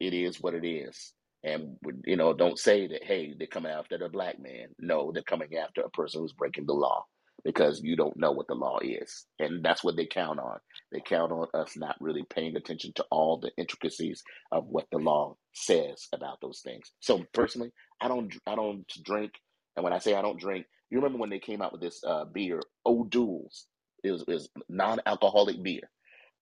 [0.00, 1.12] it is what it is.
[1.44, 4.68] And, you know, don't say that, hey, they're coming after the black man.
[4.78, 7.04] No, they're coming after a person who's breaking the law
[7.44, 9.26] because you don't know what the law is.
[9.38, 10.58] And that's what they count on.
[10.92, 14.22] They count on us not really paying attention to all the intricacies
[14.52, 16.92] of what the law says about those things.
[17.00, 19.32] So personally, I don't I don't drink.
[19.76, 22.02] And when I say I don't drink, you remember when they came out with this
[22.06, 23.66] uh, beer, O'Doul's.
[24.04, 25.82] It was, it was non-alcoholic beer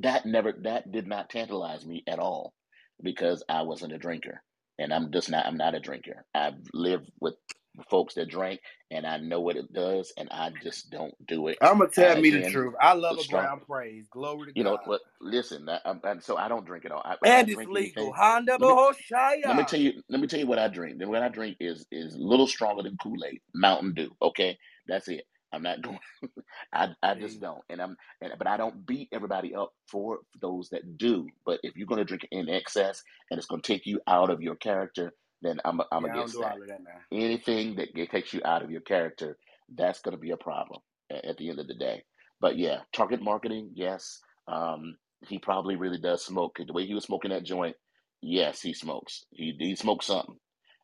[0.00, 2.54] that never that did not tantalize me at all
[3.02, 4.42] because I wasn't a drinker
[4.78, 6.24] and I'm just not I'm not a drinker.
[6.34, 7.34] I've lived with
[7.90, 11.58] folks that drink and I know what it does and I just don't do it.
[11.62, 12.74] I'm gonna tell me the truth.
[12.80, 14.08] I love a strong brown praise.
[14.10, 17.02] Glory to you know what listen I, and so I don't drink at all.
[17.04, 18.12] I, I And it's legal.
[18.12, 18.74] Honda let me
[19.44, 20.98] let me tell you let me tell you what I drink.
[21.00, 24.58] And what I drink is is a little stronger than Kool-Aid, Mountain Dew, okay?
[24.88, 25.24] That's it.
[25.52, 25.98] I'm not going.
[26.72, 30.68] I, I just don't, and I'm, and, but I don't beat everybody up for those
[30.70, 31.28] that do.
[31.44, 34.30] But if you're going to drink in excess and it's going to take you out
[34.30, 36.56] of your character, then I'm I'm yeah, against that.
[36.66, 36.80] that.
[37.12, 39.36] Anything that takes you out of your character,
[39.74, 42.04] that's going to be a problem at, at the end of the day.
[42.40, 44.20] But yeah, target marketing, yes.
[44.48, 44.96] Um,
[45.28, 46.58] he probably really does smoke.
[46.64, 47.76] The way he was smoking that joint,
[48.20, 49.24] yes, he smokes.
[49.30, 50.36] He he smokes something,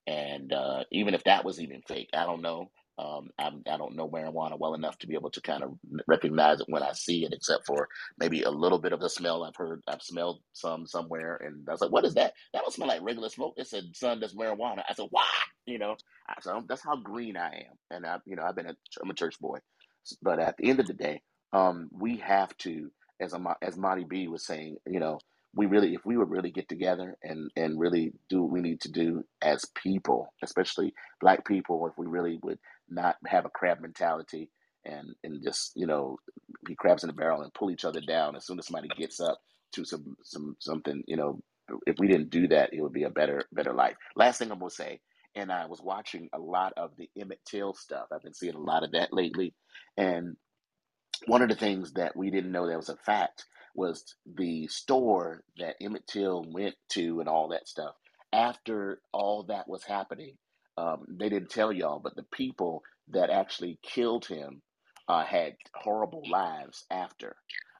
[0.07, 2.71] and uh, even if that was even fake, I don't know.
[2.99, 5.75] Um, I'm, I don't know marijuana well enough to be able to kind of
[6.09, 9.45] recognize it when I see it, except for maybe a little bit of the smell.
[9.45, 12.35] I've heard, I've smelled some somewhere, and I was like, "What is that?
[12.53, 15.27] That don't smell like regular smoke." It said, "Son, that's marijuana." I said, "What?"
[15.67, 15.97] You know,
[16.29, 19.11] I, so that's how green I am, and I, you know, I've been a, I'm
[19.11, 19.59] a church boy,
[20.23, 24.05] but at the end of the day, um, we have to, as a, as Monty
[24.05, 25.19] B was saying, you know,
[25.55, 28.81] we really, if we would really get together and and really do what we need
[28.83, 32.59] to do as people, especially Black people, if we really would
[32.91, 34.51] not have a crab mentality
[34.85, 36.19] and and just you know
[36.65, 39.21] be crabs in the barrel and pull each other down as soon as somebody gets
[39.21, 39.39] up
[39.73, 41.41] to some some something you know
[41.87, 43.97] if we didn't do that it would be a better better life.
[44.17, 45.01] Last thing i'm going to say
[45.35, 48.07] and i was watching a lot of the emmett till stuff.
[48.13, 49.55] I've been seeing a lot of that lately.
[49.97, 50.37] And
[51.27, 53.45] one of the things that we didn't know that was a fact
[53.75, 57.95] was the store that Emmett Till went to and all that stuff.
[58.33, 60.37] After all that was happening,
[60.79, 64.63] um, they didn't tell y'all, but the people that actually killed him
[65.09, 67.37] uh, had horrible lives after.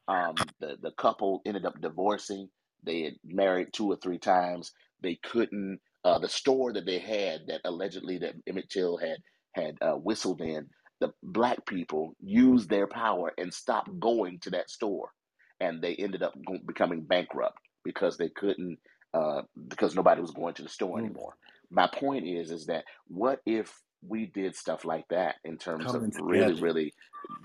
[0.09, 2.51] Um, the the couple ended up divorcing.
[2.85, 4.73] They had married two or three times.
[5.03, 5.81] They couldn't.
[6.05, 9.19] Uh, the store that they had that allegedly that Emmett Till had
[9.57, 10.69] had uh, whistled in
[11.01, 15.13] the black people used their power and stopped going to that store
[15.61, 16.35] and they ended up
[16.67, 18.79] becoming bankrupt because they couldn't
[19.15, 21.35] uh, because nobody was going to the store Mm, anymore
[21.71, 23.73] my point is is that what if
[24.07, 26.63] we did stuff like that in terms of coming really together.
[26.63, 26.95] really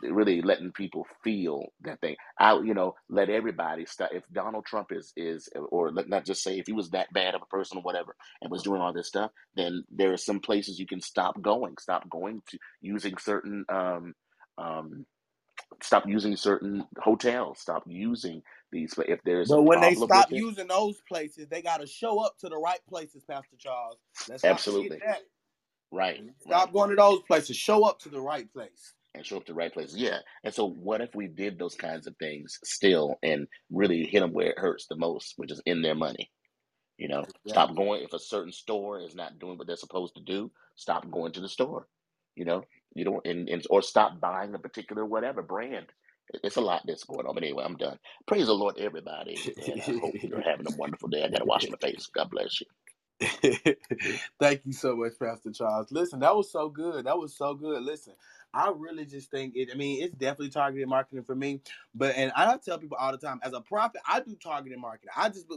[0.04, 4.92] really letting people feel that they I you know let everybody start if Donald Trump
[4.92, 7.80] is is or let not just say if he was that bad of a person
[7.80, 11.02] or whatever and was doing all this stuff then there are some places you can
[11.02, 14.14] stop going stop going to using certain um
[14.58, 15.06] um
[15.82, 18.42] stop using certain hotels stop using
[18.74, 22.20] these if there's But when they stop it using those places, they got to show
[22.20, 23.98] up to the right places, Pastor Charles.
[24.30, 28.52] Let's absolutely right they right stop going to those places, show up to the right
[28.52, 28.94] place.
[29.16, 29.98] and show up to the right places.
[29.98, 30.18] Yeah.
[30.44, 34.34] And so, what if we did those kinds of things still and really hit them
[34.34, 36.32] where it hurts the most, which is in their money?
[36.98, 40.24] You know, stop going if a certain store is not doing what they're supposed to
[40.24, 40.52] do.
[40.76, 41.88] Stop going to the store.
[42.36, 42.64] You know,
[42.96, 45.88] you don't and, and or stop buying a particular whatever brand.
[46.34, 47.36] It- It's a lot that's going on.
[47.36, 48.00] But anyway, I'm done.
[48.28, 51.24] Praise the Lord, everybody, and I hope you're having a wonderful day.
[51.24, 52.08] I got to wash my face.
[52.08, 52.68] God bless you.
[54.40, 55.92] Thank you so much, Pastor Charles.
[55.92, 57.06] Listen, that was so good.
[57.06, 57.84] That was so good.
[57.84, 58.16] Listen,
[58.54, 59.70] I really just think it.
[59.72, 61.62] I mean, it's definitely targeted marketing for me.
[61.96, 65.12] But and I tell people all the time, as a prophet, I do targeted marketing.
[65.18, 65.48] I just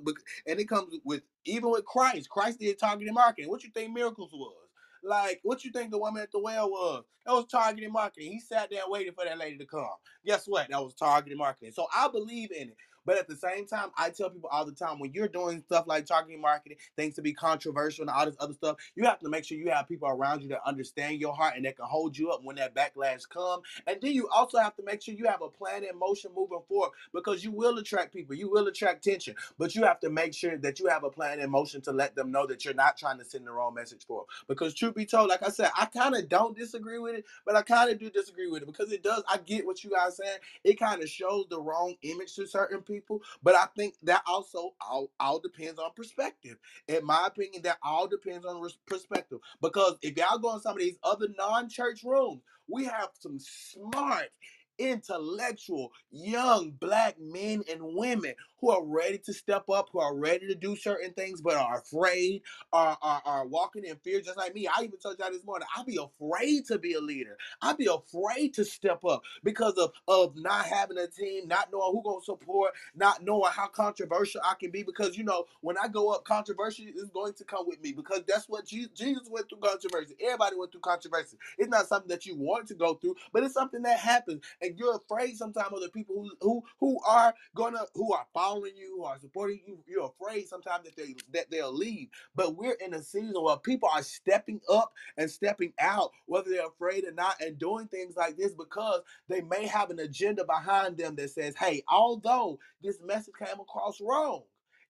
[0.46, 2.30] and it comes with even with Christ.
[2.30, 3.50] Christ did targeted marketing.
[3.50, 4.65] What you think miracles was?
[5.02, 7.04] Like, what you think the woman at the well was?
[7.24, 8.32] That was targeted marketing.
[8.32, 9.88] He sat there waiting for that lady to come.
[10.24, 10.68] Guess what?
[10.70, 11.72] That was targeted marketing.
[11.72, 12.76] So I believe in it.
[13.06, 15.86] But at the same time, I tell people all the time when you're doing stuff
[15.88, 19.30] like targeting marketing, things to be controversial and all this other stuff, you have to
[19.30, 22.18] make sure you have people around you that understand your heart and that can hold
[22.18, 23.64] you up when that backlash comes.
[23.88, 26.60] And then you also have to make sure you have a plan in motion moving
[26.68, 30.34] forward because you will attract people, you will attract tension, but you have to make
[30.34, 32.98] sure that you have a plan in motion to let them know that you're not
[32.98, 34.26] trying to send the wrong message for them.
[34.48, 37.56] Because truth be told, like I said, I kind of don't disagree with it, but
[37.56, 39.22] I kind of do disagree with it because it does.
[39.28, 42.82] I get what you guys saying it kind of shows the wrong image to certain
[42.82, 42.95] people.
[43.42, 46.56] But I think that also all, all depends on perspective.
[46.88, 49.38] In my opinion, that all depends on res- perspective.
[49.62, 54.30] Because if y'all go in some of these other non-church rooms, we have some smart,
[54.78, 60.46] intellectual, young black men and women who are ready to step up, who are ready
[60.48, 64.54] to do certain things, but are afraid, are, are, are walking in fear, just like
[64.54, 64.68] me.
[64.68, 67.36] I even told y'all this morning, I'd be afraid to be a leader.
[67.62, 71.92] I'd be afraid to step up because of, of not having a team, not knowing
[71.92, 74.82] who gonna support, not knowing how controversial I can be.
[74.82, 78.22] Because you know, when I go up, controversy is going to come with me because
[78.28, 80.14] that's what Jesus went through controversy.
[80.22, 81.38] Everybody went through controversy.
[81.58, 84.78] It's not something that you want to go through, but it's something that happens, and
[84.78, 88.96] you're afraid sometimes of the people who who who are gonna who are following you,
[88.96, 89.78] who are supporting you.
[89.86, 92.08] You're afraid sometimes that they that they'll leave.
[92.34, 96.68] But we're in a season where people are stepping up and stepping out, whether they're
[96.68, 100.96] afraid or not, and doing things like this because they may have an agenda behind
[100.96, 104.42] them that says, hey, although this message came across wrong,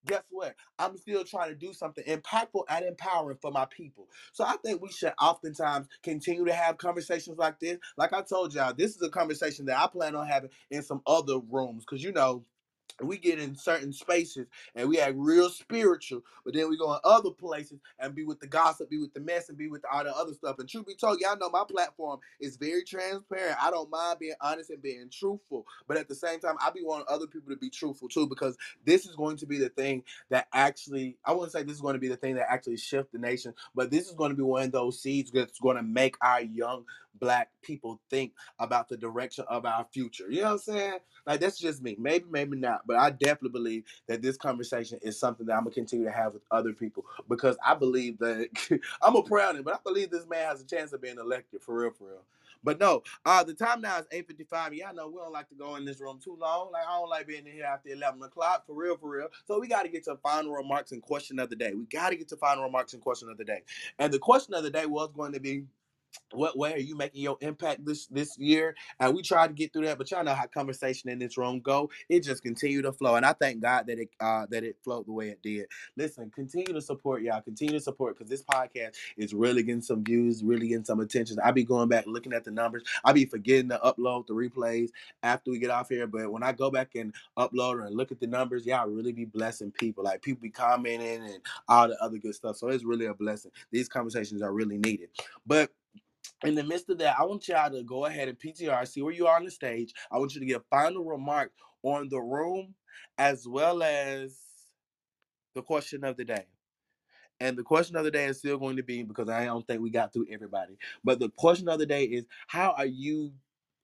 [0.05, 0.55] guess what?
[0.79, 4.07] I'm still trying to do something impactful and empowering for my people.
[4.33, 7.77] So I think we should oftentimes continue to have conversations like this.
[7.97, 11.01] Like I told y'all, this is a conversation that I plan on having in some
[11.05, 12.45] other rooms because you know
[13.01, 16.99] we get in certain spaces and we act real spiritual, but then we go in
[17.03, 20.03] other places and be with the gossip, be with the mess, and be with all
[20.03, 20.57] the other stuff.
[20.59, 23.57] And truth be told, y'all know my platform is very transparent.
[23.61, 26.81] I don't mind being honest and being truthful, but at the same time, I be
[26.83, 30.03] wanting other people to be truthful too, because this is going to be the thing
[30.29, 33.11] that actually, I wouldn't say this is going to be the thing that actually shift
[33.11, 35.83] the nation, but this is going to be one of those seeds that's going to
[35.83, 36.85] make our young
[37.19, 40.25] black people think about the direction of our future.
[40.29, 40.99] You know what I'm saying?
[41.25, 41.95] Like that's just me.
[41.99, 42.85] Maybe, maybe not.
[42.85, 46.33] But I definitely believe that this conversation is something that I'm gonna continue to have
[46.33, 48.49] with other people because I believe that
[49.01, 51.79] I'm a proud but I believe this man has a chance of being elected for
[51.79, 52.23] real, for real.
[52.63, 54.75] But no, uh, the time now is 8.55.
[54.75, 56.71] Y'all know we don't like to go in this room too long.
[56.71, 59.27] Like I don't like being in here after 11 o'clock, for real, for real.
[59.45, 61.73] So we got to get to final remarks and question of the day.
[61.73, 63.61] We got to get to final remarks and question of the day.
[63.99, 65.63] And the question of the day was going to be,
[66.31, 68.75] what way are you making your impact this this year?
[68.99, 71.59] And we tried to get through that, but y'all know how conversation in this room
[71.59, 71.89] go.
[72.09, 75.07] It just continued to flow, and I thank God that it uh, that it flowed
[75.07, 75.67] the way it did.
[75.95, 77.41] Listen, continue to support y'all.
[77.41, 81.37] Continue to support because this podcast is really getting some views, really getting some attention.
[81.43, 82.83] I be going back looking at the numbers.
[83.03, 84.89] I be forgetting to upload the replays
[85.23, 88.19] after we get off here, but when I go back and upload and look at
[88.19, 90.03] the numbers, y'all really be blessing people.
[90.03, 92.57] Like people be commenting and all the other good stuff.
[92.57, 93.51] So it's really a blessing.
[93.71, 95.09] These conversations are really needed,
[95.45, 95.71] but
[96.43, 99.13] in the midst of that, I want y'all to go ahead and PTR, see where
[99.13, 99.93] you are on the stage.
[100.11, 101.51] I want you to give a final remark
[101.83, 102.75] on the room
[103.17, 104.37] as well as
[105.55, 106.45] the question of the day.
[107.39, 109.81] And the question of the day is still going to be because I don't think
[109.81, 110.77] we got through everybody.
[111.03, 113.33] But the question of the day is how are you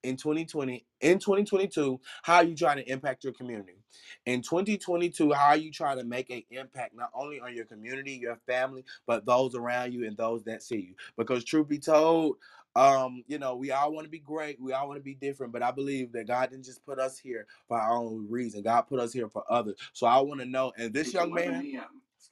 [0.04, 3.83] in 2020, in 2022, how are you trying to impact your community?
[4.26, 8.14] In 2022, how are you trying to make an impact not only on your community,
[8.14, 10.96] your family, but those around you and those that see you?
[11.18, 12.38] Because truth be told,
[12.76, 15.54] um, you know, we all want to be great, we all want to be different,
[15.54, 18.64] but I believe that God didn't just put us here for our own reason.
[18.64, 19.76] God put us here for others.
[19.94, 21.62] So I want to know, and this young man.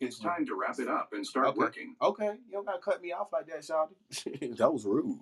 [0.01, 0.27] It's mm-hmm.
[0.27, 1.59] time to wrap it up and start Okay.
[1.59, 1.95] working.
[2.01, 2.33] Okay.
[2.47, 4.57] You don't gotta cut me off like that, Shawty.
[4.57, 5.19] that was rude.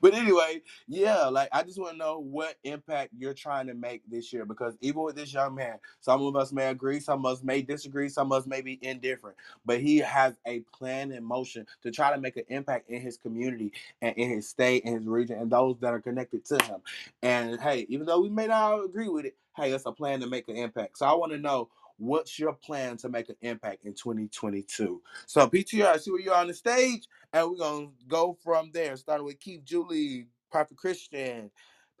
[0.00, 4.02] But anyway, yeah, like I just want to know what impact you're trying to make
[4.10, 7.32] this year because even with this young man, some of us may agree, some of
[7.32, 11.22] us may disagree, some of us may be indifferent, but he has a plan in
[11.22, 13.72] motion to try to make an impact in his community
[14.02, 16.80] and in his state and his region and those that are connected to him.
[17.22, 20.26] And hey, even though we may not agree with it, hey, it's a plan to
[20.26, 20.98] make an impact.
[20.98, 25.02] So I want to know what's your plan to make an impact in 2022?
[25.26, 28.96] So PTR, I see where you're on the stage, and we're gonna go from there,
[28.96, 31.50] starting with Keith, Julie, Prophet Christian,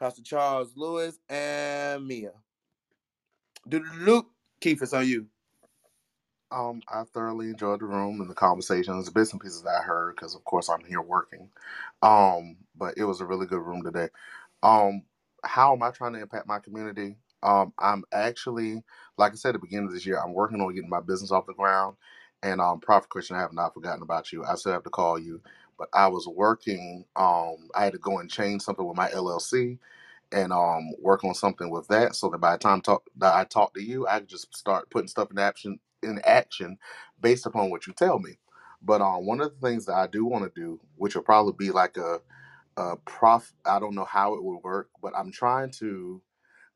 [0.00, 2.32] Pastor Charles Lewis, and Mia.
[4.00, 4.28] Loop.
[4.60, 5.26] Keith, it's on you.
[6.50, 10.16] Um, I thoroughly enjoyed the room and the conversations, the bits and pieces I heard,
[10.16, 11.50] because of course I'm here working.
[12.02, 14.08] Um, but it was a really good room today.
[14.62, 15.02] Um,
[15.44, 17.18] how am I trying to impact my community?
[17.42, 18.82] Um, I'm actually,
[19.18, 21.32] like I said at the beginning of this year, I'm working on getting my business
[21.32, 21.96] off the ground.
[22.42, 24.44] And um, Prophet Christian, I have not forgotten about you.
[24.44, 25.42] I still have to call you,
[25.78, 27.04] but I was working.
[27.16, 29.76] Um, I had to go and change something with my LLC
[30.32, 33.44] and um work on something with that so that by the time talk that I
[33.44, 36.78] talk to you, I can just start putting stuff in action in action
[37.20, 38.38] based upon what you tell me.
[38.82, 41.54] But um one of the things that I do want to do, which will probably
[41.58, 42.20] be like a
[42.78, 46.22] a prof I don't know how it would work, but I'm trying to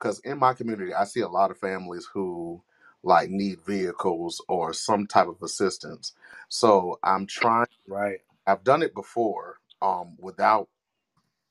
[0.01, 2.63] because in my community I see a lot of families who
[3.05, 6.15] like need vehicles or some type of assistance.
[6.51, 8.21] So I'm trying Right.
[8.47, 10.69] I've done it before um without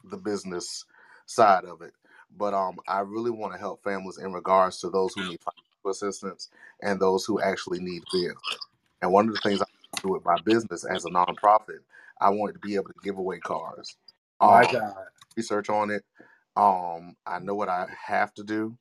[0.06, 0.86] the business
[1.26, 1.94] side of it.
[2.38, 5.92] But um, I really want to help families in regards to those who need financial
[6.10, 6.50] assistance
[6.82, 8.68] and those who actually need vehicles.
[9.02, 9.66] And one of the things I
[10.04, 11.80] do with my business as a nonprofit,
[12.22, 13.96] I wanted to be able to give away cars.
[14.42, 14.96] My Um, God.
[15.38, 16.04] research on it.
[16.60, 18.78] Um, I know what I have to do.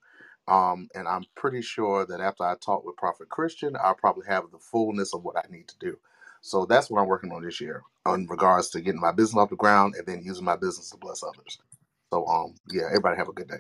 [0.49, 4.45] Um, and I'm pretty sure that after I talk with Prophet Christian, I'll probably have
[4.53, 5.99] the fullness of what I need to do.
[6.43, 9.51] So that's what I'm working on this year in regards to getting my business off
[9.51, 11.59] the ground and then using my business to bless others.
[12.13, 13.59] So um yeah, everybody have a good day.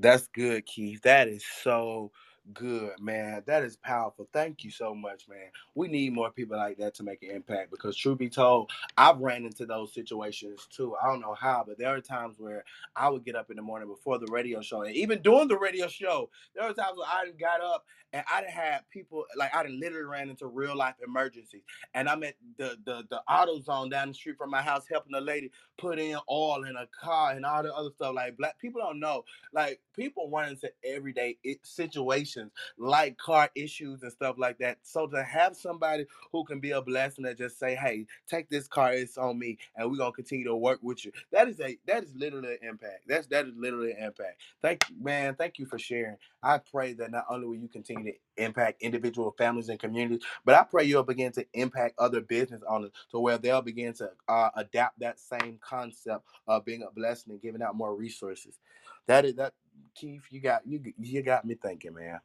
[0.00, 1.02] That's good, Keith.
[1.04, 2.12] That is so
[2.52, 3.42] good, man.
[3.46, 4.28] That is powerful.
[4.32, 5.50] Thank you so much, man.
[5.74, 9.18] We need more people like that to make an impact because, truth be told, I've
[9.18, 10.94] ran into those situations too.
[11.02, 12.64] I don't know how, but there are times where
[12.96, 15.58] I would get up in the morning before the radio show, and even during the
[15.58, 19.54] radio show, there are times where I got up and I done had people like
[19.54, 21.62] I done literally ran into real life emergencies,
[21.94, 25.20] and I'm at the the the AutoZone down the street from my house helping a
[25.20, 28.14] lady put in oil in a car and all the other stuff.
[28.14, 34.12] Like black people don't know, like people run into everyday situations like car issues and
[34.12, 34.78] stuff like that.
[34.82, 38.68] So to have somebody who can be a blessing that just say, "Hey, take this
[38.68, 41.78] car, it's on me, and we're gonna continue to work with you," that is a
[41.86, 43.04] that is literally an impact.
[43.06, 44.40] That's that is literally an impact.
[44.62, 45.34] Thank you, man.
[45.34, 46.16] Thank you for sharing.
[46.42, 50.54] I pray that not only will you continue to impact individual families and communities, but
[50.54, 54.50] I pray you'll begin to impact other business owners to where they'll begin to uh,
[54.56, 58.58] adapt that same concept of being a blessing and giving out more resources.
[59.06, 59.54] That is that,
[59.94, 60.24] Keith.
[60.30, 62.20] You got you you got me thinking, man.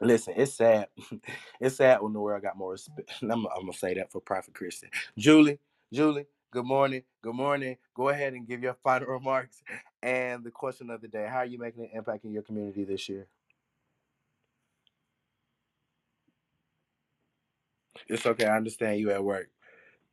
[0.00, 0.88] Listen, it's sad.
[1.60, 3.12] it's sad when the world got more respect.
[3.22, 4.90] I'm, I'm gonna say that for Prophet Christian.
[5.18, 5.58] Julie,
[5.92, 7.02] Julie, good morning.
[7.22, 7.78] Good morning.
[7.96, 9.62] Go ahead and give your final remarks
[10.02, 11.26] and the question of the day.
[11.28, 13.26] How are you making an impact in your community this year?
[18.08, 18.46] It's okay.
[18.46, 19.48] I understand you at work.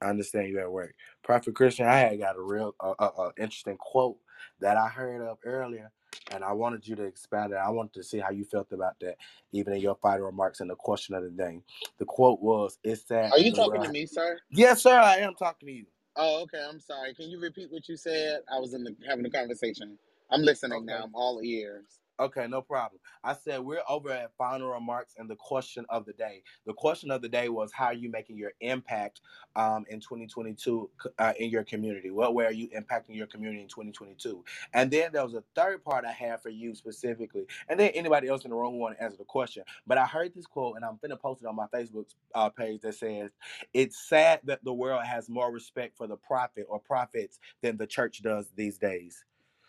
[0.01, 0.93] I understand you at work.
[1.23, 4.17] Prophet Christian, I had got a real uh, uh, uh, interesting quote
[4.59, 5.91] that I heard of earlier
[6.31, 7.57] and I wanted you to expand it.
[7.57, 9.15] I wanted to see how you felt about that,
[9.51, 11.61] even in your final remarks and the question of the day.
[11.97, 14.39] The quote was, "It's that." Are you talking to me, sir?
[14.49, 14.97] Yes, sir.
[14.97, 15.85] I am talking to you.
[16.15, 16.63] Oh, okay.
[16.67, 17.13] I'm sorry.
[17.13, 18.41] Can you repeat what you said?
[18.51, 19.97] I was in the having a conversation.
[20.31, 20.85] I'm listening okay.
[20.85, 21.03] now.
[21.03, 21.99] I'm all ears.
[22.17, 23.01] Okay, no problem.
[23.25, 26.43] I said we're over at final remarks and the question of the day.
[26.65, 29.19] The question of the day was how are you making your impact
[29.57, 32.11] um, in 2022 uh, in your community?
[32.11, 34.45] What way are you impacting your community in 2022?
[34.73, 38.29] And then there was a third part I had for you specifically, and then anybody
[38.29, 39.63] else in the room who want to answer the question.
[39.85, 42.79] But I heard this quote, and I'm gonna post it on my Facebook uh, page
[42.81, 43.31] that says,
[43.73, 47.87] "It's sad that the world has more respect for the prophet or prophets than the
[47.87, 49.25] church does these days."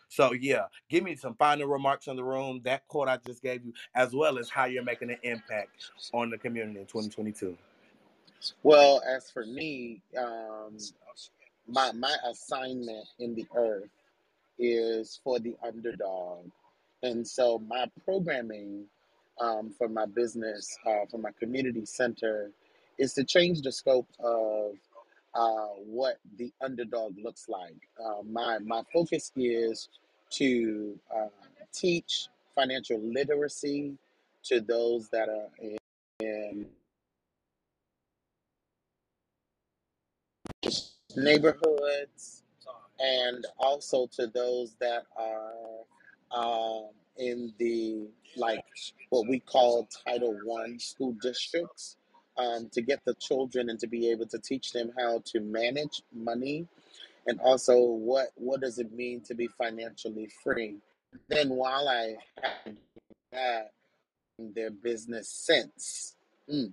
[0.09, 2.60] So yeah, give me some final remarks on the room.
[2.65, 6.31] That quote I just gave you, as well as how you're making an impact on
[6.31, 7.57] the community in 2022.
[8.62, 10.91] Well, as for me, um,
[11.68, 13.91] my my assignment in the earth
[14.59, 16.51] is for the underdog,
[17.02, 18.86] and so my programming
[19.41, 22.52] um, for my business, uh, for my community center,
[22.99, 24.75] is to change the scope of
[25.36, 27.76] uh, what the underdog looks like.
[28.02, 29.89] Uh, my my focus is
[30.31, 31.28] to uh,
[31.73, 33.94] teach financial literacy
[34.44, 35.76] to those that are in,
[36.20, 36.66] in
[41.16, 42.42] neighborhoods
[42.98, 45.52] and also to those that are
[46.31, 48.06] um, in the
[48.36, 48.65] like
[49.10, 51.97] what we call Title One school districts
[52.39, 56.02] um, to get the children and to be able to teach them how to manage
[56.15, 56.66] money
[57.26, 60.76] and also what what does it mean to be financially free.
[61.28, 62.16] Then while I
[62.65, 62.76] had
[63.32, 63.70] that,
[64.39, 66.16] their business sense.
[66.50, 66.73] Mm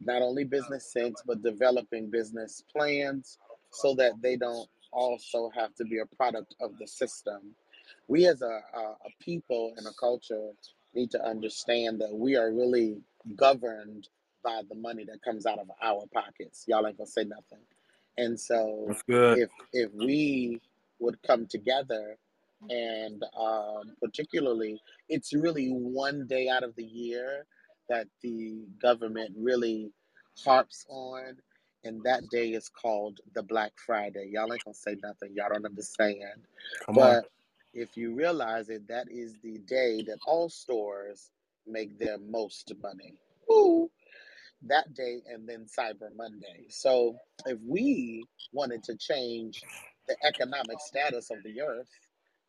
[0.00, 3.38] not only business sense, but developing business plans
[3.70, 7.54] so that they don't also have to be a product of the system.
[8.08, 10.50] We as a, a, a people and a culture
[10.94, 12.98] need to understand that we are really
[13.36, 14.08] governed
[14.42, 16.64] by the money that comes out of our pockets.
[16.66, 17.64] Y'all ain't gonna say nothing.
[18.18, 18.86] And so
[19.36, 20.60] if if we
[20.98, 22.16] would come together
[22.68, 27.46] and um, particularly it's really one day out of the year
[27.88, 29.90] that the government really
[30.44, 31.36] harps on,
[31.84, 34.30] and that day is called the Black Friday.
[34.32, 35.34] Y'all ain't gonna say nothing.
[35.34, 36.46] Y'all don't understand.
[36.86, 37.22] Come but on.
[37.74, 41.30] if you realize it, that is the day that all stores
[41.66, 43.14] make their most money.
[43.50, 43.90] Ooh,
[44.68, 46.66] that day and then Cyber Monday.
[46.70, 47.16] So
[47.46, 49.62] if we wanted to change
[50.08, 51.88] the economic status of the earth,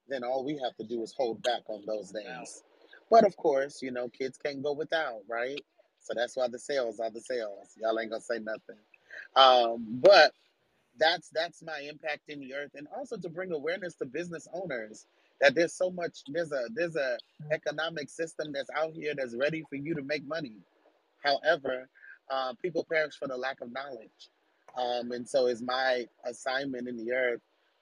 [0.08, 2.64] then all we have to do is hold back on those days.
[3.10, 5.60] But of course, you know, kids can't go without, right?
[6.02, 7.70] So that's why the sales are the sales.
[7.82, 8.78] Y'all ain't gonna say nothing.
[9.36, 10.34] Um, but
[11.00, 15.08] that's that's my impact in the earth, and also to bring awareness to business owners
[15.42, 17.18] that there's so much there's a there's a
[17.52, 20.58] economic system that's out here that's ready for you to make money.
[21.24, 21.90] However,
[22.32, 24.30] uh, people perish for the lack of knowledge,
[24.78, 27.42] um, and so it's my assignment in the earth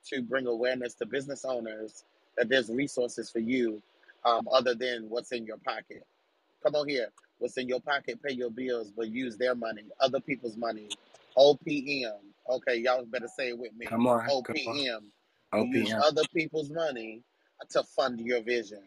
[0.09, 2.05] to bring awareness to business owners
[2.37, 3.81] that there's resources for you
[4.25, 6.05] um, other than what's in your pocket.
[6.63, 7.09] Come on here.
[7.39, 10.89] What's in your pocket, pay your bills, but use their money, other people's money.
[11.37, 12.17] OPM.
[12.49, 13.85] Okay, y'all better say it with me.
[13.85, 14.21] Come on.
[14.43, 15.01] Come OPM.
[15.53, 15.67] on.
[15.71, 16.01] You use OPM.
[16.03, 17.23] other people's money
[17.71, 18.83] to fund your vision.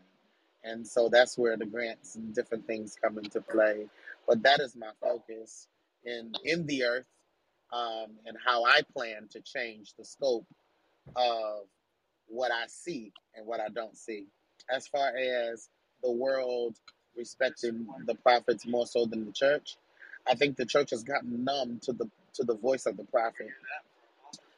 [0.64, 3.86] And so that's where the grants and different things come into play.
[4.28, 5.68] But that is my focus
[6.04, 7.06] in in the earth
[7.72, 10.46] um, and how I plan to change the scope
[11.16, 11.66] of
[12.28, 14.26] what I see and what I don't see.
[14.70, 15.68] As far as
[16.02, 16.76] the world
[17.16, 19.76] respecting the prophets more so than the church.
[20.26, 23.48] I think the church has gotten numb to the to the voice of the prophet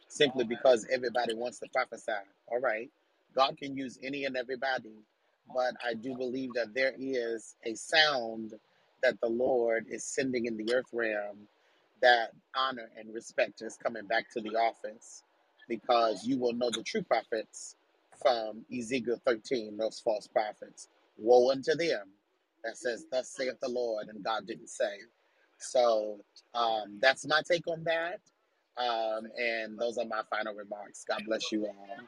[0.09, 2.13] simply because everybody wants to prophesy.
[2.49, 2.91] All right.
[3.35, 4.95] God can use any and everybody,
[5.55, 8.55] but I do believe that there is a sound
[9.05, 11.39] that the Lord is sending in the earth realm
[12.03, 15.25] that honor and respect is coming back to the office
[15.69, 17.77] because you will know the true prophets
[18.23, 20.89] from Ezekiel 13, those false prophets.
[21.19, 22.09] Woe unto them
[22.65, 24.99] that says, Thus saith the Lord, and God didn't say.
[25.59, 26.21] So
[26.55, 28.21] um, that's my take on that.
[28.79, 31.05] Um, and those are my final remarks.
[31.09, 31.99] God bless you all.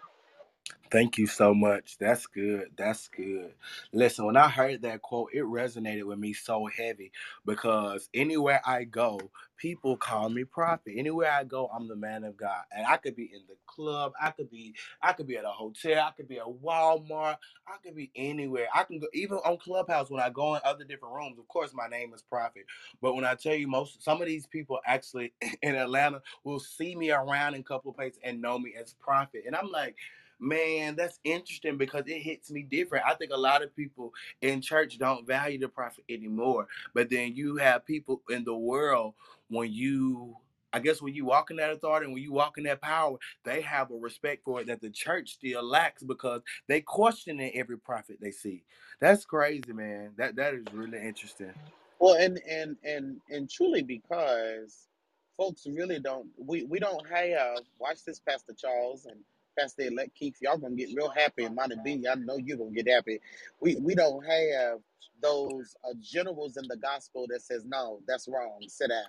[0.90, 1.98] Thank you so much.
[1.98, 2.70] That's good.
[2.78, 3.54] That's good.
[3.92, 7.12] Listen, when I heard that quote, it resonated with me so heavy
[7.46, 9.20] because anywhere I go,
[9.58, 10.94] people call me prophet.
[10.96, 12.62] Anywhere I go, I'm the man of God.
[12.76, 15.50] And I could be in the club, I could be, I could be at a
[15.50, 17.36] hotel, I could be at Walmart,
[17.68, 18.68] I could be anywhere.
[18.74, 21.38] I can go even on Clubhouse when I go in other different rooms.
[21.38, 22.64] Of course, my name is Prophet.
[23.02, 26.96] But when I tell you most some of these people actually in Atlanta will see
[26.96, 29.44] me around in a couple of places and know me as prophet.
[29.46, 29.96] And I'm like,
[30.38, 33.06] Man, that's interesting because it hits me different.
[33.06, 36.66] I think a lot of people in church don't value the prophet anymore.
[36.94, 39.14] But then you have people in the world
[39.48, 40.36] when you
[40.72, 43.16] I guess when you walk in that authority and when you walk in that power,
[43.44, 47.78] they have a respect for it that the church still lacks because they question every
[47.78, 48.62] prophet they see.
[49.00, 50.10] That's crazy, man.
[50.18, 51.54] That that is really interesting.
[51.98, 54.88] Well, and and and and truly because
[55.36, 59.20] folks really don't we we don't have watch this Pastor Charles and
[59.58, 62.70] Pastor Elect Keith, y'all gonna get real happy and Monty B, I know you're gonna
[62.70, 63.20] get happy.
[63.60, 64.80] We we don't have
[65.22, 68.60] those uh, generals in the gospel that says no, that's wrong.
[68.68, 69.04] Sit down.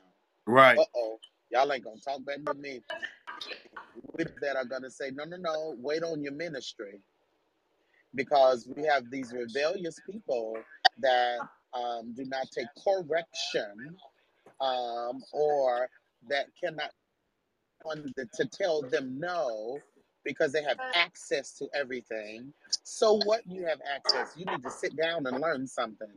[0.46, 0.78] Right.
[0.78, 1.20] Uh oh,
[1.52, 2.82] y'all ain't gonna talk back to me.
[4.18, 5.76] We that are gonna say no, no, no.
[5.80, 7.02] Wait on your ministry
[8.16, 10.58] because we have these rebellious people
[11.00, 11.38] that
[11.74, 13.96] um, do not take correction
[14.62, 15.90] um, or
[16.30, 16.92] that cannot
[18.34, 19.80] to tell them no
[20.28, 22.54] because they have access to everything.
[22.84, 26.10] So what you have access, you need to sit down and learn something.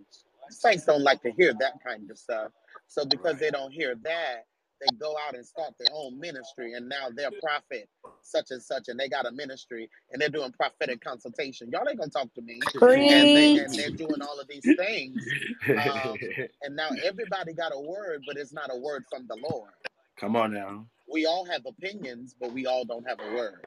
[0.51, 2.53] Saints don't like to hear that kind of stuff.
[2.89, 3.41] So because Right.
[3.41, 4.47] they don't hear that,
[4.83, 7.89] they go out and start their own ministry and now they're prophet
[8.23, 11.71] such and such and they got a ministry and they're doing prophetic consultation.
[11.73, 12.73] Y'all ain't gonna talk to me.
[13.11, 15.35] And they and they're doing all of these things.
[15.79, 16.21] Um,
[16.63, 19.73] and now everybody got a word, but it's not a word from the Lord
[20.19, 20.87] Come on now.
[21.13, 23.67] we all have opinions, but we all don't have a word.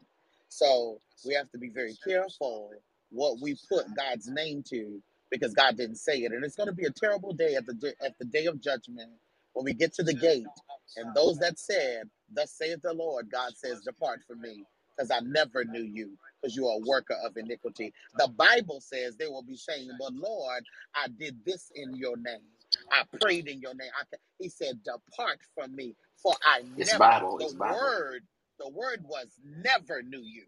[0.54, 2.72] So we have to be very careful
[3.12, 5.02] what we put God's name to
[5.32, 6.34] because God didn't say it.
[6.34, 8.62] And it's going to be a terrible day at the day, at the day of
[8.62, 9.12] judgment
[9.54, 10.48] when we get to the gate
[10.98, 14.66] and those that said, "Thus saith the Lord," God says, "Depart from me,
[14.96, 19.18] because I never knew you, because you are a worker of iniquity." The Bible says
[19.18, 20.66] they will be saying, "But Lord,
[20.96, 22.44] I did this in your name.
[22.92, 24.06] I prayed in your name." I,
[24.40, 27.38] he said, "Depart from me, for I It's never." Bible.
[27.40, 28.24] The word,
[28.60, 30.46] the word was never knew you.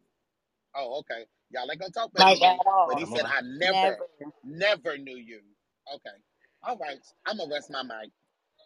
[0.75, 1.25] Oh, okay.
[1.51, 3.07] Y'all ain't gonna talk back to Like at but he all.
[3.07, 3.27] Come said, on.
[3.27, 4.35] "I never, Never.
[4.43, 5.41] never knew you."
[5.93, 6.17] Okay.
[6.63, 6.99] All right.
[7.25, 8.11] I'm gonna rest my mic.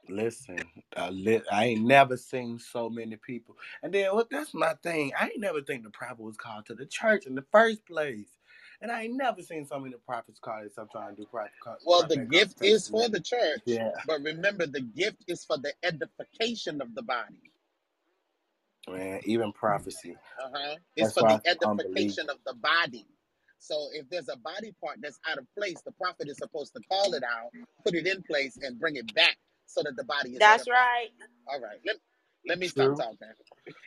[0.10, 0.60] Listen,
[0.98, 3.58] I, li- I ain't never seen so many people.
[3.84, 4.30] And then what?
[4.32, 5.14] That's my thing.
[5.20, 8.30] I ain't never think the prophet was called to the church in the first place.
[8.82, 11.54] And I ain't never seen so many prophets called as I'm trying to do prophet,
[11.84, 15.74] Well, the gift is for the church, Yeah, but remember, the gift is for the
[15.84, 17.49] edification of the body.
[18.92, 19.22] Man.
[19.26, 20.18] Even prophecy.
[20.44, 20.76] Uh huh.
[20.96, 23.06] It's That's for the edification of the body.
[23.60, 26.82] So if there's a body part that's out of place, the prophet is supposed to
[26.90, 27.52] call it out,
[27.86, 29.38] put it in place, and bring it back
[29.68, 30.74] so that the body is That's edified.
[30.74, 31.10] right.
[31.48, 31.80] All right.
[31.86, 31.98] Let,
[32.48, 33.18] let me stop talking.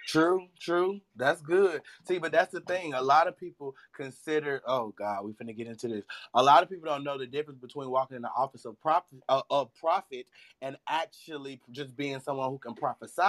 [0.07, 1.01] True, true.
[1.17, 1.83] That's good.
[2.09, 2.95] See, but that's the thing.
[2.95, 6.05] A lot of people consider, oh God, we're finna get into this.
[6.35, 9.19] A lot of people don't know the difference between walking in the office of prophet,
[9.29, 10.27] uh, of prophet
[10.63, 13.23] and actually just being someone who can prophesy.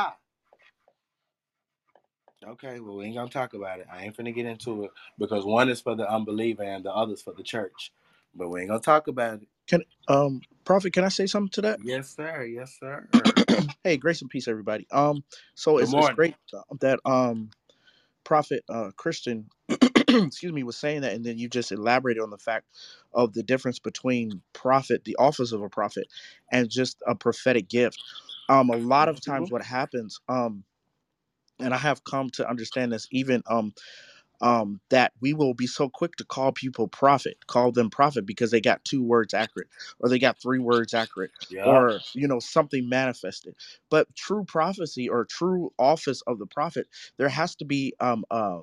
[2.43, 3.87] Okay, well, we ain't gonna talk about it.
[3.91, 7.21] I ain't finna get into it because one is for the unbeliever and the other's
[7.21, 7.91] for the church.
[8.35, 9.47] But we ain't gonna talk about it.
[9.67, 11.79] Can um Prophet, can I say something to that?
[11.83, 12.43] Yes, sir.
[12.45, 13.07] Yes, sir.
[13.83, 14.87] hey, grace and peace, everybody.
[14.91, 15.23] Um,
[15.55, 16.35] so it's it's great
[16.81, 17.49] that um
[18.23, 22.37] Prophet uh Christian, excuse me, was saying that, and then you just elaborated on the
[22.37, 22.67] fact
[23.13, 26.07] of the difference between prophet, the office of a prophet,
[26.51, 28.01] and just a prophetic gift.
[28.49, 30.63] Um, a lot of times, what happens, um,
[31.63, 33.73] and I have come to understand this, even um
[34.41, 38.51] um, that we will be so quick to call people prophet, call them prophet because
[38.51, 39.67] they got two words accurate,
[39.99, 41.67] or they got three words accurate, Yup.
[41.67, 43.55] or you know something manifested.
[43.89, 48.59] But true prophecy or true office of the prophet, there has to be um, uh,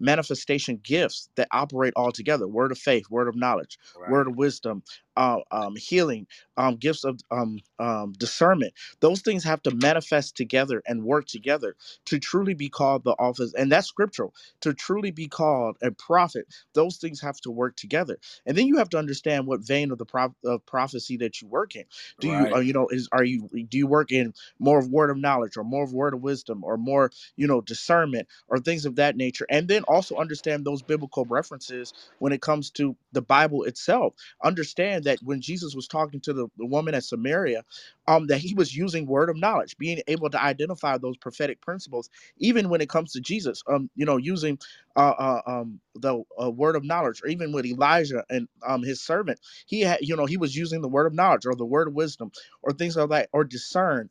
[0.00, 4.10] manifestation gifts that operate all together: word of faith, word of knowledge, Right.
[4.10, 4.82] word of wisdom,
[5.16, 6.26] uh, um, healing,
[6.56, 8.74] um, gifts of um, um, discernment.
[9.00, 11.76] Those things have to manifest together and work together
[12.06, 14.34] to truly be called the office, and that's scriptural.
[14.62, 18.78] To truly be called a prophet, those things have to work together, and then you
[18.78, 21.84] have to understand what vein of the pro- of prophecy that you work in.
[22.20, 25.10] Do you, uh, you know, is are you do you work in more of word
[25.10, 28.86] of knowledge, or more of word of wisdom, or more, you know, discernment, or things
[28.86, 33.22] of that nature, and then also understand those biblical references when it comes to the
[33.22, 37.64] Bible itself understand that when Jesus was talking to the, the woman at Samaria,
[38.08, 42.10] um, that he was using word of knowledge, being able to identify those prophetic principles,
[42.38, 44.58] even when it comes to Jesus, um, you know, using
[44.96, 49.02] uh, uh um the uh, word of knowledge, or even with Elijah and um his
[49.02, 51.88] servant, he had, you know, he was using the word of knowledge or the word
[51.88, 54.10] of wisdom or things like that, or discern.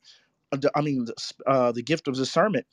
[0.54, 1.08] uh, I mean,
[1.48, 2.68] uh, the gift of discernment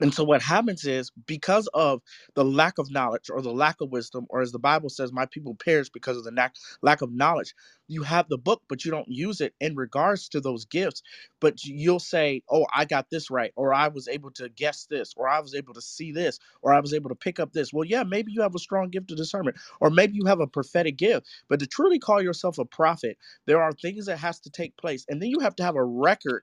[0.00, 2.02] and so what happens is because of
[2.34, 5.26] the lack of knowledge or the lack of wisdom, or as the Bible says, my
[5.26, 7.54] people perish because of the lack lack of knowledge.
[7.88, 11.02] You have the book, but you don't use it in regards to those gifts.
[11.40, 15.14] But you'll say, Oh, I got this right, or I was able to guess this,
[15.16, 17.72] or I was able to see this, or I was able to pick up this.
[17.72, 20.46] Well, yeah, maybe you have a strong gift of discernment, or maybe you have a
[20.48, 21.26] prophetic gift.
[21.48, 25.06] But to truly call yourself a prophet, there are things that has to take place.
[25.08, 26.42] And then you have to have a record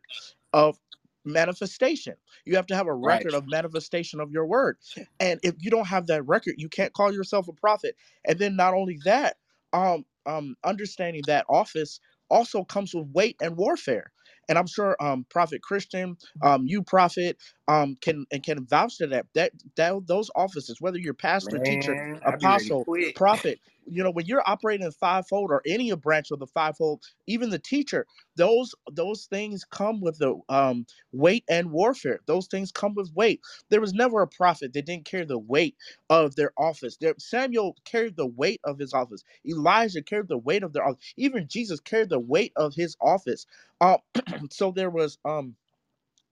[0.53, 0.77] of
[1.25, 3.21] manifestation you have to have a Right.
[3.21, 4.77] record of manifestation of your word.
[5.19, 7.95] And if you don't have that record, you can't call yourself a prophet.
[8.25, 9.37] And then not only that,
[9.73, 14.11] um, um, understanding that office also comes with weight and warfare.
[14.49, 17.37] And I'm sure um, Prophet Christian, um, you prophet,
[17.67, 19.27] um, can and can vouch to that.
[19.35, 23.59] That that those offices, whether you're pastor, teacher, Man, I be ready to apostle, prophet,
[23.87, 27.59] you know, when you're operating in fivefold or any branch of the fivefold, even the
[27.59, 32.19] teacher, those those things come with the um weight and warfare.
[32.27, 33.41] Those things come with weight.
[33.69, 35.75] There was never a prophet that didn't carry the weight
[36.09, 36.97] of their office.
[37.19, 39.23] Samuel carried the weight of his office.
[39.47, 41.13] Elijah carried the weight of their office.
[41.17, 43.47] Even Jesus carried the weight of his office.
[43.81, 43.99] Um,
[44.51, 45.55] so there was um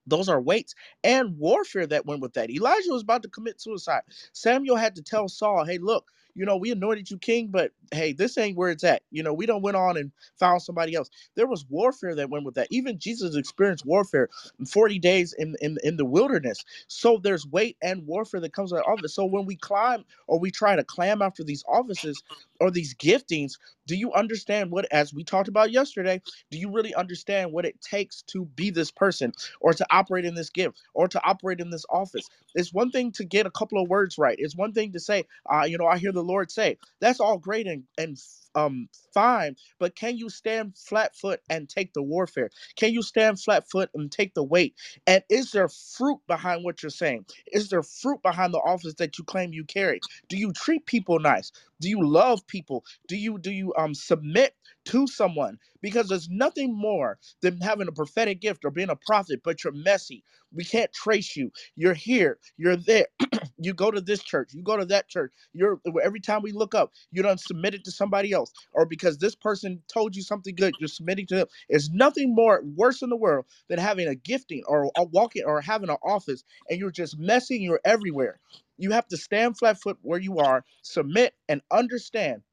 [0.08, 2.50] those are weights and warfare that went with that.
[2.50, 4.02] Elijah was about to commit suicide.
[4.34, 8.14] Samuel had to tell Saul, hey, look, you know, we anointed you king, but hey,
[8.14, 9.04] this ain't where it's at.
[9.12, 11.10] You know, we don't went on and found somebody else.
[11.36, 12.68] There was warfare that went with that.
[12.72, 14.30] Even Jesus experienced warfare
[14.70, 16.66] 40 days in, in, in the wilderness.
[16.88, 19.16] So there's weight and warfare that comes with office.
[19.16, 22.24] So when we climb or we try to climb after these offices
[22.62, 23.54] or these giftings,
[23.88, 27.82] do you understand what, as we talked about yesterday, do you really understand what it
[27.82, 29.26] takes to be this person?
[29.62, 32.30] or to operate in this gift or to operate in this office.
[32.56, 34.36] It's one thing to get a couple of words right.
[34.40, 36.78] It's one thing to say, uh, you know, I hear the Lord say.
[37.00, 38.18] That's all great and and
[38.56, 42.50] um fine, but can you stand flat foot and take the warfare?
[42.76, 44.74] Can you stand flat foot and take the weight?
[45.06, 47.26] And is there fruit behind what you're saying?
[47.52, 50.02] Is there fruit behind the office that you claim you carry?
[50.30, 51.52] Do you treat people nice?
[51.82, 52.86] Do you love people?
[53.10, 54.56] Do you do you um submit
[54.88, 55.60] to someone?
[55.82, 59.74] Because there's nothing more than having a prophetic gift or being a prophet, but you're
[59.74, 60.24] messy.
[60.54, 61.52] We can't trace you.
[61.78, 63.08] You're here, you're there.
[63.60, 65.34] you go to this church, you go to that church.
[65.54, 69.20] You're every time we look up, you don't submit it to somebody else, or because
[69.20, 71.48] this person told you something good, you're submitting to them.
[71.70, 75.62] There's nothing more worse in the world than having a gifting or a walking or
[75.62, 78.40] having an office and you're just messing, you're everywhere.
[78.82, 82.44] You have to stand flat foot where you are, submit and understand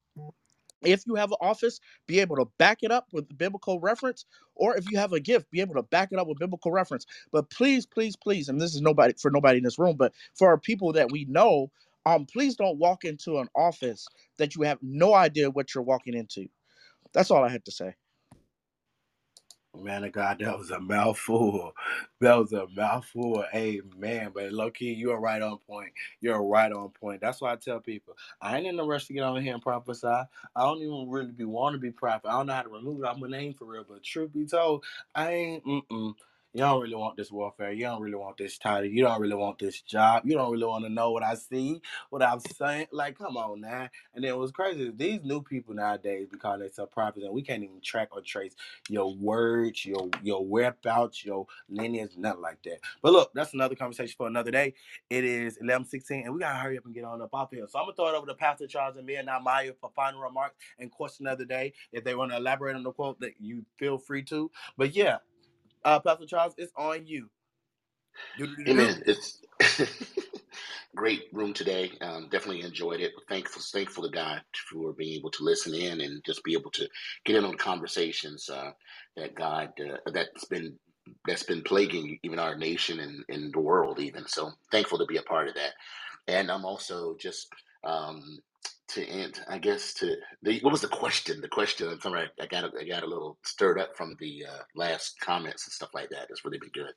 [0.83, 4.25] if you have an office, be able to back it up with biblical reference,
[4.55, 7.05] or if you have a gift, be able to back it up with biblical reference.
[7.31, 10.47] But please, please, please, and this is nobody for nobody in this room, but for
[10.49, 11.71] our people that we know,
[12.05, 16.13] um, please don't walk into an office that you have no idea what you're walking
[16.13, 16.47] into.
[17.13, 17.95] That's all I had to say.
[19.77, 21.73] Man of God, that was a mouthful.
[22.21, 23.45] That was a mouthful.
[23.55, 24.31] Amen.
[24.33, 25.91] But low key, you are right on point.
[26.21, 27.21] You're right on point.
[27.21, 29.63] That's why I tell people I ain't in no rush to get on here and
[29.63, 30.07] prophesy.
[30.07, 32.29] I don't even really be want to be prophet.
[32.29, 33.85] I don't know how to remove it off my name for real.
[33.87, 34.83] But truth be told,
[35.15, 35.65] I ain't.
[35.65, 36.15] Mm-mm.
[36.53, 37.71] You don't really want this warfare.
[37.71, 38.89] You don't really want this title.
[38.89, 40.23] You don't really want this job.
[40.25, 41.79] You don't really want to know what I see,
[42.09, 42.87] what I'm saying.
[42.91, 43.87] Like, come on now.
[44.15, 47.43] And then what's crazy is these new people nowadays because they sell prophets and we
[47.43, 48.55] can't even track or trace
[48.89, 52.79] your words, your your whereabouts, your lineage, nothing like that.
[53.03, 54.73] But look, that's another conversation for another day.
[55.11, 57.67] It is eleven sixteen, and we gotta hurry up and get on up off here.
[57.69, 60.19] So I'm gonna throw it over to Pastor Charles and me and Maya for final
[60.21, 61.73] remarks and question of the day.
[61.91, 64.49] If they want to elaborate on the quote, that you feel free to.
[64.77, 65.17] But yeah,
[65.85, 67.29] uh, Pastor Charles, it's on you.
[68.69, 69.03] Amen.
[69.07, 69.39] It's
[70.95, 71.91] great room today.
[72.01, 73.13] Um, definitely enjoyed it.
[73.29, 74.41] Thankful, thankful to God
[74.71, 76.89] for being able to listen in and just be able to
[77.25, 78.71] get in on conversations uh,
[79.17, 80.77] that God uh, that's been
[81.27, 84.27] that's been plaguing even our nation and, and the world even.
[84.27, 85.73] So thankful to be a part of that.
[86.27, 87.49] And I'm also just
[87.83, 88.39] um,
[88.89, 91.41] to end, I guess to the what was the question?
[91.41, 91.89] The question.
[91.89, 95.67] I'm sorry, I got I got a little stirred up from the uh, last comments
[95.67, 96.27] and stuff like that.
[96.29, 96.93] It's really been good.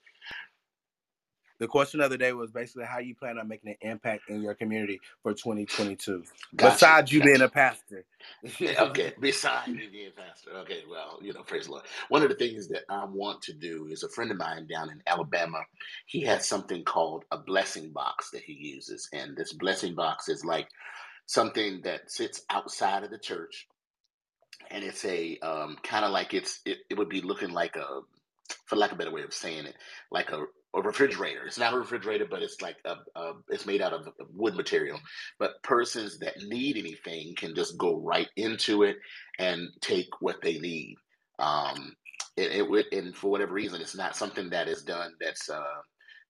[1.62, 4.42] The question of the day was basically how you plan on making an impact in
[4.42, 6.24] your community for 2022.
[6.56, 8.04] Gotcha, Besides you being a pastor.
[8.58, 10.50] yeah, okay, besides you being a pastor.
[10.62, 11.84] Okay, well, you know, praise the Lord.
[12.08, 14.90] One of the things that I want to do is a friend of mine down
[14.90, 15.60] in Alabama.
[16.06, 20.44] He has something called a blessing box that he uses, and this blessing box is
[20.44, 20.66] like
[21.32, 23.66] something that sits outside of the church,
[24.70, 28.00] and it's a um, kind of like it's it, it would be looking like a,
[28.66, 29.74] for lack of a better way of saying it,
[30.10, 30.44] like a
[30.74, 31.44] a refrigerator.
[31.46, 34.98] It's not a refrigerator, but it's like a, a it's made out of wood material.
[35.38, 38.96] But persons that need anything can just go right into it
[39.38, 40.96] and take what they need.
[41.38, 41.94] Um,
[42.36, 45.62] it, would, and for whatever reason, it's not something that is done that's uh,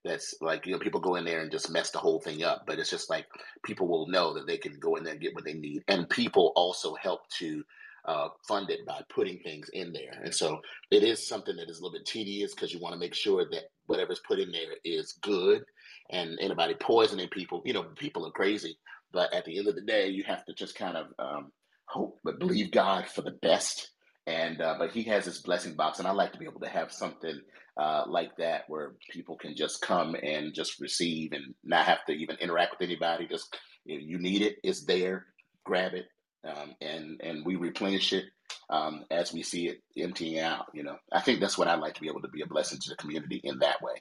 [0.05, 2.65] that's like you know people go in there and just mess the whole thing up.
[2.67, 3.27] But it's just like
[3.65, 6.09] people will know that they can go in there and get what they need, and
[6.09, 7.63] people also help to
[8.05, 10.21] uh, fund it by putting things in there.
[10.25, 12.99] And so it is something that is a little bit tedious because you want to
[12.99, 15.63] make sure that whatever's put in there is good
[16.11, 18.77] and anybody poisoning people, you know, people are crazy.
[19.13, 21.53] But at the end of the day, you have to just kind of um,
[21.87, 23.92] hope, but believe God for the best.
[24.27, 26.69] And uh, but He has this blessing box, and I like to be able to
[26.69, 27.41] have something
[27.77, 32.13] uh, like that where people can just come and just receive and not have to
[32.13, 33.27] even interact with anybody.
[33.27, 35.27] Just you, you need it, it's there,
[35.65, 36.07] grab it,
[36.49, 38.25] um, and and we replenish it
[38.71, 40.67] um, as we see it emptying out.
[40.75, 42.79] You know, I think that's what I'd like to be able to be a blessing
[42.81, 43.95] to the community in that way.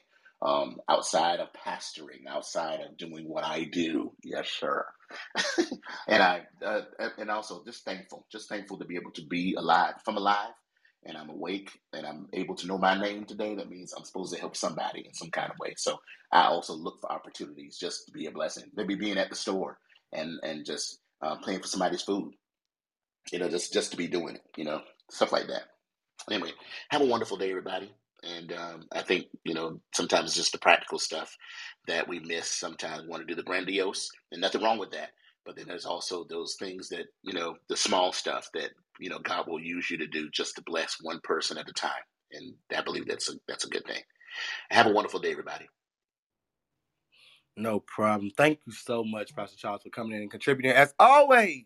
[0.43, 4.85] Um, outside of pastoring, outside of doing what I do, yes, sir.
[6.07, 6.81] and I uh,
[7.17, 9.95] and also just thankful, just thankful to be able to be alive.
[9.99, 10.53] If I'm alive
[11.05, 14.33] and I'm awake and I'm able to know my name today, that means I'm supposed
[14.33, 15.73] to help somebody in some kind of way.
[15.77, 15.99] So
[16.31, 18.65] I also look for opportunities just to be a blessing.
[18.75, 19.77] Maybe being at the store
[20.13, 22.33] and and just uh, paying for somebody's food,
[23.31, 24.81] you know, just just to be doing it, you know,
[25.11, 25.63] stuff like that.
[26.31, 26.51] Anyway,
[26.89, 27.91] have a wonderful day, everybody.
[28.23, 31.35] And um, I think you know sometimes it's just the practical stuff
[31.87, 32.51] that we miss.
[32.51, 35.11] Sometimes we want to do the grandiose, and nothing wrong with that.
[35.45, 39.19] But then there's also those things that you know, the small stuff that you know
[39.19, 41.91] God will use you to do just to bless one person at a time.
[42.33, 44.01] And I believe that's a that's a good thing.
[44.71, 45.67] Have a wonderful day, everybody.
[47.57, 48.31] No problem.
[48.37, 51.65] Thank you so much, Pastor Charles, for coming in and contributing as always.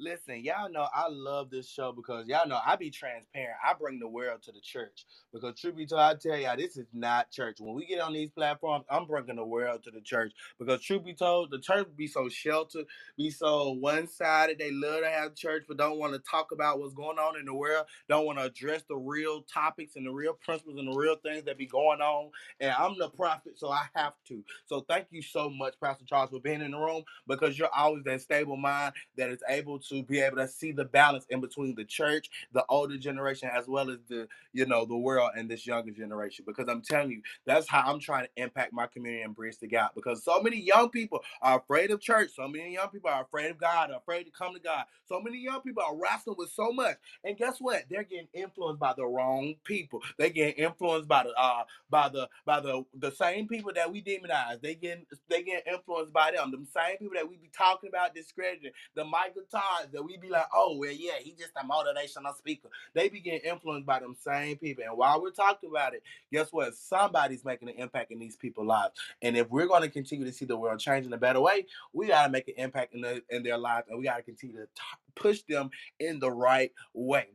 [0.00, 3.56] Listen, y'all know I love this show because y'all know I be transparent.
[3.64, 6.76] I bring the world to the church because truth be told, I tell y'all this
[6.78, 7.58] is not church.
[7.60, 11.04] When we get on these platforms, I'm bringing the world to the church because truth
[11.04, 12.86] be told, the church be so sheltered,
[13.18, 14.58] be so one sided.
[14.58, 17.46] They love to have church, but don't want to talk about what's going on in
[17.46, 17.86] the world.
[18.08, 21.44] Don't want to address the real topics and the real principles and the real things
[21.44, 22.32] that be going on.
[22.60, 24.44] And I'm the prophet, so I have to.
[24.66, 28.04] So thank you so much, Pastor Charles, for being in the room because you're always
[28.04, 31.40] that stable mind that is able to to be able to see the balance in
[31.42, 35.50] between the church, the older generation, as well as the you know the world and
[35.50, 36.44] this younger generation.
[36.48, 39.68] Because I'm telling you, that's how I'm trying to impact my community and bridge the
[39.68, 39.94] gap.
[39.94, 42.30] Because so many young people are afraid of church.
[42.36, 44.84] So many young people are afraid of God, afraid to come to God.
[45.08, 46.96] So many young people are wrestling with so much.
[47.24, 47.84] And guess what?
[47.90, 50.00] They're getting influenced by the wrong people.
[50.18, 54.02] They get influenced by the uh by the by the the same people that we
[54.02, 54.60] demonize.
[54.60, 56.50] They get they get influenced by them.
[56.50, 58.72] The same people that we be talking about discrediting.
[58.94, 62.68] The Michael Todd that we be like, oh well, yeah, he just a motivational speaker.
[62.94, 64.84] They be getting influenced by them same people.
[64.86, 66.02] And while we're talking about it,
[66.32, 66.74] guess what?
[66.74, 68.92] Somebody's making an impact in these people's lives.
[69.22, 71.66] And if we're going to continue to see the world change in a better way,
[71.92, 74.22] we got to make an impact in, the, in their lives, and we got to
[74.22, 74.82] continue to t-
[75.14, 77.28] push them in the right way.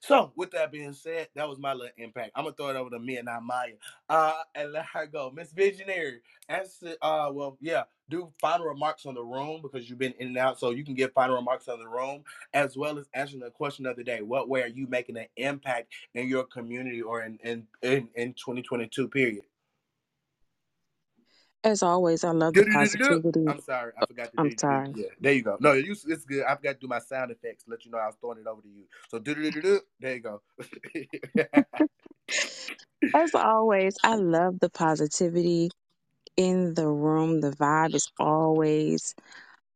[0.00, 2.32] So, with that being said, that was my little impact.
[2.34, 3.72] I'm gonna throw it over to me and not Maya,
[4.08, 5.32] uh, and let her go.
[5.34, 6.94] Miss Visionary, answer.
[7.02, 10.60] Uh, well, yeah, do final remarks on the room because you've been in and out,
[10.60, 12.22] so you can give final remarks on the room
[12.54, 14.22] as well as answering the question of the day.
[14.22, 18.34] What way are you making an impact in your community or in in in, in
[18.34, 19.08] 2022?
[19.08, 19.42] Period.
[21.66, 23.46] As always, I love the positivity.
[23.48, 24.90] I'm sorry, I forgot to I'm sorry.
[24.94, 25.58] Yeah, there you go.
[25.60, 26.44] No, you, it's good.
[26.44, 27.64] I've got to do my sound effects.
[27.68, 28.84] Let you know I was throwing it over to you.
[29.10, 29.80] So do do do do.
[30.00, 30.42] There you go.
[33.14, 35.70] As always, I love the positivity
[36.36, 37.40] in the room.
[37.40, 39.14] The vibe is always,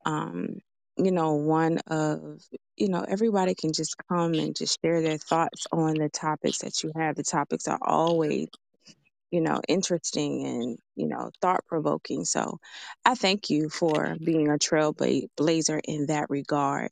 [0.06, 0.58] um,
[0.98, 2.40] you know, one of,
[2.76, 6.82] you know, everybody can just come and just share their thoughts on the topics that
[6.84, 7.16] you have.
[7.16, 8.48] The topics are always,
[9.30, 12.24] you know, interesting and, you know, thought provoking.
[12.24, 12.58] So
[13.04, 16.90] I thank you for being a trailblazer in that regard.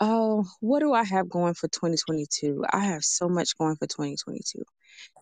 [0.00, 2.64] Oh, what do I have going for 2022?
[2.72, 4.64] I have so much going for 2022.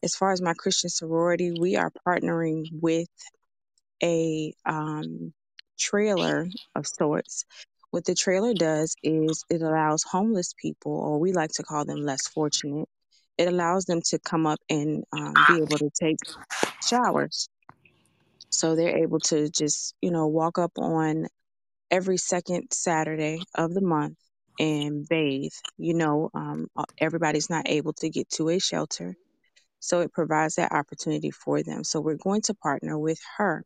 [0.03, 3.09] As far as my Christian sorority, we are partnering with
[4.03, 5.33] a um,
[5.79, 7.45] trailer of sorts
[7.91, 12.05] What the trailer does is it allows homeless people, or we like to call them
[12.05, 12.89] less fortunate,
[13.39, 16.19] it allows them to come up and um, be able to take
[16.87, 17.49] showers.
[18.51, 21.27] So they're able to just, you know, walk up on
[21.91, 24.17] every second Saturday of the month
[24.59, 25.53] and bathe.
[25.79, 29.15] You know, um, uh, everybody's not able to get to a shelter.
[29.79, 31.85] So it provides that opportunity for them.
[31.85, 33.65] So we're going to partner with her.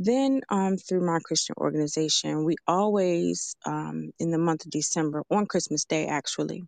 [0.00, 5.46] Then, um, through my Christian organization, we always, um, in the month of December, on
[5.46, 6.64] Christmas Day actually,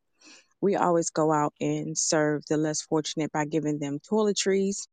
[0.60, 4.86] we always go out and serve the less fortunate by giving them toiletries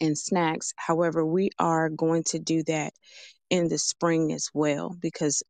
[0.00, 0.72] and snacks.
[0.76, 2.92] However, we are going to do that
[3.50, 5.42] in the spring as well because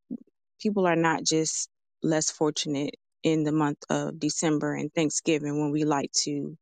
[0.60, 1.68] people are not just
[2.02, 6.56] less fortunate in the month of December and Thanksgiving when we like to,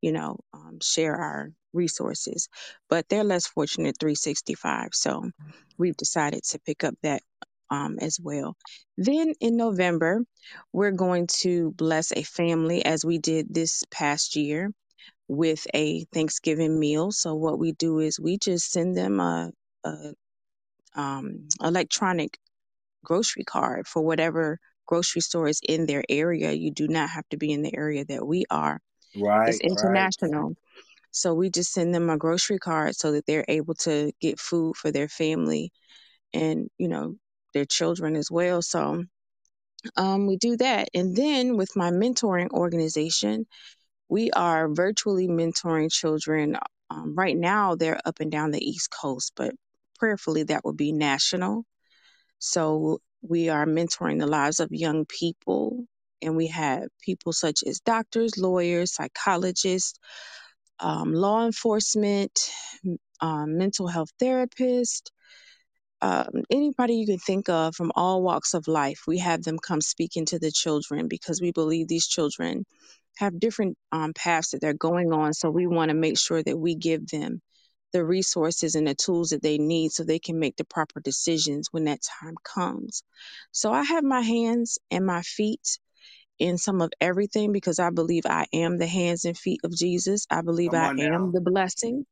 [0.00, 2.48] you know, um, share our resources,
[2.90, 4.90] but they're less fortunate 365.
[4.92, 5.30] So
[5.78, 7.22] we've decided to pick up that
[7.72, 8.56] um, as well.
[8.98, 10.22] Then in November,
[10.72, 14.70] we're going to bless a family as we did this past year
[15.28, 17.12] with a Thanksgiving meal.
[17.12, 19.50] So what we do is we just send them a,
[19.84, 20.14] a
[20.94, 22.38] um, electronic
[23.04, 26.52] grocery card for whatever grocery store is in their area.
[26.52, 28.80] You do not have to be in the area that we are.
[29.46, 30.10] It's Right, right.
[30.20, 30.56] international.
[31.12, 34.76] So we just send them a grocery card so that they're able to get food
[34.76, 35.72] for their family
[36.34, 37.16] and, you know,
[37.52, 38.62] their children as well.
[38.62, 39.04] So
[39.96, 40.88] um, we do that.
[40.94, 43.46] And then with my mentoring organization,
[44.08, 46.56] we are virtually mentoring children.
[46.90, 49.54] Um, right now, they're up and down the East Coast, but
[49.98, 51.64] prayerfully, that will be national.
[52.38, 55.84] So we are mentoring the lives of young people.
[56.20, 59.98] And we have people such as doctors, lawyers, psychologists,
[60.78, 62.50] um, law enforcement,
[63.20, 65.10] um, mental health therapists,
[66.02, 69.80] um, anybody you can think of from all walks of life, we have them come
[69.80, 72.64] speak into the children because we believe these children
[73.18, 75.32] have different um, paths that they're going on.
[75.32, 77.40] So we want to make sure that we give them
[77.92, 81.68] the resources and the tools that they need so they can make the proper decisions
[81.70, 83.04] when that time comes.
[83.52, 85.78] So I have my hands and my feet
[86.38, 90.26] in some of everything because I believe I am the hands and feet of Jesus.
[90.30, 91.32] I believe Come I on am now.
[91.32, 92.06] the blessing.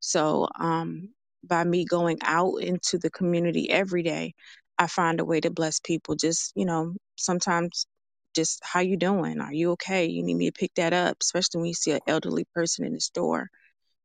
[0.00, 1.10] So, um,
[1.42, 4.34] by me going out into the community every day,
[4.78, 6.16] I find a way to bless people.
[6.16, 7.86] Just, you know, sometimes
[8.34, 9.40] just how you doing?
[9.40, 10.06] Are you okay?
[10.06, 12.94] You need me to pick that up, especially when you see an elderly person in
[12.94, 13.48] the store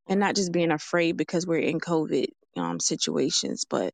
[0.08, 3.94] and not just being afraid because we're in COVID um, situations, but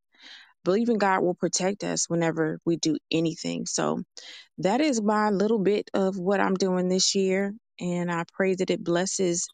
[0.63, 3.65] believing God will protect us whenever we do anything.
[3.65, 4.03] So
[4.59, 7.53] that is my little bit of what I'm doing this year.
[7.79, 9.47] And I pray that it blesses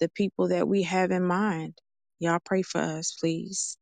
[0.00, 1.74] the people that we have in mind.
[2.20, 3.76] Y'all pray for us, please.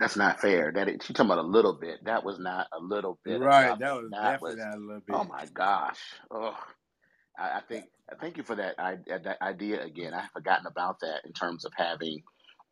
[0.00, 0.72] That's not fair.
[0.74, 2.04] That it, she talking about a little bit.
[2.04, 3.78] That was not a little bit of Right.
[3.78, 5.16] That was That definitely was, not a little bit.
[5.16, 5.98] oh my gosh.
[6.30, 6.56] Oh,
[7.38, 7.86] I, I think.
[8.20, 10.12] Thank you for that, I, that idea again.
[10.12, 12.22] I had forgotten about that in terms of having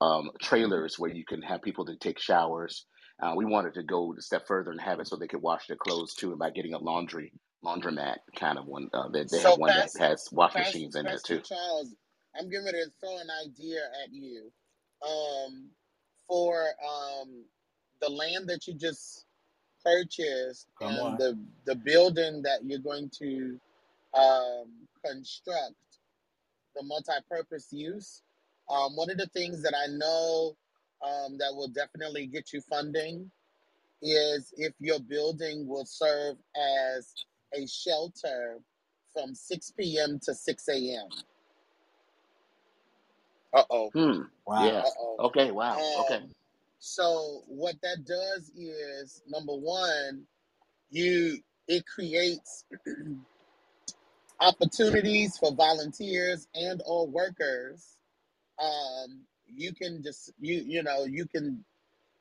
[0.01, 2.85] um, trailers where you can have people to take showers.
[3.23, 5.67] Uh, we wanted to go a step further and have it so they could wash
[5.69, 7.33] their clothes too, and by getting a laundry
[7.65, 8.89] laundromat kind of one.
[8.93, 11.43] Uh, they, they have So, one that has wash Pastor, machines in there Pastor too.
[11.43, 11.95] Charles,
[12.37, 14.51] I'm getting ready to throw an idea at you.
[15.07, 15.71] Um,
[16.29, 17.45] for um,
[18.01, 19.27] the land that you just
[19.85, 21.19] purchased Come and on.
[21.19, 23.59] the the building that you're going to
[24.15, 24.67] um,
[25.05, 25.75] construct,
[26.77, 28.23] the multi-purpose use.
[28.71, 30.57] Um, one of the things that I know
[31.05, 33.31] um, that will definitely get you funding
[34.03, 37.15] is if your building will serve as
[37.55, 38.59] a shelter
[39.13, 40.19] from 6 p.m.
[40.25, 41.09] to 6 a.m.
[43.53, 43.91] Uh oh.
[43.91, 44.23] Hmm.
[44.47, 44.65] Wow.
[44.67, 44.81] Yeah.
[44.81, 45.17] Uh oh.
[45.27, 45.51] Okay.
[45.51, 45.79] Wow.
[46.01, 46.23] Okay.
[46.79, 50.25] So what that does is number one,
[50.91, 52.65] you it creates
[54.41, 57.99] opportunities for volunteers and or workers.
[58.63, 61.65] Um, you can just you you know you can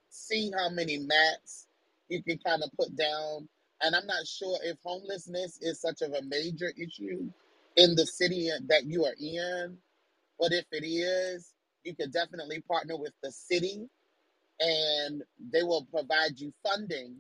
[0.10, 1.68] see how many mats
[2.10, 3.48] you can kind of put down.
[3.82, 7.30] And I'm not sure if homelessness is such of a major issue
[7.78, 9.78] in the city that you are in,
[10.42, 11.54] but if it is,
[11.86, 13.88] you can definitely partner with the city
[14.60, 17.18] and they will provide you funding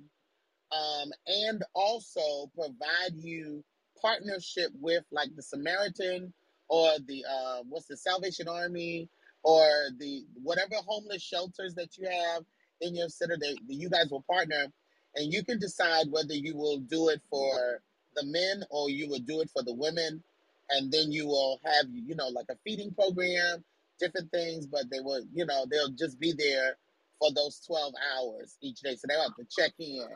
[0.73, 3.63] um, and also provide you
[4.01, 6.33] partnership with like the Samaritan
[6.69, 9.09] or the uh, what's the Salvation Army
[9.43, 9.67] or
[9.99, 12.43] the whatever homeless shelters that you have
[12.81, 13.33] in your city.
[13.39, 14.67] That you guys will partner,
[15.15, 17.81] and you can decide whether you will do it for
[18.15, 20.23] the men or you will do it for the women,
[20.71, 23.63] and then you will have you know like a feeding program,
[23.99, 24.67] different things.
[24.67, 26.77] But they will you know they'll just be there
[27.19, 30.07] for those twelve hours each day, so they have to check in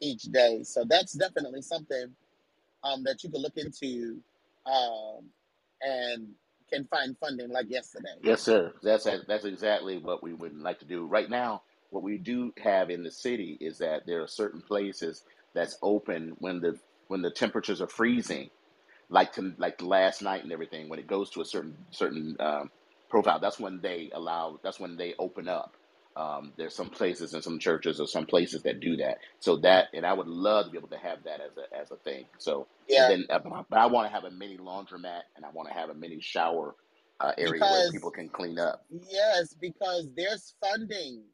[0.00, 0.62] each day.
[0.64, 2.14] So that's definitely something
[2.84, 4.20] um, that you can look into
[4.66, 5.26] um,
[5.82, 6.28] and
[6.70, 8.18] can find funding like yesterday.
[8.22, 8.74] Yes, sir.
[8.82, 11.06] That's that's exactly what we would like to do.
[11.06, 15.24] Right now, what we do have in the city is that there are certain places
[15.54, 16.78] that's open when the
[17.08, 18.50] when the temperatures are freezing
[19.10, 22.70] like to like last night and everything when it goes to a certain certain um,
[23.10, 25.76] profile that's when they allow that's when they open up.
[26.16, 29.18] Um, there's some places and some churches or some places that do that.
[29.40, 31.90] So that and i would love to be able to have that as a as
[31.92, 32.26] a thing.
[32.38, 35.44] So and Yeah, then uh, but I, I want to have a mini laundromat and
[35.46, 36.76] i want to have a mini shower
[37.20, 38.86] uh, area where people can clean up.
[38.90, 41.24] Yes, because there's funding,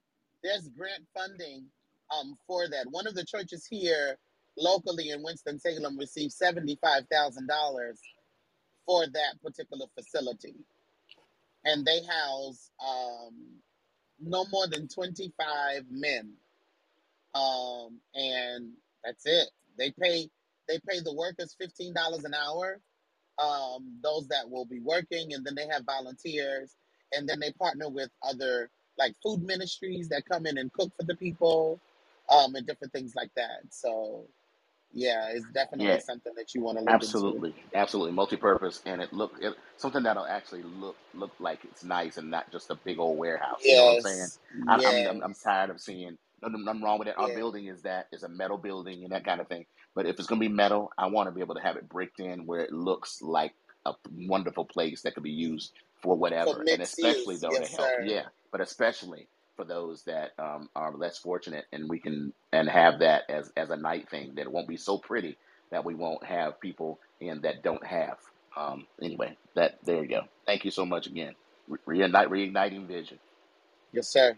[0.44, 1.66] there's grant funding
[2.16, 2.86] um, for that.
[2.90, 4.16] One of the churches here
[4.58, 8.00] locally in Winston Salem received seventy five thousand dollars
[8.86, 10.56] for that particular facility,
[11.64, 13.34] and they house um,
[14.20, 16.32] no more than twenty five men,
[17.34, 18.72] um, and
[19.04, 19.48] that's it.
[19.78, 20.28] They pay
[20.68, 22.78] they pay the workers fifteen dollars an hour
[23.38, 26.76] um, those that will be working, and then they have volunteers,
[27.12, 31.04] and then they partner with other like food ministries that come in and cook for
[31.04, 31.80] the people,
[32.30, 33.60] um, and different things like that.
[33.70, 34.26] So
[34.92, 35.46] yeah, it's
[35.76, 37.24] yeah definitely something that you want to look into.
[37.24, 42.16] Absolutely, absolutely, multi-purpose, and it look it, something that'll actually look look like it's nice
[42.18, 43.60] and not just a big old warehouse.
[43.64, 44.18] You know what I'm saying?
[44.18, 44.38] Yes,
[44.68, 47.18] I, I'm I'm I'm tired of seeing nothing, nothing wrong with it.
[47.18, 47.36] Our yeah.
[47.36, 49.66] building is that is a metal building and that kind of thing.
[49.94, 52.20] But if it's gonna be metal, I want to be able to have it bricked
[52.20, 53.54] in where it looks like
[53.86, 55.72] a wonderful place that could be used
[56.02, 58.02] for For whatever, and especially use, though to help, sir.
[58.04, 63.00] yeah, but especially for those that um, are less fortunate, and we can and have
[63.00, 65.38] that as as a night thing that it won't be so pretty
[65.72, 68.16] that we won't have people in that don't have.
[68.56, 70.22] Um, anyway, that there you go.
[70.46, 71.34] Thank you so much again.
[71.68, 73.20] Re- Reignite, reigniting vision.
[73.92, 74.36] Yes, sir.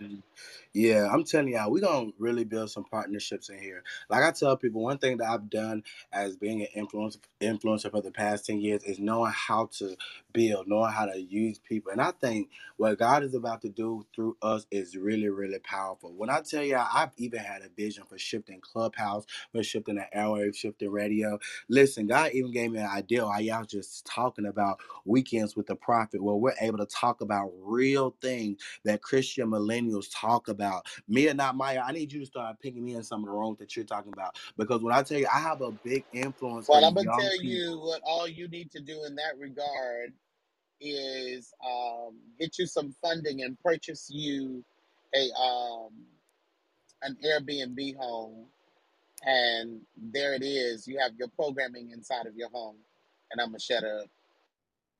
[0.75, 3.85] Yeah, I'm telling y'all, we're gonna really build some partnerships in here.
[4.11, 5.85] Like I tell people, one thing that I've done
[6.15, 9.97] as being an influencer influencer for the past 10 years is knowing how to
[10.33, 11.93] build, knowing how to use people.
[11.93, 16.15] And I think what God is about to do through us is really, really powerful.
[16.15, 20.07] When I tell y'all, I've even had a vision for shifting Clubhouse, for shifting the
[20.17, 21.39] airwave, shifting radio.
[21.69, 23.27] Listen, God even gave me an idea.
[23.27, 27.53] I y'all just talking about weekends with the prophet, where we're able to talk about
[27.61, 28.49] real things
[28.85, 30.87] that Christian millennials talk about.
[31.09, 33.77] Mia, not Maya, I need you to start picking me in some of the that
[33.77, 34.37] you're talking about.
[34.57, 37.79] Because when I tell you, I have a big influence Well, I'm gonna tell you
[37.81, 40.13] what all you need to do in that regard
[40.81, 44.65] is um, get you some funding and purchase you
[45.15, 45.93] a um,
[47.03, 48.47] an Airbnb home
[49.27, 50.87] and there it is.
[50.87, 52.77] You have your programming inside of your home,
[53.33, 54.07] and I'm gonna shut up.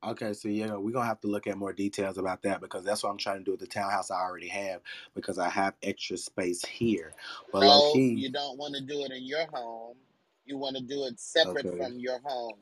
[0.09, 3.03] Okay, so yeah, we're gonna have to look at more details about that because that's
[3.03, 4.81] what I'm trying to do with the townhouse I already have
[5.15, 7.15] because I have extra space here.
[7.53, 9.97] But No, key, you don't want to do it in your home.
[10.45, 11.79] You want to do it separate okay.
[11.79, 12.59] from your home.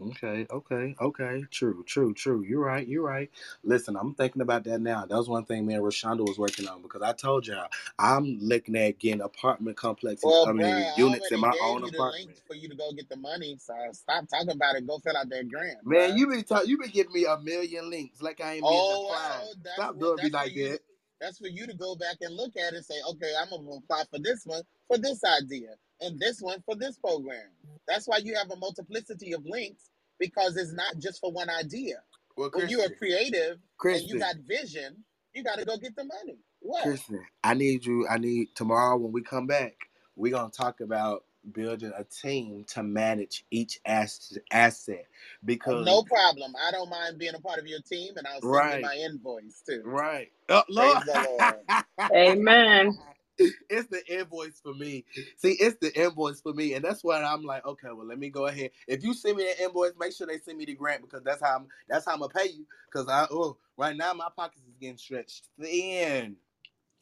[0.00, 1.44] Okay, okay, okay.
[1.50, 2.44] True, true, true.
[2.44, 2.86] You're right.
[2.86, 3.30] You're right.
[3.64, 5.06] Listen, I'm thinking about that now.
[5.06, 7.68] That was one thing me and Rashonda was working on because I told y'all
[7.98, 10.24] I'm looking at getting apartment complexes.
[10.24, 12.38] Well, I bruh, mean, I units in my own you the link apartment.
[12.46, 13.56] for you to go get the money.
[13.58, 14.86] So stop talking about it.
[14.86, 16.18] Go fill out that grant, Man, bruh.
[16.18, 19.04] you been talk, you been giving me a million links like I ain't been Oh
[19.04, 19.30] applying.
[19.32, 20.80] well, oh, that's Stop doing me like that.
[21.20, 23.78] To, that's for you to go back and look at and say, okay, I'm gonna
[23.78, 27.50] apply for this one for this idea and this one for this program.
[27.86, 31.96] That's why you have a multiplicity of links because it's not just for one idea.
[32.36, 35.96] Well, When you are Kristen, creative and you got vision, you got to go get
[35.96, 36.38] the money.
[36.60, 36.82] What?
[36.82, 38.06] Kristen, I need you.
[38.08, 39.74] I need tomorrow when we come back,
[40.16, 46.54] we're gonna talk about building a team to manage each asset oh, because No problem.
[46.56, 49.62] I don't mind being a part of your team, and I'll send you my invoice
[49.68, 49.84] too.
[49.84, 50.30] right.
[50.48, 51.66] Oh Lord, Lord.
[52.14, 52.98] Amen.
[53.70, 55.04] it's the invoice for me.
[55.36, 58.30] See, it's the invoice for me, and that's why I'm like, okay, well, let me
[58.30, 58.70] go ahead.
[58.88, 61.42] If you send me an invoice, make sure they send me the grant because that's
[61.42, 61.66] how I'm.
[61.88, 62.66] That's how I'm gonna pay you.
[62.90, 66.36] Because I, oh, right now my pockets is getting stretched thin.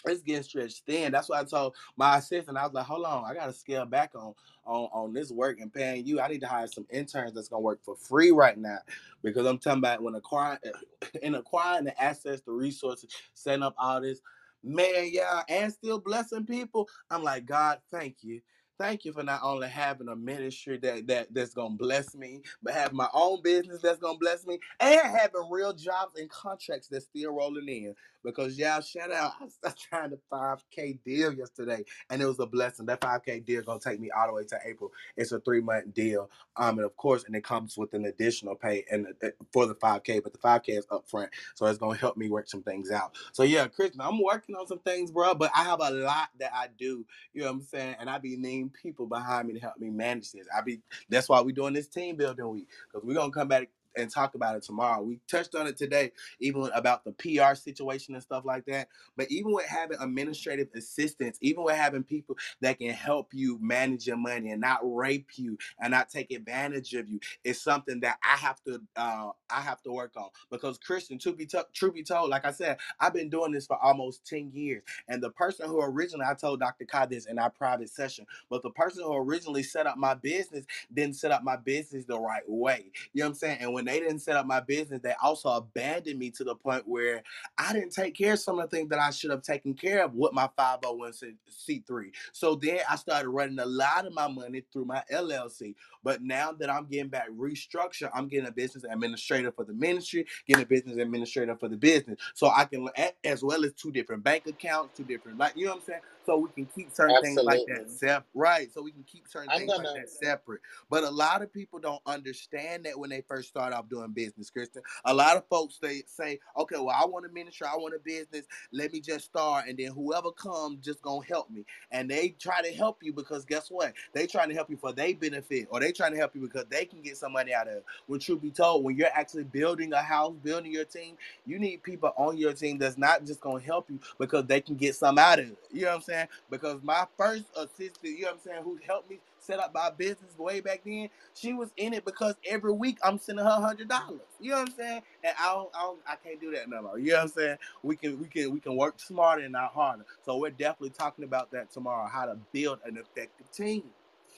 [0.04, 1.12] It's getting stretched thin.
[1.12, 4.12] That's why I told my assistant, I was like, hold on, I gotta scale back
[4.16, 4.34] on
[4.66, 6.20] on on this work and paying you.
[6.20, 8.78] I need to hire some interns that's gonna work for free right now
[9.22, 10.58] because I'm talking about when acquiring
[11.22, 14.20] in acquiring the assets, the resources, setting up all this,
[14.64, 16.88] man, yeah, and still blessing people.
[17.10, 18.40] I'm like, God, thank you.
[18.78, 22.74] Thank you for not only having a ministry that, that that's gonna bless me, but
[22.74, 27.04] having my own business that's gonna bless me, and having real jobs and contracts that's
[27.06, 27.94] still rolling in.
[28.26, 32.46] Because y'all, shout out, I, I signed a 5K deal yesterday, and it was a
[32.46, 32.86] blessing.
[32.86, 34.92] That 5K deal gonna take me all the way to April.
[35.16, 38.56] It's a three month deal, um, and of course, and it comes with an additional
[38.56, 42.16] pay and uh, for the 5K, but the 5K is upfront, so it's gonna help
[42.16, 43.16] me work some things out.
[43.32, 46.52] So yeah, Kristen, I'm working on some things, bro, but I have a lot that
[46.54, 47.06] I do.
[47.32, 47.96] You know what I'm saying?
[48.00, 50.46] And I be needing people behind me to help me manage this.
[50.56, 53.68] I be that's why we doing this team building week because we're gonna come back
[53.96, 55.02] and talk about it tomorrow.
[55.02, 58.88] We touched on it today, even about the PR situation and stuff like that.
[59.16, 64.08] But even with having administrative assistance, even with having people that can help you manage
[64.08, 68.18] your money and not rape you and not take advantage of you, is something that
[68.22, 70.30] I have to uh, I have to work on.
[70.50, 73.66] Because Kristen, to be t- true be told, like I said, I've been doing this
[73.66, 76.86] for almost ten years, and the person who originally I told Dr.
[76.86, 80.66] Kai this in our private session, but the person who originally set up my business
[80.92, 82.92] didn't set up my business the right way.
[83.14, 83.58] You know what I'm saying?
[83.62, 86.86] And when they didn't set up my business, they also abandoned me to the point
[86.86, 87.22] where
[87.58, 90.04] I didn't take care of some of the things that I should have taken care
[90.04, 92.12] of with my 501c3.
[92.32, 95.74] So then I started running a lot of my money through my LLC.
[96.02, 100.26] But now that I'm getting back restructured, I'm getting a business administrator for the ministry,
[100.46, 102.18] getting a business administrator for the business.
[102.34, 102.88] So I can,
[103.24, 106.00] as well as two different bank accounts, two different, like, you know what I'm saying?
[106.26, 108.24] So we can keep certain things like that separate.
[108.34, 108.72] Right.
[108.72, 110.60] So we can keep certain I'm things like gonna that separate.
[110.90, 114.50] But a lot of people don't understand that when they first start off doing business,
[114.50, 114.82] Kristen.
[115.04, 118.00] A lot of folks they say, okay, well, I want a ministry, I want a
[118.00, 121.64] business, let me just start, and then whoever comes just gonna help me.
[121.92, 123.92] And they try to help you because guess what?
[124.12, 126.64] They trying to help you for their benefit, or they trying to help you because
[126.68, 127.84] they can get some money out of it.
[128.08, 131.84] When truth be told, when you're actually building a house, building your team, you need
[131.84, 135.18] people on your team that's not just gonna help you because they can get some
[135.18, 135.58] out of it.
[135.72, 136.15] You know what I'm saying?
[136.50, 139.90] Because my first assistant, you know what I'm saying, who helped me set up my
[139.90, 143.88] business way back then, she was in it because every week I'm sending her hundred
[143.88, 144.20] dollars.
[144.40, 145.02] You know what I'm saying?
[145.24, 146.98] And I don't, I don't, I can't do that no more.
[146.98, 147.58] You know what I'm saying?
[147.82, 150.06] We can, we can, we can work smarter and not harder.
[150.24, 153.84] So we're definitely talking about that tomorrow, how to build an effective team.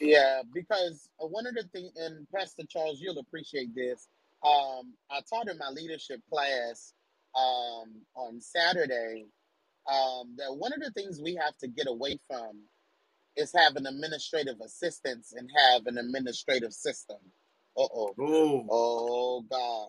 [0.01, 4.09] Yeah, because one of the things, and Pastor Charles, you'll appreciate this.
[4.45, 6.93] Um, I taught in my leadership class
[7.37, 9.27] um, on Saturday
[9.89, 12.63] um, that one of the things we have to get away from
[13.37, 17.19] is having administrative assistants and have an administrative system.
[17.77, 18.17] Uh oh.
[18.69, 19.89] Oh, God.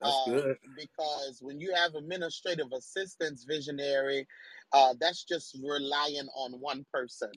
[0.00, 0.56] that's Um, good.
[0.76, 4.26] because when you have administrative assistants, visionary,
[4.72, 7.30] uh, that's just relying on one person.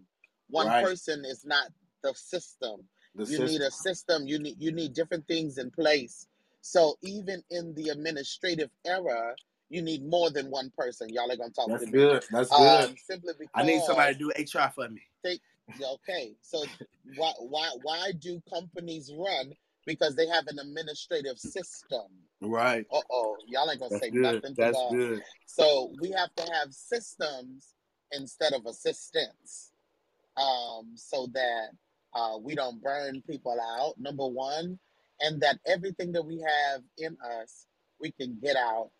[0.49, 0.81] One Right.
[0.81, 1.67] person is not
[2.03, 2.81] the system.
[3.15, 4.27] The You need a system.
[4.27, 6.27] You need you need different things in place.
[6.61, 9.35] So even in the administrative era,
[9.71, 11.07] you need more than one person.
[11.09, 11.93] Y'all are gonna talk That's to me.
[11.93, 12.23] good.
[12.29, 12.89] That's good.
[12.89, 15.01] Um, simply I need somebody to do HR for me.
[15.23, 15.39] they
[15.81, 16.35] okay.
[16.41, 16.65] So
[17.15, 19.53] why why why do companies run?
[19.85, 22.05] Because they have an administrative system.
[22.41, 22.85] Right.
[22.93, 24.21] Uh oh, y'all ain't gonna That's say good.
[24.21, 24.91] nothing to That's God.
[24.91, 25.21] good.
[25.45, 27.73] So we have to have systems
[28.11, 29.71] instead of assistants,
[30.35, 31.67] um, so that
[32.13, 33.93] uh, we don't burn people out.
[33.97, 34.77] Number one,
[35.21, 37.67] and that everything that we have in us,
[38.01, 38.91] we can get out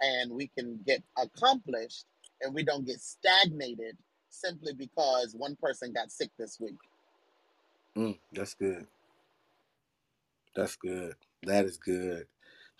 [0.00, 2.06] and we can get accomplished,
[2.40, 3.96] and we don't get stagnated
[4.30, 6.78] simply because one person got sick this week.
[7.96, 8.86] Mm, that's good.
[10.56, 11.14] That's good.
[11.44, 12.26] That is good.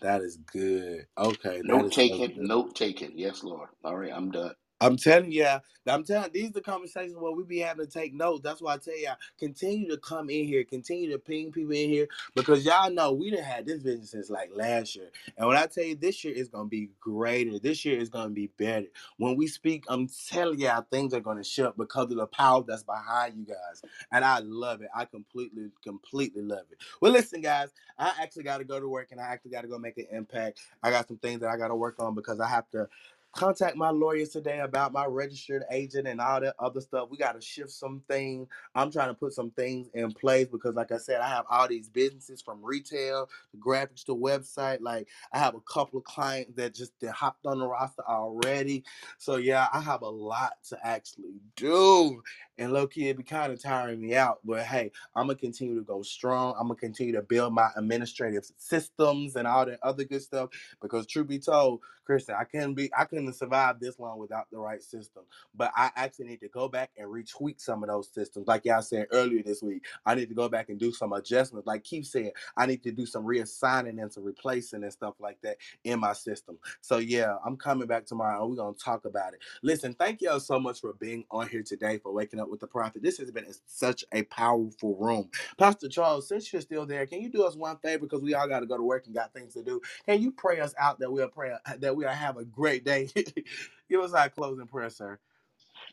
[0.03, 1.07] That is good.
[1.19, 2.35] Okay, that Note is so taken.
[2.39, 3.13] Note taken.
[3.17, 3.69] Yes, Lord.
[3.85, 4.55] All right, I'm done.
[4.83, 5.47] I'm telling you,
[5.87, 8.43] I'm telling these are the conversations where we be having to take notes.
[8.45, 11.91] That's why I tell y'all, continue to come in here, continue to ping people in
[11.91, 15.11] here because y'all know we done had this business since like last year.
[15.39, 18.31] And when I tell you this year is gonna be greater, this year is gonna
[18.31, 18.89] be better.
[19.19, 22.85] When we speak, I'm telling y'all things are gonna shift because of the power that's
[22.85, 23.83] behind you guys.
[24.13, 24.91] And I love it.
[24.95, 26.79] I completely, completely love it.
[27.01, 29.99] Well, listen, guys, I actually gotta go to work and I actually gotta go make
[29.99, 30.61] an impact.
[30.83, 32.89] I got some things that I gotta work on because I have to
[33.33, 37.09] contact my lawyers today about my registered agent and all that other stuff.
[37.11, 38.49] We got to shift some things.
[38.75, 41.67] I'm trying to put some things in place because, like I said, I have all
[41.67, 44.79] these businesses from retail to graphics to website.
[44.81, 48.85] Like I have a couple of clients that just they hopped on the roster already.
[49.19, 52.23] So yeah, I have a lot to actually do.
[52.63, 54.41] And low key, it be kind of tiring me out.
[54.45, 56.55] But hey, I'm gonna continue to go strong.
[56.59, 60.51] I'm gonna continue to build my administrative systems and all that other good stuff.
[60.83, 64.59] Because truth be told, Kristen, I couldn't be I couldn't survive this long without the
[64.59, 65.25] right system.
[65.55, 68.49] But I actually need to go back and retweak some of those systems.
[68.49, 71.67] Like y'all said earlier this week, I need to go back and do some adjustments.
[71.69, 75.41] Like Keith said, I need to do some reassigning and some replacing and stuff like
[75.43, 76.59] that in my system.
[76.83, 79.41] So yeah, I'm coming back tomorrow and we're gonna talk about it.
[79.63, 82.69] Listen, thank y'all so much for being on here today, for waking up with the
[82.69, 83.03] prophet.
[83.03, 85.31] This has been such a powerful room.
[85.59, 88.49] Pastor Charles, since you're still there, can you do us one favor because we all
[88.49, 89.83] got to go to work and got things to do?
[90.07, 93.11] Can you pray us out that we'll pray uh, that we'll have a great day?
[93.91, 95.21] Give us our closing prayer, sir.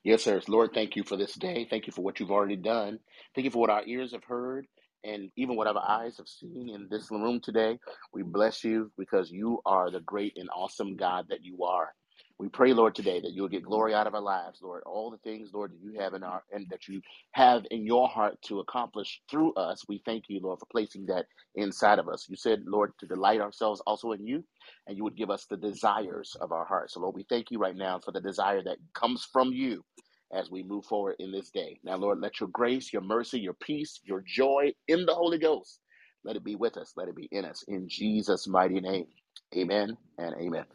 [0.04, 0.42] Yes, sir.
[0.50, 1.68] Lord, thank you for this day.
[1.70, 3.00] Thank you for what you've already done.
[3.36, 4.68] Thank you for what our ears have heard
[5.06, 7.80] and even what our eyes have seen in this room today.
[8.14, 11.94] We bless you because you are the great and awesome God that you are.
[12.40, 14.84] We pray, Lord, today that you'll get glory out of our lives, Lord.
[14.86, 17.02] All the things, Lord, that you have in our and that you
[17.34, 19.86] have in your heart to accomplish through us.
[19.90, 22.28] We thank you, Lord, for placing that inside of us.
[22.30, 24.44] You said, Lord, to delight ourselves also in you,
[24.88, 26.96] and you would give us the desires of our hearts.
[26.96, 29.86] So, Lord, we thank you right now for the desire that comes from you
[30.34, 31.80] as we move forward in this day.
[31.86, 35.80] Now, Lord, let your grace, your mercy, your peace, your joy in the Holy Ghost,
[36.26, 37.64] let it be with us, let it be in us.
[37.70, 39.08] In Jesus' mighty name.
[39.56, 40.66] Amen and amen.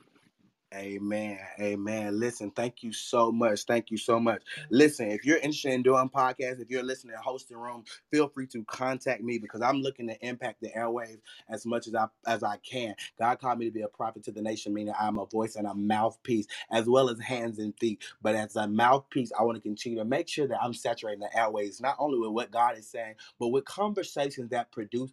[0.75, 1.39] Amen.
[1.61, 2.21] Amen.
[2.21, 3.65] Listen, thank you so much.
[3.65, 4.43] Thank you so much.
[4.71, 8.47] Listen, if you're interested in doing podcasts, if you're listening to hosting room, feel free
[8.49, 12.43] to contact me because I'm looking to impact the airwaves as much as I as
[12.43, 12.95] I can.
[13.19, 15.67] God called me to be a prophet to the nation, meaning I'm a voice and
[15.67, 18.05] a mouthpiece, as well as hands and feet.
[18.23, 21.31] But as a mouthpiece, I want to continue to make sure that I'm saturating the
[21.39, 25.13] airwaves, not only with what God is saying, but with conversations that produce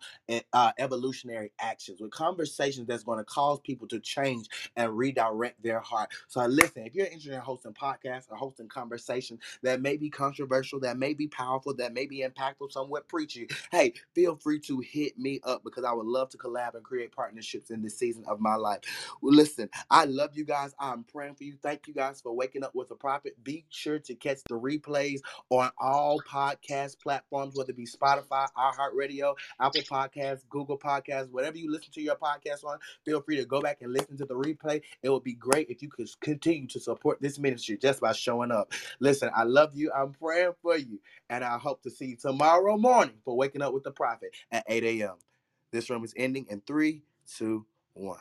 [0.54, 4.44] uh, evolutionary actions, with conversations that's going to cause people to change
[4.76, 6.10] and redirect their heart.
[6.28, 10.80] So listen, if you're interested in hosting podcasts or hosting conversations that may be controversial,
[10.82, 15.18] that may be powerful, that may be impactful, somewhat preachy, hey, feel free to hit
[15.18, 18.40] me up because I would love to collab and create partnerships in this season of
[18.40, 18.82] my life.
[19.22, 20.74] Listen, I love you guys.
[20.80, 21.56] I'm praying for you.
[21.62, 23.36] Thank you guys for waking up with a prophet.
[23.44, 29.36] Be sure to catch the replays on all podcast platforms, whether it be Spotify, iHeartRadio,
[29.60, 32.78] Apple Podcasts, Google Podcasts, whatever you listen to your podcast on.
[33.06, 34.82] Feel free to go back and listen to the replay.
[35.04, 38.52] It would be great if you could continue to support this ministry just by showing
[38.52, 38.74] up.
[39.00, 39.92] Listen, I love you.
[39.96, 41.00] I'm praying for you.
[41.30, 44.66] And I hope to see you tomorrow morning for Waking Up with the Prophet at
[44.68, 45.16] 8 a.m.
[45.72, 47.04] This room is ending in three,
[47.38, 48.20] two, one.